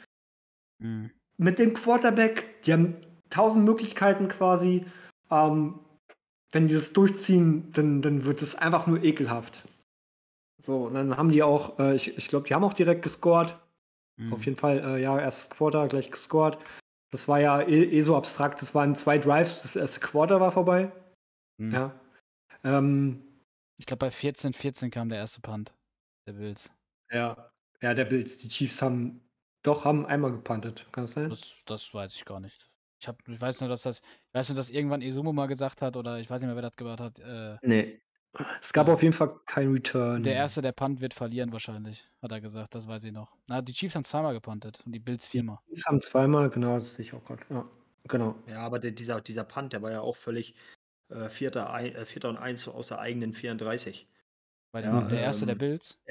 Mhm. 0.80 1.12
Mit 1.38 1.60
dem 1.60 1.74
Quarterback, 1.74 2.62
die 2.64 2.74
haben 2.74 2.96
tausend 3.30 3.66
Möglichkeiten 3.66 4.28
quasi. 4.28 4.86
Ähm, 5.32 5.80
wenn 6.52 6.68
die 6.68 6.76
das 6.76 6.94
durchziehen, 6.94 7.70
dann, 7.72 8.02
dann 8.02 8.24
wird 8.26 8.42
es 8.42 8.56
einfach 8.56 8.88
nur 8.88 9.04
ekelhaft. 9.04 9.68
So, 10.62 10.86
und 10.86 10.94
dann 10.94 11.18
haben 11.18 11.30
die 11.30 11.44
auch, 11.44 11.78
äh, 11.80 11.96
ich, 11.96 12.18
ich 12.18 12.28
glaube, 12.28 12.48
die 12.48 12.54
haben 12.54 12.64
auch 12.64 12.74
direkt 12.74 13.02
gescored. 13.02 13.60
Mhm. 14.18 14.34
Auf 14.34 14.46
jeden 14.46 14.58
Fall, 14.58 14.80
äh, 14.80 15.02
ja, 15.02 15.20
erstes 15.20 15.50
Quarter 15.50 15.88
gleich 15.88 16.10
gescored. 16.10 16.58
Das 17.12 17.28
war 17.28 17.40
ja 17.40 17.62
eh, 17.62 17.84
eh 17.84 18.02
so 18.02 18.16
abstrakt. 18.16 18.62
Das 18.62 18.74
waren 18.74 18.96
zwei 18.96 19.18
Drives, 19.18 19.64
das 19.64 19.76
erste 19.76 20.00
Quarter 20.00 20.40
war 20.40 20.52
vorbei. 20.52 20.92
Mhm. 21.58 21.74
Ja. 21.74 22.00
Ähm, 22.64 23.22
Ich 23.78 23.86
glaube 23.86 24.06
bei 24.06 24.12
14, 24.12 24.54
14 24.54 24.92
kam 24.92 25.10
der 25.10 25.18
erste 25.18 25.42
Punt 25.42 25.74
der 26.28 26.34
Bills. 26.34 26.70
ja. 27.12 27.52
Ja, 27.82 27.94
der 27.94 28.06
Bills. 28.06 28.38
Die 28.38 28.48
Chiefs 28.48 28.82
haben 28.82 29.20
doch 29.68 29.86
haben 29.86 30.06
einmal 30.06 30.32
gepuntet. 30.32 30.88
Kann 30.92 31.04
das 31.06 31.14
sein? 31.14 31.30
Das, 31.30 31.58
das 31.66 31.94
weiß 31.94 32.16
ich 32.16 32.26
gar 32.26 32.40
nicht. 32.40 32.70
Ich, 33.00 33.08
hab, 33.08 33.18
ich 33.28 33.40
weiß 33.40 33.60
nur, 33.62 33.70
dass 33.70 33.84
das, 33.84 34.00
ich 34.02 34.34
weiß 34.34 34.50
nur, 34.50 34.56
dass 34.56 34.70
irgendwann 34.70 35.02
Izumo 35.02 35.34
mal 35.34 35.48
gesagt 35.48 35.82
hat, 35.82 35.96
oder 35.98 36.20
ich 36.20 36.30
weiß 36.30 36.42
nicht 36.42 36.48
mehr, 36.48 36.56
wer 36.56 36.64
das 36.70 36.76
gemacht 36.76 37.00
hat, 37.02 37.20
äh, 37.20 37.58
Nee. 37.62 38.02
Es 38.62 38.74
gab 38.74 38.88
Ja. 38.88 38.94
auf 38.94 39.02
jeden 39.02 39.14
Fall 39.14 39.40
kein 39.46 39.72
Return. 39.72 40.22
der 40.22 40.34
erste, 40.36 40.62
der 40.62 40.74
Punt 40.74 41.00
wird 41.00 41.14
verlieren 41.14 41.54
wahrscheinlich, 41.54 42.10
hat 42.22 42.34
er 42.34 42.42
gesagt, 42.42 42.76
das 42.76 42.86
weiß 42.86 43.06
ich 43.06 43.14
noch. 43.14 43.34
Na, 43.48 43.62
die 43.62 43.72
Chiefs 43.72 43.96
haben 43.96 44.04
zweimal 44.04 44.34
gepuntet 44.34 44.82
und 44.86 44.92
die 44.92 45.00
Bills 45.00 45.26
viermal. 45.26 45.60
Die 45.70 45.76
Chiefs 45.76 45.88
haben 45.88 46.02
zweimal, 46.02 46.50
genau, 46.50 46.78
das 46.80 46.96
sehe 46.96 47.06
ich 47.06 47.14
auch 47.14 47.24
gerade. 47.24 47.44
Ja, 47.50 47.70
genau. 48.10 48.36
Ja, 48.48 48.60
aber 48.60 48.80
der, 48.80 48.92
dieser, 48.92 49.22
dieser 49.22 49.46
Punt, 49.46 49.72
der 49.72 49.82
war 49.82 49.92
ja 49.92 50.02
auch 50.02 50.18
völlig 50.18 50.54
äh, 51.10 51.30
vierter, 51.30 51.72
ein, 51.72 51.96
äh, 51.96 52.06
vierter 52.06 52.28
und 52.30 52.38
eins 52.38 52.68
aus 52.68 52.88
der 52.88 53.00
eigenen 53.00 53.32
34. 53.32 54.10
Weil 54.74 54.84
Ja, 54.84 55.02
der 55.02 55.20
erste 55.22 55.46
der 55.46 55.54
ähm, 55.54 55.60
Bills, 55.60 56.02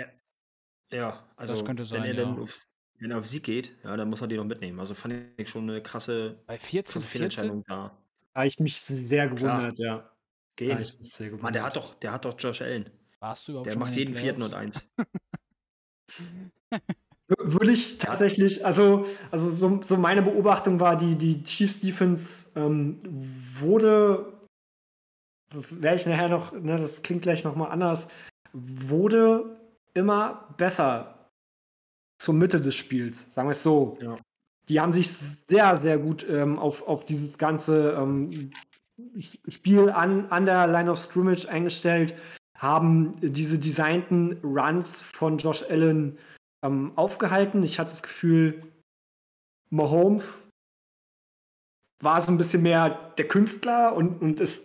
Ja, 0.91 1.29
also 1.37 1.63
könnte 1.65 1.83
wenn 1.83 1.89
sein, 1.89 2.05
er 2.05 2.15
ja. 2.15 2.23
dann 2.25 2.39
aufs, 2.39 2.74
wenn 2.99 3.11
er 3.11 3.19
auf 3.19 3.27
Sieg 3.27 3.43
geht, 3.45 3.77
ja, 3.85 3.97
dann 3.97 4.09
muss 4.11 4.21
er 4.21 4.27
die 4.29 4.37
noch 4.37 4.45
mitnehmen. 4.45 4.79
Also 4.81 4.95
fand 4.95 5.15
ich 5.37 5.49
schon 5.49 5.69
eine 5.69 5.83
krasse, 5.83 6.43
bei 6.47 6.59
14, 6.59 6.93
krasse 6.93 7.07
14? 7.07 7.09
Fehlentscheidung 7.09 7.65
da. 7.67 7.99
Da 8.33 8.41
habe 8.41 8.47
ich 8.49 8.59
mich 8.61 8.81
sehr 8.81 9.27
Klar. 9.29 9.29
gewundert, 9.29 9.79
ja. 9.79 9.97
Da 10.67 10.67
Gehen. 10.67 10.73
habe 10.75 10.83
ich 10.83 10.99
mich 10.99 11.11
sehr 11.13 11.27
gewundert. 11.29 11.43
Mann, 11.43 11.53
der 11.53 11.63
hat 11.65 11.77
doch, 11.77 11.95
der 11.95 12.13
hat 12.13 12.25
doch 12.25 12.35
Josh 12.39 12.63
Allen. 12.63 12.91
Warst 13.21 13.49
du 13.49 13.53
überhaupt 13.53 13.67
Der 13.67 13.77
macht 13.77 13.97
jeden 13.97 14.15
vierten 14.15 14.43
und 14.43 14.51
Playoffs? 14.51 14.55
eins. 14.55 14.89
Würde 17.39 17.71
ich 17.73 17.97
tatsächlich, 17.99 18.65
also, 18.67 19.07
also 19.31 19.49
so, 19.49 19.83
so 19.83 19.97
meine 19.97 20.23
Beobachtung 20.23 20.79
war, 20.79 20.95
die, 20.97 21.17
die 21.17 21.43
Chiefs 21.43 21.81
Defense 21.81 22.51
ähm, 22.55 23.01
wurde, 23.05 24.41
das 25.51 25.81
werde 25.81 25.97
ich 25.97 26.07
nachher 26.07 26.29
noch, 26.29 26.53
ne, 26.53 26.77
das 26.77 27.01
klingt 27.03 27.23
gleich 27.23 27.43
nochmal 27.45 27.71
anders, 27.71 28.09
wurde 28.53 29.57
immer 29.95 30.55
besser 30.59 31.14
zur 32.25 32.35
Mitte 32.35 32.59
des 32.59 32.75
Spiels, 32.75 33.33
sagen 33.33 33.49
wir 33.49 33.53
es 33.53 33.63
so. 33.63 33.99
Ja. 34.01 34.17
Die 34.69 34.81
haben 34.81 34.95
sich 34.95 35.11
sehr, 35.11 35.77
sehr 35.77 35.99
gut 35.99 36.27
ähm, 36.29 36.59
auf, 36.59 36.87
auf 36.89 37.05
dieses 37.05 37.37
ganze 37.37 37.93
ähm, 37.93 38.51
Spiel 39.49 39.91
an, 39.91 40.27
an 40.31 40.47
der 40.47 40.67
Line 40.67 40.91
of 40.91 40.99
Scrimmage 40.99 41.47
eingestellt, 41.47 42.15
haben 42.57 43.13
diese 43.21 43.59
designten 43.59 44.39
Runs 44.43 45.03
von 45.03 45.37
Josh 45.37 45.63
Allen 45.69 46.17
ähm, 46.65 46.93
aufgehalten. 46.97 47.63
Ich 47.63 47.79
hatte 47.79 47.91
das 47.91 48.03
Gefühl, 48.03 48.63
Mahomes 49.69 50.49
war 52.03 52.21
so 52.23 52.33
ein 52.33 52.39
bisschen 52.39 52.63
mehr 52.63 53.13
der 53.19 53.29
Künstler 53.29 53.95
und, 53.95 54.23
und 54.23 54.41
ist 54.41 54.65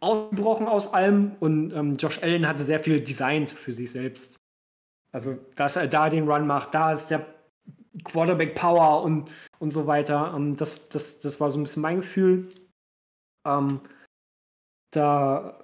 ausgebrochen 0.00 0.68
aus 0.68 0.92
allem 0.92 1.32
und 1.40 1.72
ähm, 1.72 1.94
Josh 1.96 2.22
Allen 2.22 2.46
hatte 2.46 2.62
sehr 2.62 2.80
viel 2.80 3.00
designt 3.00 3.50
für 3.50 3.72
sich 3.72 3.90
selbst. 3.90 4.38
Also, 5.12 5.34
dass 5.56 5.76
er 5.76 5.88
da 5.88 6.08
den 6.08 6.28
Run 6.28 6.46
macht, 6.46 6.74
da 6.74 6.92
ist 6.92 7.08
der 7.08 7.26
Quarterback 8.04 8.54
Power 8.54 9.02
und, 9.02 9.30
und 9.58 9.70
so 9.70 9.86
weiter. 9.86 10.32
Ähm, 10.34 10.56
das, 10.56 10.88
das, 10.88 11.20
das 11.20 11.38
war 11.40 11.50
so 11.50 11.60
ein 11.60 11.64
bisschen 11.64 11.82
mein 11.82 12.00
Gefühl. 12.00 12.48
Ähm, 13.46 13.80
da 14.92 15.58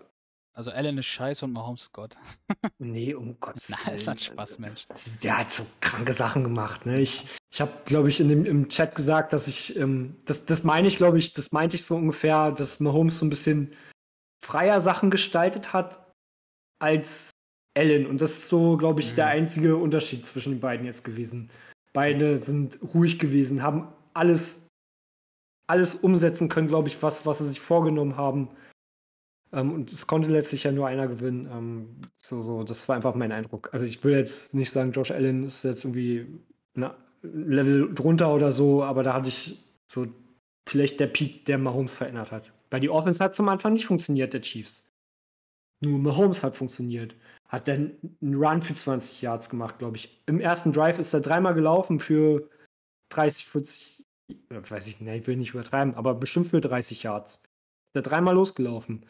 Also 0.55 0.71
Allen 0.71 0.99
ist 0.99 1.07
scheiße 1.07 1.45
und 1.45 1.53
Mahomes 1.53 1.83
ist 1.83 1.93
Gott. 1.93 2.17
Nee, 2.79 3.15
um 3.15 3.39
Gottes 3.41 3.71
Na, 3.71 3.79
Willen. 3.87 3.95
ist 3.97 4.09
ein 4.09 4.19
Spaß, 4.19 4.59
Mensch. 4.59 4.87
Der 5.23 5.39
hat 5.39 5.51
so 5.51 5.67
kranke 5.81 6.13
Sachen 6.13 6.45
gemacht. 6.45 6.87
Ne? 6.87 7.01
Ich, 7.01 7.27
ich 7.51 7.61
habe, 7.61 7.73
glaube 7.87 8.09
ich, 8.09 8.21
in 8.21 8.29
dem, 8.29 8.45
im 8.45 8.69
Chat 8.69 8.95
gesagt, 8.95 9.33
dass 9.33 9.49
ich, 9.49 9.77
ähm, 9.77 10.17
das, 10.27 10.45
das 10.45 10.63
meine 10.65 10.89
ich, 10.89 10.97
glaube 10.97 11.19
ich, 11.19 11.33
das 11.33 11.53
meinte 11.53 11.77
ich 11.77 11.85
so 11.85 11.97
ungefähr, 11.97 12.53
dass 12.53 12.81
Mahomes 12.81 13.19
so 13.19 13.27
ein 13.27 13.31
bisschen 13.31 13.73
freier 14.45 14.81
Sachen 14.81 15.11
gestaltet 15.11 15.73
hat 15.73 15.99
als 16.81 17.31
Allen. 17.79 18.07
Und 18.07 18.21
das 18.21 18.33
ist 18.33 18.49
so, 18.49 18.77
glaube 18.77 19.01
ich, 19.01 19.13
Mhm. 19.13 19.17
der 19.17 19.27
einzige 19.29 19.77
Unterschied 19.77 20.27
zwischen 20.27 20.55
den 20.55 20.61
beiden 20.61 20.85
jetzt 20.87 21.05
gewesen. 21.05 21.49
Beide 21.93 22.37
sind 22.37 22.79
ruhig 22.95 23.19
gewesen, 23.19 23.63
haben 23.63 23.89
alles, 24.15 24.61
alles 25.69 25.95
umsetzen 25.95 26.49
können, 26.49 26.69
glaube 26.69 26.89
ich, 26.89 27.03
was, 27.03 27.25
was 27.25 27.39
sie 27.39 27.49
sich 27.49 27.61
vorgenommen 27.61 28.17
haben. 28.17 28.49
Ähm, 29.53 29.73
und 29.73 29.91
es 29.91 30.07
konnte 30.07 30.29
letztlich 30.31 30.65
ja 30.65 30.73
nur 30.73 30.87
einer 30.87 31.09
gewinnen. 31.09 31.49
Ähm, 31.51 31.89
so, 32.17 32.41
so, 32.41 32.65
das 32.65 32.89
war 32.89 32.97
einfach 32.97 33.15
mein 33.15 33.33
Eindruck. 33.33 33.71
Also 33.73 33.87
ich 33.87 34.03
will 34.05 34.15
jetzt 34.15 34.55
nicht 34.55 34.71
sagen, 34.71 34.93
Josh 34.93 35.11
Allen 35.11 35.45
ist 35.45 35.65
jetzt 35.65 35.85
irgendwie 35.85 36.27
ein 36.77 36.91
Level 37.23 37.95
drunter 37.95 38.35
oder 38.35 38.53
so, 38.53 38.83
aber 38.85 39.03
da 39.03 39.15
hatte 39.15 39.29
ich 39.29 39.59
so 39.91 40.07
vielleicht 40.69 41.01
der 41.01 41.07
Peak, 41.07 41.47
der 41.47 41.59
Mahomes 41.59 41.95
verändert 41.95 42.31
hat. 42.31 42.53
Weil 42.71 42.81
die 42.81 42.91
Offense 42.91 43.25
hat 43.25 43.35
zum 43.35 43.49
Anfang 43.49 43.73
nicht 43.73 43.87
funktioniert, 43.87 44.35
der 44.35 44.43
Chiefs. 44.43 44.85
Nur 45.81 45.99
Mahomes 45.99 46.45
hat 46.45 46.57
funktioniert. 46.57 47.17
Hat 47.49 47.67
dann 47.67 47.97
einen 48.21 48.35
Run 48.35 48.63
für 48.63 48.75
20 48.75 49.23
Yards 49.23 49.49
gemacht, 49.49 49.79
glaube 49.79 49.97
ich. 49.97 50.23
Im 50.27 50.41
ersten 50.41 50.73
Drive 50.73 50.99
ist 50.99 51.15
er 51.15 51.21
dreimal 51.21 51.55
gelaufen 51.55 51.99
für 51.99 52.49
30, 53.11 53.47
40, 53.47 54.05
äh, 54.29 54.35
weiß 54.51 54.87
ich 54.89 55.01
nicht, 55.01 55.15
ich 55.15 55.27
will 55.27 55.37
nicht 55.37 55.55
übertreiben, 55.55 55.95
aber 55.95 56.15
bestimmt 56.15 56.47
für 56.47 56.61
30 56.61 57.03
Yards. 57.03 57.43
Ist 57.87 57.97
er 57.97 58.03
dreimal 58.03 58.35
losgelaufen. 58.35 59.07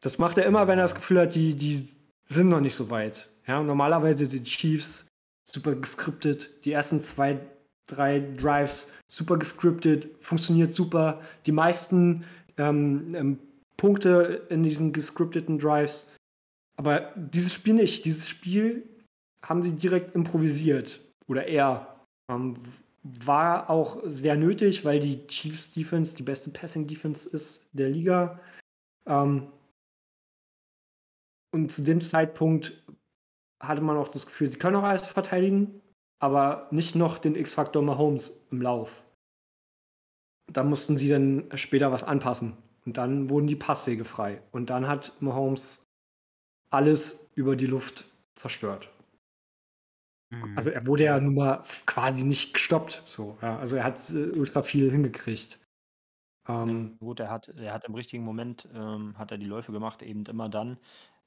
Das 0.00 0.18
macht 0.18 0.38
er 0.38 0.46
immer, 0.46 0.66
wenn 0.66 0.78
er 0.78 0.84
das 0.84 0.94
Gefühl 0.94 1.20
hat, 1.20 1.34
die, 1.34 1.54
die 1.54 1.88
sind 2.26 2.48
noch 2.48 2.60
nicht 2.60 2.74
so 2.74 2.90
weit. 2.90 3.30
Ja, 3.46 3.62
normalerweise 3.62 4.26
sind 4.26 4.46
die 4.46 4.50
Chiefs 4.50 5.06
super 5.44 5.74
gescriptet. 5.74 6.64
Die 6.64 6.72
ersten 6.72 7.00
zwei, 7.00 7.40
drei 7.86 8.20
Drives 8.20 8.90
super 9.08 9.38
gescriptet, 9.38 10.08
funktioniert 10.20 10.72
super. 10.72 11.20
Die 11.46 11.52
meisten 11.52 12.24
ähm, 12.58 13.14
ähm, 13.14 13.38
Punkte 13.76 14.46
in 14.50 14.62
diesen 14.62 14.92
gescripteten 14.92 15.58
Drives. 15.58 16.10
Aber 16.78 17.12
dieses 17.16 17.52
Spiel 17.52 17.74
nicht. 17.74 18.04
Dieses 18.04 18.28
Spiel 18.28 18.88
haben 19.44 19.62
sie 19.62 19.72
direkt 19.72 20.14
improvisiert. 20.14 21.00
Oder 21.26 21.46
er. 21.46 22.04
Ähm, 22.30 22.56
war 23.24 23.70
auch 23.70 24.00
sehr 24.04 24.36
nötig, 24.36 24.84
weil 24.84 25.00
die 25.00 25.26
Chiefs 25.28 25.70
Defense 25.70 26.16
die 26.16 26.22
beste 26.22 26.50
Passing 26.50 26.86
Defense 26.86 27.28
ist 27.28 27.66
der 27.72 27.88
Liga. 27.88 28.40
Ähm, 29.06 29.50
und 31.52 31.72
zu 31.72 31.82
dem 31.82 32.00
Zeitpunkt 32.00 32.84
hatte 33.62 33.82
man 33.82 33.96
auch 33.96 34.08
das 34.08 34.26
Gefühl, 34.26 34.48
sie 34.48 34.58
können 34.58 34.76
auch 34.76 34.82
alles 34.82 35.06
verteidigen, 35.06 35.80
aber 36.20 36.68
nicht 36.70 36.94
noch 36.94 37.18
den 37.18 37.34
X-Faktor 37.34 37.82
Mahomes 37.82 38.40
im 38.50 38.60
Lauf. 38.60 39.04
Da 40.52 40.62
mussten 40.62 40.96
sie 40.96 41.08
dann 41.08 41.48
später 41.54 41.90
was 41.92 42.04
anpassen. 42.04 42.56
Und 42.84 42.96
dann 42.96 43.28
wurden 43.30 43.46
die 43.46 43.56
Passwege 43.56 44.04
frei. 44.04 44.42
Und 44.52 44.70
dann 44.70 44.86
hat 44.86 45.12
Mahomes 45.20 45.87
alles 46.70 47.28
über 47.34 47.56
die 47.56 47.66
Luft 47.66 48.04
zerstört. 48.34 48.90
Mhm. 50.30 50.56
Also 50.56 50.70
er 50.70 50.86
wurde 50.86 51.04
ja 51.04 51.18
nun 51.20 51.34
mal 51.34 51.64
quasi 51.86 52.24
nicht 52.24 52.52
gestoppt. 52.52 53.02
So, 53.06 53.38
ja. 53.40 53.58
Also 53.58 53.76
er 53.76 53.84
hat 53.84 53.98
äh, 54.10 54.30
ultra 54.38 54.62
viel 54.62 54.90
hingekriegt. 54.90 55.58
Ähm, 56.48 56.96
Gut, 56.98 57.20
er 57.20 57.30
hat, 57.30 57.48
er 57.48 57.72
hat 57.72 57.84
im 57.84 57.94
richtigen 57.94 58.24
Moment 58.24 58.68
ähm, 58.72 59.16
hat 59.18 59.30
er 59.30 59.38
die 59.38 59.46
Läufe 59.46 59.72
gemacht, 59.72 60.02
eben 60.02 60.24
immer 60.26 60.48
dann. 60.48 60.78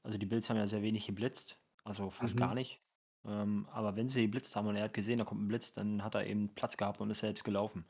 Also 0.02 0.18
die 0.18 0.26
Bills 0.26 0.50
haben 0.50 0.56
ja 0.56 0.66
sehr 0.66 0.82
wenig 0.82 1.06
geblitzt, 1.06 1.56
also 1.84 2.10
fast 2.10 2.34
Mhm. 2.34 2.40
gar 2.40 2.54
nicht. 2.54 2.80
Ähm, 3.24 3.68
aber 3.70 3.94
wenn 3.94 4.08
sie 4.08 4.22
geblitzt 4.22 4.56
haben 4.56 4.66
und 4.66 4.74
er 4.74 4.84
hat 4.84 4.94
gesehen, 4.94 5.18
da 5.18 5.24
kommt 5.24 5.42
ein 5.42 5.48
Blitz, 5.48 5.72
dann 5.72 6.02
hat 6.02 6.16
er 6.16 6.26
eben 6.26 6.52
Platz 6.54 6.76
gehabt 6.76 7.00
und 7.00 7.10
ist 7.10 7.20
selbst 7.20 7.44
gelaufen. 7.44 7.84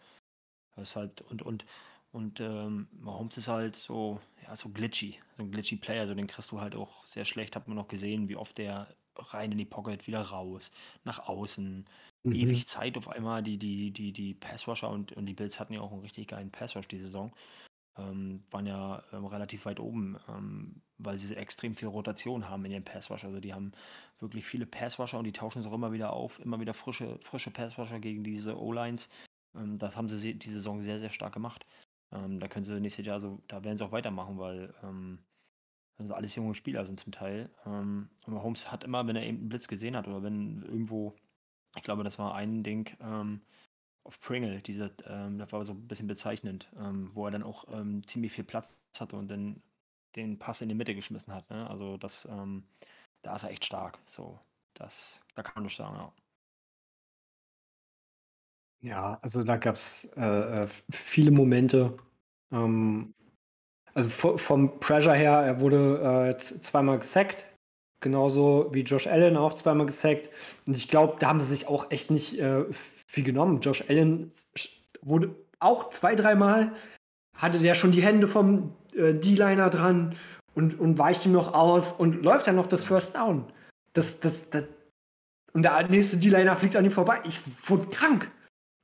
Das 0.76 0.90
ist 0.90 0.96
halt, 0.96 1.22
und, 1.22 1.42
und, 1.42 1.64
und 2.12 2.40
ähm, 2.40 2.88
Mahomes 2.92 3.38
ist 3.38 3.48
halt 3.48 3.74
so, 3.74 4.20
ja, 4.42 4.54
so 4.54 4.68
glitchy, 4.68 5.18
so 5.36 5.42
ein 5.42 5.50
glitchy 5.50 5.76
Player, 5.76 6.06
so 6.06 6.14
den 6.14 6.26
kriegst 6.26 6.52
du 6.52 6.60
halt 6.60 6.74
auch 6.74 7.06
sehr 7.06 7.24
schlecht, 7.24 7.56
hat 7.56 7.68
man 7.68 7.76
noch 7.76 7.88
gesehen, 7.88 8.28
wie 8.28 8.36
oft 8.36 8.58
der 8.58 8.94
rein 9.16 9.52
in 9.52 9.58
die 9.58 9.64
Pocket, 9.64 10.06
wieder 10.06 10.20
raus, 10.20 10.70
nach 11.04 11.26
außen, 11.26 11.86
mhm. 12.24 12.32
ewig 12.32 12.68
Zeit 12.68 12.98
auf 12.98 13.08
einmal, 13.08 13.42
die, 13.42 13.56
die, 13.56 13.90
die, 13.90 14.12
die 14.12 14.34
Passrusher 14.34 14.90
und, 14.90 15.12
und 15.12 15.24
die 15.24 15.34
Bills 15.34 15.58
hatten 15.58 15.72
ja 15.72 15.80
auch 15.80 15.92
einen 15.92 16.02
richtig 16.02 16.28
geilen 16.28 16.50
Passrush 16.50 16.88
die 16.88 16.98
Saison. 16.98 17.32
Ähm, 17.98 18.42
waren 18.50 18.66
ja 18.66 19.04
ähm, 19.12 19.26
relativ 19.26 19.66
weit 19.66 19.78
oben, 19.78 20.18
ähm, 20.26 20.80
weil 20.96 21.18
sie 21.18 21.34
extrem 21.36 21.74
viel 21.74 21.88
Rotation 21.88 22.48
haben 22.48 22.64
in 22.64 22.72
den 22.72 22.84
Passrush. 22.84 23.24
Also 23.24 23.38
die 23.38 23.52
haben 23.52 23.72
wirklich 24.18 24.46
viele 24.46 24.64
Passrusher 24.64 25.18
und 25.18 25.24
die 25.24 25.32
tauschen 25.32 25.60
es 25.60 25.66
auch 25.66 25.74
immer 25.74 25.92
wieder 25.92 26.10
auf, 26.12 26.38
immer 26.40 26.58
wieder 26.58 26.72
frische, 26.72 27.18
frische 27.20 27.50
Passrusher 27.50 28.00
gegen 28.00 28.24
diese 28.24 28.58
O-Lines. 28.58 29.10
Ähm, 29.54 29.78
das 29.78 29.94
haben 29.96 30.08
sie 30.08 30.34
die 30.34 30.50
Saison 30.50 30.80
sehr, 30.80 30.98
sehr 30.98 31.10
stark 31.10 31.34
gemacht. 31.34 31.66
Ähm, 32.12 32.40
da 32.40 32.48
können 32.48 32.64
sie 32.64 32.80
nächstes 32.80 33.06
Jahr, 33.06 33.14
also 33.14 33.40
da 33.48 33.64
werden 33.64 33.78
sie 33.78 33.84
auch 33.84 33.92
weitermachen, 33.92 34.38
weil 34.38 34.74
ähm, 34.82 35.18
also 35.98 36.14
alles 36.14 36.34
junge 36.34 36.54
Spieler 36.54 36.84
sind 36.84 37.00
zum 37.00 37.12
Teil. 37.12 37.50
Ähm, 37.66 38.10
und 38.26 38.34
Mahomes 38.34 38.70
hat 38.70 38.84
immer, 38.84 39.06
wenn 39.06 39.16
er 39.16 39.24
eben 39.24 39.38
einen 39.38 39.48
Blitz 39.48 39.68
gesehen 39.68 39.96
hat 39.96 40.08
oder 40.08 40.22
wenn 40.22 40.62
irgendwo, 40.62 41.14
ich 41.76 41.82
glaube, 41.82 42.04
das 42.04 42.18
war 42.18 42.34
ein 42.34 42.62
Ding 42.62 42.96
ähm, 43.00 43.40
auf 44.04 44.20
Pringle, 44.20 44.60
diese, 44.62 44.92
ähm, 45.06 45.38
das 45.38 45.52
war 45.52 45.64
so 45.64 45.72
ein 45.72 45.88
bisschen 45.88 46.08
bezeichnend, 46.08 46.70
ähm, 46.78 47.10
wo 47.14 47.26
er 47.26 47.30
dann 47.30 47.42
auch 47.44 47.66
ähm, 47.72 48.06
ziemlich 48.06 48.32
viel 48.32 48.44
Platz 48.44 48.84
hatte 48.98 49.16
und 49.16 49.28
dann 49.28 49.62
den 50.16 50.38
Pass 50.38 50.60
in 50.60 50.68
die 50.68 50.74
Mitte 50.74 50.94
geschmissen 50.94 51.32
hat. 51.32 51.48
Ne? 51.50 51.68
Also 51.70 51.96
das, 51.96 52.28
da 53.22 53.34
ist 53.34 53.44
er 53.44 53.50
echt 53.50 53.64
stark. 53.64 53.98
So, 54.04 54.38
das, 54.74 55.22
da 55.34 55.42
kann 55.42 55.54
man 55.54 55.64
nicht 55.64 55.76
sagen, 55.76 55.96
ja. 55.96 56.12
Ja, 58.82 59.18
also 59.22 59.44
da 59.44 59.56
gab 59.56 59.76
es 59.76 60.12
äh, 60.16 60.62
äh, 60.62 60.68
viele 60.90 61.30
Momente. 61.30 61.96
Ähm, 62.52 63.14
also 63.94 64.10
vo- 64.10 64.38
vom 64.38 64.80
Pressure 64.80 65.14
her, 65.14 65.32
er 65.32 65.60
wurde 65.60 66.34
äh, 66.34 66.36
zweimal 66.36 66.98
gesackt. 66.98 67.46
Genauso 68.00 68.68
wie 68.72 68.80
Josh 68.82 69.06
Allen 69.06 69.36
auch 69.36 69.54
zweimal 69.54 69.86
gesackt. 69.86 70.28
Und 70.66 70.76
ich 70.76 70.88
glaube, 70.88 71.16
da 71.20 71.28
haben 71.28 71.38
sie 71.38 71.46
sich 71.46 71.68
auch 71.68 71.90
echt 71.92 72.10
nicht 72.10 72.38
äh, 72.40 72.64
viel 73.06 73.22
genommen. 73.22 73.60
Josh 73.60 73.84
Allen 73.88 74.32
wurde 75.02 75.32
auch 75.60 75.90
zwei, 75.90 76.16
dreimal, 76.16 76.72
hatte 77.36 77.60
der 77.60 77.74
schon 77.74 77.92
die 77.92 78.02
Hände 78.02 78.26
vom 78.26 78.74
äh, 78.94 79.14
D-Liner 79.14 79.70
dran 79.70 80.16
und, 80.54 80.80
und 80.80 80.98
weicht 80.98 81.24
ihm 81.24 81.32
noch 81.32 81.54
aus 81.54 81.92
und 81.92 82.24
läuft 82.24 82.48
dann 82.48 82.56
noch 82.56 82.66
das 82.66 82.84
First 82.84 83.14
Down. 83.14 83.44
Das, 83.92 84.18
das, 84.18 84.50
das, 84.50 84.64
und 85.52 85.62
der 85.62 85.88
nächste 85.88 86.16
D-Liner 86.16 86.56
fliegt 86.56 86.74
an 86.74 86.84
ihm 86.84 86.90
vorbei. 86.90 87.20
Ich 87.24 87.40
wurde 87.68 87.86
krank. 87.86 88.28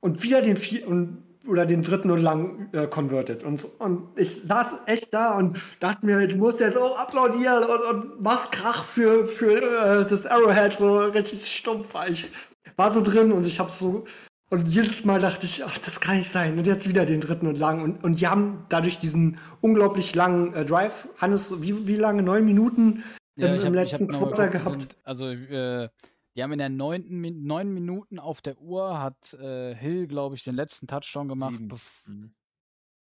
Und 0.01 0.23
wieder 0.23 0.41
den 0.41 0.57
vier 0.57 0.87
und 0.87 1.23
oder 1.47 1.65
den 1.65 1.83
dritten 1.83 2.11
und 2.11 2.21
lang 2.21 2.69
äh, 2.73 2.85
converted. 2.87 3.43
Und, 3.43 3.65
und 3.79 4.09
ich 4.17 4.29
saß 4.43 4.75
echt 4.85 5.13
da 5.13 5.35
und 5.37 5.57
dachte 5.79 6.05
mir, 6.05 6.27
du 6.27 6.35
musst 6.35 6.59
jetzt 6.59 6.77
auch 6.77 6.97
applaudieren 6.97 7.63
und, 7.63 7.81
und 7.81 8.21
machst 8.21 8.51
Krach 8.51 8.85
für, 8.85 9.27
für 9.27 9.57
äh, 9.61 10.07
das 10.07 10.25
Arrowhead 10.25 10.77
so 10.77 10.99
richtig 10.99 11.47
stumpf. 11.47 11.93
weil 11.93 12.11
Ich 12.11 12.31
war 12.75 12.91
so 12.91 13.01
drin 13.01 13.31
und 13.31 13.47
ich 13.47 13.59
habe 13.59 13.71
so. 13.71 14.05
Und 14.51 14.67
jedes 14.67 15.05
Mal 15.05 15.21
dachte 15.21 15.45
ich, 15.45 15.63
ach, 15.63 15.77
das 15.77 15.99
kann 15.99 16.17
nicht 16.17 16.31
sein. 16.31 16.57
Und 16.57 16.65
jetzt 16.65 16.87
wieder 16.89 17.05
den 17.05 17.21
dritten 17.21 17.47
und 17.47 17.57
lang. 17.57 17.81
Und, 17.83 18.03
und 18.03 18.19
die 18.19 18.27
haben 18.27 18.65
dadurch 18.69 18.97
diesen 18.99 19.37
unglaublich 19.61 20.15
langen 20.15 20.53
äh, 20.53 20.65
Drive, 20.65 21.07
Hannes, 21.19 21.61
wie, 21.61 21.87
wie 21.87 21.95
lange? 21.95 22.21
Neun 22.23 22.45
Minuten 22.45 23.03
Ja, 23.35 23.47
im, 23.47 23.55
ich 23.55 23.61
im 23.63 23.67
hab 23.67 23.75
letzten 23.75 24.07
Quarter 24.07 24.49
gehabt. 24.49 24.81
sind, 24.81 24.97
also 25.03 25.29
äh, 25.29 25.87
die 26.35 26.43
haben 26.43 26.51
in 26.51 26.59
der 26.59 26.69
neunten, 26.69 27.21
neun 27.43 27.73
Minuten 27.73 28.19
auf 28.19 28.41
der 28.41 28.57
Uhr 28.59 28.99
hat 29.01 29.33
äh, 29.33 29.75
Hill, 29.75 30.07
glaube 30.07 30.35
ich, 30.35 30.43
den 30.43 30.55
letzten 30.55 30.87
Touchdown 30.87 31.27
gemacht. 31.27 31.63
Mhm. 32.05 32.35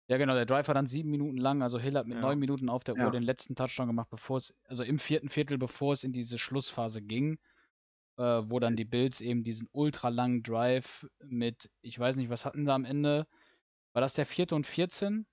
Ja, 0.10 0.18
genau, 0.18 0.36
der 0.36 0.46
Drive 0.46 0.68
war 0.70 0.76
dann 0.76 0.88
sieben 0.88 1.10
Minuten 1.10 1.38
lang. 1.38 1.62
Also 1.62 1.80
Hill 1.80 1.98
hat 1.98 2.08
mit 2.08 2.18
Ja. 2.18 2.22
neun 2.22 2.40
Minuten 2.40 2.70
auf 2.70 2.84
der 2.84 2.96
Ja. 2.96 3.06
Uhr 3.06 3.12
den 3.12 3.24
letzten 3.24 3.56
Touchdown 3.56 3.88
gemacht, 3.88 4.10
bevor 4.10 4.38
es, 4.38 4.58
also 4.64 4.84
im 4.84 5.00
vierten 5.00 5.30
Viertel, 5.30 5.58
bevor 5.58 5.94
es 5.94 6.04
in 6.06 6.14
diese 6.14 6.38
Schlussphase 6.38 7.02
ging, 7.02 7.40
äh, 8.18 8.24
wo 8.24 8.60
dann 8.60 8.76
die 8.76 8.86
Bills 8.86 9.22
eben 9.22 9.44
diesen 9.44 9.70
ultra 9.74 10.10
langen 10.10 10.44
Drive 10.44 11.08
mit, 11.24 11.70
ich 11.82 12.00
weiß 12.00 12.18
nicht, 12.18 12.30
was 12.30 12.46
hatten 12.46 12.66
sie 12.66 12.74
am 12.74 12.86
Ende? 12.86 13.28
War 13.94 14.02
das 14.02 14.16
der 14.16 14.26
vierte 14.28 14.56
und 14.56 14.68
14? 14.68 15.28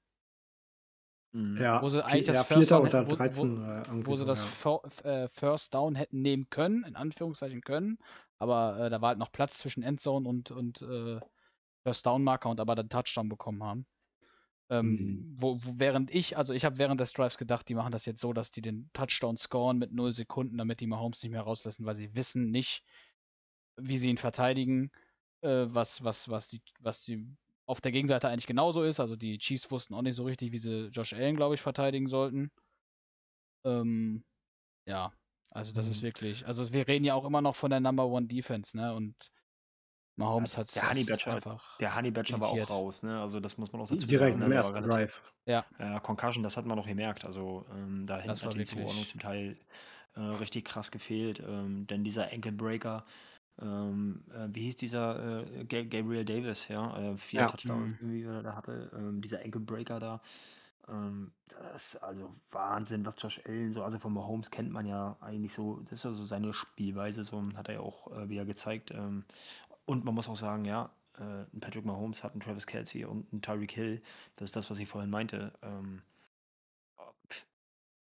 Mhm. 1.35 1.61
Ja, 1.61 1.83
Wo 1.83 1.89
sie 1.89 2.05
eigentlich 2.05 2.27
das 2.27 2.47
First 2.47 2.71
Down 2.71 2.87
oder 2.87 2.99
hätten- 3.01 3.11
wo- 3.11 3.17
13 3.17 3.59
oder 3.59 3.77
irgendwie 3.89 4.07
wo 4.07 4.15
sie 4.15 4.21
so, 4.21 4.25
das 4.27 4.65
ja. 4.65 5.05
Äh, 5.25 5.29
First 5.29 5.75
Down 5.75 5.97
hätten 5.97 6.23
nehmen 6.23 6.49
können, 6.49 6.85
in 6.85 6.95
Anführungszeichen 6.95 7.61
können, 7.63 7.99
aber 8.39 8.79
äh, 8.79 8.91
da 8.91 9.01
war 9.01 9.09
halt 9.09 9.19
noch 9.19 9.33
Platz 9.33 9.59
zwischen 9.59 9.83
Endzone 9.83 10.29
und, 10.29 10.51
und 10.53 10.83
äh, 10.83 11.19
First 11.85 12.07
Down 12.07 12.23
Marker 12.23 12.51
und 12.51 12.61
aber 12.61 12.75
dann 12.77 12.89
Touchdown 12.89 13.29
bekommen 13.29 13.63
haben. 13.65 13.87
Ähm, 14.71 14.91
Mhm. 14.91 15.35
wo, 15.37 15.57
wo, 15.61 15.73
während 15.77 16.15
ich, 16.15 16.37
also 16.39 16.55
ich 16.55 16.65
habe 16.65 16.79
während 16.79 17.01
des 17.01 17.13
Drives 17.13 17.37
gedacht, 17.37 17.69
die 17.69 17.75
machen 17.75 17.93
das 17.93 18.07
jetzt 18.07 18.21
so, 18.21 18.33
dass 18.33 18.51
die 18.51 18.63
den 18.63 18.89
Touchdown 18.93 19.37
scoren 19.37 19.79
mit 19.79 19.93
0 19.93 20.13
Sekunden, 20.13 20.57
damit 20.57 20.81
die 20.81 20.87
Mahomes 20.87 21.23
nicht 21.23 21.33
mehr 21.33 21.43
rauslassen, 21.43 21.85
weil 21.85 21.97
sie 21.97 22.15
wissen 22.15 22.51
nicht, 22.51 22.85
wie 23.77 23.99
sie 23.99 24.09
ihn 24.09 24.19
verteidigen, 24.19 24.91
äh, 25.43 25.65
was, 25.67 26.05
was, 26.05 26.29
was, 26.31 26.49
die, 26.49 26.63
was 26.81 27.05
die 27.05 27.27
auf 27.67 27.81
der 27.81 27.93
Gegenseite 27.93 28.29
eigentlich 28.29 28.47
genauso 28.47 28.83
ist. 28.83 29.01
Also 29.01 29.17
die 29.17 29.39
Chiefs 29.39 29.71
wussten 29.71 29.95
auch 29.95 30.03
nicht 30.03 30.17
so 30.17 30.25
richtig, 30.25 30.53
wie 30.53 30.59
sie 30.59 30.89
Josh 30.89 31.13
Allen, 31.15 31.37
glaube 31.37 31.55
ich, 31.55 31.61
verteidigen 31.61 32.09
sollten. 32.09 32.51
Ähm, 33.65 34.25
ja, 34.89 35.13
also 35.53 35.73
das 35.73 35.89
ist 35.89 36.01
Mhm. 36.01 36.05
wirklich, 36.05 36.47
also 36.47 36.73
wir 36.73 36.89
reden 36.89 37.05
ja 37.05 37.15
auch 37.15 37.25
immer 37.27 37.43
noch 37.43 37.57
von 37.57 37.71
der 37.71 37.81
Number 37.81 38.07
One 38.07 38.27
Defense, 38.27 38.77
ne? 38.77 38.95
Und 38.95 39.15
Mahomes 40.17 40.57
Ja, 40.57 40.59
hat 40.59 40.69
Badger, 41.05 41.35
einfach. 41.35 41.81
der 41.81 41.97
Honey 41.97 42.11
Badger 42.11 42.41
war 42.41 42.51
auch 42.51 42.71
raus, 42.71 43.03
ne? 43.03 43.21
Also 43.21 43.41
das 43.41 43.59
muss 43.59 43.73
man 43.73 43.83
auch 43.83 43.89
dazu 43.89 44.07
Direkt 44.07 44.35
sagen. 44.35 44.41
im 44.41 44.51
Ne? 44.51 44.57
Ersten 44.57 44.83
Drive. 44.83 45.33
Ja, 45.47 45.65
Ja, 45.79 46.01
Concussion, 46.01 46.43
das 46.45 46.57
hat 46.57 46.67
man 46.67 46.77
noch 46.79 46.87
gemerkt. 46.87 47.25
Also 47.25 47.67
ähm, 47.71 48.07
da 48.07 48.19
hinten 48.21 48.43
hat 48.43 48.55
die 48.55 48.65
Zuordnung 48.65 49.07
wirklich- 49.07 49.11
zum 49.11 49.21
Teil 49.21 49.59
äh, 50.15 50.21
richtig 50.21 50.65
krass 50.67 50.91
gefehlt. 50.91 51.41
Ähm, 51.41 51.87
denn 51.87 52.05
dieser 52.05 52.31
Ankle 52.33 52.53
Breaker, 52.53 53.05
ähm, 53.61 54.25
äh, 54.33 54.49
wie 54.53 54.63
hieß 54.63 54.77
dieser 54.77 55.43
äh, 55.47 55.65
Ga- 55.65 55.85
Gabriel 55.85 56.25
Davis, 56.25 56.69
ja, 56.69 56.97
äh, 56.99 57.17
vier 57.17 57.41
Ja. 57.43 57.47
Touchdowns 57.47 57.93
Mhm. 57.95 57.99
irgendwie, 58.01 58.27
oder 58.27 58.43
da 58.43 58.57
hatte, 58.57 58.91
ähm, 58.97 59.21
dieser 59.23 59.41
Ankle 59.43 59.61
Breaker 59.61 60.01
da. 60.01 60.21
Ähm, 60.89 61.33
das 61.49 61.95
ist 61.95 62.03
also 62.03 62.35
Wahnsinn, 62.51 63.07
was 63.07 63.15
Josh 63.19 63.41
Allen 63.47 63.73
so, 63.73 63.83
also 63.83 63.99
von 63.99 64.13
Mahomes 64.13 64.51
kennt 64.51 64.71
man 64.71 64.87
ja 64.87 65.17
eigentlich 65.21 65.55
so, 65.55 65.81
das 65.85 65.93
ist 65.93 66.05
ja 66.05 66.13
so 66.13 66.25
seine 66.25 66.53
Spielweise, 66.53 67.25
so 67.25 67.43
hat 67.57 67.69
er 67.69 67.75
ja 67.77 67.81
auch 67.81 68.11
äh, 68.13 68.29
wieder 68.29 68.45
gezeigt. 68.45 68.91
Ähm, 68.91 69.25
und 69.87 70.05
man 70.05 70.15
muss 70.15 70.29
auch 70.29 70.37
sagen, 70.37 70.65
ja, 70.65 70.91
äh, 71.19 71.23
ein 71.23 71.61
Patrick 71.61 71.85
Mahomes 71.85 72.23
hat 72.25 72.33
einen 72.33 72.41
Travis 72.41 72.67
Kelsey 72.67 73.05
und 73.05 73.33
einen 73.33 73.43
Tyreek 73.43 73.73
Hill. 73.73 74.03
Das 74.37 74.47
ist 74.47 74.57
das, 74.57 74.71
was 74.71 74.79
ich 74.79 74.89
vorhin 74.89 75.11
meinte. 75.11 75.53
Ähm, 75.63 76.03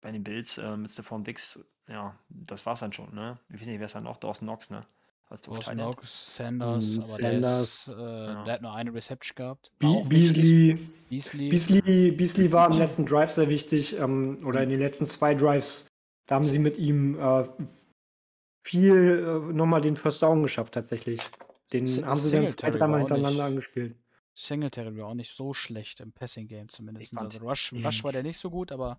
bei 0.01 0.13
den 0.13 0.25
Bills 0.25 0.57
äh, 0.59 0.77
mit 0.77 0.91
Stephon 0.91 1.25
Dix, 1.25 1.59
ja, 1.89 2.15
das 2.29 2.65
war's 2.67 2.81
dann 2.81 2.93
schon, 2.93 3.15
ne? 3.15 3.39
Ich 3.51 3.61
weiß 3.61 3.67
nicht, 3.67 3.79
wer 3.79 3.87
ist 3.87 3.95
dann 3.95 4.05
noch? 4.05 4.17
Dawson 4.17 4.47
Knox, 4.49 4.71
ne? 4.71 4.87
Dawson 5.31 5.55
Tight 5.61 5.69
End. 5.69 5.81
Knox, 5.81 6.37
Sanders, 6.37 6.97
Mhm, 6.97 7.03
aber 7.05 7.19
der 7.19 7.33
ist, 7.33 7.85
Sanders, 7.85 7.95
äh, 7.97 8.03
ja. 8.33 8.45
der 8.45 8.53
hat 8.55 8.63
nur 8.63 8.75
eine 8.75 8.93
Reception 8.95 9.37
gehabt. 9.37 9.73
Be. 9.79 10.03
Beasley, 10.09 10.79
Beasley. 11.09 11.49
Beasley, 11.49 12.11
Beasley 12.13 12.53
war 12.53 12.71
im 12.71 12.79
letzten 12.79 13.07
Drive 13.07 13.31
sehr 13.31 13.49
wichtig, 13.49 13.97
ähm, 13.99 14.39
oder 14.45 14.63
in 14.63 14.69
den 14.71 14.81
letzten 14.81 15.07
zwei 15.07 15.35
Drives. 15.35 15.87
Da 16.27 16.35
haben 16.37 16.43
sie 16.45 16.59
mit 16.59 16.77
ihm 16.79 17.19
äh, 17.19 17.45
viel 18.65 18.95
äh, 19.49 19.53
nochmal 19.53 19.81
den 19.81 19.97
First 19.97 20.23
Down 20.23 20.43
geschafft, 20.43 20.75
tatsächlich. 20.75 21.21
Den 21.73 21.87
Si- 21.87 22.05
haben 22.05 22.17
sie 22.19 22.31
dann 22.33 22.49
zwei, 22.49 22.71
dreimal 22.71 23.01
hintereinander 23.01 23.31
nicht- 23.31 23.41
angespielt. 23.53 23.97
Singletary 24.33 24.97
war 24.97 25.09
auch 25.09 25.15
nicht 25.15 25.33
so 25.35 25.53
schlecht 25.53 26.01
im 26.01 26.13
Passing 26.13 26.47
Game 26.47 26.69
zumindest. 26.69 27.17
Also 27.19 27.39
Rush. 27.41 27.73
Rush 27.73 28.05
war 28.05 28.13
der 28.13 28.23
nicht 28.23 28.39
so 28.39 28.49
gut, 28.51 28.73
aber 28.73 28.99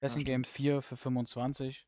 Passing 0.00 0.24
Game 0.24 0.44
4 0.44 0.82
für 0.82 0.96
25. 0.96 1.86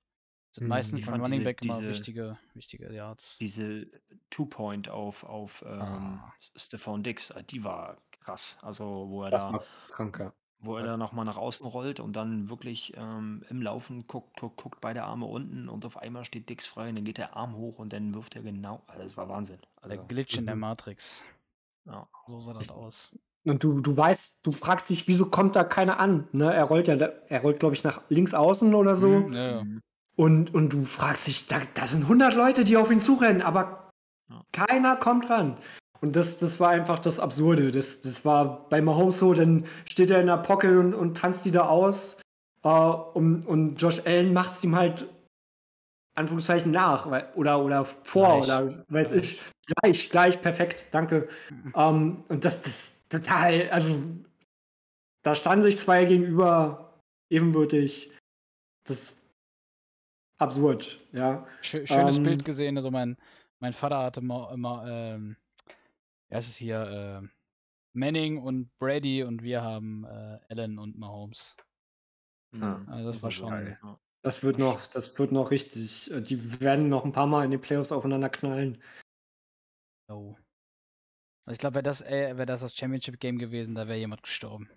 Sind 0.57 0.65
Mhm. 0.65 0.69
meistens 0.71 1.05
von 1.05 1.21
Running 1.21 1.41
diese- 1.41 1.45
Back 1.45 1.63
immer 1.63 1.79
diese- 1.79 1.91
wichtige, 1.91 2.39
wichtige 2.55 2.93
Yards. 2.93 3.37
Diese 3.39 3.87
Two-Point 4.31 4.89
auf, 4.89 5.23
auf 5.25 5.63
ähm, 5.67 5.81
Ah. 5.81 6.33
Stephon 6.57 7.03
Dix, 7.03 7.31
äh, 7.31 7.45
die 7.45 7.63
war 7.63 7.99
krass. 8.21 8.57
Also, 8.63 9.07
wo 9.09 9.23
er 9.23 9.31
Das 9.31 9.45
da, 9.45 9.61
kranker. 9.91 10.33
wo 10.59 10.77
er 10.79 10.85
da 10.85 10.97
nochmal 10.97 11.27
nach 11.27 11.37
außen 11.37 11.67
rollt 11.67 12.01
und 12.01 12.17
dann 12.17 12.49
wirklich 12.49 12.95
ähm, 12.97 13.45
im 13.51 13.61
Laufen 13.61 14.07
guckt, 14.07 14.41
guckt, 14.41 14.57
guckt 14.57 14.81
beide 14.81 15.05
Arme 15.05 15.27
unten 15.27 15.69
und 15.69 15.85
auf 15.85 15.99
einmal 15.99 16.25
steht 16.25 16.49
Dix 16.49 16.67
frei 16.67 16.89
und 16.89 16.97
dann 16.97 17.05
geht 17.05 17.19
der 17.19 17.37
Arm 17.37 17.55
hoch 17.55 17.79
und 17.79 17.93
dann 17.93 18.15
wirft 18.15 18.35
er 18.35 18.43
genau. 18.43 18.83
Also, 18.87 19.03
das 19.03 19.17
war 19.19 19.29
Wahnsinn. 19.29 19.59
Der 19.85 19.93
Also, 19.93 20.05
Glitch 20.09 20.39
in 20.39 20.47
der 20.47 20.55
mhm. 20.57 20.63
Matrix. 20.63 21.25
ja. 21.85 22.09
So 22.27 22.41
sah 22.41 22.55
das 22.55 22.71
aus. 22.71 23.15
Und 23.45 23.63
du, 23.63 23.81
du 23.81 23.97
weißt, 23.97 24.41
du 24.45 24.51
fragst 24.51 24.91
dich, 24.91 25.07
wieso 25.07 25.27
kommt 25.31 25.55
da 25.55 25.63
keiner 25.63 26.01
an? 26.01 26.27
Ne? 26.33 26.53
Er 26.53 26.65
rollt 26.65 26.89
ja, 26.89 26.95
er 26.97 27.41
rollt, 27.43 27.61
glaube 27.61 27.77
ich, 27.77 27.85
nach 27.85 28.01
links 28.09 28.35
außen 28.35 28.75
oder 28.75 28.97
so. 28.97 29.09
Mhm, 29.09 29.33
ja, 29.35 29.51
ja. 29.59 29.65
Und, 30.17 30.55
und 30.55 30.73
du 30.73 30.85
fragst 30.85 31.27
dich, 31.27 31.47
da, 31.47 31.61
da 31.75 31.87
sind 31.87 32.05
100 32.05 32.35
Leute, 32.35 32.65
die 32.65 32.77
auf 32.77 32.91
ihn 32.91 32.99
zurennen, 33.01 33.43
aber 33.43 33.91
Ja. 34.31 34.43
keiner 34.53 34.97
kommt 34.97 35.29
ran. 35.31 35.57
Und 36.01 36.17
das, 36.17 36.37
das 36.39 36.59
war 36.61 36.71
einfach 36.71 36.99
das 36.99 37.21
Absurde. 37.21 37.71
Das, 37.71 38.01
das 38.01 38.25
war 38.25 38.69
bei 38.69 38.81
Mahomes 38.81 39.19
so, 39.19 39.35
dann 39.35 39.65
steht 39.89 40.11
er 40.11 40.21
in 40.21 40.27
der 40.27 40.39
Pocket 40.39 40.77
und, 40.77 40.95
und 40.95 41.17
tanzt 41.17 41.45
die 41.45 41.51
da 41.51 41.67
aus. 41.69 42.17
Äh, 42.65 42.69
und, 42.69 43.47
und 43.47 43.81
Josh 43.81 44.01
Allen 44.07 44.33
macht 44.33 44.53
es 44.53 44.65
ihm 44.65 44.75
halt 44.77 45.07
Anführungszeichen 46.17 46.71
nach 46.71 47.07
oder, 47.35 47.59
oder 47.63 47.85
vor 47.85 48.43
Gleich. 48.43 48.45
oder 48.45 48.85
weiß 48.89 49.13
ich. 49.13 49.41
Gleich, 49.83 50.11
gleich, 50.11 50.41
perfekt, 50.41 50.87
danke. 50.91 51.29
ähm, 51.77 52.23
und 52.29 52.45
das, 52.45 52.61
das 52.63 52.95
total, 53.09 53.69
also 53.71 54.01
da 55.23 55.35
standen 55.35 55.63
sich 55.65 55.77
zwei 55.77 56.05
gegenüber 56.05 56.95
ebenbürtig. 57.31 58.13
Das 58.87 58.97
ist 59.03 59.19
absurd, 60.39 61.01
ja. 61.13 61.47
Schö 61.63 61.87
schönes 61.87 62.19
Ähm, 62.19 62.25
Bild 62.25 62.45
gesehen. 62.45 62.77
Also 62.77 62.91
mein, 62.91 63.17
mein 63.61 63.73
Vater 63.73 63.99
hatte 64.05 64.21
immer, 64.21 64.51
immer 64.53 64.85
ähm, 64.87 65.37
ja, 66.31 66.39
es 66.39 66.49
ist 66.49 66.57
hier 66.57 66.87
ähm, 66.91 67.31
Manning 67.93 68.39
und 68.39 68.77
Brady 68.79 69.23
und 69.23 69.43
wir 69.43 69.63
haben 69.63 70.05
äh, 70.05 70.39
Allen 70.51 70.79
und 70.79 70.99
Mahomes. 70.99 71.57
Ja. 72.55 72.79
Mhm. 72.79 72.89
Also 72.89 73.07
das 73.13 73.23
war 73.23 73.31
schon- 73.31 73.51
geil, 73.51 73.79
ja. 73.83 73.99
Das 74.23 74.43
wird 74.43 74.59
noch, 74.59 74.85
das 74.89 75.17
wird 75.21 75.31
noch 75.31 75.53
richtig. 75.53 76.11
äh, 76.11 76.21
Die 76.21 76.61
werden 76.61 76.89
noch 76.89 77.05
ein 77.05 77.13
paar 77.13 77.29
Mal 77.29 77.45
in 77.45 77.53
den 77.53 77.61
Playoffs 77.61 77.93
aufeinander 77.93 78.29
knallen. 78.29 78.83
Oh. 80.09 80.35
Also 81.45 81.53
ich 81.55 81.59
glaube, 81.59 81.75
wäre 81.77 81.83
das, 81.85 82.01
äh, 82.01 82.37
wär 82.37 82.45
das 82.47 82.61
das 82.61 82.75
Championship 82.75 83.21
Game 83.21 83.39
gewesen, 83.39 83.77
da 83.77 83.87
wäre 83.87 83.99
jemand 83.99 84.25
gestorben. 84.25 84.69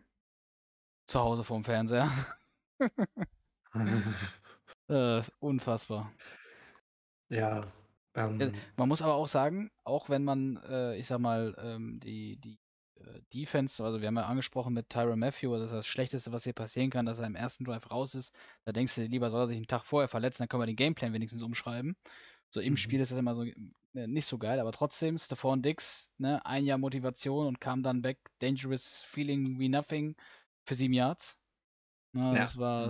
Zu 1.08 1.20
Hause 1.22 1.44
vorm 1.44 1.64
Fernseher. 1.64 2.12
Ist 4.90 5.32
unfassbar. 5.40 6.12
ja. 7.30 7.66
Ähm, 8.40 8.52
Man 8.78 8.88
muss 8.88 9.02
aber 9.02 9.16
auch 9.16 9.28
sagen, 9.28 9.72
auch 9.84 10.10
wenn 10.10 10.24
man, 10.24 10.58
äh, 10.68 10.98
ich 10.98 11.08
sag 11.08 11.20
mal, 11.20 11.56
ähm, 11.60 12.00
die, 12.00 12.38
die 12.38 12.60
äh, 12.96 13.22
Defense, 13.34 13.84
also 13.84 14.02
wir 14.02 14.08
haben 14.08 14.18
ja 14.18 14.26
angesprochen 14.26 14.74
mit 14.74 14.90
Tyron 14.90 15.20
Matthew, 15.20 15.52
das 15.54 15.66
ist 15.66 15.72
das 15.74 15.88
Schlechteste, 15.88 16.32
was 16.32 16.44
hier 16.46 16.54
passieren 16.54 16.90
kann, 16.90 17.06
dass 17.06 17.20
er 17.20 17.28
im 17.28 17.36
ersten 17.36 17.66
Drive 17.66 17.92
raus 17.92 18.16
ist. 18.16 18.34
Da 18.66 18.72
denkst 18.72 18.96
du, 18.96 19.04
lieber 19.04 19.30
soll 19.30 19.42
er 19.42 19.48
sich 19.48 19.58
einen 19.58 19.68
Tag 19.68 19.84
vorher 19.86 20.08
verletzen, 20.08 20.44
dann 20.44 20.50
können 20.50 20.62
wir 20.64 20.68
den 20.68 20.76
Gameplan 20.78 21.14
wenigstens 21.14 21.42
umschreiben. 21.44 21.96
So 22.50 22.62
im 22.62 22.74
Mhm. 22.74 22.78
Spiel 22.78 23.02
ist 23.02 23.12
das 23.12 23.18
immer 23.20 23.36
so 23.36 23.44
äh, 23.44 24.08
nicht 24.08 24.26
so 24.26 24.38
geil, 24.38 24.60
aber 24.60 24.72
trotzdem, 24.72 25.18
Stephon 25.18 25.62
Dix, 25.62 26.12
ne, 26.18 26.46
ein 26.46 26.66
Jahr 26.66 26.78
Motivation 26.78 27.48
und 27.48 27.62
kam 27.62 27.84
dann 27.84 28.02
back, 28.02 28.20
dangerous 28.40 29.02
feeling 29.02 29.60
wie 29.60 29.70
nothing 29.70 30.16
für 30.66 30.76
sieben 30.76 30.94
Yards. 30.94 31.38
Ne, 32.14 32.36
Ja. 32.36 32.40
Das 32.40 32.58
war 32.58 32.88
Mhm. 32.88 32.90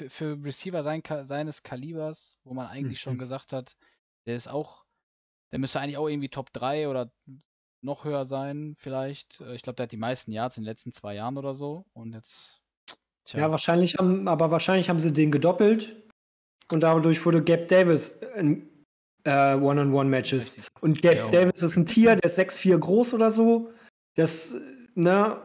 Für, 0.00 0.08
für 0.08 0.44
Receiver 0.44 0.82
sein, 0.82 1.02
seines 1.24 1.62
Kalibers, 1.62 2.38
wo 2.44 2.54
man 2.54 2.66
eigentlich 2.68 3.00
schon 3.00 3.14
Mhm. 3.14 3.18
gesagt 3.18 3.52
hat, 3.52 3.76
der 4.26 4.36
ist 4.36 4.48
auch, 4.48 4.84
der 5.52 5.58
müsste 5.58 5.80
eigentlich 5.80 5.98
auch 5.98 6.08
irgendwie 6.08 6.28
Top 6.28 6.52
3 6.52 6.88
oder 6.88 7.12
noch 7.82 8.04
höher 8.04 8.24
sein, 8.24 8.74
vielleicht. 8.76 9.40
Äh, 9.40 9.54
Ich 9.54 9.62
glaube, 9.62 9.76
der 9.76 9.84
hat 9.84 9.92
die 9.92 9.96
meisten 9.96 10.32
Yards 10.32 10.56
in 10.56 10.62
den 10.62 10.68
letzten 10.68 10.92
zwei 10.92 11.14
Jahren 11.14 11.36
oder 11.36 11.54
so. 11.54 11.84
Und 11.92 12.12
jetzt, 12.14 12.60
tja, 13.24 13.40
ja, 13.40 13.50
wahrscheinlich 13.50 13.96
haben, 13.96 14.28
aber 14.28 14.50
wahrscheinlich 14.50 14.88
haben 14.88 15.00
sie 15.00 15.12
den 15.12 15.30
gedoppelt 15.32 16.08
und 16.70 16.80
dadurch 16.82 17.24
wurde 17.24 17.42
Gabe 17.42 17.66
Davis 17.66 18.12
in 18.36 18.68
äh, 19.24 19.54
One-on-One-Matches. 19.54 20.56
Und 20.80 21.02
Gabe 21.02 21.16
Ja. 21.16 21.28
Davis 21.30 21.62
ist 21.62 21.76
ein 21.76 21.86
Tier, 21.86 22.16
der 22.16 22.24
ist 22.30 22.36
6'4 22.38 22.78
groß 22.78 23.12
oder 23.14 23.30
so. 23.30 23.70
Das, 24.16 24.54
ne, 24.94 25.40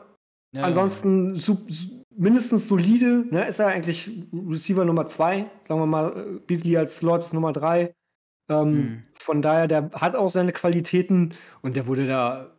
ja, 0.54 0.62
ansonsten 0.62 1.36
su- 1.36 1.66
su- 1.68 2.04
mindestens 2.18 2.68
solide. 2.68 3.26
Ne, 3.32 3.48
ist 3.48 3.60
er 3.60 3.68
eigentlich 3.68 4.10
Receiver 4.34 4.86
Nummer 4.86 5.08
2. 5.08 5.50
Sagen 5.64 5.80
wir 5.82 5.86
mal, 5.86 6.38
äh, 6.38 6.40
Beasley 6.40 6.78
als 6.78 6.98
Slot 6.98 7.22
ist 7.22 7.34
Nummer 7.34 7.54
3. 7.54 7.94
Ähm, 8.50 8.72
Mhm. 8.72 9.04
Von 9.16 9.42
daher, 9.42 9.68
der 9.68 9.90
hat 9.94 10.16
auch 10.16 10.30
seine 10.30 10.52
Qualitäten 10.54 11.34
und 11.62 11.76
der 11.76 11.88
wurde 11.88 12.06
da 12.06 12.52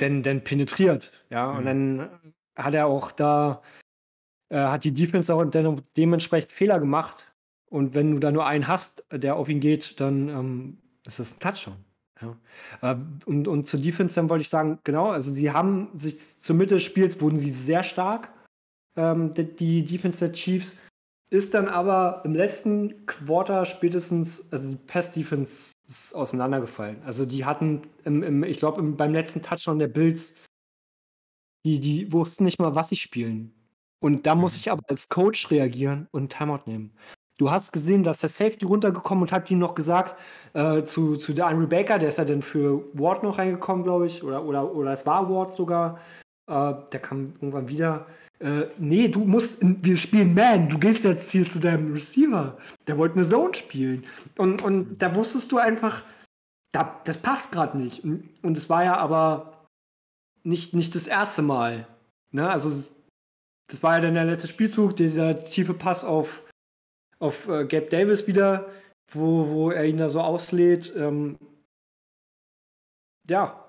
denn, 0.00 0.22
denn 0.22 0.44
penetriert. 0.44 1.12
Ja, 1.30 1.50
und 1.50 1.62
Mhm. 1.62 1.66
dann 1.66 2.10
hat 2.56 2.74
er 2.74 2.86
auch 2.86 3.10
da, 3.12 3.62
äh, 4.50 4.58
hat 4.58 4.84
die 4.84 4.92
Defense 4.94 5.34
auch 5.34 5.44
dann 5.44 5.82
dementsprechend 5.96 6.52
Fehler 6.52 6.78
gemacht. 6.80 7.32
Und 7.70 7.94
wenn 7.94 8.12
du 8.12 8.18
da 8.20 8.32
nur 8.32 8.46
einen 8.46 8.66
hast, 8.68 9.04
der 9.12 9.36
auf 9.36 9.48
ihn 9.48 9.60
geht, 9.60 10.00
dann 10.00 10.28
ähm, 10.28 10.78
ist 11.06 11.18
das 11.18 11.34
ein 11.34 11.40
Touchdown. 11.40 11.76
Ja. 12.20 12.36
Äh, 12.92 12.96
und, 13.26 13.48
und 13.48 13.66
zur 13.66 13.80
Defense 13.80 14.14
dann 14.16 14.28
wollte 14.30 14.42
ich 14.42 14.48
sagen, 14.48 14.78
genau, 14.84 15.10
also 15.10 15.30
sie 15.30 15.50
haben 15.50 15.90
sich 15.94 16.38
zur 16.38 16.56
Mitte 16.56 16.74
des 16.76 16.84
Spiels 16.84 17.20
wurden 17.20 17.36
sie 17.36 17.50
sehr 17.50 17.82
stark, 17.82 18.32
ähm, 18.96 19.32
die, 19.32 19.44
die 19.54 19.84
Defense 19.84 20.18
der 20.18 20.32
Chiefs. 20.32 20.76
Ist 21.32 21.54
dann 21.54 21.68
aber 21.68 22.22
im 22.24 22.34
letzten 22.34 23.06
Quarter 23.06 23.64
spätestens, 23.64 24.52
also 24.52 24.70
die 24.70 24.76
Pass-Defense 24.76 25.74
ist 25.86 26.12
auseinandergefallen. 26.12 27.00
Also 27.04 27.24
die 27.24 27.44
hatten, 27.44 27.82
im, 28.04 28.24
im, 28.24 28.42
ich 28.42 28.58
glaube, 28.58 28.82
beim 28.82 29.12
letzten 29.12 29.40
Touchdown 29.40 29.78
der 29.78 29.86
Bills, 29.86 30.34
die, 31.64 31.78
die 31.78 32.12
wussten 32.12 32.44
nicht 32.44 32.58
mal, 32.58 32.74
was 32.74 32.88
sie 32.88 32.96
spielen. 32.96 33.54
Und 34.00 34.26
da 34.26 34.34
muss 34.34 34.54
Mhm. 34.54 34.58
ich 34.58 34.70
aber 34.72 34.82
als 34.88 35.08
Coach 35.08 35.50
reagieren 35.52 36.08
und 36.10 36.32
Timeout 36.32 36.62
nehmen. 36.66 36.90
Du 37.38 37.50
hast 37.50 37.72
gesehen, 37.72 38.02
dass 38.02 38.18
der 38.20 38.28
Safety 38.28 38.64
runtergekommen 38.64 39.22
und 39.22 39.32
hat 39.32 39.50
ihm 39.50 39.60
noch 39.60 39.74
gesagt, 39.74 40.18
äh, 40.54 40.82
zu, 40.82 41.16
zu 41.16 41.32
der 41.32 41.48
Henry 41.48 41.66
Baker, 41.66 41.98
der 41.98 42.08
ist 42.08 42.18
ja 42.18 42.24
dann 42.24 42.42
für 42.42 42.84
Ward 42.94 43.22
noch 43.22 43.38
reingekommen, 43.38 43.84
glaube 43.84 44.06
ich, 44.06 44.22
oder, 44.24 44.44
oder, 44.44 44.74
oder 44.74 44.92
es 44.92 45.06
war 45.06 45.30
Ward 45.30 45.54
sogar. 45.54 46.00
Äh, 46.48 46.74
der 46.92 47.00
kam 47.00 47.26
irgendwann 47.26 47.68
wieder. 47.68 48.06
Äh, 48.40 48.68
nee, 48.78 49.08
du 49.08 49.20
musst, 49.20 49.58
wir 49.60 49.96
spielen 49.96 50.34
Man, 50.34 50.68
du 50.68 50.78
gehst 50.78 51.04
jetzt 51.04 51.30
hier 51.30 51.48
zu 51.48 51.60
deinem 51.60 51.92
Receiver. 51.92 52.56
Der 52.86 52.96
wollte 52.96 53.16
eine 53.16 53.28
Zone 53.28 53.54
spielen. 53.54 54.06
Und, 54.38 54.62
und 54.62 54.98
da 54.98 55.14
wusstest 55.14 55.52
du 55.52 55.58
einfach, 55.58 56.02
da, 56.72 57.00
das 57.04 57.18
passt 57.18 57.52
gerade 57.52 57.76
nicht. 57.76 58.02
Und 58.02 58.56
es 58.56 58.70
war 58.70 58.84
ja 58.84 58.96
aber 58.96 59.68
nicht, 60.42 60.72
nicht 60.72 60.94
das 60.94 61.06
erste 61.06 61.42
Mal. 61.42 61.86
Ne? 62.32 62.48
Also, 62.48 62.94
das 63.68 63.82
war 63.82 63.96
ja 63.96 64.00
dann 64.00 64.14
der 64.14 64.24
letzte 64.24 64.48
Spielzug, 64.48 64.96
dieser 64.96 65.42
tiefe 65.44 65.74
Pass 65.74 66.02
auf, 66.02 66.50
auf 67.18 67.46
äh, 67.46 67.66
Gabe 67.66 67.86
Davis 67.86 68.26
wieder, 68.26 68.70
wo, 69.12 69.50
wo 69.50 69.70
er 69.70 69.84
ihn 69.84 69.98
da 69.98 70.08
so 70.08 70.20
auslädt. 70.20 70.94
Ähm, 70.96 71.36
ja, 73.28 73.68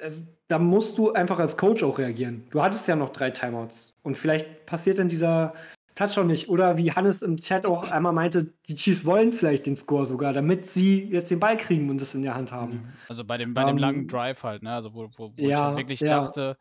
also, 0.00 0.24
da 0.48 0.58
musst 0.58 0.98
du 0.98 1.12
einfach 1.12 1.38
als 1.38 1.56
Coach 1.56 1.82
auch 1.82 1.98
reagieren. 1.98 2.46
Du 2.50 2.62
hattest 2.62 2.86
ja 2.88 2.96
noch 2.96 3.10
drei 3.10 3.30
Timeouts. 3.30 3.96
Und 4.02 4.16
vielleicht 4.16 4.66
passiert 4.66 4.98
dann 4.98 5.08
dieser 5.08 5.54
Touchdown 5.94 6.26
nicht. 6.28 6.48
Oder 6.48 6.76
wie 6.76 6.92
Hannes 6.92 7.22
im 7.22 7.36
Chat 7.38 7.66
auch 7.66 7.90
einmal 7.90 8.12
meinte, 8.12 8.54
die 8.68 8.74
Chiefs 8.74 9.04
wollen 9.04 9.32
vielleicht 9.32 9.66
den 9.66 9.76
Score 9.76 10.06
sogar, 10.06 10.32
damit 10.32 10.66
sie 10.66 11.04
jetzt 11.10 11.30
den 11.30 11.40
Ball 11.40 11.56
kriegen 11.56 11.90
und 11.90 12.00
es 12.00 12.14
in 12.14 12.22
der 12.22 12.34
Hand 12.34 12.52
haben. 12.52 12.92
Also 13.08 13.24
bei 13.24 13.36
dem, 13.36 13.54
bei 13.54 13.64
dem 13.64 13.78
langen 13.78 14.02
Ähm, 14.02 14.08
Drive 14.08 14.42
halt, 14.42 14.62
ne? 14.62 14.72
Also 14.72 14.94
wo, 14.94 15.10
wo, 15.16 15.32
wo 15.38 15.48
ich 15.50 15.58
ja, 15.58 15.60
halt 15.60 15.76
wirklich 15.76 16.04
ja. 16.04 16.08
dachte, 16.08 16.56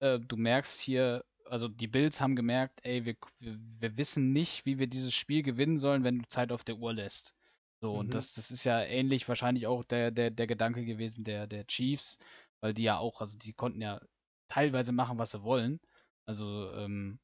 äh, 0.00 0.18
du 0.20 0.36
merkst 0.36 0.80
hier, 0.80 1.24
also 1.46 1.68
die 1.68 1.88
Bills 1.88 2.20
haben 2.20 2.36
gemerkt, 2.36 2.80
ey, 2.84 3.04
wir, 3.06 3.16
wir, 3.40 3.54
wir 3.80 3.96
wissen 3.96 4.32
nicht, 4.32 4.66
wie 4.66 4.78
wir 4.78 4.86
dieses 4.88 5.14
Spiel 5.14 5.42
gewinnen 5.42 5.78
sollen, 5.78 6.04
wenn 6.04 6.20
du 6.20 6.28
Zeit 6.28 6.52
auf 6.52 6.64
der 6.64 6.76
Uhr 6.78 6.92
lässt. 6.94 7.34
So, 7.80 7.98
Mhm. 7.98 7.98
und 7.98 8.14
das, 8.14 8.34
das 8.34 8.50
ist 8.50 8.64
ja 8.64 8.82
ähnlich 8.82 9.28
wahrscheinlich 9.28 9.66
auch 9.66 9.84
der, 9.84 10.10
der, 10.10 10.30
der 10.30 10.46
Gedanke 10.46 10.84
gewesen 10.84 11.24
der, 11.24 11.46
der 11.46 11.66
Chiefs, 11.66 12.18
weil 12.60 12.74
die 12.74 12.84
ja 12.84 12.98
auch, 12.98 13.20
also 13.20 13.38
die 13.38 13.52
konnten 13.54 13.80
ja 13.82 14.00
teilweise 14.48 14.92
machen, 14.92 15.18
was 15.18 15.32
sie 15.32 15.42
wollen. 15.42 15.80
Also, 16.26 16.72
ähm, 16.74 17.20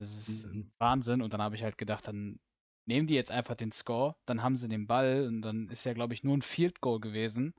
Das 0.00 0.10
ist 0.16 0.50
Mhm. 0.50 0.70
Wahnsinn. 0.80 1.22
Und 1.22 1.34
dann 1.34 1.42
habe 1.42 1.56
ich 1.56 1.64
halt 1.64 1.78
gedacht, 1.78 2.08
dann 2.08 2.40
nehmen 2.86 3.06
die 3.08 3.14
jetzt 3.14 3.32
einfach 3.32 3.56
den 3.56 3.72
Score, 3.72 4.16
dann 4.26 4.42
haben 4.42 4.56
sie 4.56 4.68
den 4.68 4.86
Ball 4.88 5.26
und 5.28 5.42
dann 5.42 5.68
ist 5.70 5.84
ja, 5.86 5.94
glaube 5.94 6.14
ich, 6.14 6.24
nur 6.24 6.36
ein 6.36 6.42
Field 6.42 6.80
Goal 6.82 7.00
gewesen. 7.00 7.54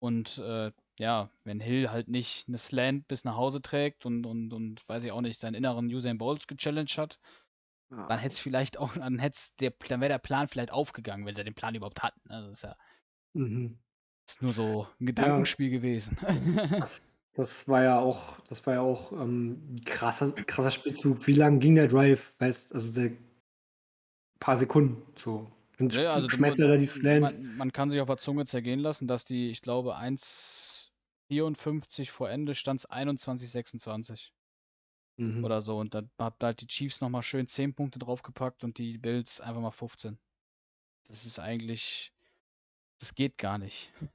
Und 0.00 0.38
äh, 0.38 0.72
ja, 0.98 1.30
wenn 1.44 1.60
Hill 1.60 1.90
halt 1.90 2.08
nicht 2.08 2.48
eine 2.48 2.58
Slant 2.58 3.08
bis 3.08 3.24
nach 3.24 3.36
Hause 3.36 3.62
trägt 3.62 4.06
und, 4.06 4.26
und, 4.26 4.52
und 4.52 4.88
weiß 4.88 5.04
ich 5.04 5.12
auch 5.12 5.20
nicht, 5.22 5.38
seinen 5.38 5.54
inneren 5.54 5.86
Usain 5.88 6.18
Bolt 6.18 6.48
gechallenged 6.48 6.98
hat, 6.98 7.18
dann 8.08 8.18
hätte 8.18 8.32
es 8.34 8.38
vielleicht 8.40 8.78
auch, 8.78 8.94
dann 8.94 9.18
hätte 9.18 9.38
der, 9.60 9.72
dann 9.88 10.00
wäre 10.00 10.10
der 10.10 10.18
Plan 10.18 10.48
vielleicht 10.48 10.72
aufgegangen, 10.72 11.26
wenn 11.26 11.34
sie 11.34 11.44
den 11.44 11.54
Plan 11.54 11.74
überhaupt 11.74 12.02
hatten. 12.02 12.20
Also 12.30 12.48
das 12.48 12.58
ist 12.58 12.62
ja 12.64 12.76
Mhm. 13.34 13.78
Ist 14.26 14.42
nur 14.42 14.52
so 14.52 14.86
ein 15.00 15.06
Gedankenspiel 15.06 15.70
gewesen. 15.70 16.16
Das, 16.78 17.00
das 17.34 17.68
war 17.68 17.82
ja 17.82 17.98
auch, 17.98 18.40
das 18.48 18.66
war 18.66 18.74
ja 18.74 18.80
auch 18.80 19.12
ähm, 19.12 19.74
ein 19.74 19.84
krasser, 19.84 20.32
krasser 20.32 20.70
Spielzug. 20.70 21.26
Wie 21.26 21.34
lang 21.34 21.60
ging 21.60 21.74
der 21.74 21.88
Drive? 21.88 22.34
Weißt 22.40 22.74
also 22.74 23.00
der 23.00 23.12
paar 24.40 24.56
Sekunden 24.56 25.02
so. 25.16 25.50
Ja, 25.78 26.14
also 26.14 26.28
er 26.28 26.68
da 26.68 26.76
die 26.76 26.86
man, 27.18 27.26
Slant. 27.30 27.58
man 27.58 27.72
kann 27.72 27.90
sich 27.90 28.00
auf 28.00 28.06
der 28.06 28.16
Zunge 28.16 28.46
zergehen 28.46 28.80
lassen, 28.80 29.06
dass 29.06 29.26
die, 29.26 29.50
ich 29.50 29.60
glaube, 29.60 29.96
1,54 29.96 32.10
vor 32.10 32.30
Ende 32.30 32.54
stand 32.54 32.80
es 32.80 32.86
21, 32.86 33.50
26 33.50 34.32
Mhm. 35.18 35.44
oder 35.44 35.60
so. 35.60 35.78
Und 35.78 35.94
dann 35.94 36.10
hat 36.18 36.42
halt 36.42 36.60
die 36.60 36.66
Chiefs 36.66 37.00
nochmal 37.00 37.22
schön 37.22 37.46
10 37.46 37.74
Punkte 37.74 37.98
draufgepackt 37.98 38.64
und 38.64 38.78
die 38.78 38.98
Bills 38.98 39.40
einfach 39.40 39.62
mal 39.62 39.70
15. 39.70 40.18
Das 41.06 41.24
ist 41.24 41.38
eigentlich, 41.38 42.12
das 42.98 43.14
geht 43.14 43.38
gar 43.38 43.58
nicht. 43.58 43.92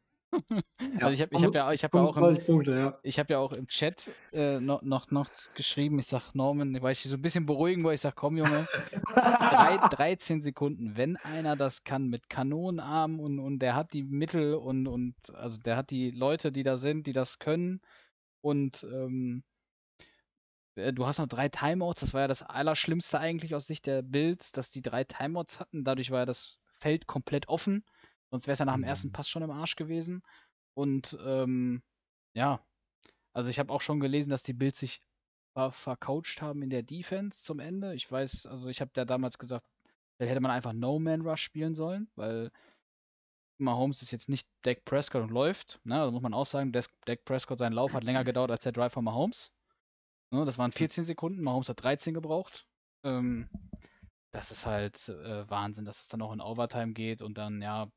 Ja, 0.80 1.08
also 1.08 1.14
ich 1.14 1.22
habe 1.22 1.36
ich 1.36 1.44
hab 1.44 1.54
ja, 1.54 1.74
ich 1.74 1.84
hab 1.84 1.94
ja 1.94 2.02
auch 2.02 2.08
im, 2.08 2.14
25 2.14 2.46
Punkte, 2.46 2.72
ja. 2.74 3.00
ich 3.04 3.20
habe 3.20 3.34
ja 3.34 3.40
auch 3.40 3.52
im 3.52 3.68
Chat 3.68 4.10
äh, 4.32 4.60
noch, 4.60 4.82
noch, 4.82 5.12
noch 5.12 5.30
geschrieben, 5.56 6.00
ich 6.00 6.08
sag 6.08 6.34
Norman, 6.34 6.82
weil 6.82 6.94
ich 6.94 7.02
dich 7.02 7.12
so 7.12 7.18
ein 7.18 7.22
bisschen 7.22 7.46
beruhigen 7.46 7.84
wollte, 7.84 7.96
ich 7.96 8.02
sag, 8.02 8.16
komm 8.16 8.38
Junge, 8.38 8.66
drei, 9.14 9.78
13 9.90 10.40
Sekunden, 10.40 10.96
wenn 10.96 11.18
einer 11.18 11.56
das 11.56 11.84
kann 11.84 12.08
mit 12.08 12.30
Kanonenarmen 12.30 13.20
und, 13.20 13.40
und 13.40 13.60
der 13.60 13.76
hat 13.76 13.94
die 13.94 14.04
Mittel 14.04 14.56
und, 14.56 14.88
und 14.88 15.16
also 15.34 15.60
der 15.60 15.76
hat 15.76 15.92
die 15.92 16.12
Leute, 16.12 16.52
die 16.52 16.64
da 16.64 16.78
sind, 16.78 17.08
die 17.08 17.14
das 17.14 17.40
können 17.40 17.82
und 18.42 18.86
ähm, 18.90 19.44
äh, 20.76 20.94
du 20.94 21.06
hast 21.06 21.20
noch 21.20 21.28
drei 21.28 21.50
Timeouts, 21.50 22.02
das 22.02 22.14
war 22.14 22.22
ja 22.22 22.28
das 22.28 22.44
Allerschlimmste 22.44 23.20
eigentlich 23.20 23.54
aus 23.56 23.68
Sicht 23.68 23.86
der 23.86 24.02
Bills, 24.02 24.52
dass 24.52 24.72
die 24.72 24.82
drei 24.82 25.04
Timeouts 25.04 25.60
hatten, 25.60 25.84
dadurch 25.84 26.12
war 26.12 26.20
ja 26.20 26.26
das 26.26 26.60
Feld 26.72 27.06
komplett 27.08 27.48
offen, 27.48 27.84
sonst 28.32 28.48
wäre 28.48 28.54
es 28.54 28.60
ja 28.60 28.66
nach 28.66 28.76
dem 28.76 28.84
ersten 28.84 29.10
Mhm. 29.10 29.14
Pass 29.14 29.30
schon 29.30 29.44
im 29.44 29.52
Arsch 29.52 29.76
gewesen 29.76 30.24
und 30.76 31.18
ähm, 31.26 31.82
ja, 32.36 32.66
also 33.34 33.50
ich 33.50 33.60
habe 33.60 33.72
auch 33.74 33.82
schon 33.82 34.00
gelesen, 34.00 34.30
dass 34.30 34.44
die 34.44 34.54
Bills 34.54 34.80
sich 34.80 35.00
ver 35.54 35.72
vercoacht 35.72 36.42
haben 36.42 36.62
in 36.64 36.70
der 36.70 36.84
Defense 36.84 37.44
zum 37.44 37.60
Ende. 37.60 37.94
Ich 37.96 38.10
weiß, 38.12 38.46
also 38.48 38.70
ich 38.70 38.82
habe 38.82 38.92
da 38.94 39.06
damals 39.06 39.38
gesagt, 39.38 39.66
vielleicht 40.18 40.32
hätte 40.32 40.42
man 40.42 40.52
einfach 40.52 40.74
No-Man-Rush 40.74 41.42
spielen 41.44 41.76
sollen, 41.76 42.10
weil 42.16 42.52
Mahomes 43.60 44.02
ist 44.02 44.12
jetzt 44.12 44.30
nicht 44.30 44.50
Dak 44.64 44.84
Prescott 44.86 45.22
und 45.24 45.32
läuft. 45.32 45.80
Ne? 45.84 46.00
Also 46.00 46.12
muss 46.12 46.22
man 46.22 46.34
auch 46.34 46.46
sagen, 46.46 46.72
Dak 46.72 46.88
Dak 47.06 47.24
Prescott, 47.26 47.60
sein 47.60 47.74
Lauf 47.74 47.94
hat 47.94 48.04
länger 48.04 48.24
gedauert 48.24 48.52
als 48.52 48.64
der 48.64 48.72
Drive 48.72 48.94
von 48.94 49.04
Mahomes. 49.06 49.54
Ne? 50.34 50.46
Das 50.46 50.58
waren 50.58 50.72
14 50.72 51.04
Sekunden, 51.04 51.42
Mahomes 51.44 51.70
hat 51.70 51.84
13 51.84 52.14
gebraucht. 52.14 52.68
Ähm, 53.06 53.50
das 54.34 54.52
ist 54.52 54.66
halt 54.66 55.10
äh, 55.10 55.50
Wahnsinn, 55.50 55.86
dass 55.86 56.02
es 56.02 56.08
dann 56.08 56.22
auch 56.22 56.34
in 56.34 56.42
Overtime 56.42 56.94
geht 56.94 57.22
und 57.22 57.38
dann, 57.38 57.62
ja, 57.62 57.92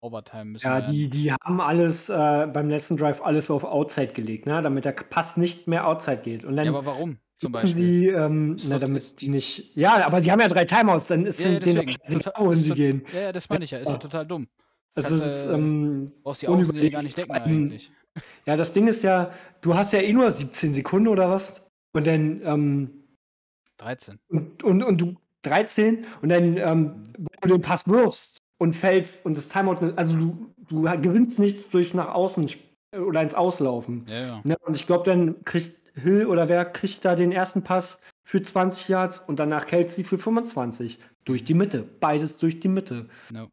Overtime 0.00 0.44
müssen 0.46 0.66
Ja, 0.66 0.80
die, 0.80 1.08
die 1.10 1.32
haben 1.32 1.60
alles 1.60 2.08
äh, 2.08 2.46
beim 2.52 2.68
letzten 2.68 2.96
Drive 2.96 3.20
alles 3.22 3.50
auf 3.50 3.64
Outside 3.64 4.12
gelegt, 4.12 4.46
ne? 4.46 4.60
damit 4.62 4.84
der 4.84 4.92
Pass 4.92 5.36
nicht 5.36 5.66
mehr 5.66 5.86
Outside 5.86 6.18
geht. 6.18 6.44
Und 6.44 6.56
Ja, 6.56 6.64
dann 6.64 6.74
aber 6.74 6.86
warum 6.86 7.18
zum 7.38 7.52
Beispiel? 7.52 7.74
sie, 7.74 8.08
ähm, 8.08 8.56
na, 8.68 8.78
damit 8.78 9.20
die 9.20 9.28
nicht. 9.28 9.76
Ja, 9.76 10.04
aber 10.06 10.20
sie 10.20 10.30
haben 10.30 10.40
ja 10.40 10.48
drei 10.48 10.64
Timeouts, 10.64 11.08
dann 11.08 11.24
ist 11.24 11.40
Ja, 11.40 11.50
ja, 11.50 11.58
denen 11.58 11.88
scheißegal, 11.88 12.32
wohin 12.38 12.58
sie 12.58 12.74
gehen. 12.74 13.06
Ja, 13.12 13.20
ja, 13.20 13.32
das 13.32 13.48
meine 13.48 13.64
ich 13.64 13.70
ja. 13.72 13.78
Ist 13.78 13.86
Ja. 13.88 13.92
ja 13.94 13.98
total 13.98 14.26
dumm. 14.26 14.46
Also 14.94 15.10
Kannst, 15.10 15.26
ist, 15.26 15.46
äh, 15.46 15.52
ähm, 15.54 16.06
Brauchst 16.22 16.42
die 16.42 16.48
Außenlinie 16.48 16.90
gar 16.90 17.02
nicht 17.02 17.16
decken 17.16 17.32
eigentlich. 17.32 17.92
Ja, 18.46 18.56
das 18.56 18.72
Ding 18.72 18.88
ist 18.88 19.02
ja, 19.04 19.30
du 19.60 19.74
hast 19.74 19.92
ja 19.92 20.00
eh 20.00 20.12
nur 20.12 20.30
17 20.30 20.74
Sekunden 20.74 21.08
oder 21.08 21.30
was? 21.30 21.62
Und 21.92 22.06
dann, 22.06 22.40
ähm, 22.44 23.04
13. 23.76 24.18
und, 24.28 24.62
und, 24.64 24.82
und 24.82 25.00
du 25.00 25.14
13 25.42 26.04
und 26.20 26.30
dann, 26.30 26.56
ähm, 26.56 27.02
wenn 27.16 27.48
du 27.50 27.56
den 27.58 27.62
Pass 27.62 27.86
wirfst 27.86 28.38
und 28.58 28.74
fällst 28.74 29.24
und 29.24 29.36
das 29.36 29.48
Timeout, 29.48 29.92
also 29.96 30.16
du, 30.16 30.52
du 30.68 30.82
gewinnst 31.00 31.38
nichts 31.38 31.68
durch 31.70 31.94
nach 31.94 32.08
außen 32.14 32.44
sp- 32.50 32.66
oder 32.96 33.22
ins 33.22 33.34
Auslaufen. 33.34 34.04
Ja, 34.08 34.20
ja. 34.26 34.40
Ne? 34.44 34.56
Und 34.60 34.74
ich 34.76 34.86
glaube, 34.86 35.04
dann 35.04 35.44
kriegt 35.44 35.76
Hill 35.98 36.26
oder 36.26 36.48
wer 36.48 36.64
kriegt 36.64 37.04
da 37.04 37.14
den 37.14 37.32
ersten 37.32 37.62
Pass 37.62 38.00
für 38.24 38.42
20 38.42 38.88
Yards 38.88 39.20
und 39.20 39.38
danach 39.38 39.66
Kelsey 39.66 40.04
für 40.04 40.18
25 40.18 40.98
durch 41.24 41.44
die 41.44 41.54
Mitte. 41.54 41.82
Beides 41.82 42.38
durch 42.38 42.60
die 42.60 42.68
Mitte. 42.68 43.08
No. 43.32 43.48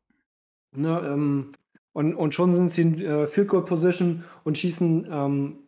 Ne, 0.76 1.00
ähm, 1.06 1.52
und, 1.94 2.14
und 2.16 2.36
schon 2.36 2.54
sind 2.54 2.70
sie 2.70 2.82
in 2.82 3.02
äh, 3.02 3.28
Field 3.28 3.48
Goal 3.48 3.64
Position 3.64 4.24
und 4.44 4.58
schießen 4.58 5.08
ähm, 5.10 5.60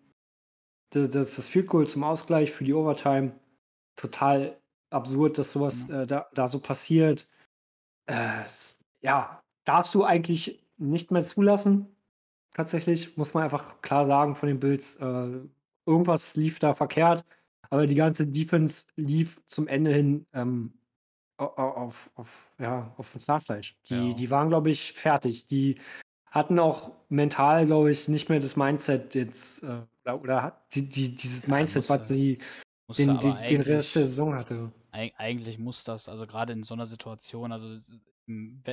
das, 0.92 1.10
das 1.36 1.48
Field 1.48 1.68
Goal 1.68 1.88
zum 1.88 2.04
Ausgleich 2.04 2.52
für 2.52 2.64
die 2.64 2.74
Overtime. 2.74 3.32
Total 3.96 4.58
absurd, 4.90 5.38
dass 5.38 5.52
sowas 5.54 5.90
äh, 5.90 6.06
da, 6.06 6.28
da 6.34 6.48
so 6.48 6.60
passiert. 6.60 7.28
Äh, 8.10 8.42
es- 8.42 8.77
ja, 9.02 9.42
darfst 9.66 9.94
du 9.96 10.04
eigentlich 10.04 10.64
nicht 10.78 11.12
mehr 11.12 11.24
zulassen. 11.24 11.88
Tatsächlich, 12.54 13.18
muss 13.18 13.34
man 13.34 13.44
einfach 13.44 13.82
klar 13.82 14.06
sagen 14.06 14.36
von 14.36 14.48
den 14.48 14.60
Bills. 14.60 14.96
Äh, 14.96 15.40
irgendwas 15.86 16.36
lief 16.36 16.60
da 16.60 16.74
verkehrt, 16.74 17.24
aber 17.70 17.86
die 17.88 17.96
ganze 17.96 18.28
Defense 18.28 18.86
lief 18.96 19.42
zum 19.46 19.68
Ende 19.68 19.94
hin 19.94 20.26
ähm, 20.34 20.74
au- 21.38 21.46
au- 21.56 21.74
auf, 21.76 22.10
auf, 22.16 22.52
ja, 22.60 22.94
auf 22.98 23.12
dem 23.12 23.22
Zahnfleisch. 23.22 23.76
Die, 23.90 24.10
Ja. 24.10 24.14
die 24.14 24.30
waren, 24.30 24.50
glaube 24.50 24.72
ich, 24.72 24.94
fertig. 24.94 25.46
Die 25.48 25.80
hatten 26.32 26.60
auch 26.60 26.92
mental, 27.10 27.66
glaube 27.66 27.92
ich, 27.92 28.08
nicht 28.08 28.30
mehr 28.30 28.40
das 28.40 28.56
Mindset 28.56 29.16
jetzt, 29.16 29.64
äh, 29.64 29.84
oder, 30.12 30.42
hat 30.44 30.74
die, 30.74 30.88
die, 30.88 31.14
dieses 31.16 31.44
Ja, 31.44 31.56
Mindset, 31.56 31.90
was 31.90 32.00
musste- 32.00 32.14
sie 32.14 32.38
Musste 32.88 33.06
den, 33.06 33.20
den, 33.20 33.38
den 33.38 33.62
Rest 33.62 33.96
der 33.96 34.06
Saison 34.06 34.34
hatte. 34.36 34.72
eig- 34.94 35.14
eigentlich 35.18 35.60
muss 35.60 35.84
das, 35.84 36.08
also 36.10 36.26
gerade 36.26 36.54
in 36.54 36.64
so 36.64 36.74
einer 36.74 36.86
Situation, 36.86 37.52
also 37.52 37.78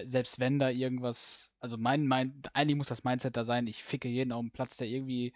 selbst 0.05 0.41
wenn 0.41 0.59
da 0.59 0.71
irgendwas, 0.71 1.53
also 1.61 1.77
mein, 1.79 2.07
mein, 2.07 2.43
eigentlich 2.55 2.77
muss 2.77 2.89
das 2.89 3.05
Mindset 3.05 3.37
da 3.37 3.45
sein, 3.45 3.67
ich 3.67 3.83
ficke 3.83 4.09
jeden 4.09 4.33
auf 4.33 4.41
dem 4.43 4.51
Platz, 4.53 4.77
der 4.77 4.89
irgendwie, 4.89 5.33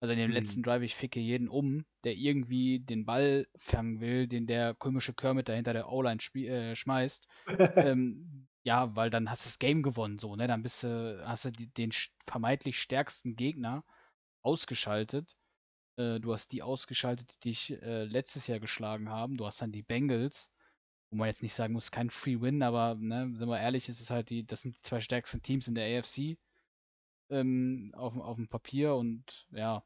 also 0.00 0.12
in 0.12 0.18
dem 0.18 0.30
Mhm. 0.30 0.32
letzten 0.32 0.62
Drive, 0.62 0.82
ich 0.82 0.96
ficke 0.96 1.20
jeden 1.20 1.48
um, 1.48 1.84
der 2.04 2.14
irgendwie 2.16 2.80
den 2.80 3.04
Ball 3.06 3.46
fangen 3.56 4.00
will, 4.00 4.26
den 4.28 4.46
der 4.46 4.74
komische 4.74 5.14
Kermit 5.14 5.48
da 5.48 5.52
hinter 5.54 5.72
der 5.72 5.88
O-Line 5.90 6.18
äh, 6.46 6.74
schmeißt. 6.74 7.28
ähm, 7.80 8.48
ja, 8.64 8.94
weil 8.96 9.10
dann 9.10 9.30
hast 9.30 9.44
du 9.44 9.48
das 9.48 9.58
Game 9.58 9.82
gewonnen, 9.82 10.18
so, 10.18 10.36
ne? 10.36 10.46
Dann 10.46 10.62
bist 10.62 10.82
du, 10.84 11.22
hast 11.26 11.46
du 11.46 11.50
die, 11.52 11.72
den 11.72 11.90
vermeintlich 12.26 12.78
stärksten 12.80 13.36
Gegner 13.36 13.84
ausgeschaltet. 14.42 15.36
Äh, 15.96 16.20
du 16.20 16.32
hast 16.32 16.52
die 16.52 16.62
ausgeschaltet, 16.62 17.34
die 17.44 17.50
dich 17.50 17.72
äh, 17.82 18.04
letztes 18.04 18.46
Jahr 18.46 18.60
geschlagen 18.60 19.08
haben. 19.10 19.36
Du 19.36 19.46
hast 19.46 19.62
dann 19.62 19.72
die 19.72 19.82
Bengals, 19.82 20.50
wo 21.10 21.16
man 21.16 21.28
jetzt 21.28 21.42
nicht 21.42 21.54
sagen 21.54 21.72
muss, 21.72 21.90
kein 21.90 22.10
Free 22.10 22.40
Win, 22.40 22.62
aber 22.62 22.94
ne, 22.96 23.30
sind 23.34 23.48
wir 23.48 23.60
ehrlich, 23.60 23.88
es 23.88 24.00
ist 24.00 24.10
halt 24.10 24.30
die, 24.30 24.46
das 24.46 24.62
sind 24.62 24.76
die 24.76 24.82
zwei 24.82 25.00
stärksten 25.00 25.42
Teams 25.42 25.68
in 25.68 25.74
der 25.74 25.98
AFC 25.98 26.38
ähm, 27.30 27.90
auf, 27.94 28.16
auf 28.16 28.36
dem 28.36 28.48
Papier 28.48 28.94
und 28.96 29.46
ja. 29.52 29.84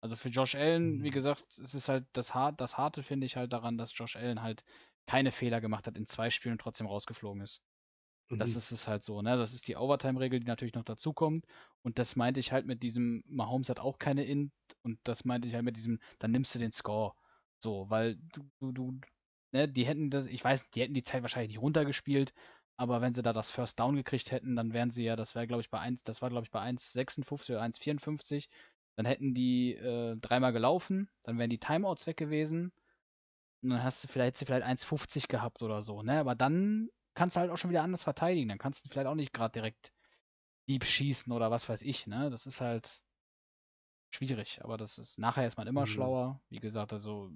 Also 0.00 0.16
für 0.16 0.28
Josh 0.28 0.54
Allen, 0.54 1.02
wie 1.02 1.08
Mhm. 1.08 1.12
gesagt, 1.12 1.44
es 1.58 1.74
ist 1.74 1.88
halt 1.88 2.06
das, 2.12 2.34
Hart, 2.34 2.60
das 2.60 2.78
Harte, 2.78 3.02
finde 3.02 3.26
ich 3.26 3.36
halt 3.36 3.52
daran, 3.52 3.78
dass 3.78 3.96
Josh 3.96 4.16
Allen 4.16 4.42
halt 4.42 4.62
keine 5.06 5.32
Fehler 5.32 5.60
gemacht 5.60 5.86
hat 5.86 5.96
in 5.96 6.06
zwei 6.06 6.30
Spielen 6.30 6.52
und 6.54 6.60
trotzdem 6.60 6.86
rausgeflogen 6.86 7.42
ist. 7.42 7.62
Das 8.38 8.50
Mhm. 8.50 8.56
ist 8.56 8.70
es 8.72 8.88
halt 8.88 9.02
so, 9.02 9.22
ne? 9.22 9.36
Das 9.36 9.54
ist 9.54 9.68
die 9.68 9.76
Overtime-Regel, 9.76 10.40
die 10.40 10.46
natürlich 10.46 10.74
noch 10.74 10.84
dazukommt. 10.84 11.46
Und 11.82 11.98
das 11.98 12.16
meinte 12.16 12.40
ich 12.40 12.52
halt 12.52 12.66
mit 12.66 12.82
diesem, 12.82 13.22
Mahomes 13.28 13.68
hat 13.68 13.80
auch 13.80 13.98
keine 13.98 14.24
Int 14.24 14.52
und 14.82 14.98
das 15.04 15.24
meinte 15.24 15.48
ich 15.48 15.54
halt 15.54 15.64
mit 15.64 15.76
diesem, 15.76 16.00
dann 16.18 16.32
nimmst 16.32 16.54
du 16.54 16.58
den 16.58 16.72
Score. 16.72 17.14
So, 17.58 17.88
weil 17.90 18.16
du, 18.16 18.50
du, 18.60 18.72
du, 18.72 19.00
ne, 19.52 19.68
die 19.68 19.86
hätten 19.86 20.10
das, 20.10 20.26
ich 20.26 20.42
weiß, 20.44 20.70
die 20.70 20.82
hätten 20.82 20.94
die 20.94 21.02
Zeit 21.02 21.22
wahrscheinlich 21.22 21.50
nicht 21.50 21.62
runtergespielt, 21.62 22.32
aber 22.76 23.00
wenn 23.00 23.12
sie 23.14 23.22
da 23.22 23.32
das 23.32 23.50
First 23.50 23.80
Down 23.80 23.96
gekriegt 23.96 24.30
hätten, 24.32 24.56
dann 24.56 24.72
wären 24.72 24.90
sie 24.90 25.04
ja, 25.04 25.16
das 25.16 25.34
wäre, 25.34 25.46
glaube 25.46 25.62
ich, 25.62 25.70
bei 25.70 25.78
1, 25.80 26.02
das 26.02 26.22
war, 26.22 26.30
glaube 26.30 26.44
ich, 26.44 26.50
bei 26.50 26.60
1,56 26.60 27.50
oder 27.52 27.62
1,54. 27.62 28.48
Dann 28.96 29.06
hätten 29.06 29.34
die 29.34 29.74
äh, 29.74 30.16
dreimal 30.16 30.52
gelaufen, 30.52 31.10
dann 31.22 31.38
wären 31.38 31.50
die 31.50 31.58
Timeouts 31.60 32.06
weg 32.06 32.16
gewesen. 32.16 32.72
Und 33.62 33.70
dann 33.70 33.82
hast 33.84 34.04
du 34.04 34.08
vielleicht, 34.08 34.28
hättest 34.28 34.42
du 34.42 34.46
vielleicht 34.46 34.66
1,50 34.66 35.28
gehabt 35.28 35.62
oder 35.62 35.82
so, 35.82 36.02
ne? 36.02 36.20
Aber 36.20 36.34
dann 36.34 36.88
kannst 37.14 37.36
du 37.36 37.40
halt 37.40 37.50
auch 37.50 37.56
schon 37.58 37.70
wieder 37.70 37.82
anders 37.82 38.04
verteidigen. 38.04 38.48
Dann 38.48 38.58
kannst 38.58 38.84
du 38.84 38.88
vielleicht 38.88 39.06
auch 39.08 39.14
nicht 39.14 39.32
gerade 39.32 39.52
direkt 39.52 39.92
deep 40.68 40.84
schießen 40.84 41.32
oder 41.32 41.50
was 41.50 41.68
weiß 41.68 41.82
ich, 41.82 42.06
ne? 42.06 42.30
Das 42.30 42.46
ist 42.46 42.60
halt 42.60 43.02
schwierig, 44.10 44.60
aber 44.64 44.76
das 44.76 44.98
ist 44.98 45.18
nachher 45.18 45.46
ist 45.46 45.56
man 45.56 45.66
immer 45.66 45.86
Mhm. 45.86 45.86
schlauer. 45.86 46.40
Wie 46.48 46.60
gesagt, 46.60 46.92
also 46.92 47.30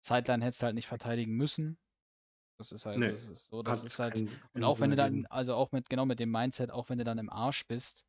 Sideline 0.00 0.44
hättest 0.44 0.62
du 0.62 0.66
halt 0.66 0.74
nicht 0.74 0.86
verteidigen 0.88 1.32
müssen. 1.36 1.78
Das 2.58 2.72
ist 2.72 2.86
halt, 2.86 2.98
Nee, 2.98 3.10
das 3.10 3.28
ist 3.28 3.46
so, 3.46 3.62
das 3.62 3.84
ist 3.84 3.98
halt. 3.98 4.20
Und 4.52 4.64
auch 4.64 4.80
wenn 4.80 4.90
du 4.90 4.96
dann, 4.96 5.26
also 5.30 5.54
auch 5.54 5.72
mit, 5.72 5.88
genau 5.88 6.04
mit 6.04 6.18
dem 6.20 6.30
Mindset, 6.30 6.70
auch 6.70 6.88
wenn 6.90 6.98
du 6.98 7.04
dann 7.04 7.18
im 7.18 7.30
Arsch 7.30 7.66
bist, 7.66 8.04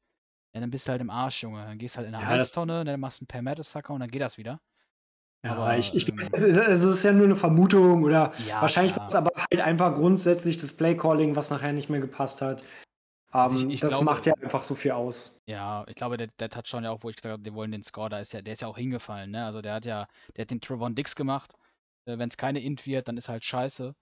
ja, 0.54 0.60
dann 0.60 0.70
bist 0.70 0.88
du 0.88 0.92
halt 0.92 1.02
im 1.02 1.10
Arsch, 1.10 1.44
Junge. 1.44 1.64
Dann 1.64 1.78
gehst 1.78 1.98
halt 1.98 2.08
in 2.08 2.16
eine 2.16 2.24
Ja, 2.26 2.32
Eistonne, 2.32 2.84
dann 2.84 3.00
machst 3.00 3.20
du 3.20 3.24
einen 3.24 3.28
Permatis-Sucker 3.28 3.94
und 3.94 4.02
dann 4.02 4.12
geht 4.12 4.22
das 4.22 4.38
wieder. 4.38 4.60
Ja, 5.44 5.54
Aber, 5.54 5.78
ich, 5.78 5.96
ich 5.96 6.08
ähm, 6.10 6.18
weiß, 6.18 6.30
es 6.34 6.44
ist, 6.44 6.58
also 6.60 6.90
es 6.90 6.98
ist 6.98 7.04
ja 7.04 7.14
nur 7.14 7.26
eine 7.26 7.36
Vermutung 7.38 8.04
oder 8.04 8.34
Ja, 8.48 8.62
wahrscheinlich 8.62 8.96
war 8.96 9.06
es 9.08 9.16
aber 9.16 9.32
halt 9.38 9.62
einfach 9.62 9.94
grundsätzlich 9.96 10.58
das 10.58 10.74
Playcalling, 10.74 11.36
was 11.36 11.50
nachher 11.50 11.72
nicht 11.74 11.90
mehr 11.90 12.02
gepasst 12.02 12.42
hat. 12.42 12.64
Also 13.32 13.56
ich- 13.56 13.64
Ähm, 13.64 13.70
ich 13.72 13.80
das 13.80 13.92
glaube- 13.94 14.06
macht 14.06 14.26
ja 14.26 14.34
einfach 14.42 14.62
so 14.64 14.76
viel 14.76 14.92
aus. 14.92 15.38
Ja, 15.48 15.86
ich 15.88 15.96
glaube, 15.96 16.18
der, 16.18 16.28
der 16.40 16.50
Touchdown 16.50 16.84
ja 16.84 16.92
auch, 16.92 17.04
wo 17.04 17.10
ich 17.10 17.16
gesagt 17.16 17.32
habe, 17.34 17.42
die 17.44 17.54
wollen 17.54 17.72
den 17.72 17.82
Score, 17.82 18.10
da 18.10 18.20
ist 18.20 18.34
ja, 18.34 18.42
der 18.42 18.54
ist 18.54 18.62
ja 18.62 18.68
auch 18.68 18.78
hingefallen, 18.78 19.32
ne? 19.32 19.46
Also 19.46 19.62
der 19.62 19.74
hat 19.76 19.86
ja, 19.86 20.06
der 20.36 20.44
hat 20.44 20.52
den 20.52 20.62
Trevon 20.62 20.94
Dix 20.96 21.16
gemacht. 21.16 21.56
Äh, 22.06 22.18
Wenn 22.18 22.30
es 22.30 22.38
keine 22.38 22.60
Int 22.62 22.86
wird, 22.88 23.08
dann 23.08 23.18
ist 23.18 23.30
halt 23.30 23.46
scheiße. 23.46 23.96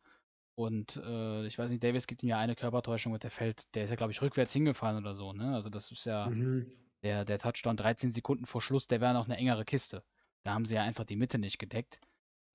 Und 0.56 0.98
äh, 0.98 1.46
ich 1.48 1.58
weiß 1.58 1.70
nicht, 1.72 1.84
Davis 1.84 2.08
gibt 2.08 2.24
ihm 2.24 2.30
ja 2.30 2.40
eine 2.40 2.56
Körpertäuschung 2.56 3.14
und 3.14 3.24
der 3.24 3.32
fällt, 3.32 3.74
der 3.76 3.86
ist 3.86 3.92
ja, 3.92 3.96
glaube 3.96 4.12
ich, 4.12 4.22
rückwärts 4.22 4.54
hingefallen 4.54 4.98
oder 4.98 5.16
so, 5.16 5.34
ne? 5.34 5.56
Also 5.56 5.70
das 5.70 5.92
ist 5.92 6.06
ja 6.06 6.30
Mhm. 6.30 6.90
der, 7.04 7.26
der 7.26 7.40
Touchdown 7.40 7.78
13 7.78 8.12
Sekunden 8.12 8.46
vor 8.46 8.62
Schluss, 8.62 8.88
der 8.88 9.02
wäre 9.02 9.14
noch 9.14 9.26
eine 9.26 9.38
engere 9.38 9.66
Kiste. 9.66 10.04
Da 10.44 10.54
haben 10.54 10.66
sie 10.66 10.76
ja 10.76 10.84
einfach 10.84 11.06
die 11.06 11.16
Mitte 11.18 11.40
nicht 11.40 11.60
gedeckt. 11.60 12.02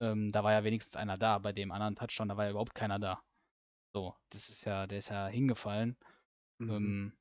Ähm, 0.00 0.32
da 0.32 0.44
war 0.44 0.52
ja 0.52 0.64
wenigstens 0.64 0.96
einer 0.96 1.16
da. 1.18 1.38
Bei 1.38 1.52
dem 1.52 1.72
anderen 1.72 1.96
Touchdown, 1.96 2.28
da 2.28 2.36
war 2.36 2.44
ja 2.46 2.50
überhaupt 2.52 2.74
keiner 2.74 2.98
da. 2.98 3.22
So, 3.94 4.14
das 4.30 4.48
ist 4.50 4.64
ja, 4.64 4.86
der 4.86 4.98
ist 4.98 5.10
ja 5.10 5.28
hingefallen. 5.28 5.96
Mhm. 6.58 6.70
Ähm, 6.70 7.18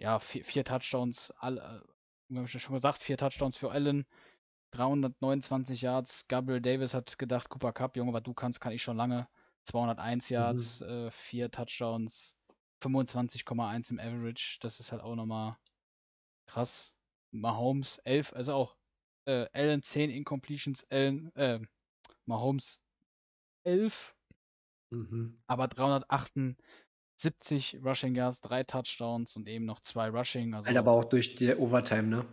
ja, 0.00 0.18
vier, 0.18 0.44
vier 0.44 0.64
Touchdowns, 0.64 1.32
all, 1.38 1.58
äh, 1.58 1.80
wie 2.28 2.38
hab 2.38 2.46
ich 2.46 2.54
ja 2.54 2.60
schon 2.60 2.74
gesagt, 2.74 3.02
vier 3.02 3.16
Touchdowns 3.18 3.56
für 3.56 3.70
Allen, 3.70 4.06
329 4.74 5.82
Yards. 5.82 6.26
Gabriel 6.28 6.60
Davis 6.60 6.94
hat 6.94 7.18
gedacht, 7.18 7.48
Cooper 7.48 7.72
Cup, 7.72 7.96
Junge, 7.96 8.12
was 8.12 8.22
du 8.22 8.34
kannst, 8.34 8.60
kann 8.60 8.72
ich 8.72 8.82
schon 8.82 8.96
lange. 8.96 9.28
201 9.64 10.28
Yards, 10.28 10.80
äh, 10.82 11.10
vier 11.10 11.50
Touchdowns, 11.50 12.36
25,1 12.82 13.90
im 13.90 13.98
Average. 13.98 14.58
Das 14.60 14.80
ist 14.80 14.92
halt 14.92 15.02
auch 15.02 15.14
nochmal 15.14 15.56
krass. 16.46 16.94
Mahomes 17.32 17.98
11, 17.98 18.32
also 18.34 18.54
auch 18.54 18.76
äh, 19.26 19.46
Allen 19.52 19.82
10 19.82 20.10
Incompletions, 20.10 20.86
Allen, 20.90 21.34
äh, 21.34 21.60
Mahomes 22.26 22.80
11, 23.64 24.16
Mhm. 24.90 25.34
aber 25.48 25.66
378 25.68 27.80
Rushing 27.84 28.14
Yards, 28.14 28.40
drei 28.40 28.62
Touchdowns 28.62 29.36
und 29.36 29.48
eben 29.48 29.64
noch 29.64 29.80
zwei 29.80 30.08
Rushing. 30.10 30.54
Also 30.54 30.68
Halt 30.68 30.78
aber 30.78 30.92
auch 30.92 31.04
durch 31.04 31.34
die 31.34 31.54
Overtime, 31.54 32.04
ne? 32.04 32.24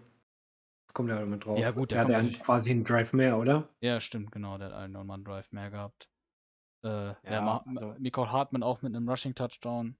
Das 0.92 0.96
kommt 0.96 1.08
ja 1.10 1.20
damit 1.20 1.46
drauf. 1.46 1.58
Ja, 1.58 1.72
gut, 1.72 1.92
der 1.92 2.00
er 2.00 2.18
hat 2.18 2.26
ja 2.26 2.40
quasi 2.40 2.72
einen 2.72 2.84
Drive 2.84 3.14
mehr, 3.14 3.38
oder? 3.38 3.70
Ja, 3.80 4.02
stimmt, 4.02 4.34
genau. 4.34 4.58
Der 4.58 4.68
hat 4.68 4.74
einen 4.74 4.92
nochmal 4.92 5.16
einen 5.16 5.24
Drive 5.24 5.50
mehr 5.54 5.72
gehabt. 5.72 6.10
Äh, 6.84 6.90
ja, 6.90 7.16
Ja, 7.24 7.64
also- 7.66 7.94
Nicole 7.98 8.30
Hartman 8.30 8.62
auch 8.62 8.82
mit 8.82 8.94
einem 8.94 9.08
Rushing-Touchdown. 9.08 9.96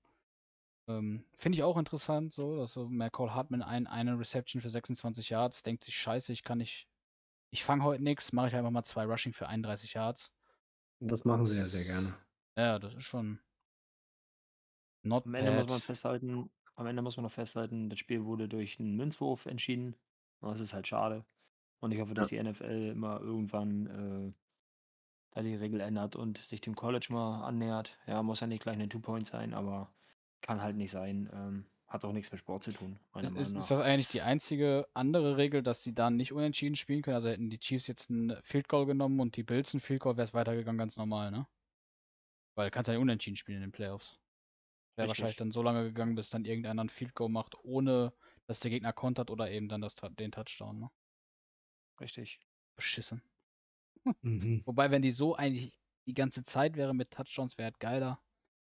Ähm, 0.90 1.24
Finde 1.34 1.56
ich 1.56 1.64
auch 1.64 1.78
interessant, 1.78 2.34
so, 2.34 2.58
dass 2.58 2.74
so 2.74 2.90
Nicole 2.90 3.34
Hartman 3.34 3.62
ein, 3.62 3.88
eine 3.88 4.20
Reception 4.20 4.62
für 4.62 4.68
26 4.68 5.30
Yards, 5.30 5.64
denkt 5.64 5.86
sich, 5.86 5.96
scheiße, 5.96 6.34
ich 6.34 6.44
kann 6.44 6.58
nicht, 6.58 6.90
ich 7.52 7.64
fange 7.64 7.84
heute 7.86 8.04
nichts, 8.04 8.34
mache 8.34 8.48
ich 8.50 8.56
einfach 8.58 8.72
mal 8.72 8.84
zwei 8.84 9.06
Rushing 9.06 9.32
für 9.32 9.48
31 9.48 9.94
Yards. 9.94 10.34
Das 11.00 11.24
machen 11.24 11.46
sie 11.46 11.58
ja 11.58 11.68
sehr 11.68 11.86
gerne. 11.86 12.14
Ja, 12.58 12.80
das 12.80 12.96
ist 12.96 13.04
schon 13.04 13.40
not 15.04 15.26
Am 15.26 15.36
Ende 15.36 15.52
muss 15.54 15.70
man 15.70 15.78
bad. 15.80 15.82
festhalten, 15.86 16.52
am 16.76 16.86
Ende 16.86 17.02
muss 17.02 17.16
man 17.16 17.24
noch 17.24 17.32
festhalten, 17.32 17.90
das 17.90 17.98
Spiel 18.00 18.26
wurde 18.26 18.50
durch 18.50 18.78
einen 18.78 18.98
Münzwurf 18.98 19.46
entschieden. 19.46 19.96
Das 20.42 20.60
ist 20.60 20.74
halt 20.74 20.88
schade. 20.88 21.26
Und 21.80 21.92
ich 21.92 22.00
hoffe, 22.00 22.14
dass 22.14 22.28
die 22.28 22.42
NFL 22.42 22.92
immer 22.94 23.20
irgendwann 23.20 23.88
äh, 23.88 24.34
da 25.32 25.42
die 25.42 25.56
Regel 25.56 25.80
ändert 25.80 26.16
und 26.16 26.38
sich 26.38 26.62
dem 26.62 26.76
College 26.76 27.08
mal 27.10 27.44
annähert. 27.44 27.98
Ja, 28.06 28.22
muss 28.22 28.42
ja 28.42 28.48
nicht 28.48 28.64
gleich 28.64 28.76
eine 28.76 28.90
Two-Point 28.90 29.26
sein, 29.26 29.54
aber 29.54 29.94
kann 30.42 30.62
halt 30.62 30.76
nicht 30.76 30.92
sein. 30.92 31.30
Ähm, 31.34 31.66
hat 31.88 32.06
auch 32.06 32.14
nichts 32.14 32.32
mit 32.32 32.40
Sport 32.40 32.64
zu 32.64 32.72
tun, 32.72 32.98
Ist, 33.20 33.36
ist, 33.36 33.70
das 33.70 33.82
eigentlich 33.82 34.08
die 34.08 34.22
einzige 34.22 34.88
andere 34.94 35.36
Regel, 35.36 35.62
dass 35.62 35.84
sie 35.84 35.94
dann 35.94 36.16
nicht 36.16 36.32
unentschieden 36.32 36.78
spielen 36.78 37.02
können? 37.02 37.16
Also 37.16 37.28
hätten 37.28 37.50
die 37.50 37.60
Chiefs 37.60 37.88
jetzt 37.88 38.10
einen 38.10 38.42
Field 38.44 38.70
Goal 38.70 38.86
genommen 38.86 39.20
und 39.20 39.36
die 39.36 39.44
Bills 39.44 39.74
einen 39.74 39.82
Field 39.82 40.00
Goal, 40.00 40.16
wäre 40.16 40.24
es 40.24 40.34
weitergegangen, 40.34 40.78
ganz 40.78 40.96
normal, 40.96 41.32
ne? 41.32 41.48
Weil 42.56 42.68
du 42.68 42.72
kannst 42.72 42.88
ja 42.88 42.94
nicht 42.94 43.02
unentschieden 43.02 43.36
spielen 43.36 43.58
in 43.58 43.64
den 43.64 43.72
Playoffs. 43.74 44.18
Wäre 44.96 45.10
wahrscheinlich 45.10 45.36
dann 45.36 45.52
so 45.52 45.62
lange 45.62 45.84
gegangen, 45.84 46.16
bis 46.16 46.30
dann 46.30 46.46
irgendeiner 46.46 46.82
einen 46.82 46.90
Field 46.90 47.14
Goal 47.14 47.30
macht, 47.30 47.56
ohne 47.64 48.14
dass 48.52 48.60
der 48.60 48.72
Gegner 48.72 48.92
kontert 48.92 49.32
oder 49.32 49.50
eben 49.50 49.70
dann 49.70 49.80
das, 49.80 49.96
den 49.96 50.34
Touchdown, 50.34 50.78
ne? 50.78 50.92
Richtig. 52.02 52.42
Beschissen. 52.76 53.24
Mhm. 54.24 54.62
Wobei, 54.66 54.92
wenn 54.92 55.02
die 55.02 55.12
so 55.12 55.36
eigentlich 55.36 55.80
die 56.06 56.14
ganze 56.14 56.44
Zeit 56.44 56.76
wäre 56.76 56.94
mit 56.94 57.12
Touchdowns, 57.12 57.58
wäre 57.58 57.68
halt 57.68 57.80
geiler. 57.80 58.22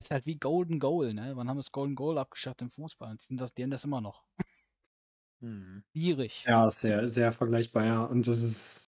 Ist 0.01 0.11
halt 0.11 0.25
wie 0.25 0.39
Golden 0.39 0.79
Goal, 0.79 1.13
ne? 1.13 1.37
Wann 1.37 1.47
haben 1.49 1.57
wir 1.57 1.61
das 1.61 1.73
Golden 1.73 1.95
Goal 1.95 2.17
abgeschafft 2.17 2.63
im 2.63 2.71
Fußball? 2.71 3.11
Und 3.11 3.21
sind 3.21 3.39
das, 3.39 3.53
die 3.53 3.65
haben 3.65 3.71
das 3.71 3.85
immer 3.85 4.01
noch. 4.01 4.25
Mhm. 5.41 5.85
Schwierig. 5.93 6.45
Ja, 6.47 6.67
ist 6.67 6.81
sehr, 6.81 7.07
sehr 7.11 7.33
vergleichbar, 7.33 7.85
ja. 7.85 8.05
Und 8.05 8.27
das 8.27 8.43
ist. 8.43 8.87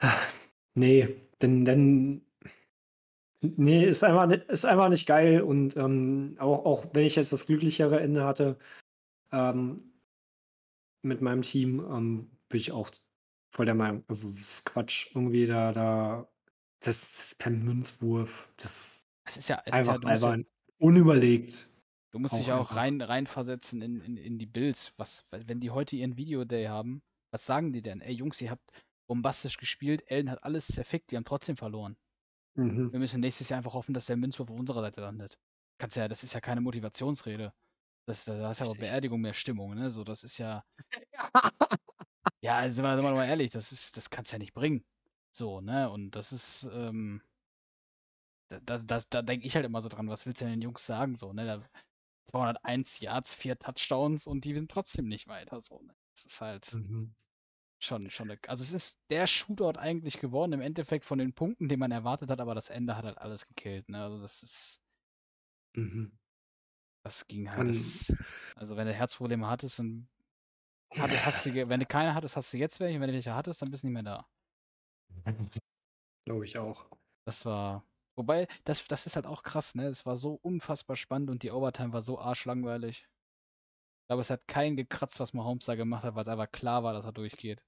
Nee, 0.74 1.28
denn, 1.40 1.64
denn. 1.64 2.26
Nee, 3.42 3.86
ist 3.86 4.04
einfach, 4.04 4.30
ist 4.30 4.66
einfach 4.66 4.90
nicht 4.90 5.06
geil. 5.06 5.40
Und 5.40 5.76
ähm, 5.76 6.36
auch, 6.38 6.64
auch 6.66 6.86
wenn 6.92 7.06
ich 7.06 7.16
jetzt 7.16 7.32
das 7.32 7.46
glücklichere 7.46 8.00
Ende 8.00 8.24
hatte 8.24 8.58
ähm, 9.32 9.92
mit 11.02 11.20
meinem 11.22 11.42
Team, 11.42 11.80
ähm, 11.80 12.38
bin 12.48 12.60
ich 12.60 12.72
auch 12.72 12.90
voll 13.52 13.64
der 13.66 13.74
Meinung, 13.74 14.04
also 14.08 14.28
das 14.28 14.38
ist 14.40 14.64
Quatsch. 14.66 15.10
Irgendwie 15.14 15.46
da, 15.46 15.72
da, 15.72 16.28
das 16.80 17.26
ist 17.26 17.38
per 17.38 17.50
Münzwurf, 17.52 18.52
das 18.56 19.06
Es 19.24 19.36
ist 19.36 19.48
ja, 19.48 19.56
ist 19.64 19.74
es 19.74 19.80
ist 19.80 19.88
einfach, 19.88 20.00
musst 20.02 20.24
ja 20.24 20.32
einfach 20.32 20.36
unüberlegt. 20.78 21.68
Du 22.12 22.18
musst 22.18 22.34
Auch 22.34 22.38
dich 22.38 22.52
auch 22.52 22.70
einfach. 22.70 22.76
rein, 22.76 23.00
reinversetzen 23.00 23.82
in, 23.82 24.00
in, 24.00 24.16
in 24.16 24.38
die 24.38 24.46
Bills. 24.46 24.92
Was, 24.98 25.26
wenn 25.30 25.60
die 25.60 25.70
heute 25.70 25.96
ihren 25.96 26.16
Videoday 26.16 26.66
haben, 26.66 27.02
was 27.32 27.46
sagen 27.46 27.72
die 27.72 27.82
denn? 27.82 28.00
Ey 28.00 28.12
Jungs, 28.14 28.40
ihr 28.40 28.50
habt 28.50 28.70
bombastisch 29.08 29.58
gespielt, 29.58 30.02
Ellen 30.08 30.30
hat 30.30 30.44
alles 30.44 30.66
zerfickt, 30.68 31.10
die 31.10 31.16
haben 31.16 31.24
trotzdem 31.24 31.56
verloren. 31.56 31.96
Mhm. 32.56 32.92
Wir 32.92 32.98
müssen 32.98 33.20
nächstes 33.20 33.48
Jahr 33.48 33.58
einfach 33.58 33.74
hoffen, 33.74 33.94
dass 33.94 34.06
der 34.06 34.16
Münzwurf 34.16 34.50
auf 34.50 34.58
unserer 34.58 34.82
Seite 34.82 35.00
landet. 35.02 35.38
Kannst 35.78 35.96
ja, 35.96 36.08
das 36.08 36.24
ist 36.24 36.34
ja 36.34 36.40
keine 36.40 36.60
Motivationsrede. 36.60 37.52
Das, 38.06 38.24
da 38.24 38.50
ist 38.50 38.60
ja 38.60 38.66
auch 38.66 38.70
Richtig. 38.70 38.80
Beerdigung 38.80 39.20
mehr 39.20 39.34
Stimmung, 39.34 39.74
ne? 39.74 39.90
So, 39.90 40.04
das 40.04 40.24
ist 40.24 40.38
ja. 40.38 40.64
Ja, 42.42 42.56
also 42.58 42.76
sind 42.76 42.84
wir, 42.84 42.94
sind 42.96 43.04
wir 43.04 43.10
doch 43.10 43.16
mal 43.16 43.26
ehrlich, 43.28 43.50
das 43.50 43.72
ist, 43.72 43.96
das 43.96 44.10
kannst 44.10 44.32
du 44.32 44.36
ja 44.36 44.38
nicht 44.38 44.54
bringen. 44.54 44.84
So, 45.30 45.60
ne? 45.60 45.90
Und 45.90 46.12
das 46.12 46.32
ist, 46.32 46.64
ähm, 46.72 47.22
da, 48.48 48.58
da, 48.60 48.78
das, 48.78 49.08
da 49.08 49.22
denke 49.22 49.46
ich 49.46 49.54
halt 49.54 49.64
immer 49.66 49.82
so 49.82 49.88
dran, 49.88 50.08
was 50.08 50.26
willst 50.26 50.40
du 50.40 50.44
denn 50.44 50.54
den 50.54 50.62
Jungs 50.62 50.86
sagen? 50.86 51.14
So, 51.14 51.32
ne? 51.32 51.44
Da, 51.46 51.58
201 52.24 53.00
Yards, 53.00 53.34
vier 53.34 53.58
Touchdowns 53.58 54.26
und 54.26 54.44
die 54.44 54.54
sind 54.54 54.70
trotzdem 54.70 55.06
nicht 55.08 55.26
weiter. 55.28 55.60
So, 55.60 55.80
ne? 55.82 55.94
Das 56.14 56.24
ist 56.26 56.40
halt 56.40 56.72
Mhm. 56.72 57.14
schon, 57.82 58.10
schon. 58.10 58.30
eine- 58.30 58.40
Also 58.48 58.62
es 58.62 58.72
ist 58.72 59.00
der 59.10 59.26
Shootout 59.26 59.78
eigentlich 59.78 60.18
geworden, 60.20 60.52
im 60.52 60.60
Endeffekt 60.60 61.04
von 61.04 61.18
den 61.18 61.34
Punkten, 61.34 61.68
den 61.68 61.78
man 61.80 61.92
erwartet 61.92 62.30
hat, 62.30 62.40
aber 62.40 62.54
das 62.54 62.70
Ende 62.70 62.96
hat 62.96 63.04
halt 63.04 63.18
alles 63.18 63.46
gekillt. 63.46 63.88
Ne? 63.88 64.02
Also 64.02 64.20
das 64.20 64.42
ist, 64.42 64.82
Mhm. 65.76 66.19
Das 67.02 67.26
ging 67.26 67.50
halt. 67.50 67.68
Das, 67.68 68.16
also 68.56 68.76
wenn 68.76 68.86
du 68.86 68.92
Herzprobleme 68.94 69.46
hattest, 69.48 69.78
dann 69.78 70.08
hatte, 70.96 71.24
hast 71.24 71.46
du, 71.46 71.54
wenn 71.68 71.80
du 71.80 71.86
keine 71.86 72.14
hattest, 72.14 72.36
hast 72.36 72.52
du 72.52 72.58
jetzt 72.58 72.80
welche. 72.80 73.00
Wenn 73.00 73.08
du 73.08 73.14
welche 73.14 73.34
hattest, 73.34 73.62
dann 73.62 73.70
bist 73.70 73.82
du 73.84 73.88
nicht 73.88 73.94
mehr 73.94 74.02
da. 74.02 74.26
Glaube 76.24 76.44
ich 76.46 76.56
auch. 76.58 76.86
Das 77.24 77.44
war. 77.46 77.84
Wobei, 78.16 78.46
das, 78.64 78.86
das 78.86 79.06
ist 79.06 79.16
halt 79.16 79.26
auch 79.26 79.42
krass, 79.42 79.74
ne? 79.74 79.86
Es 79.86 80.04
war 80.04 80.16
so 80.16 80.34
unfassbar 80.42 80.96
spannend 80.96 81.30
und 81.30 81.42
die 81.42 81.50
Overtime 81.50 81.92
war 81.92 82.02
so 82.02 82.18
arschlangweilig. 82.18 83.08
Ich 84.02 84.06
glaube, 84.08 84.20
es 84.22 84.30
hat 84.30 84.46
keinen 84.48 84.76
gekratzt, 84.76 85.20
was 85.20 85.32
Mahomes 85.32 85.66
da 85.66 85.74
gemacht 85.76 86.04
hat, 86.04 86.14
weil 86.14 86.22
es 86.22 86.28
einfach 86.28 86.50
klar 86.50 86.82
war, 86.82 86.92
dass 86.92 87.04
er 87.04 87.12
durchgeht. 87.12 87.64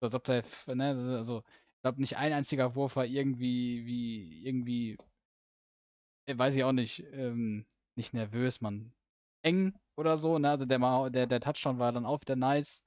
So, 0.00 0.06
als 0.06 0.14
ob 0.14 0.24
der, 0.24 0.38
f- 0.38 0.68
ne, 0.68 0.90
also, 1.16 1.40
ich 1.40 1.82
glaube, 1.82 2.00
nicht 2.00 2.16
ein 2.18 2.32
einziger 2.32 2.74
Wurf 2.74 2.96
war 2.96 3.06
irgendwie, 3.06 3.86
wie, 3.86 4.44
irgendwie, 4.46 4.98
äh, 6.26 6.36
weiß 6.38 6.56
ich 6.56 6.64
auch 6.64 6.72
nicht, 6.72 7.00
ähm, 7.12 7.66
nicht 7.96 8.14
nervös, 8.14 8.60
man. 8.60 8.94
Eng 9.42 9.74
oder 9.96 10.18
so, 10.18 10.38
ne? 10.38 10.50
Also 10.50 10.66
der, 10.66 10.78
der, 11.10 11.26
der 11.26 11.40
Touchdown 11.40 11.78
war 11.78 11.92
dann 11.92 12.06
auch 12.06 12.20
wieder 12.20 12.36
nice. 12.36 12.84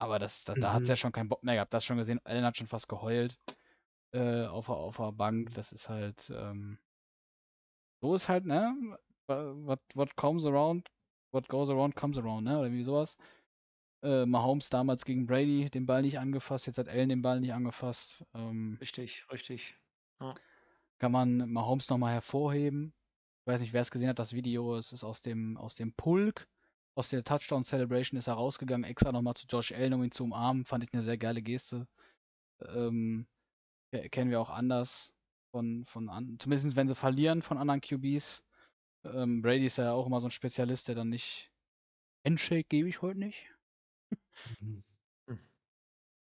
Aber 0.00 0.18
das, 0.18 0.44
da 0.44 0.72
hat 0.74 0.84
es 0.84 0.88
ja 0.88 0.96
Mhm. 0.96 0.96
schon 0.96 1.12
keinen 1.12 1.28
Bock 1.30 1.44
mehr 1.44 1.54
gehabt. 1.56 1.74
Das 1.74 1.84
schon 1.84 1.98
gesehen, 1.98 2.20
Allen 2.24 2.44
hat 2.44 2.56
schon 2.58 2.66
fast 2.68 2.88
geheult 2.88 3.38
äh, 4.14 4.46
auf, 4.46 4.66
der- 4.66 4.76
auf 4.76 4.98
der 4.98 5.12
Bank. 5.12 5.54
Das 5.54 5.72
ist 5.72 5.88
halt, 5.90 6.30
ähm, 6.34 6.78
so 8.02 8.14
ist 8.14 8.28
halt, 8.28 8.46
ne? 8.46 8.74
What, 9.28 9.80
what 9.94 10.16
comes 10.16 10.44
around, 10.46 10.90
what 11.32 11.48
goes 11.48 11.70
around 11.70 11.94
comes 11.96 12.18
around, 12.18 12.44
ne? 12.44 12.58
Oder 12.58 12.72
wie 12.72 12.82
sowas. 12.82 13.16
Äh, 14.04 14.26
Mahomes 14.26 14.70
damals 14.70 15.04
gegen 15.04 15.26
Brady 15.26 15.70
den 15.70 15.86
Ball 15.86 16.02
nicht 16.02 16.18
angefasst, 16.18 16.66
jetzt 16.68 16.78
hat 16.78 16.88
Allen 16.88 17.08
den 17.10 17.22
Ball 17.22 17.40
nicht 17.40 17.54
angefasst. 17.54 18.24
Ähm, 18.34 18.80
Richtig, 18.80 19.26
richtig. 19.30 19.76
kann 20.98 21.10
man 21.12 21.50
Mahomes 21.50 21.88
nochmal 21.90 22.12
hervorheben. 22.14 22.94
Ich 23.50 23.54
weiß 23.54 23.60
nicht, 23.62 23.72
wer 23.72 23.80
es 23.82 23.90
gesehen 23.90 24.08
hat, 24.08 24.18
das 24.20 24.32
Video. 24.32 24.76
Es 24.76 24.92
ist 24.92 25.02
aus 25.04 25.22
dem, 25.22 25.56
aus 25.56 25.74
dem 25.74 25.92
Pulk, 25.94 26.46
aus 26.96 27.08
der 27.10 27.24
Touchdown 27.24 27.64
Celebration 27.64 28.16
ist 28.18 28.28
er 28.28 28.34
rausgegangen, 28.34 28.84
extra 28.88 29.10
nochmal 29.12 29.34
zu 29.34 29.46
Josh 29.48 29.72
Allen, 29.72 29.92
um 29.94 30.04
ihn 30.04 30.12
zu 30.12 30.22
umarmen. 30.24 30.64
Fand 30.64 30.84
ich 30.84 30.92
eine 30.92 31.02
sehr 31.02 31.18
geile 31.18 31.42
Geste. 31.42 31.88
Ähm, 32.60 33.26
ke- 33.92 34.08
kennen 34.10 34.30
wir 34.30 34.40
auch 34.40 34.50
anders. 34.50 35.12
Von, 35.52 35.84
von 35.84 36.08
an, 36.10 36.36
zumindest 36.38 36.76
wenn 36.76 36.88
sie 36.88 36.94
verlieren 36.94 37.42
von 37.42 37.58
anderen 37.58 37.80
QBs. 37.80 38.44
Ähm, 39.04 39.42
Brady 39.42 39.66
ist 39.66 39.78
ja 39.78 39.92
auch 39.92 40.06
immer 40.06 40.20
so 40.20 40.28
ein 40.28 40.32
Spezialist, 40.32 40.88
der 40.88 40.94
dann 40.94 41.08
nicht. 41.10 41.52
Handshake 42.26 42.68
gebe 42.68 42.88
ich 42.88 43.02
heute 43.02 43.20
nicht. 43.20 43.48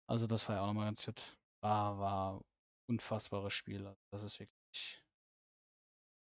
Also, 0.10 0.28
das 0.28 0.48
war 0.48 0.56
ja 0.56 0.62
auch 0.64 0.68
nochmal 0.68 0.86
ganz 0.88 1.04
fit. 1.04 1.38
war, 1.62 1.98
war 2.00 2.42
unfassbares 2.90 3.54
Spiel. 3.54 3.86
Also 3.88 3.98
Das 4.12 4.24
ist 4.24 4.40
wirklich. 4.40 5.04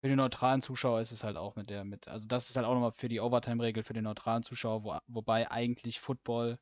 Für 0.04 0.10
die 0.10 0.16
neutralen 0.16 0.60
Zuschauer 0.60 1.00
ist 1.00 1.12
es 1.12 1.24
halt 1.24 1.38
auch 1.38 1.56
mit 1.56 1.70
der, 1.70 1.82
mit, 1.82 2.08
also 2.08 2.28
das 2.28 2.50
ist 2.50 2.56
halt 2.56 2.66
auch 2.66 2.74
nochmal 2.74 2.92
für 2.92 3.08
die 3.08 3.20
Overtime-Regel 3.20 3.82
für 3.82 3.94
die 3.94 4.02
neutralen 4.02 4.42
Zuschauer, 4.42 4.84
wo, 4.84 4.98
wobei 5.06 5.50
eigentlich 5.50 5.98
Football 5.98 6.58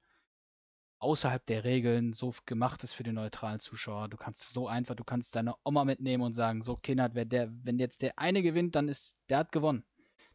außerhalb 1.00 1.44
der 1.46 1.64
Regeln 1.64 2.12
so 2.12 2.32
gemacht 2.46 2.84
ist 2.84 2.92
für 2.92 3.02
die 3.02 3.10
neutralen 3.10 3.58
Zuschauer. 3.58 4.08
Du 4.08 4.16
kannst 4.16 4.52
so 4.52 4.68
einfach, 4.68 4.94
du 4.94 5.02
kannst 5.02 5.34
deine 5.34 5.56
Oma 5.64 5.84
mitnehmen 5.84 6.22
und 6.22 6.34
sagen, 6.34 6.62
so 6.62 6.76
Kinder, 6.76 7.14
wer 7.14 7.24
der, 7.24 7.48
wenn 7.66 7.80
jetzt 7.80 8.02
der 8.02 8.16
eine 8.16 8.42
gewinnt, 8.42 8.76
dann 8.76 8.86
ist, 8.86 9.18
der 9.28 9.38
hat 9.38 9.50
gewonnen. 9.50 9.84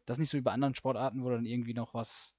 Das 0.04 0.18
ist 0.18 0.20
nicht 0.20 0.30
so 0.30 0.36
wie 0.36 0.42
bei 0.42 0.52
anderen 0.52 0.74
Sportarten, 0.74 1.24
wo 1.24 1.30
dann 1.30 1.46
irgendwie 1.46 1.72
noch 1.72 1.94
was, 1.94 2.34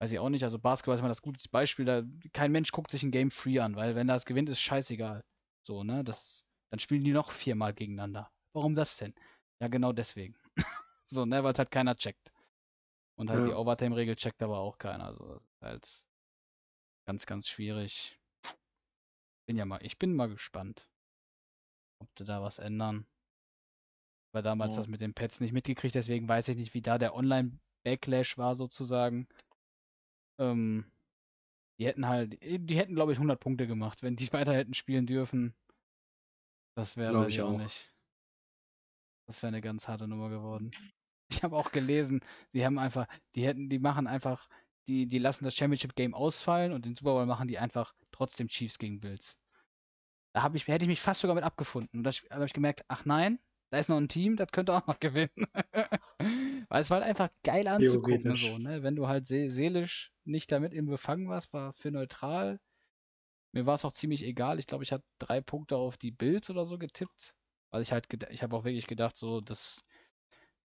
weiß 0.00 0.10
ich 0.10 0.18
auch 0.18 0.28
nicht, 0.28 0.42
also 0.42 0.58
Basketball 0.58 0.96
ist 0.96 1.02
mal 1.02 1.08
das 1.08 1.22
gute 1.22 1.38
Beispiel, 1.52 1.84
da 1.84 2.02
kein 2.32 2.50
Mensch 2.50 2.72
guckt 2.72 2.90
sich 2.90 3.04
ein 3.04 3.12
Game 3.12 3.30
Free 3.30 3.60
an, 3.60 3.76
weil 3.76 3.94
wenn 3.94 4.08
das 4.08 4.24
gewinnt, 4.24 4.48
ist 4.48 4.60
scheißegal. 4.60 5.22
So, 5.62 5.84
ne, 5.84 6.02
das, 6.02 6.44
dann 6.70 6.80
spielen 6.80 7.04
die 7.04 7.12
noch 7.12 7.30
viermal 7.30 7.72
gegeneinander. 7.74 8.32
Warum 8.54 8.74
das 8.74 8.96
denn? 8.96 9.14
Ja, 9.60 9.68
genau 9.68 9.92
deswegen. 9.92 10.34
so, 11.04 11.24
ne, 11.24 11.42
weil 11.44 11.52
es 11.52 11.58
halt 11.58 11.70
keiner 11.70 11.94
checkt. 11.94 12.32
Und 13.16 13.30
halt 13.30 13.46
die 13.46 13.50
Ja. 13.50 13.56
Overtime-Regel 13.56 14.16
checkt 14.16 14.42
aber 14.42 14.58
auch 14.58 14.78
keiner. 14.78 15.04
Also 15.06 15.24
das 15.28 15.42
ist 15.42 15.62
halt 15.62 16.06
ganz, 17.06 17.26
ganz 17.26 17.48
schwierig. 17.48 18.18
Bin 19.46 19.56
ja 19.56 19.64
mal, 19.64 19.84
ich 19.84 19.98
bin 19.98 20.14
mal 20.14 20.28
gespannt, 20.28 20.90
ob 22.00 22.08
sie 22.18 22.24
da 22.24 22.42
was 22.42 22.58
ändern. 22.58 23.06
Weil 24.32 24.42
damals 24.42 24.74
Ja. 24.74 24.80
das 24.82 24.88
mit 24.88 25.00
den 25.00 25.14
Pets 25.14 25.40
nicht 25.40 25.52
mitgekriegt, 25.52 25.94
deswegen 25.94 26.28
weiß 26.28 26.48
ich 26.48 26.56
nicht, 26.56 26.74
wie 26.74 26.82
da 26.82 26.98
der 26.98 27.14
Online-Backlash 27.14 28.36
war 28.36 28.56
sozusagen. 28.56 29.28
Ähm, 30.40 30.90
die 31.78 31.86
hätten 31.86 32.08
halt, 32.08 32.42
die 32.42 32.76
hätten 32.76 32.94
glaube 32.96 33.12
ich 33.12 33.18
100 33.18 33.38
Punkte 33.38 33.68
gemacht, 33.68 34.02
wenn 34.02 34.16
die 34.16 34.32
weiter 34.32 34.54
hätten 34.54 34.74
spielen 34.74 35.06
dürfen. 35.06 35.54
Das 36.76 36.96
wäre, 36.96 37.30
ich 37.30 37.40
auch. 37.40 37.56
nicht. 37.56 37.93
Das 39.26 39.42
wäre 39.42 39.48
eine 39.48 39.60
ganz 39.60 39.88
harte 39.88 40.08
Nummer 40.08 40.30
geworden. 40.30 40.70
Ich 41.30 41.42
habe 41.42 41.56
auch 41.56 41.72
gelesen, 41.72 42.20
sie 42.48 42.64
haben 42.64 42.78
einfach, 42.78 43.08
die 43.34 43.46
hätten, 43.46 43.70
die 43.70 43.78
machen 43.78 44.06
einfach, 44.06 44.46
die, 44.86 45.06
die 45.06 45.18
lassen 45.18 45.44
das 45.44 45.54
Championship 45.54 45.96
Game 45.96 46.14
ausfallen 46.14 46.70
und 46.70 46.84
den 46.84 46.94
Super 46.94 47.14
Bowl 47.14 47.26
machen 47.26 47.48
die 47.48 47.58
einfach 47.58 47.94
trotzdem 48.12 48.46
Chiefs 48.46 48.78
gegen 48.78 49.00
Bills. 49.00 49.38
Da 50.34 50.48
ich, 50.52 50.68
hätte 50.68 50.84
ich 50.84 50.88
mich 50.88 51.00
fast 51.00 51.22
sogar 51.22 51.34
mit 51.34 51.42
abgefunden. 51.42 51.98
Und 51.98 52.04
da 52.04 52.10
habe 52.30 52.44
ich 52.44 52.52
gemerkt, 52.52 52.84
ach 52.88 53.06
nein, 53.06 53.40
da 53.70 53.78
ist 53.78 53.88
noch 53.88 53.96
ein 53.96 54.08
Team, 54.08 54.36
das 54.36 54.52
könnte 54.52 54.74
auch 54.74 54.86
noch 54.86 55.00
gewinnen. 55.00 55.46
Weil 56.68 56.80
es 56.80 56.90
war 56.90 57.00
halt 57.00 57.08
einfach 57.08 57.30
geil 57.42 57.66
anzugucken, 57.66 58.36
so, 58.36 58.58
ne? 58.58 58.82
Wenn 58.82 58.94
du 58.94 59.08
halt 59.08 59.26
see 59.26 59.48
seelisch 59.48 60.12
nicht 60.24 60.52
damit 60.52 60.74
im 60.74 60.86
Befangen 60.86 61.28
warst, 61.28 61.52
war 61.52 61.72
für 61.72 61.90
neutral. 61.90 62.60
Mir 63.52 63.66
war 63.66 63.74
es 63.74 63.84
auch 63.84 63.92
ziemlich 63.92 64.24
egal. 64.24 64.58
Ich 64.58 64.66
glaube, 64.66 64.84
ich 64.84 64.92
hatte 64.92 65.04
drei 65.18 65.40
Punkte 65.40 65.76
auf 65.76 65.96
die 65.96 66.10
Bills 66.10 66.50
oder 66.50 66.64
so 66.64 66.78
getippt. 66.78 67.34
Weil 67.74 67.82
ich 67.82 67.90
halt, 67.90 68.06
ich 68.30 68.44
habe 68.44 68.54
auch 68.54 68.62
wirklich 68.62 68.86
gedacht, 68.86 69.16
so, 69.16 69.40
dass 69.40 69.84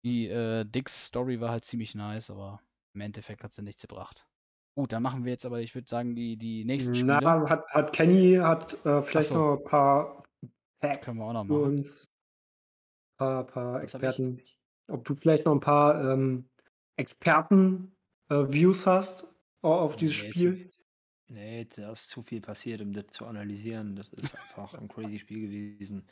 die 0.04 0.26
äh, 0.26 0.66
Dix-Story 0.66 1.40
war 1.40 1.48
halt 1.48 1.64
ziemlich 1.64 1.94
nice, 1.94 2.30
aber 2.30 2.60
im 2.92 3.00
Endeffekt 3.00 3.42
hat 3.42 3.54
sie 3.54 3.62
nichts 3.62 3.80
gebracht. 3.80 4.26
Gut, 4.74 4.92
dann 4.92 5.02
machen 5.02 5.24
wir 5.24 5.32
jetzt 5.32 5.46
aber, 5.46 5.60
ich 5.60 5.74
würde 5.74 5.88
sagen, 5.88 6.14
die, 6.14 6.36
die 6.36 6.66
nächsten 6.66 6.94
Spiele. 6.94 7.18
Na, 7.22 7.48
hat, 7.48 7.66
hat 7.68 7.94
Kenny 7.94 8.34
hat 8.34 8.74
äh, 8.84 9.00
vielleicht 9.00 9.28
so. 9.28 9.36
noch 9.36 9.56
ein 9.56 9.64
paar 9.64 10.22
Facts 10.82 11.06
Können 11.06 11.16
wir 11.16 11.24
auch 11.24 11.32
noch 11.32 11.46
für 11.46 11.54
uns. 11.54 12.04
Ein 12.04 13.16
paar, 13.16 13.46
paar? 13.46 13.82
Experten. 13.82 14.42
Ob 14.88 15.02
du 15.06 15.14
vielleicht 15.14 15.46
noch 15.46 15.52
ein 15.52 15.60
paar 15.60 16.12
ähm, 16.12 16.46
Experten-Views 16.96 18.86
hast 18.86 19.24
au- 19.62 19.80
auf 19.80 19.96
dieses 19.96 20.16
Nee, 20.18 20.30
Spiel? 20.30 20.70
Zu, 20.70 20.82
nee, 21.28 21.64
da 21.64 21.90
ist 21.90 22.10
zu 22.10 22.20
viel 22.20 22.42
passiert, 22.42 22.82
um 22.82 22.92
das 22.92 23.06
zu 23.12 23.24
analysieren. 23.24 23.96
Das 23.96 24.10
ist 24.10 24.34
einfach 24.34 24.74
ein 24.74 24.88
crazy 24.88 25.18
Spiel 25.18 25.40
gewesen. 25.40 26.06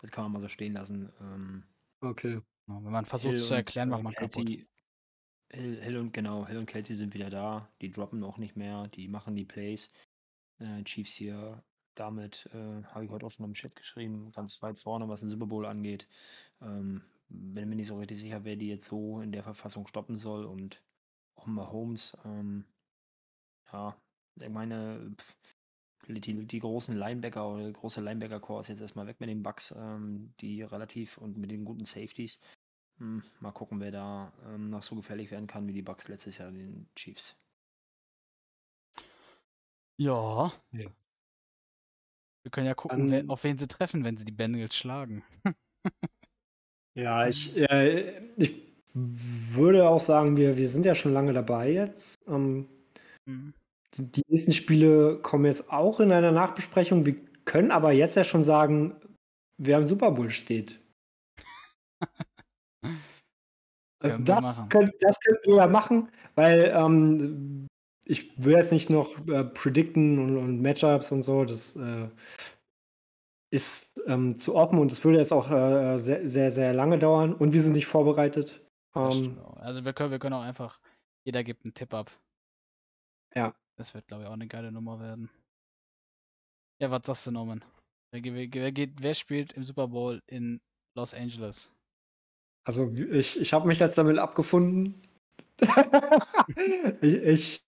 Das 0.00 0.10
kann 0.10 0.24
man 0.24 0.32
mal 0.32 0.40
so 0.40 0.48
stehen 0.48 0.72
lassen. 0.74 1.12
Ähm, 1.20 1.64
Okay. 2.02 2.40
Wenn 2.66 2.82
man 2.92 3.04
versucht 3.04 3.32
Hill 3.32 3.36
es 3.40 3.48
zu 3.48 3.54
und, 3.54 3.58
erklären, 3.58 3.88
macht 3.90 4.00
äh, 4.00 4.04
man 4.04 4.14
kaputt. 4.14 4.48
Kelsey- 4.48 4.66
Hill, 5.52 5.82
Hill 5.82 5.96
und 5.98 6.12
genau, 6.12 6.46
Hill 6.46 6.58
und 6.58 6.66
Kelsey 6.66 6.94
sind 6.94 7.12
wieder 7.14 7.28
da. 7.28 7.68
Die 7.80 7.90
droppen 7.90 8.22
auch 8.22 8.38
nicht 8.38 8.56
mehr, 8.56 8.86
die 8.88 9.08
machen 9.08 9.34
die 9.34 9.44
Plays. 9.44 9.90
Äh, 10.60 10.82
Chiefs 10.84 11.14
hier 11.14 11.62
damit, 11.96 12.48
äh, 12.54 12.82
habe 12.84 13.04
ich 13.04 13.10
heute 13.10 13.26
auch 13.26 13.30
schon 13.30 13.46
im 13.46 13.54
Chat 13.54 13.74
geschrieben, 13.74 14.30
ganz 14.32 14.62
weit 14.62 14.78
vorne, 14.78 15.08
was 15.08 15.20
den 15.20 15.28
Super 15.30 15.46
Bowl 15.46 15.66
angeht. 15.66 16.06
Ähm, 16.62 17.02
bin 17.28 17.68
mir 17.68 17.76
nicht 17.76 17.88
so 17.88 17.98
richtig 17.98 18.20
sicher, 18.20 18.44
wer 18.44 18.56
die 18.56 18.68
jetzt 18.68 18.86
so 18.86 19.20
in 19.20 19.32
der 19.32 19.42
Verfassung 19.42 19.86
stoppen 19.88 20.16
soll 20.18 20.44
und 20.44 20.82
auch 21.34 21.46
Mahomes, 21.46 22.16
ähm, 22.24 22.64
ja, 23.72 23.96
ich 24.40 24.48
meine, 24.48 25.14
pff, 25.16 25.36
die, 26.14 26.44
die 26.46 26.58
großen 26.60 26.96
Linebacker 26.96 27.48
oder 27.48 27.62
der 27.64 27.72
große 27.72 28.00
Linebacker-Core 28.00 28.60
ist 28.62 28.68
jetzt 28.68 28.80
erstmal 28.80 29.06
weg 29.06 29.20
mit 29.20 29.28
den 29.28 29.42
Bucks, 29.42 29.72
ähm, 29.76 30.32
die 30.40 30.62
relativ 30.62 31.18
und 31.18 31.36
mit 31.38 31.50
den 31.50 31.64
guten 31.64 31.84
Safeties. 31.84 32.40
Hm, 32.98 33.22
mal 33.40 33.52
gucken, 33.52 33.80
wer 33.80 33.90
da 33.92 34.32
ähm, 34.46 34.70
noch 34.70 34.82
so 34.82 34.96
gefährlich 34.96 35.30
werden 35.30 35.46
kann 35.46 35.66
wie 35.68 35.72
die 35.72 35.82
Bucks 35.82 36.08
letztes 36.08 36.38
Jahr 36.38 36.50
den 36.50 36.88
Chiefs. 36.96 37.36
Ja. 39.98 40.50
Ja. 40.72 40.90
Wir 42.42 42.50
können 42.50 42.66
ja 42.66 42.74
gucken, 42.74 43.10
wer, 43.10 43.20
Dann- 43.20 43.30
auf 43.30 43.44
wen 43.44 43.58
sie 43.58 43.68
treffen, 43.68 44.04
wenn 44.04 44.16
sie 44.16 44.24
die 44.24 44.32
Bengals 44.32 44.76
schlagen. 44.76 45.22
Ja, 46.96 47.28
ich, 47.28 47.56
äh, 47.56 48.26
ich 48.36 48.56
würde 48.92 49.88
auch 49.88 50.00
sagen, 50.00 50.36
wir, 50.36 50.56
wir 50.56 50.68
sind 50.68 50.84
ja 50.84 50.96
schon 50.96 51.12
lange 51.12 51.32
dabei 51.32 51.70
jetzt. 51.70 52.18
Ähm, 52.26 52.68
Mhm. 53.26 53.54
Die, 53.96 54.22
nächsten 54.28 54.52
Spiele 54.52 55.18
kommen 55.22 55.46
jetzt 55.46 55.70
auch 55.70 56.00
in 56.00 56.12
einer 56.12 56.32
Nachbesprechung. 56.32 57.06
Wir 57.06 57.16
können 57.44 57.70
aber 57.70 57.92
jetzt 57.92 58.16
ja 58.16 58.24
schon 58.24 58.42
sagen, 58.42 59.00
wer 59.58 59.78
im 59.78 59.86
Super 59.86 60.12
Bowl 60.12 60.30
steht. 60.30 60.80
Also 64.02 64.16
Können 64.16 64.24
das, 64.24 64.68
könnt, 64.70 64.92
das 65.00 65.20
könnten 65.20 65.50
wir 65.50 65.56
ja 65.56 65.66
machen, 65.66 66.08
weil 66.34 66.72
ähm, 66.74 67.66
ich 68.06 68.32
will 68.42 68.54
jetzt 68.54 68.72
nicht 68.72 68.88
noch 68.88 69.14
äh, 69.28 69.44
predikten 69.44 70.18
und, 70.18 70.38
und 70.38 70.62
Matchups 70.62 71.12
und 71.12 71.22
so. 71.22 71.44
Das 71.44 71.76
äh, 71.76 72.08
ist 73.50 74.00
ähm, 74.06 74.38
zu 74.38 74.54
offen 74.54 74.78
und 74.78 74.90
es 74.90 75.04
würde 75.04 75.18
jetzt 75.18 75.32
auch 75.32 75.50
äh, 75.50 75.98
sehr, 75.98 76.26
sehr, 76.26 76.50
sehr 76.50 76.72
lange 76.72 76.98
dauern 76.98 77.34
und 77.34 77.52
wir 77.52 77.60
sind 77.62 77.74
nicht 77.74 77.86
vorbereitet. 77.86 78.64
Das 78.94 79.16
Ähm. 79.16 79.38
Also 79.56 79.84
wir 79.84 79.92
können, 79.92 80.10
wir 80.10 80.18
können 80.18 80.34
auch 80.34 80.42
einfach, 80.42 80.80
jeder 81.24 81.44
gibt 81.44 81.64
einen 81.64 81.74
Tipp 81.74 81.92
ab. 81.92 82.10
Ja. 83.34 83.54
Das 83.80 83.94
wird, 83.94 84.06
glaube 84.08 84.24
ich, 84.24 84.28
auch 84.28 84.34
eine 84.34 84.46
geile 84.46 84.70
Nummer 84.70 85.00
werden. 85.00 85.30
Ja, 86.82 86.90
was 86.90 87.06
sagst 87.06 87.26
du, 87.26 87.30
Norman? 87.30 87.64
Wer, 88.12 88.22
wer, 88.22 88.72
geht, 88.72 89.00
wer 89.00 89.14
spielt 89.14 89.52
im 89.52 89.62
Super 89.62 89.88
Bowl 89.88 90.20
in 90.26 90.60
Los 90.98 91.14
Angeles? 91.14 91.72
Also 92.68 92.92
ich, 92.92 93.40
ich 93.40 93.54
habe 93.54 93.66
mich 93.66 93.78
jetzt 93.78 93.96
damit 93.96 94.18
abgefunden. 94.18 95.00
ich, 97.00 97.14
ich 97.22 97.60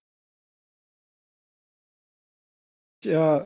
ja, 3.03 3.43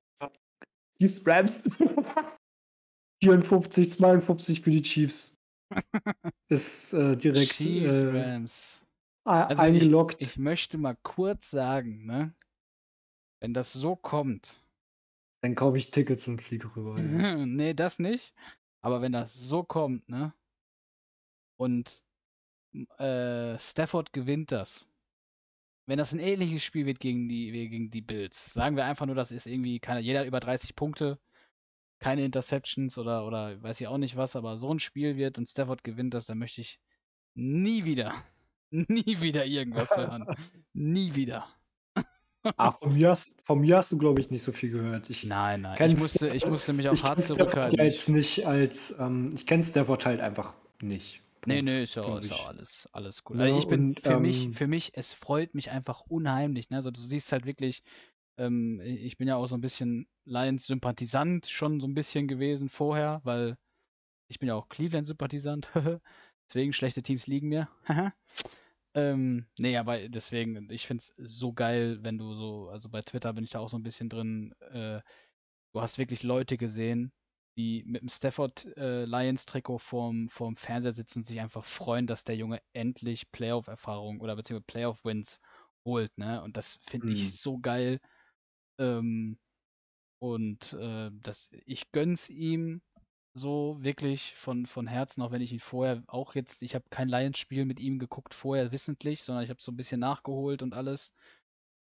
Chiefs 0.99 1.26
Rams 1.26 1.64
54, 3.23 3.91
52 3.94 4.60
für 4.60 4.72
die 4.72 4.81
Chiefs. 4.81 5.38
Ist 6.49 6.91
äh, 6.91 7.15
direkt 7.15 7.53
Chiefs, 7.53 7.95
äh, 7.95 8.07
Rams. 8.10 8.84
Also 9.23 9.64
ich, 9.64 9.69
eingeloggt. 9.69 10.22
ich 10.22 10.38
möchte 10.38 10.77
mal 10.77 10.98
kurz 11.03 11.49
sagen, 11.49 12.06
ne? 12.06 12.34
Wenn 13.39 13.53
das 13.53 13.73
so 13.73 13.95
kommt, 13.95 14.59
Dann 15.41 15.55
kaufe 15.55 15.77
ich 15.80 15.89
Tickets 15.89 16.27
und 16.27 16.41
fliege 16.43 16.76
rüber. 16.76 16.95
Ja. 17.01 17.45
nee, 17.45 17.73
das 17.73 17.97
nicht. 17.99 18.34
Aber 18.81 19.01
wenn 19.01 19.11
das 19.14 19.34
so 19.34 19.64
kommt, 19.64 20.07
ne? 20.09 20.34
Und 21.57 22.03
äh, 22.99 23.57
Stafford 23.59 24.14
gewinnt 24.14 24.51
das. 24.51 24.89
Wenn 25.88 25.97
das 25.97 26.14
ein 26.14 26.19
ähnliches 26.19 26.64
Spiel 26.64 26.85
wird 26.85 26.99
gegen 26.99 27.30
die, 27.30 27.51
gegen 27.51 27.89
die 27.89 28.01
Bills, 28.01 28.53
sagen 28.53 28.76
wir 28.76 28.85
einfach 28.85 29.05
nur, 29.05 29.15
das 29.15 29.31
ist 29.31 29.47
irgendwie 29.47 29.80
keine, 29.80 30.01
jeder 30.01 30.26
über 30.26 30.39
30 30.41 30.76
Punkte, 30.76 31.19
keine 31.99 32.26
Interceptions 32.26 32.97
oder, 32.97 33.26
oder 33.27 33.61
weiß 33.64 33.81
ich 33.81 33.88
auch 33.88 33.97
nicht 33.99 34.18
was, 34.18 34.35
aber 34.35 34.57
so 34.57 34.73
ein 34.73 34.80
Spiel 34.80 35.18
wird 35.18 35.38
und 35.38 35.47
Stafford 35.49 35.84
gewinnt 35.84 36.14
das, 36.14 36.27
dann 36.27 36.39
möchte 36.39 36.61
ich 36.61 36.80
nie 37.35 37.85
wieder, 37.85 38.14
nie 38.72 39.22
wieder 39.22 39.45
irgendwas 39.45 39.97
hören. 39.97 40.27
nie 40.73 41.15
wieder. 41.15 41.47
Ah, 42.57 42.71
von 42.71 42.93
mir 42.93 43.09
hast, 43.09 43.33
von 43.43 43.59
mir 43.59 43.77
hast 43.77 43.91
du, 43.91 43.97
glaube 43.97 44.21
ich, 44.21 44.29
nicht 44.29 44.43
so 44.43 44.51
viel 44.51 44.71
gehört. 44.71 45.09
Ich, 45.09 45.25
Nein, 45.25 45.61
nein. 45.61 45.91
Ich 45.91 45.97
musste, 45.97 46.27
ich 46.29 46.45
musste 46.45 46.73
mich 46.73 46.87
auch 46.89 47.03
hart 47.03 47.21
zurückhalten. 47.21 47.77
ja 47.77 47.85
Ich, 47.85 47.93
jetzt 47.93 48.09
nicht 48.09 48.47
als, 48.47 48.95
ähm, 48.99 49.29
ich 49.33 49.45
kenne 49.45 49.63
Stafford 49.63 50.05
halt 50.05 50.19
einfach 50.19 50.55
nicht. 50.81 51.21
Nee, 51.45 51.61
nee, 51.61 51.83
ist 51.83 51.95
ja, 51.95 52.03
glaub 52.03 52.19
ist 52.19 52.29
ja 52.29 52.45
alles, 52.45 52.87
alles 52.91 53.23
gut. 53.23 53.37
Ne, 53.37 53.43
Also 53.43 53.59
ich 53.59 53.67
bin 53.67 53.89
und, 53.89 54.01
für 54.01 54.19
mich, 54.19 54.45
ähm, 54.45 54.53
für 54.53 54.67
mich, 54.67 54.91
es 54.95 55.13
freut 55.13 55.55
mich 55.55 55.71
einfach 55.71 56.01
unheimlich. 56.09 56.69
Ne? 56.69 56.77
Also 56.77 56.91
du 56.91 56.99
siehst 56.99 57.31
halt 57.31 57.45
wirklich, 57.45 57.83
ähm, 58.37 58.81
ich 58.81 59.17
bin 59.17 59.27
ja 59.27 59.37
auch 59.37 59.47
so 59.47 59.55
ein 59.55 59.61
bisschen 59.61 60.07
Lions-Sympathisant 60.25 61.47
schon 61.47 61.79
so 61.79 61.87
ein 61.87 61.93
bisschen 61.93 62.27
gewesen 62.27 62.69
vorher, 62.69 63.21
weil 63.23 63.57
ich 64.27 64.39
bin 64.39 64.49
ja 64.49 64.55
auch 64.55 64.67
Cleveland-Sympathisant. 64.67 65.69
deswegen 66.49 66.73
schlechte 66.73 67.01
Teams 67.01 67.27
liegen 67.27 67.47
mir. 67.49 67.69
Ähm, 68.97 69.47
nee, 69.59 69.77
aber 69.77 70.09
deswegen, 70.09 70.69
ich 70.71 70.87
finde 70.87 71.01
es 71.01 71.13
so 71.17 71.53
geil, 71.53 71.99
wenn 72.03 72.17
du 72.17 72.33
so, 72.33 72.69
also 72.69 72.89
bei 72.89 73.01
Twitter 73.03 73.33
bin 73.33 73.43
ich 73.43 73.51
da 73.51 73.59
auch 73.59 73.69
so 73.69 73.77
ein 73.77 73.83
bisschen 73.83 74.09
drin, 74.09 74.53
äh, 74.61 75.01
du 75.73 75.81
hast 75.81 75.97
wirklich 75.99 76.23
Leute 76.23 76.57
gesehen, 76.57 77.13
die 77.57 77.83
mit 77.85 78.01
dem 78.01 78.09
Stafford 78.09 78.65
äh, 78.77 79.05
Lions 79.05 79.45
Trikot 79.47 79.79
vorm, 79.79 80.29
vorm 80.29 80.55
Fernseher 80.55 80.93
sitzen 80.93 81.19
und 81.19 81.23
sich 81.25 81.41
einfach 81.41 81.63
freuen, 81.65 82.07
dass 82.07 82.23
der 82.25 82.37
Junge 82.37 82.61
endlich 82.73 83.31
Playoff-Erfahrung 83.31 84.21
oder 84.21 84.35
beziehungsweise 84.35 84.65
Playoff-Wins 84.67 85.41
holt, 85.85 86.17
ne? 86.17 86.43
Und 86.43 86.57
das 86.57 86.79
finde 86.81 87.07
Mhm. 87.07 87.13
ich 87.13 87.41
so 87.41 87.59
geil. 87.59 87.99
Ähm, 88.79 89.39
und 90.19 90.73
äh, 90.73 91.11
das, 91.13 91.51
ich 91.65 91.91
gönn's 91.91 92.29
ihm 92.29 92.81
so 93.38 93.77
wirklich 93.80 94.34
von, 94.35 94.65
von 94.65 94.88
Herzen, 94.88 95.22
auch 95.22 95.31
wenn 95.31 95.41
ich 95.41 95.53
ihn 95.53 95.59
vorher 95.59 96.03
auch 96.07 96.35
jetzt, 96.35 96.61
ich 96.64 96.76
habe 96.76 96.85
kein 96.89 97.09
Lions-Spiel 97.09 97.65
mit 97.65 97.80
ihm 97.80 97.99
geguckt 97.99 98.34
vorher 98.34 98.72
wissentlich, 98.72 99.23
sondern 99.23 99.43
ich 99.43 99.49
habe 99.49 99.61
so 99.61 99.72
ein 99.72 99.77
bisschen 99.77 99.99
nachgeholt 99.99 100.64
und 100.64 100.73
alles. 100.73 101.14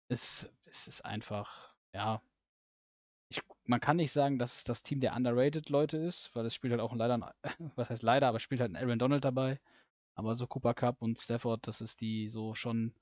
Es, 0.08 0.50
es 0.66 0.88
ist 0.88 1.04
einfach, 1.04 1.74
ja. 1.94 2.22
Ich, 3.30 3.42
man 3.64 3.80
kann 3.80 3.96
nicht 3.96 4.12
sagen, 4.12 4.38
dass 4.38 4.56
es 4.56 4.64
das 4.64 4.82
Team 4.82 5.00
der 5.00 5.14
underrated 5.14 5.68
Leute 5.70 5.98
ist, 5.98 6.34
weil 6.34 6.46
es 6.46 6.54
spielt 6.54 6.72
halt 6.72 6.80
auch 6.82 6.94
leider, 6.94 7.34
was 7.76 7.90
heißt 7.90 8.02
leider, 8.02 8.28
aber 8.28 8.40
spielt 8.40 8.60
halt 8.60 8.72
ein 8.72 8.76
Aaron 8.76 8.98
Donald 8.98 9.24
dabei. 9.24 9.60
Aber 10.14 10.34
so 10.34 10.46
Cooper 10.46 10.74
Cup 10.74 11.02
und 11.02 11.18
Stafford, 11.18 11.66
das 11.66 11.80
ist 11.80 12.00
die 12.00 12.28
so 12.28 12.54
schon 12.54 12.94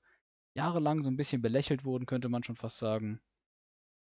jahrelang 0.55 1.01
so 1.03 1.09
ein 1.09 1.17
bisschen 1.17 1.41
belächelt 1.41 1.85
wurden, 1.85 2.05
könnte 2.05 2.29
man 2.29 2.43
schon 2.43 2.55
fast 2.55 2.79
sagen. 2.79 3.21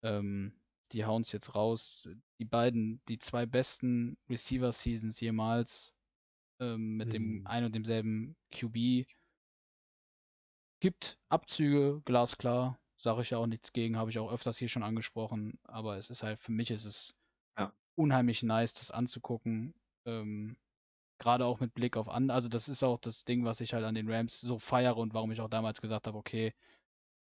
Ähm, 0.02 0.52
die 0.92 1.04
hauen 1.04 1.22
es 1.22 1.32
jetzt 1.32 1.54
raus. 1.54 2.08
Die 2.40 2.44
beiden, 2.44 3.02
die 3.08 3.18
zwei 3.18 3.46
besten 3.46 4.16
Receiver-Seasons 4.28 5.20
jemals 5.20 5.94
ähm, 6.60 6.96
mit 6.96 7.12
dem 7.14 7.40
Mhm. 7.40 7.44
ein 7.44 7.64
und 7.64 7.74
demselben 7.74 8.36
QB. 8.52 9.06
Gibt 10.80 11.18
Abzüge, 11.28 12.02
glasklar. 12.04 12.78
Sage 12.96 13.22
ich 13.22 13.30
ja 13.30 13.38
auch 13.38 13.46
nichts 13.46 13.72
gegen, 13.72 13.96
habe 13.96 14.10
ich 14.10 14.18
auch 14.18 14.30
öfters 14.32 14.58
hier 14.58 14.68
schon 14.68 14.82
angesprochen. 14.82 15.58
Aber 15.64 15.96
es 15.96 16.10
ist 16.10 16.22
halt, 16.22 16.38
für 16.38 16.52
mich 16.52 16.70
ist 16.70 16.84
es 16.84 17.16
Ja. 17.56 17.72
unheimlich 17.96 18.42
nice, 18.42 18.74
das 18.74 18.90
anzugucken. 18.90 19.74
Ähm, 20.06 20.58
Gerade 21.20 21.46
auch 21.46 21.60
mit 21.60 21.74
Blick 21.74 21.96
auf 21.96 22.08
an. 22.10 22.30
Also, 22.30 22.48
das 22.48 22.68
ist 22.68 22.82
auch 22.84 22.98
das 23.00 23.24
Ding, 23.24 23.44
was 23.44 23.60
ich 23.62 23.74
halt 23.74 23.84
an 23.84 23.94
den 23.96 24.10
Rams 24.10 24.40
so 24.40 24.58
feiere 24.58 24.96
und 24.98 25.14
warum 25.14 25.32
ich 25.32 25.40
auch 25.40 25.50
damals 25.50 25.80
gesagt 25.80 26.06
habe, 26.08 26.18
okay, 26.18 26.54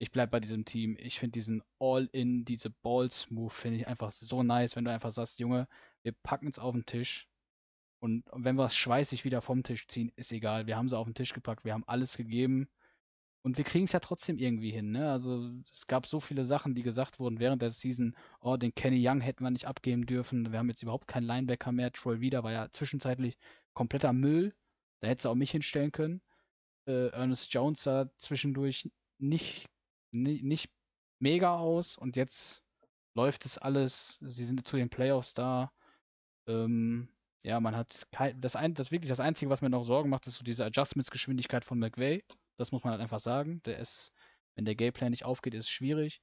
ich 0.00 0.10
bleibe 0.12 0.32
bei 0.32 0.40
diesem 0.40 0.64
Team. 0.64 0.96
Ich 0.98 1.18
finde 1.20 1.32
diesen 1.32 1.62
All-In, 1.78 2.44
diese 2.44 2.70
Balls-Move, 2.70 3.50
finde 3.50 3.78
ich 3.78 3.86
einfach 3.86 4.10
so 4.10 4.42
nice, 4.42 4.74
wenn 4.76 4.84
du 4.86 4.92
einfach 4.92 5.10
sagst, 5.12 5.38
Junge, 5.40 5.68
wir 6.02 6.12
packen 6.22 6.48
es 6.48 6.58
auf 6.58 6.74
den 6.74 6.86
Tisch. 6.86 7.28
Und 8.00 8.24
wenn 8.32 8.56
wir 8.56 8.64
es 8.64 8.76
schweißig 8.76 9.24
wieder 9.26 9.42
vom 9.42 9.62
Tisch 9.62 9.86
ziehen, 9.86 10.10
ist 10.16 10.32
egal. 10.32 10.66
Wir 10.66 10.76
haben 10.76 10.88
sie 10.88 10.96
auf 10.98 11.06
den 11.06 11.14
Tisch 11.14 11.34
gepackt, 11.34 11.64
wir 11.64 11.74
haben 11.74 11.84
alles 11.86 12.16
gegeben. 12.16 12.68
Und 13.42 13.58
wir 13.58 13.64
kriegen 13.64 13.84
es 13.86 13.92
ja 13.92 14.00
trotzdem 14.00 14.38
irgendwie 14.38 14.70
hin, 14.70 14.90
ne? 14.90 15.10
Also 15.12 15.50
es 15.70 15.86
gab 15.86 16.06
so 16.06 16.20
viele 16.20 16.44
Sachen, 16.44 16.74
die 16.74 16.82
gesagt 16.82 17.20
wurden 17.20 17.40
während 17.40 17.62
der 17.62 17.70
Season, 17.70 18.16
oh, 18.40 18.56
den 18.56 18.74
Kenny 18.74 19.06
Young 19.06 19.20
hätten 19.20 19.44
wir 19.44 19.50
nicht 19.50 19.66
abgeben 19.66 20.06
dürfen. 20.06 20.52
Wir 20.52 20.58
haben 20.58 20.68
jetzt 20.68 20.82
überhaupt 20.82 21.08
keinen 21.08 21.24
Linebacker 21.24 21.72
mehr. 21.72 21.92
Troy 21.92 22.20
Wieder 22.20 22.42
war 22.42 22.52
ja 22.52 22.70
zwischenzeitlich 22.70 23.38
kompletter 23.74 24.12
Müll. 24.12 24.54
Da 25.00 25.08
hättest 25.08 25.26
du 25.26 25.30
auch 25.30 25.34
mich 25.34 25.50
hinstellen 25.52 25.92
können. 25.92 26.22
Äh, 26.86 27.08
Ernest 27.08 27.52
Jones 27.52 27.82
sah 27.82 28.10
zwischendurch 28.18 28.90
nicht, 29.18 29.68
ni- 29.68 29.70
nicht 30.12 30.70
mega 31.20 31.56
aus 31.56 31.96
und 31.96 32.16
jetzt 32.16 32.62
läuft 33.14 33.44
es 33.44 33.58
alles. 33.58 34.18
Sie 34.22 34.44
sind 34.44 34.66
zu 34.66 34.76
den 34.76 34.88
Playoffs 34.90 35.34
da. 35.34 35.72
Ähm, 36.46 37.08
ja, 37.42 37.60
man 37.60 37.76
hat 37.76 38.06
kein, 38.12 38.40
das, 38.40 38.56
ein, 38.56 38.74
das 38.74 38.90
wirklich 38.92 39.08
das 39.08 39.20
Einzige, 39.20 39.50
was 39.50 39.62
mir 39.62 39.70
noch 39.70 39.84
Sorgen 39.84 40.10
macht, 40.10 40.26
ist 40.26 40.34
so 40.36 40.44
diese 40.44 40.64
Adjustments-Geschwindigkeit 40.64 41.64
von 41.64 41.78
McVay. 41.78 42.24
Das 42.58 42.72
muss 42.72 42.84
man 42.84 42.92
halt 42.92 43.00
einfach 43.02 43.20
sagen. 43.20 43.62
Der 43.64 43.78
ist, 43.78 44.12
wenn 44.54 44.64
der 44.64 44.74
Gameplan 44.74 45.10
nicht 45.10 45.24
aufgeht, 45.24 45.54
ist 45.54 45.64
es 45.64 45.70
schwierig. 45.70 46.20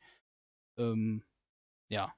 Ähm, 0.77 1.23
ja. 1.89 2.13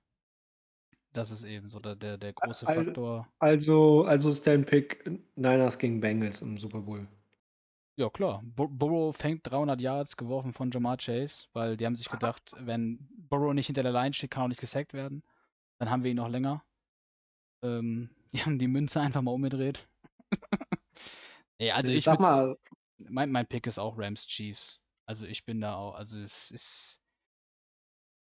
Das 1.12 1.32
ist 1.32 1.44
eben 1.44 1.70
so 1.70 1.80
der, 1.80 1.96
der, 1.96 2.18
der 2.18 2.34
große 2.34 2.68
Also- 2.68 2.84
Faktor. 2.84 3.28
Also, 3.40 4.04
also 4.04 4.30
ist 4.30 4.46
dein 4.46 4.64
Pick 4.66 5.04
Niners 5.36 5.78
gegen 5.78 6.00
Bengals 6.00 6.41
im 6.41 6.56
Super 6.58 6.82
Bowl. 6.82 7.08
Ja, 7.99 8.09
klar. 8.09 8.41
Bur 8.45 8.69
Burrow 8.69 9.13
fängt 9.13 9.45
300 9.51 9.81
Yards 9.81 10.15
geworfen 10.15 10.53
von 10.53 10.71
Jamar 10.71 10.95
Chase, 10.95 11.47
weil 11.51 11.76
die 11.76 11.85
haben 11.85 11.97
sich 11.97 12.07
gedacht, 12.07 12.55
wenn 12.57 12.97
Burrow 13.11 13.53
nicht 13.53 13.65
hinter 13.65 13.84
der 13.84 13.91
Line 13.91 14.13
steht, 14.13 14.31
kann 14.31 14.43
auch 14.43 14.47
nicht 14.47 14.61
gesackt 14.61 14.93
werden. 14.93 15.21
Dann 15.80 15.89
haben 15.89 16.05
wir 16.05 16.11
ihn 16.11 16.15
noch 16.15 16.30
länger. 16.30 16.63
Ähm, 17.61 18.09
die 18.31 18.41
haben 18.41 18.57
die 18.57 18.69
Münze 18.69 19.01
einfach 19.01 19.21
mal 19.21 19.31
umgedreht. 19.31 19.89
nee, 21.59 21.71
also 21.71 21.91
ich, 21.91 22.05
sag 22.05 22.19
würd's- 22.19 22.30
mal, 22.30 22.57
mein, 22.99 23.34
mein 23.34 23.47
Pick 23.47 23.67
ist 23.67 23.80
auch 23.80 23.97
Rams 23.97 24.26
Chiefs. 24.27 24.80
Also 25.05 25.26
ich 25.26 25.43
bin 25.43 25.59
da 25.59 25.76
auch, 25.76 25.95
also 25.95 26.21
es 26.21 26.51
ist, 26.51 27.01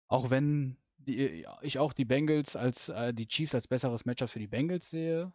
auch 0.08 0.30
wenn 0.30 0.78
die, 0.96 1.44
ich 1.60 1.78
auch 1.78 1.92
die 1.92 2.06
Bengals 2.06 2.56
als, 2.56 2.88
äh, 2.88 3.12
die 3.12 3.28
Chiefs 3.28 3.54
als 3.54 3.68
besseres 3.68 4.06
Matchup 4.06 4.30
für 4.30 4.38
die 4.38 4.46
Bengals 4.46 4.88
sehe, 4.88 5.34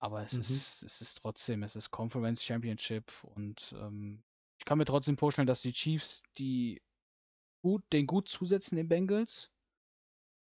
aber 0.00 0.22
es 0.22 0.36
Mhm. 0.36 0.38
ist, 0.38 0.82
es 0.84 1.00
ist 1.00 1.16
trotzdem, 1.22 1.62
es 1.62 1.76
ist 1.76 1.90
Conference 1.90 2.42
Championship 2.44 3.24
und 3.24 3.74
ähm, 3.78 4.24
ich 4.58 4.64
kann 4.64 4.78
mir 4.78 4.84
trotzdem 4.84 5.18
vorstellen, 5.18 5.46
dass 5.46 5.62
die 5.62 5.72
Chiefs 5.72 6.22
die 6.38 6.82
gut, 7.62 7.84
den 7.92 8.06
gut 8.06 8.28
zusetzen, 8.28 8.76
den 8.76 8.88
Bengals. 8.88 9.50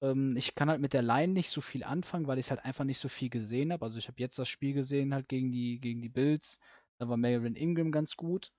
Ähm, 0.01 0.35
ich 0.37 0.55
kann 0.55 0.69
halt 0.69 0.81
mit 0.81 0.93
der 0.93 1.01
Line 1.01 1.33
nicht 1.33 1.49
so 1.49 1.61
viel 1.61 1.83
anfangen, 1.83 2.27
weil 2.27 2.37
ich 2.39 2.49
halt 2.49 2.63
einfach 2.65 2.83
nicht 2.85 2.99
so 2.99 3.09
viel 3.09 3.29
gesehen 3.29 3.71
habe. 3.73 3.85
Also 3.85 3.97
ich 3.97 4.07
habe 4.07 4.21
jetzt 4.21 4.37
das 4.39 4.49
Spiel 4.49 4.73
gesehen 4.73 5.13
halt 5.13 5.27
gegen 5.29 5.51
die, 5.51 5.79
gegen 5.79 6.01
die 6.01 6.09
Bills. 6.09 6.59
Da 6.99 7.09
war 7.09 7.17
Marvin 7.17 7.55
Ingram 7.55 7.91
ganz 7.91 8.15
gut. 8.15 8.51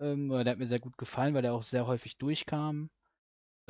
Ähm, 0.00 0.30
oder 0.30 0.44
der 0.44 0.52
hat 0.52 0.58
mir 0.58 0.66
sehr 0.66 0.80
gut 0.80 0.98
gefallen, 0.98 1.34
weil 1.34 1.42
der 1.42 1.54
auch 1.54 1.62
sehr 1.62 1.86
häufig 1.86 2.18
durchkam. 2.18 2.90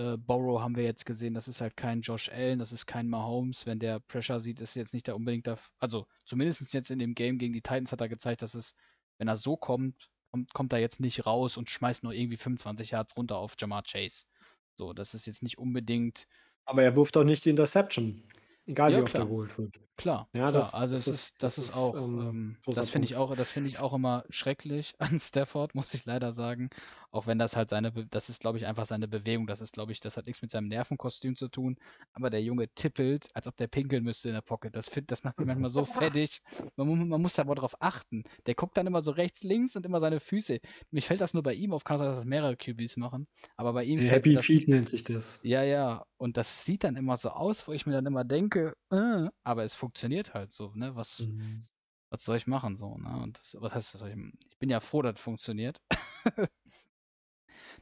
Äh, 0.01 0.17
Borrow 0.17 0.61
haben 0.61 0.77
wir 0.77 0.85
jetzt 0.85 1.05
gesehen, 1.05 1.35
das 1.35 1.49
ist 1.49 1.61
halt 1.61 1.77
kein 1.77 2.01
Josh 2.01 2.31
Allen, 2.31 2.59
das 2.59 2.73
ist 2.73 2.87
kein 2.87 3.09
Mahomes. 3.09 3.67
Wenn 3.67 3.79
der 3.79 4.01
Pressure 4.01 4.41
sieht, 4.41 4.61
ist 4.61 4.75
jetzt 4.75 4.95
nicht 4.95 5.07
der 5.07 5.17
unbedingt 5.17 5.47
da. 5.47 5.59
Also 5.79 6.07
zumindest 6.25 6.73
jetzt 6.73 6.91
in 6.91 6.99
dem 6.99 7.15
Game 7.15 7.39
gegen 7.39 7.53
die 7.53 7.63
Titans 7.63 7.93
hat 7.93 8.01
er 8.01 8.09
gezeigt, 8.09 8.43
dass 8.43 8.55
es, 8.55 8.75
wenn 9.19 9.29
er 9.29 9.37
so 9.37 9.57
kommt, 9.57 10.11
kommt, 10.31 10.53
kommt 10.55 10.73
er 10.73 10.79
jetzt 10.79 11.01
nicht 11.01 11.27
raus 11.27 11.57
und 11.57 11.69
schmeißt 11.69 12.05
nur 12.05 12.15
irgendwie 12.15 12.39
25 12.39 12.93
Yards 12.93 13.17
runter 13.17 13.37
auf 13.37 13.57
Jamar 13.59 13.83
Chase. 13.83 14.27
So, 14.77 14.93
das 14.93 15.15
ist 15.15 15.27
jetzt 15.27 15.43
nicht 15.43 15.59
unbedingt 15.59 16.27
aber 16.71 16.85
er 16.85 16.95
wirft 16.95 17.17
doch 17.17 17.25
nicht 17.25 17.45
die 17.45 17.51
Interception. 17.51 18.23
Egal 18.67 18.93
Ja, 18.93 18.99
wie 18.99 19.03
oft 19.03 19.11
klar. 19.13 19.23
er 19.25 19.27
geholt 19.27 19.59
wird. 19.59 19.81
Klar, 19.97 20.29
Ja, 20.33 20.49
klar. 20.49 20.53
das- 20.53 20.75
also 20.75 20.95
das 20.95 21.07
es 21.07 21.15
ist- 21.15 21.43
das 21.43 21.59
ist 21.59 21.77
auch, 21.77 21.95
ähm, 21.95 22.21
ähm, 22.21 22.57
das 22.75 22.89
finde 22.89 23.05
ich 23.07 23.17
auch, 23.17 23.35
das 23.37 23.51
finde 23.51 23.69
ich 23.69 23.81
auch 23.81 23.93
immer 23.93 24.25
schrecklich 24.31 24.95
an 24.99 25.19
Stafford, 25.21 25.75
muss 25.75 25.93
ich 25.93 26.07
leider 26.07 26.33
sagen. 26.33 26.71
Auch 27.11 27.27
wenn 27.27 27.39
das 27.39 27.57
halt 27.57 27.69
seine, 27.69 27.91
Be 27.93 28.07
das 28.07 28.31
ist, 28.31 28.41
glaube 28.41 28.57
ich, 28.57 28.67
einfach 28.67 28.87
seine 28.87 29.09
Bewegung. 29.09 29.47
Das 29.47 29.61
ist, 29.61 29.73
glaube 29.75 29.93
ich, 29.93 30.01
das 30.01 30.17
hat 30.17 30.27
nichts 30.27 30.41
mit 30.43 30.51
seinem 30.51 30.69
Nervenkostüm 30.69 31.37
zu 31.37 31.49
tun. 31.49 31.77
Aber 32.13 32.31
der 32.31 32.41
Junge 32.43 32.69
tippelt, 32.75 33.29
als 33.35 33.47
ob 33.49 33.57
der 33.57 33.67
pinkeln 33.67 34.05
müsste 34.05 34.29
in 34.29 34.35
der 34.35 34.43
Pocket. 34.43 34.75
Das, 34.75 34.89
find, 34.89 35.11
das 35.11 35.25
macht 35.25 35.37
mich 35.39 35.47
manchmal 35.47 35.71
so 35.71 35.85
fertig. 36.15 36.41
Man, 36.77 37.09
man 37.09 37.21
muss 37.21 37.35
da 37.35 37.43
aber 37.43 37.57
drauf 37.57 37.75
achten. 37.81 38.23
Der 38.47 38.55
guckt 38.55 38.77
dann 38.77 38.87
immer 38.87 39.03
so 39.03 39.11
rechts, 39.11 39.43
links 39.43 39.75
und 39.77 39.85
immer 39.85 40.01
seine 40.01 40.21
Füße. 40.21 40.61
Mich 40.93 41.07
fällt 41.07 41.21
das 41.21 41.35
nur 41.35 41.43
bei 41.43 41.53
ihm 41.55 41.73
auf, 41.73 41.85
kann 41.85 41.99
sein, 41.99 42.07
dass 42.09 42.19
das 42.19 42.25
mehrere 42.27 42.57
QBs 42.57 42.97
machen. 42.97 43.27
Aber 43.57 43.73
bei 43.73 43.85
ihm 43.85 43.99
Happy 43.99 44.37
Feet 44.39 44.69
nennt 44.69 44.89
sich 44.89 45.03
das. 45.03 45.41
ja, 45.43 45.63
ja, 45.65 46.07
und 46.21 46.37
das 46.37 46.65
sieht 46.67 46.85
dann 46.85 46.97
immer 46.97 47.17
so 47.17 47.31
aus, 47.31 47.67
wo 47.67 47.73
ich 47.73 47.87
mir 47.87 47.93
dann 47.95 48.05
immer 48.07 48.25
denke, 48.25 48.75
äh, 48.93 49.29
aber 49.43 49.65
es 49.65 49.75
funktioniert 49.75 50.35
halt 50.35 50.53
so, 50.53 50.73
ne? 50.75 50.95
Was, 50.95 51.29
Mhm. 51.29 51.67
was 52.11 52.25
soll 52.25 52.37
ich 52.37 52.47
machen 52.47 52.77
so, 52.77 52.99
ne? 52.99 53.19
Und 53.23 53.39
das, 53.39 53.57
was 53.59 53.75
heißt 53.75 53.95
das? 53.95 54.01
soll 54.01 54.11
Ich 54.11 54.17
ich 54.51 54.59
bin 54.59 54.69
ja 54.69 54.81
froh, 54.81 55.01
dass 55.03 55.15
es 55.15 55.21
funktioniert. 55.21 55.79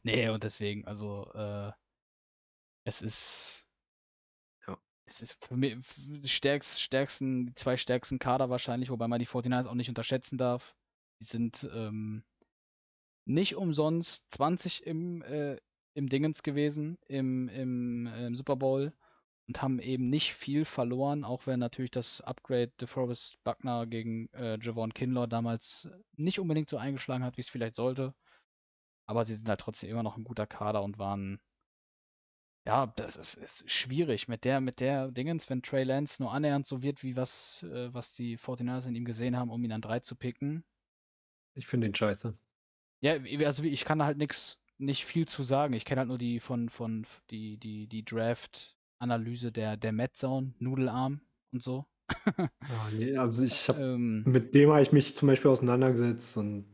nee, 0.03 0.29
und 0.29 0.45
deswegen, 0.45 0.87
also, 0.87 1.31
äh, 1.35 1.73
es 2.85 3.03
ist. 3.03 3.69
Ja. 4.67 4.79
Es 5.07 5.23
ist 5.23 5.45
für 5.45 5.57
mich 5.57 5.79
die 6.23 6.29
stärkst, 6.29 6.81
stärksten, 6.81 7.47
die 7.47 7.55
zwei 7.55 7.77
stärksten 7.77 8.19
Kader 8.19 8.51
wahrscheinlich, 8.51 8.91
wobei 8.91 9.09
man 9.09 9.19
die 9.19 9.27
49ers 9.27 9.67
auch 9.67 9.75
nicht 9.75 9.89
unterschätzen 9.89 10.39
darf. 10.39 10.75
Die 11.21 11.25
sind 11.25 11.69
ähm, 11.73 12.25
nicht 13.27 13.57
umsonst 13.57 14.31
20 14.31 14.87
im, 14.87 15.23
äh, 15.23 15.57
im 15.99 16.09
Dingens 16.09 16.45
gewesen, 16.45 16.97
im, 17.09 17.49
im, 17.49 18.07
im 18.07 18.35
Super 18.37 18.55
Bowl 18.55 18.93
und 19.49 19.61
haben 19.61 19.81
eben 19.81 20.09
nicht 20.09 20.33
viel 20.33 20.65
verloren, 20.65 21.25
auch 21.25 21.47
wenn 21.49 21.59
natürlich 21.59 21.91
das 21.91 22.21
Upgrade 22.21 22.73
DeForest 22.81 23.43
Buckner 23.43 23.85
gegen 23.85 24.29
äh, 24.33 24.59
Javon 24.61 24.95
Kinlaw 24.95 25.27
damals 25.27 25.89
nicht 26.17 26.39
unbedingt 26.39 26.69
so 26.69 26.77
eingeschlagen 26.77 27.25
hat, 27.25 27.37
wie 27.37 27.41
es 27.41 27.49
vielleicht 27.49 27.75
sollte. 27.75 28.15
Aber 29.07 29.25
sie 29.25 29.35
sind 29.35 29.49
halt 29.49 29.61
trotzdem 29.61 29.91
immer 29.91 30.05
noch 30.05 30.17
ein 30.17 30.25
guter 30.25 30.47
Kader 30.47 30.83
und 30.85 30.99
waren. 30.99 31.41
Ja, 32.65 32.87
das 32.87 33.17
ist, 33.17 33.35
ist 33.35 33.69
schwierig 33.69 34.29
mit 34.29 34.45
der, 34.45 34.61
mit 34.61 34.79
der 34.79 35.11
Dingens, 35.11 35.51
wenn 35.51 35.63
Trey 35.63 35.83
Lance 35.83 36.23
nur 36.23 36.33
annähernd 36.33 36.67
so 36.67 36.83
wird, 36.83 37.03
wie 37.03 37.17
was, 37.17 37.65
äh, 37.65 37.93
was 37.93 38.15
die 38.15 38.39
49ers 38.39 38.87
in 38.87 38.95
ihm 38.95 39.05
gesehen 39.05 39.37
haben, 39.37 39.51
um 39.51 39.65
ihn 39.65 39.73
an 39.73 39.81
drei 39.81 39.99
zu 39.99 40.15
picken. 40.15 40.65
Ich 41.55 41.67
finde 41.67 41.89
ihn 41.89 41.95
scheiße. 41.95 42.35
Ja, 43.01 43.15
also 43.47 43.65
ich 43.65 43.85
kann 43.85 43.99
da 43.99 44.05
halt 44.05 44.19
nix, 44.19 44.61
nicht 44.79 45.05
viel 45.05 45.27
zu 45.27 45.43
sagen. 45.43 45.75
Ich 45.75 45.85
kenne 45.85 46.01
halt 46.01 46.09
nur 46.09 46.19
die 46.19 46.41
von, 46.41 46.69
von 46.69 47.05
die, 47.31 47.59
die, 47.59 47.87
die 47.87 48.05
Draft-Analyse 48.05 49.53
der, 49.53 49.77
der 49.77 50.13
Zone, 50.13 50.55
Nudelarm 50.59 51.21
und 51.53 51.63
so. 51.63 51.85
Ah, 52.37 52.49
nee, 52.97 53.17
also 53.17 53.43
ich 53.43 53.69
habe 53.69 53.81
ähm, 53.81 54.23
mit 54.27 54.55
dem 54.55 54.71
habe 54.71 54.83
ich 54.83 54.93
mich 54.93 55.15
zum 55.17 55.29
Beispiel 55.29 55.51
auseinandergesetzt 55.51 56.37
und 56.37 56.67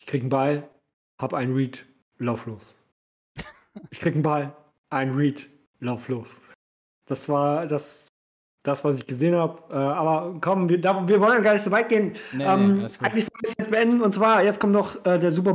ich 0.00 0.06
krieg 0.06 0.22
einen 0.22 0.30
Ball, 0.30 0.68
hab 1.18 1.32
einen 1.32 1.54
Read, 1.54 1.86
lauf 2.18 2.46
los. 2.46 2.76
Ich 3.90 4.00
krieg 4.00 4.14
einen 4.14 4.22
Ball, 4.22 4.56
einen 4.90 5.14
Read, 5.14 5.48
lauf 5.80 6.08
los. 6.08 6.40
Das 7.06 7.28
war 7.28 7.66
das, 7.66 8.08
das 8.62 8.84
was 8.84 8.98
ich 8.98 9.06
gesehen 9.06 9.36
habe. 9.36 9.62
Äh, 9.70 9.76
aber 9.76 10.38
komm, 10.40 10.68
wir, 10.68 10.80
da, 10.80 11.06
wir 11.06 11.20
wollen 11.20 11.42
gar 11.42 11.52
nicht 11.52 11.62
so 11.62 11.70
weit 11.70 11.88
gehen. 11.88 12.14
Nee, 12.32 12.38
nee, 12.38 12.44
ähm, 12.44 12.80
gut. 12.80 12.98
eigentlich 13.00 13.26
wollen 13.26 13.42
wir 13.42 13.50
es 13.50 13.54
jetzt 13.58 13.70
beenden. 13.70 14.00
Und 14.00 14.14
zwar, 14.14 14.42
jetzt 14.42 14.58
kommt 14.60 14.72
noch 14.72 15.04
äh, 15.04 15.18
der 15.18 15.30
Super 15.30 15.54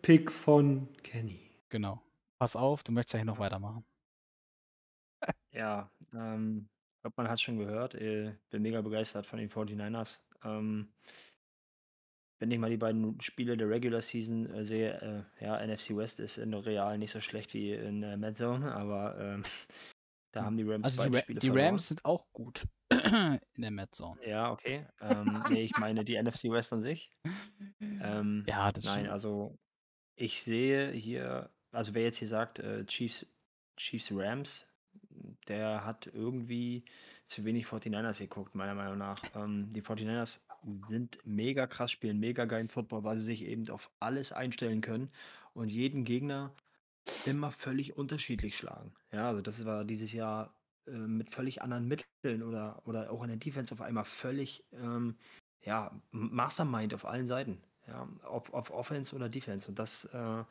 Bowl-Pick 0.00 0.32
von 0.32 0.88
Kenny. 1.02 1.50
Genau. 1.68 2.00
Pass 2.38 2.56
auf, 2.56 2.82
du 2.82 2.92
möchtest 2.92 3.14
ja 3.14 3.18
hier 3.18 3.26
noch 3.26 3.38
weitermachen. 3.38 3.84
Ja, 5.52 5.90
ähm, 6.14 6.68
ich 6.96 7.02
glaube, 7.02 7.14
man 7.18 7.28
hat 7.28 7.40
schon 7.40 7.58
gehört. 7.58 7.94
Äh, 7.94 8.34
bin 8.50 8.62
mega 8.62 8.80
begeistert 8.80 9.26
von 9.26 9.38
den 9.38 9.50
49ers. 9.50 10.20
Ähm, 10.42 10.92
wenn 12.40 12.50
ich 12.50 12.58
mal 12.58 12.70
die 12.70 12.78
beiden 12.78 13.20
Spiele 13.20 13.56
der 13.58 13.68
Regular 13.68 14.00
Season 14.00 14.48
äh, 14.54 14.64
sehe, 14.64 15.26
äh, 15.40 15.44
ja, 15.44 15.64
NFC 15.66 15.94
West 15.94 16.20
ist 16.20 16.38
in 16.38 16.54
Real 16.54 16.96
nicht 16.96 17.10
so 17.10 17.20
schlecht 17.20 17.52
wie 17.52 17.72
in 17.74 18.02
äh, 18.02 18.16
Mad 18.16 18.34
Zone, 18.34 18.72
aber 18.74 19.18
ähm, 19.20 19.42
da 20.32 20.44
haben 20.44 20.56
die 20.56 20.62
Rams 20.62 20.84
Also 20.86 21.02
die, 21.02 21.10
beide 21.10 21.16
Ra 21.18 21.22
Spiele 21.22 21.40
die 21.40 21.46
verloren. 21.48 21.66
Rams 21.66 21.88
sind 21.88 22.04
auch 22.06 22.24
gut 22.32 22.64
in 22.90 23.40
der 23.62 23.70
Mad 23.70 23.90
Zone. 23.92 24.18
Ja, 24.26 24.50
okay. 24.50 24.82
Ähm, 25.02 25.44
nee, 25.50 25.64
ich 25.64 25.76
meine 25.76 26.04
die 26.04 26.20
NFC 26.20 26.44
West 26.44 26.72
an 26.72 26.82
sich. 26.82 27.12
Ähm, 28.02 28.44
Ja, 28.46 28.72
das 28.72 28.84
nein, 28.84 29.00
stimmt. 29.00 29.10
also 29.10 29.58
ich 30.16 30.42
sehe 30.42 30.90
hier, 30.90 31.50
also 31.72 31.94
wer 31.94 32.02
jetzt 32.02 32.18
hier 32.18 32.28
sagt, 32.28 32.58
äh, 32.58 32.84
Chiefs, 32.86 33.26
Chiefs 33.76 34.10
Rams, 34.12 34.66
der 35.48 35.84
hat 35.84 36.06
irgendwie 36.12 36.84
zu 37.26 37.44
wenig 37.44 37.66
49ers 37.66 38.18
geguckt, 38.18 38.54
meiner 38.54 38.74
Meinung 38.74 38.98
nach. 38.98 39.20
Ähm, 39.34 39.70
die 39.72 39.82
49ers 39.82 40.40
sind 40.88 41.18
mega 41.24 41.66
krass, 41.66 41.90
spielen 41.90 42.18
mega 42.18 42.44
geilen 42.44 42.68
Football, 42.68 43.04
weil 43.04 43.18
sie 43.18 43.24
sich 43.24 43.44
eben 43.44 43.68
auf 43.70 43.90
alles 44.00 44.32
einstellen 44.32 44.80
können 44.80 45.10
und 45.54 45.68
jeden 45.68 46.04
Gegner 46.04 46.52
immer 47.26 47.50
völlig 47.50 47.96
unterschiedlich 47.96 48.56
schlagen. 48.56 48.92
Ja, 49.12 49.28
also 49.28 49.40
das 49.40 49.64
war 49.64 49.84
dieses 49.84 50.12
Jahr 50.12 50.54
äh, 50.86 50.92
mit 50.92 51.30
völlig 51.30 51.62
anderen 51.62 51.86
Mitteln 51.88 52.42
oder, 52.42 52.82
oder 52.84 53.10
auch 53.10 53.22
in 53.22 53.28
der 53.28 53.38
Defense 53.38 53.72
auf 53.72 53.80
einmal 53.80 54.04
völlig 54.04 54.64
ähm, 54.72 55.16
ja, 55.62 55.90
Mastermind 56.10 56.94
auf 56.94 57.06
allen 57.06 57.26
Seiten. 57.26 57.62
Ja, 57.90 58.08
ob, 58.24 58.54
ob 58.54 58.70
Offense 58.70 59.14
oder 59.14 59.28
Defense. 59.28 59.68
Und 59.68 59.78
das 59.78 60.04
äh, 60.06 60.44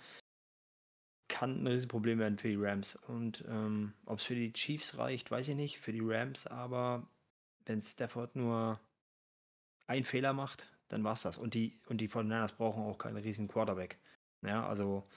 kann 1.29 1.63
ein 1.63 1.67
Riesenproblem 1.67 2.19
werden 2.19 2.37
für 2.37 2.49
die 2.49 2.57
Rams. 2.57 2.95
Und 2.95 3.43
ähm, 3.47 3.93
ob 4.05 4.19
es 4.19 4.25
für 4.25 4.35
die 4.35 4.51
Chiefs 4.51 4.97
reicht, 4.97 5.31
weiß 5.31 5.47
ich 5.47 5.55
nicht. 5.55 5.79
Für 5.79 5.93
die 5.93 6.01
Rams, 6.03 6.47
aber 6.47 7.07
wenn 7.65 7.81
Stafford 7.81 8.35
nur 8.35 8.79
einen 9.87 10.05
Fehler 10.05 10.33
macht, 10.33 10.69
dann 10.89 11.03
war's 11.03 11.21
das. 11.21 11.37
Und 11.37 11.53
die, 11.53 11.79
und 11.87 12.01
die 12.01 12.09
49ers 12.09 12.55
brauchen 12.55 12.83
auch 12.83 12.97
keinen 12.97 13.17
riesigen 13.17 13.47
Quarterback. 13.47 13.97
Ja, 14.41 14.67
also 14.67 15.07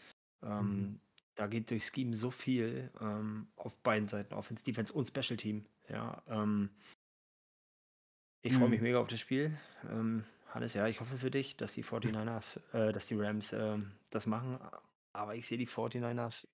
ähm, 0.42 0.80
Mhm. 0.82 1.00
da 1.34 1.46
geht 1.46 1.70
durch 1.70 1.86
Scheme 1.86 2.14
so 2.14 2.30
viel 2.30 2.90
ähm, 3.00 3.48
auf 3.56 3.76
beiden 3.78 4.08
Seiten, 4.08 4.34
Offense, 4.34 4.64
Defense 4.64 4.92
und 4.92 5.06
Special 5.06 5.36
Team. 5.36 5.64
Ja, 5.88 6.22
ähm, 6.26 6.70
ich 8.42 8.54
freue 8.54 8.68
mich 8.68 8.80
Mhm. 8.80 8.84
mega 8.84 8.98
auf 9.00 9.08
das 9.08 9.20
Spiel. 9.20 9.56
Hannes, 10.54 10.74
ja, 10.74 10.86
ich 10.86 11.00
hoffe 11.00 11.16
für 11.16 11.30
dich, 11.30 11.56
dass 11.56 11.72
die 11.72 11.84
49ers, 11.84 12.60
äh, 12.72 12.92
dass 12.92 13.06
die 13.06 13.14
Rams 13.14 13.52
ähm, 13.52 13.92
das 14.10 14.26
machen. 14.26 14.58
Aber 15.12 15.34
ich 15.34 15.46
sehe 15.46 15.58
die 15.58 15.66
49ers 15.66 16.46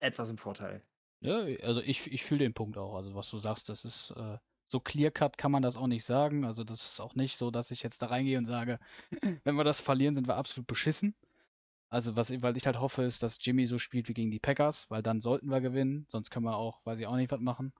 etwas 0.00 0.28
im 0.28 0.38
Vorteil. 0.38 0.82
Ja, 1.20 1.44
also 1.62 1.80
ich, 1.80 2.12
ich 2.12 2.24
fühle 2.24 2.40
den 2.40 2.54
Punkt 2.54 2.76
auch. 2.76 2.96
Also 2.96 3.14
was 3.14 3.30
du 3.30 3.38
sagst, 3.38 3.68
das 3.68 3.84
ist 3.84 4.10
äh, 4.10 4.38
so 4.66 4.80
clear 4.80 5.10
cut 5.10 5.38
kann 5.38 5.52
man 5.52 5.62
das 5.62 5.76
auch 5.76 5.86
nicht 5.86 6.04
sagen. 6.04 6.44
Also 6.44 6.64
das 6.64 6.84
ist 6.84 7.00
auch 7.00 7.14
nicht 7.14 7.36
so, 7.36 7.50
dass 7.50 7.70
ich 7.70 7.82
jetzt 7.82 8.02
da 8.02 8.06
reingehe 8.06 8.38
und 8.38 8.46
sage, 8.46 8.78
wenn 9.44 9.56
wir 9.56 9.64
das 9.64 9.80
verlieren, 9.80 10.14
sind 10.14 10.28
wir 10.28 10.36
absolut 10.36 10.66
beschissen. 10.66 11.14
Also 11.90 12.16
was, 12.16 12.30
weil 12.42 12.56
ich 12.56 12.66
halt 12.66 12.80
hoffe, 12.80 13.02
ist, 13.04 13.22
dass 13.22 13.38
Jimmy 13.40 13.66
so 13.66 13.78
spielt 13.78 14.08
wie 14.08 14.14
gegen 14.14 14.32
die 14.32 14.40
Packers, 14.40 14.90
weil 14.90 15.02
dann 15.02 15.20
sollten 15.20 15.48
wir 15.48 15.60
gewinnen. 15.60 16.06
Sonst 16.08 16.30
können 16.30 16.44
wir 16.44 16.56
auch, 16.56 16.84
weiß 16.84 16.98
ich 16.98 17.06
auch 17.06 17.16
nicht, 17.16 17.30
was 17.30 17.40
machen. 17.40 17.72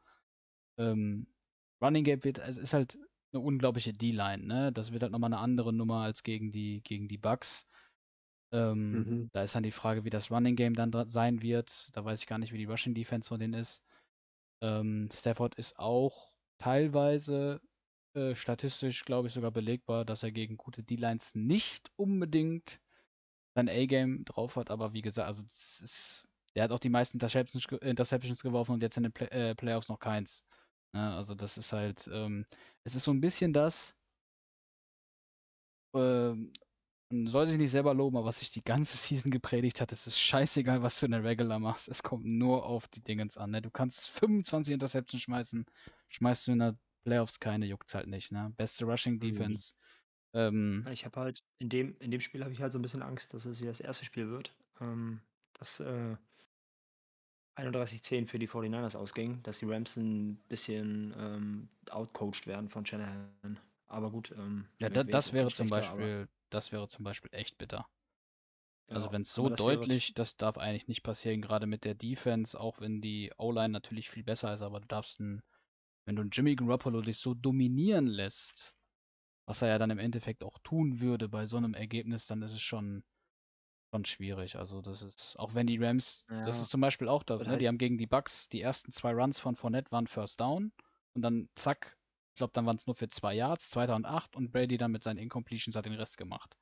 Ähm, 0.78 1.26
Running 1.82 2.04
Game 2.04 2.22
wird, 2.24 2.38
es 2.38 2.58
ist 2.58 2.74
halt 2.74 2.96
eine 3.34 3.44
unglaubliche 3.44 3.92
D-Line, 3.92 4.44
ne? 4.46 4.72
Das 4.72 4.92
wird 4.92 5.02
halt 5.02 5.12
nochmal 5.12 5.32
eine 5.32 5.40
andere 5.40 5.72
Nummer 5.72 6.02
als 6.02 6.22
gegen 6.22 6.52
die, 6.52 6.82
gegen 6.82 7.08
die 7.08 7.18
Bucks. 7.18 7.66
Ähm, 8.52 9.04
Mhm. 9.04 9.30
Da 9.32 9.42
ist 9.42 9.54
dann 9.54 9.62
die 9.64 9.72
Frage, 9.72 10.04
wie 10.04 10.10
das 10.10 10.30
Running 10.30 10.56
Game 10.56 10.74
dann 10.74 10.92
sein 11.08 11.42
wird. 11.42 11.88
Da 11.96 12.04
weiß 12.04 12.20
ich 12.20 12.26
gar 12.26 12.38
nicht, 12.38 12.52
wie 12.52 12.58
die 12.58 12.66
Rushing 12.66 12.94
Defense 12.94 13.28
von 13.28 13.40
denen 13.40 13.54
ist. 13.54 13.82
Ähm, 14.62 15.08
Stafford 15.12 15.56
ist 15.56 15.78
auch 15.78 16.30
teilweise 16.58 17.60
äh, 18.14 18.34
statistisch, 18.34 19.04
glaube 19.04 19.28
ich, 19.28 19.34
sogar 19.34 19.50
belegbar, 19.52 20.04
dass 20.04 20.22
er 20.22 20.32
gegen 20.32 20.56
gute 20.56 20.84
D-Lines 20.84 21.34
nicht 21.34 21.90
unbedingt 21.96 22.80
sein 23.56 23.68
A-Game 23.68 24.24
drauf 24.24 24.56
hat. 24.56 24.70
Aber 24.70 24.92
wie 24.92 25.02
gesagt, 25.02 25.28
also 25.28 25.44
ist, 25.44 26.26
der 26.56 26.64
hat 26.64 26.72
auch 26.72 26.78
die 26.78 26.88
meisten 26.90 27.16
Interceptions, 27.16 27.66
Interceptions 27.82 28.42
geworfen 28.42 28.72
und 28.72 28.82
jetzt 28.82 28.96
in 28.96 29.04
den 29.04 29.12
Play 29.12 29.26
äh, 29.28 29.54
Playoffs 29.54 29.88
noch 29.88 29.98
keins. 29.98 30.44
Ne? 30.94 31.14
Also 31.14 31.34
das 31.34 31.58
ist 31.58 31.72
halt, 31.74 32.08
ähm, 32.12 32.44
es 32.84 32.94
ist 32.94 33.04
so 33.04 33.12
ein 33.12 33.20
bisschen 33.20 33.52
das, 33.52 33.96
ähm, 35.94 36.52
man 37.10 37.26
soll 37.28 37.46
sich 37.46 37.58
nicht 37.58 37.70
selber 37.70 37.94
loben, 37.94 38.16
aber 38.16 38.26
was 38.26 38.40
sich 38.40 38.50
die 38.50 38.64
ganze 38.64 38.96
Season 38.98 39.30
gepredigt 39.30 39.80
hat, 39.80 39.92
es 39.92 40.06
ist 40.06 40.18
scheißegal, 40.20 40.82
was 40.82 41.00
du 41.00 41.06
in 41.06 41.12
der 41.12 41.24
Regular 41.24 41.58
machst. 41.58 41.88
Es 41.88 42.02
kommt 42.02 42.24
nur 42.26 42.66
auf 42.66 42.88
die 42.88 43.02
Dingens 43.02 43.36
an. 43.38 43.50
Ne? 43.50 43.62
Du 43.62 43.70
kannst 43.70 44.10
25 44.10 44.74
Interceptions 44.74 45.22
schmeißen, 45.22 45.66
schmeißt 46.08 46.46
du 46.48 46.52
in 46.52 46.58
der 46.60 46.78
Playoffs 47.04 47.40
keine, 47.40 47.66
juckt's 47.66 47.94
halt 47.94 48.08
nicht. 48.08 48.32
Ne? 48.32 48.52
Beste 48.56 48.84
Rushing 48.86 49.20
Mhm. 49.20 49.20
Defense. 49.20 49.74
Ähm, 50.34 50.84
Ich 50.90 51.04
habe 51.04 51.20
halt, 51.20 51.44
in 51.58 51.68
dem, 51.68 51.96
in 51.98 52.10
dem 52.10 52.20
Spiel 52.20 52.42
habe 52.42 52.52
ich 52.52 52.60
halt 52.60 52.72
so 52.72 52.78
ein 52.78 52.82
bisschen 52.82 53.02
Angst, 53.02 53.34
dass 53.34 53.44
es 53.44 53.60
wie 53.60 53.66
das 53.66 53.80
erste 53.80 54.04
Spiel 54.04 54.28
wird. 54.30 54.52
Ähm, 54.80 55.20
dass 55.54 55.80
äh, 55.80 56.16
31-10 57.56 58.26
für 58.26 58.38
die 58.38 58.48
49ers 58.48 58.96
ausging, 58.96 59.42
dass 59.42 59.58
die 59.58 59.66
Rams 59.66 59.96
ein 59.96 60.36
bisschen 60.48 61.14
ähm, 61.16 61.68
outcoached 61.90 62.46
werden 62.46 62.68
von 62.68 62.84
Shanahan. 62.84 63.58
Aber 63.86 64.10
gut, 64.10 64.32
ähm, 64.36 64.66
ja, 64.80 64.88
da, 64.88 65.04
das 65.04 65.32
wäre 65.32 65.52
zum 65.52 65.68
aber- 65.68 65.76
Beispiel, 65.80 66.28
das 66.50 66.72
wäre 66.72 66.88
zum 66.88 67.04
Beispiel 67.04 67.30
echt 67.32 67.58
bitter. 67.58 67.86
Also 68.88 69.06
ja, 69.08 69.12
wenn 69.12 69.22
es 69.22 69.32
so 69.32 69.48
das 69.48 69.58
wäre- 69.60 69.76
deutlich, 69.76 70.14
das 70.14 70.36
darf 70.36 70.58
eigentlich 70.58 70.88
nicht 70.88 71.02
passieren, 71.02 71.40
gerade 71.40 71.66
mit 71.66 71.84
der 71.84 71.94
Defense, 71.94 72.58
auch 72.58 72.80
wenn 72.80 73.00
die 73.00 73.32
O-Line 73.38 73.70
natürlich 73.70 74.10
viel 74.10 74.24
besser 74.24 74.52
ist, 74.52 74.62
aber 74.62 74.80
du 74.80 74.86
darfst 74.88 75.20
ein, 75.20 75.42
wenn 76.06 76.16
du 76.16 76.22
einen 76.22 76.30
Jimmy 76.30 76.54
Garoppolo 76.54 77.00
dich 77.00 77.18
so 77.18 77.34
dominieren 77.34 78.06
lässt, 78.06 78.74
was 79.46 79.62
er 79.62 79.68
ja 79.68 79.78
dann 79.78 79.90
im 79.90 79.98
Endeffekt 79.98 80.42
auch 80.42 80.58
tun 80.64 81.00
würde 81.00 81.28
bei 81.28 81.46
so 81.46 81.56
einem 81.56 81.74
Ergebnis, 81.74 82.26
dann 82.26 82.42
ist 82.42 82.52
es 82.52 82.60
schon, 82.62 83.04
schon 83.94 84.04
schwierig. 84.04 84.56
Also 84.56 84.80
das 84.82 85.02
ist, 85.02 85.38
auch 85.38 85.54
wenn 85.54 85.66
die 85.66 85.78
Rams, 85.78 86.24
das 86.42 86.56
Ja, 86.56 86.62
ist 86.62 86.70
zum 86.70 86.80
Beispiel 86.80 87.08
auch 87.08 87.22
das, 87.22 87.40
das 87.42 87.48
ne? 87.48 87.58
Die 87.58 87.68
haben 87.68 87.78
gegen 87.78 87.96
die 87.96 88.06
Bucks 88.06 88.48
die 88.48 88.60
ersten 88.60 88.90
zwei 88.90 89.12
Runs 89.12 89.38
von 89.38 89.54
Fournette 89.54 89.92
waren 89.92 90.06
First 90.06 90.40
Down 90.40 90.72
und 91.14 91.22
dann 91.22 91.48
zack, 91.54 91.96
ich 92.34 92.38
glaube, 92.38 92.52
dann 92.52 92.66
waren 92.66 92.76
es 92.76 92.86
nur 92.86 92.96
für 92.96 93.08
zwei 93.08 93.34
Yards, 93.34 93.70
2008 93.70 94.34
und 94.36 94.50
Brady 94.52 94.76
dann 94.76 94.90
mit 94.92 95.02
seinen 95.02 95.18
Incompletions 95.18 95.76
hat 95.76 95.86
den 95.86 95.94
Rest 95.94 96.18
gemacht. 96.18 96.56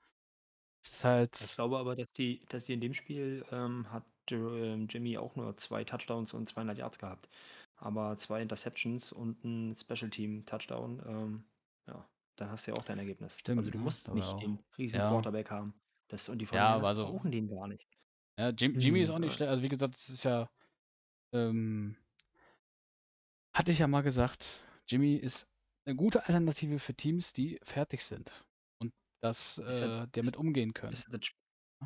Es 0.84 0.92
ist 0.92 1.04
halt, 1.04 1.38
Ich 1.40 1.54
glaube 1.54 1.78
aber, 1.78 1.96
dass 1.96 2.10
die, 2.12 2.44
dass 2.48 2.64
die 2.64 2.72
in 2.74 2.80
dem 2.80 2.94
Spiel 2.94 3.44
ähm, 3.50 3.90
hat 3.92 4.04
ähm, 4.30 4.86
Jimmy 4.88 5.16
auch 5.18 5.34
nur 5.36 5.56
zwei 5.56 5.84
Touchdowns 5.84 6.34
und 6.34 6.48
200 6.48 6.78
Yards 6.78 6.98
gehabt. 6.98 7.28
Aber 7.76 8.16
zwei 8.16 8.42
Interceptions 8.42 9.12
und 9.12 9.44
ein 9.44 9.76
Special 9.76 10.10
Team 10.10 10.44
Touchdown, 10.46 11.02
ähm, 11.06 11.44
ja, 11.88 12.08
dann 12.36 12.50
hast 12.50 12.66
du 12.66 12.72
ja 12.72 12.76
auch 12.76 12.84
dein 12.84 12.98
Ergebnis. 12.98 13.36
Stimmt, 13.38 13.58
also 13.58 13.70
du 13.70 13.78
ne? 13.78 13.84
musst 13.84 14.08
nicht 14.14 14.24
auch- 14.34 14.40
den 14.40 14.58
riesen 14.78 14.98
ja. 15.00 15.08
Quarterback 15.08 15.50
haben. 15.50 15.74
Das, 16.12 16.28
und 16.28 16.38
die 16.38 16.44
Ja, 16.44 16.50
49ers 16.50 16.76
aber 16.76 16.88
also- 16.88 17.06
brauchen 17.06 17.30
den 17.32 17.48
gar 17.48 17.66
nicht. 17.68 17.86
Ja, 18.38 18.50
Jim, 18.50 18.78
Jimmy 18.78 19.00
ist 19.00 19.08
Hm, 19.08 19.14
auch 19.14 19.18
nicht 19.18 19.30
ja. 19.32 19.36
schlecht. 19.38 19.50
Also 19.50 19.62
wie 19.62 19.68
gesagt, 19.68 19.96
es 19.96 20.08
ist 20.10 20.24
ja, 20.24 20.50
ähm, 21.32 21.96
hatte 23.54 23.72
ich 23.72 23.78
ja 23.78 23.86
mal 23.88 24.02
gesagt, 24.02 24.62
Jimmy 24.88 25.16
ist 25.16 25.48
eine 25.86 25.96
gute 25.96 26.26
Alternative 26.26 26.78
für 26.78 26.94
Teams, 26.94 27.32
die 27.32 27.58
fertig 27.62 28.04
sind 28.04 28.44
und 28.78 28.92
das 29.22 29.58
Ist 29.58 29.80
er- 29.80 30.02
äh, 30.04 30.08
damit 30.12 30.36
umgehen 30.36 30.74
können. 30.74 30.92
Ist 30.92 31.08
das, 31.10 31.20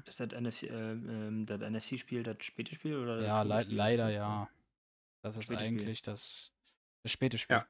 ist 0.06 0.20
das 0.20 0.32
NFC, 0.32 0.64
ähm, 0.70 1.08
ähm, 1.08 1.46
das 1.46 1.60
NFC-Spiel 1.60 2.22
das 2.24 2.36
späte 2.40 2.74
Spiel 2.74 2.96
oder 2.96 3.16
das 3.18 3.26
Ja, 3.26 3.42
lei 3.42 3.62
Spiel? 3.62 3.76
leider 3.76 4.06
Das- 4.08 4.16
ja. 4.16 4.50
Das 5.22 5.36
ist 5.36 5.50
eigentlich 5.52 6.02
das, 6.02 6.52
das 7.02 7.12
späte 7.12 7.38
Spiel. 7.38 7.56
Ja. 7.56 7.66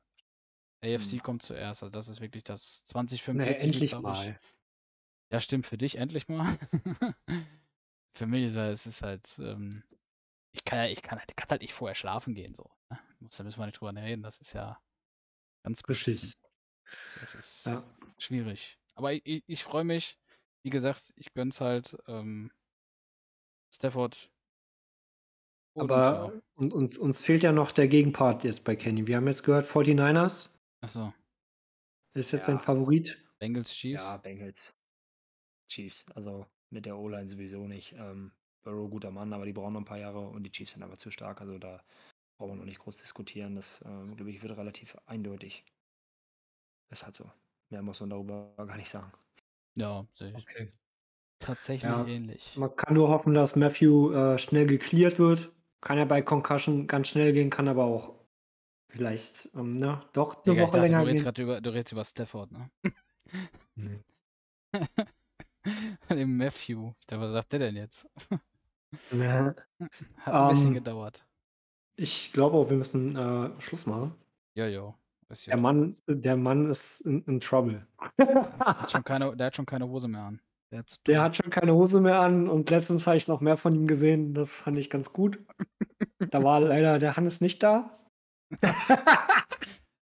AFC 0.82 1.12
Hm. 1.12 1.22
kommt 1.22 1.42
zuerst, 1.42 1.82
also 1.82 1.90
das 1.90 2.08
ist 2.08 2.20
wirklich 2.20 2.44
das 2.44 2.80
Nee, 2.82 2.86
2045 2.92 3.64
endlich 3.64 3.82
ist, 3.84 3.90
glaub 3.98 4.02
ich. 4.14 4.26
mal. 4.26 4.40
Ja, 5.32 5.40
stimmt, 5.40 5.66
für 5.66 5.78
dich 5.78 5.96
endlich 5.98 6.28
mal. 6.28 6.58
für 8.12 8.26
mich 8.26 8.44
ist 8.44 8.56
es 8.56 8.86
ist 8.86 9.02
halt, 9.02 9.38
ähm, 9.40 9.82
ich 10.52 10.64
kann 10.64 10.78
ja, 10.80 10.86
ich 10.92 11.02
kann 11.02 11.18
halt, 11.18 11.36
kann's 11.36 11.50
halt 11.50 11.62
nicht 11.62 11.74
vorher 11.74 11.94
schlafen 11.94 12.34
gehen, 12.34 12.54
so. 12.54 12.70
Ne? 12.90 12.98
Muss, 13.20 13.36
da 13.36 13.44
müssen 13.44 13.60
wir 13.60 13.66
nicht 13.66 13.80
drüber 13.80 13.94
reden, 14.00 14.22
das 14.22 14.38
ist 14.38 14.52
ja 14.52 14.80
ganz 15.64 15.82
beschissen. 15.82 16.32
Es, 17.04 17.16
es 17.16 17.34
ist 17.34 17.66
Ja. 17.66 17.82
schwierig. 18.18 18.78
Aber 18.94 19.12
ich, 19.12 19.22
ich, 19.24 19.44
ich 19.46 19.62
freue 19.64 19.84
mich, 19.84 20.18
wie 20.62 20.70
gesagt, 20.70 21.12
ich 21.16 21.32
gönn's 21.34 21.60
halt, 21.60 21.96
ähm, 22.08 22.52
Stafford. 23.70 24.30
Und, 25.74 25.90
Aber 25.90 26.32
und, 26.54 26.72
uns, 26.72 26.98
uns 26.98 27.20
fehlt 27.20 27.42
ja 27.42 27.52
noch 27.52 27.70
der 27.70 27.86
Gegenpart 27.88 28.44
jetzt 28.44 28.64
bei 28.64 28.74
Kenny. 28.76 29.06
Wir 29.06 29.16
haben 29.16 29.26
jetzt 29.26 29.42
gehört, 29.42 29.66
49ers 29.66 30.58
Achso, 30.82 31.12
ist 32.14 32.32
jetzt 32.32 32.42
Ja. 32.42 32.46
sein 32.46 32.58
Favorit. 32.60 33.18
Bengals 33.38 33.74
Chiefs. 33.74 34.02
Ja, 34.02 34.16
Bengals. 34.16 34.75
Chiefs. 35.68 36.06
Also 36.14 36.46
mit 36.70 36.86
der 36.86 36.96
O-Line 36.96 37.28
sowieso 37.28 37.66
nicht. 37.66 37.92
Ähm, 37.92 38.32
Burrow 38.62 38.90
guter 38.90 39.10
Mann, 39.10 39.32
aber 39.32 39.44
die 39.46 39.52
brauchen 39.52 39.74
noch 39.74 39.80
ein 39.80 39.84
paar 39.86 39.98
Jahre 39.98 40.20
und 40.20 40.42
die 40.42 40.50
Chiefs 40.50 40.72
sind 40.72 40.82
aber 40.82 40.96
zu 40.96 41.10
stark. 41.10 41.40
Also 41.40 41.58
da 41.58 41.80
brauchen 42.38 42.52
wir 42.52 42.56
noch 42.56 42.64
nicht 42.64 42.80
groß 42.80 42.96
diskutieren. 42.96 43.54
Das, 43.54 43.80
äh, 43.82 44.14
glaube 44.14 44.30
ich, 44.30 44.42
wird 44.42 44.56
relativ 44.56 44.96
eindeutig. 45.06 45.64
Ist 46.90 47.04
halt 47.04 47.14
so. 47.14 47.30
Mehr 47.70 47.82
muss 47.82 48.00
man 48.00 48.10
darüber 48.10 48.54
gar 48.56 48.76
nicht 48.76 48.88
sagen. 48.90 49.12
Ja, 49.76 50.06
sehe 50.12 50.30
ich. 50.30 50.36
Okay. 50.36 50.72
Tatsächlich 51.38 51.90
Ja, 51.90 52.04
ähnlich. 52.06 52.56
Man 52.56 52.74
kann 52.76 52.94
nur 52.94 53.08
hoffen, 53.08 53.34
dass 53.34 53.56
Matthew 53.56 54.12
äh, 54.12 54.38
schnell 54.38 54.66
geklärt 54.66 55.18
wird. 55.18 55.52
Kann 55.82 55.98
ja 55.98 56.04
bei 56.06 56.22
Concussion 56.22 56.86
ganz 56.86 57.08
schnell 57.08 57.32
gehen, 57.32 57.50
kann 57.50 57.68
aber 57.68 57.84
auch 57.84 58.14
vielleicht, 58.88 59.50
ähm, 59.54 59.72
ne, 59.72 60.00
doch 60.14 60.44
eine 60.46 60.54
Digga, 60.54 60.62
Woche 60.62 60.78
dachte, 60.78 60.94
du 60.94 60.98
länger 60.98 61.06
redest 61.06 61.24
gehen. 61.24 61.24
gerade 61.24 61.42
über, 61.42 61.60
du 61.60 61.70
redest 61.70 61.92
über 61.92 62.04
Stafford, 62.04 62.52
ne? 62.52 62.70
Nee. 63.76 64.00
Dem 66.10 66.36
Matthew. 66.36 66.92
Ich 67.00 67.06
dachte, 67.06 67.22
was 67.22 67.32
sagt 67.32 67.52
der 67.52 67.58
denn 67.60 67.76
jetzt? 67.76 68.08
Ne. 69.10 69.54
Hat 70.20 70.32
ein 70.34 70.48
bisschen 70.48 70.68
Ähm, 70.68 70.74
gedauert. 70.74 71.26
Ich 71.96 72.32
glaube 72.32 72.56
auch, 72.56 72.70
wir 72.70 72.76
müssen 72.76 73.16
äh, 73.16 73.60
Schluss 73.60 73.84
machen. 73.84 74.14
Ja, 74.54 74.68
ja. 74.68 74.94
Der. 75.46 75.56
Mann, 75.56 75.96
der 76.06 76.36
Mann 76.36 76.70
ist 76.70 77.00
in, 77.00 77.22
in 77.24 77.40
Trouble. 77.40 77.84
Hat 78.16 78.90
schon 78.92 79.02
keine, 79.02 79.36
der 79.36 79.48
hat 79.48 79.56
schon 79.56 79.66
keine 79.66 79.88
Hose 79.88 80.06
mehr 80.06 80.22
an. 80.22 80.40
Der 80.72 80.84
Der 81.06 81.20
hat 81.20 81.36
schon 81.36 81.50
keine 81.50 81.74
Hose 81.74 82.00
mehr 82.00 82.20
an 82.20 82.48
und 82.48 82.70
letztens 82.70 83.06
habe 83.08 83.16
ich 83.16 83.26
noch 83.26 83.40
mehr 83.40 83.56
von 83.56 83.74
ihm 83.74 83.86
gesehen. 83.88 84.34
Das 84.34 84.52
fand 84.52 84.76
ich 84.76 84.88
ganz 84.88 85.12
gut. 85.12 85.40
Da 86.30 86.42
war 86.42 86.60
leider 86.60 86.98
der 86.98 87.16
Hannes 87.16 87.40
nicht 87.40 87.62
da. 87.62 87.98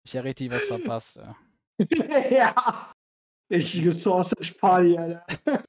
Ich 0.06 0.14
ja 0.14 0.22
richtig 0.22 0.52
was 0.52 0.64
verpasst, 0.64 1.18
ja. 1.18 1.36
ja. 2.30 2.94
Richtige 3.50 3.92
Sausage 3.92 4.54
Party, 4.54 4.98
Alter. 4.98 5.26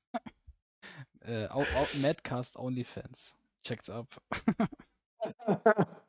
Äh, 1.20 1.46
au, 1.48 1.60
au, 1.60 1.86
Madcast 2.00 2.56
OnlyFans. 2.56 3.36
Checkt's 3.62 3.90
ab. 3.90 4.06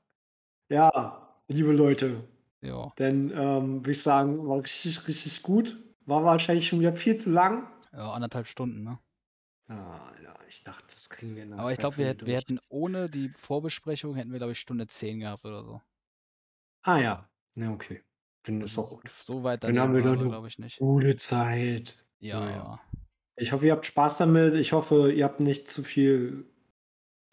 ja, 0.70 1.36
liebe 1.50 1.74
Leute. 1.74 2.24
ja. 2.62 2.88
Denn, 2.98 3.30
ähm, 3.36 3.80
würde 3.82 3.92
ich 3.92 4.02
sagen, 4.02 4.48
war 4.48 4.62
richtig, 4.62 5.08
richtig 5.10 5.44
gut. 5.44 5.78
War 6.06 6.24
wahrscheinlich 6.24 6.68
schon 6.70 6.80
wieder 6.80 6.96
viel 6.96 7.18
zu 7.18 7.32
lang. 7.32 7.70
ja, 7.92 8.12
anderthalb 8.14 8.48
Stunden, 8.48 8.84
ne? 8.84 8.98
Ja, 9.68 10.06
Alter, 10.16 10.36
ich 10.48 10.64
dachte, 10.64 10.86
das 10.90 11.10
kriegen 11.10 11.36
wir 11.36 11.44
einer 11.44 11.60
Aber 11.60 11.72
ich 11.74 11.78
glaube, 11.80 11.98
wir, 11.98 12.08
hätt- 12.08 12.26
wir 12.26 12.38
hätten 12.38 12.60
ohne 12.70 13.10
die 13.10 13.30
Vorbesprechung, 13.36 14.16
hätten 14.16 14.32
wir, 14.32 14.40
glaube 14.40 14.54
ich, 14.54 14.60
Stunde 14.60 14.88
10 14.88 15.20
gehabt 15.20 15.44
oder 15.44 15.64
so. 15.66 15.82
Ah 16.84 16.98
ja, 16.98 17.30
ja, 17.58 17.72
okay. 17.72 18.02
Dann 18.44 18.62
ist 18.62 18.78
auch 18.78 18.90
gut. 18.92 19.10
so 19.10 19.44
weit 19.44 19.64
Dann 19.64 19.80
haben 19.80 19.94
wir 19.94 20.02
doch 20.02 20.14
eine 20.14 20.24
glaube 20.28 20.48
ich, 20.48 20.60
nicht. 20.60 20.80
gute 20.80 21.16
Zeit. 21.16 22.04
Ja. 22.20 22.50
ja. 22.50 22.80
Ich 23.36 23.52
hoffe, 23.52 23.66
ihr 23.68 23.72
habt 23.74 23.86
Spaß 23.86 24.18
damit. 24.18 24.56
Ich 24.56 24.72
hoffe, 24.74 25.12
ihr 25.12 25.26
habt 25.26 25.40
nicht 25.40 25.70
zu 25.70 25.84
viel 25.84 26.46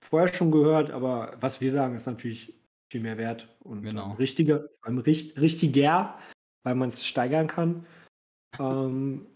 vorher 0.05 0.33
schon 0.33 0.51
gehört, 0.51 0.91
aber 0.91 1.35
was 1.41 1.61
wir 1.61 1.71
sagen, 1.71 1.95
ist 1.97 2.07
natürlich 2.07 2.55
viel 2.93 3.01
mehr 3.01 3.19
wert 3.19 3.57
und 3.61 3.83
Genau. 3.83 4.07
ähm, 4.07 4.13
richtiger, 4.13 4.61
vor 4.61 4.87
allem 4.87 4.99
richt, 4.99 5.41
richtiger, 5.41 6.19
weil 6.65 6.75
man 6.77 6.89
es 6.89 7.05
steigern 7.05 7.47
kann. 7.49 7.87
ähm, 8.61 9.27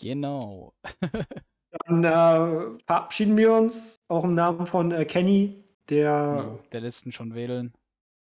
Genau. 0.00 0.72
dann 1.86 2.04
äh, 2.04 2.78
verabschieden 2.86 3.36
wir 3.36 3.52
uns 3.52 4.00
auch 4.08 4.24
im 4.24 4.34
Namen 4.34 4.66
von 4.66 4.92
äh, 4.92 5.04
Kenny, 5.04 5.64
der 5.88 6.04
Ja, 6.04 6.58
der 6.72 6.80
letzten 6.82 7.12
schon 7.12 7.34
wählen. 7.34 7.72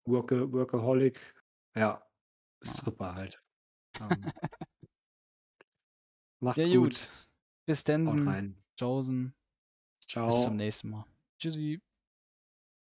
Worka 0.06 0.50
Workaholic. 0.52 1.18
Ja, 1.74 2.02
Ja. 2.64 2.72
super 2.84 3.14
halt. 3.14 3.40
Ähm, 4.00 4.32
macht's 6.40 6.64
Ja, 6.64 6.68
gut. 6.68 6.94
gut. 6.94 7.08
Bis 7.66 7.84
rein. 8.26 8.56
Tschaußen. 8.76 9.34
Ciao. 10.06 10.26
Bis 10.28 10.42
zum 10.44 10.56
nächsten 10.56 10.90
Mal. 10.90 11.04
Tschüssi. 11.38 11.80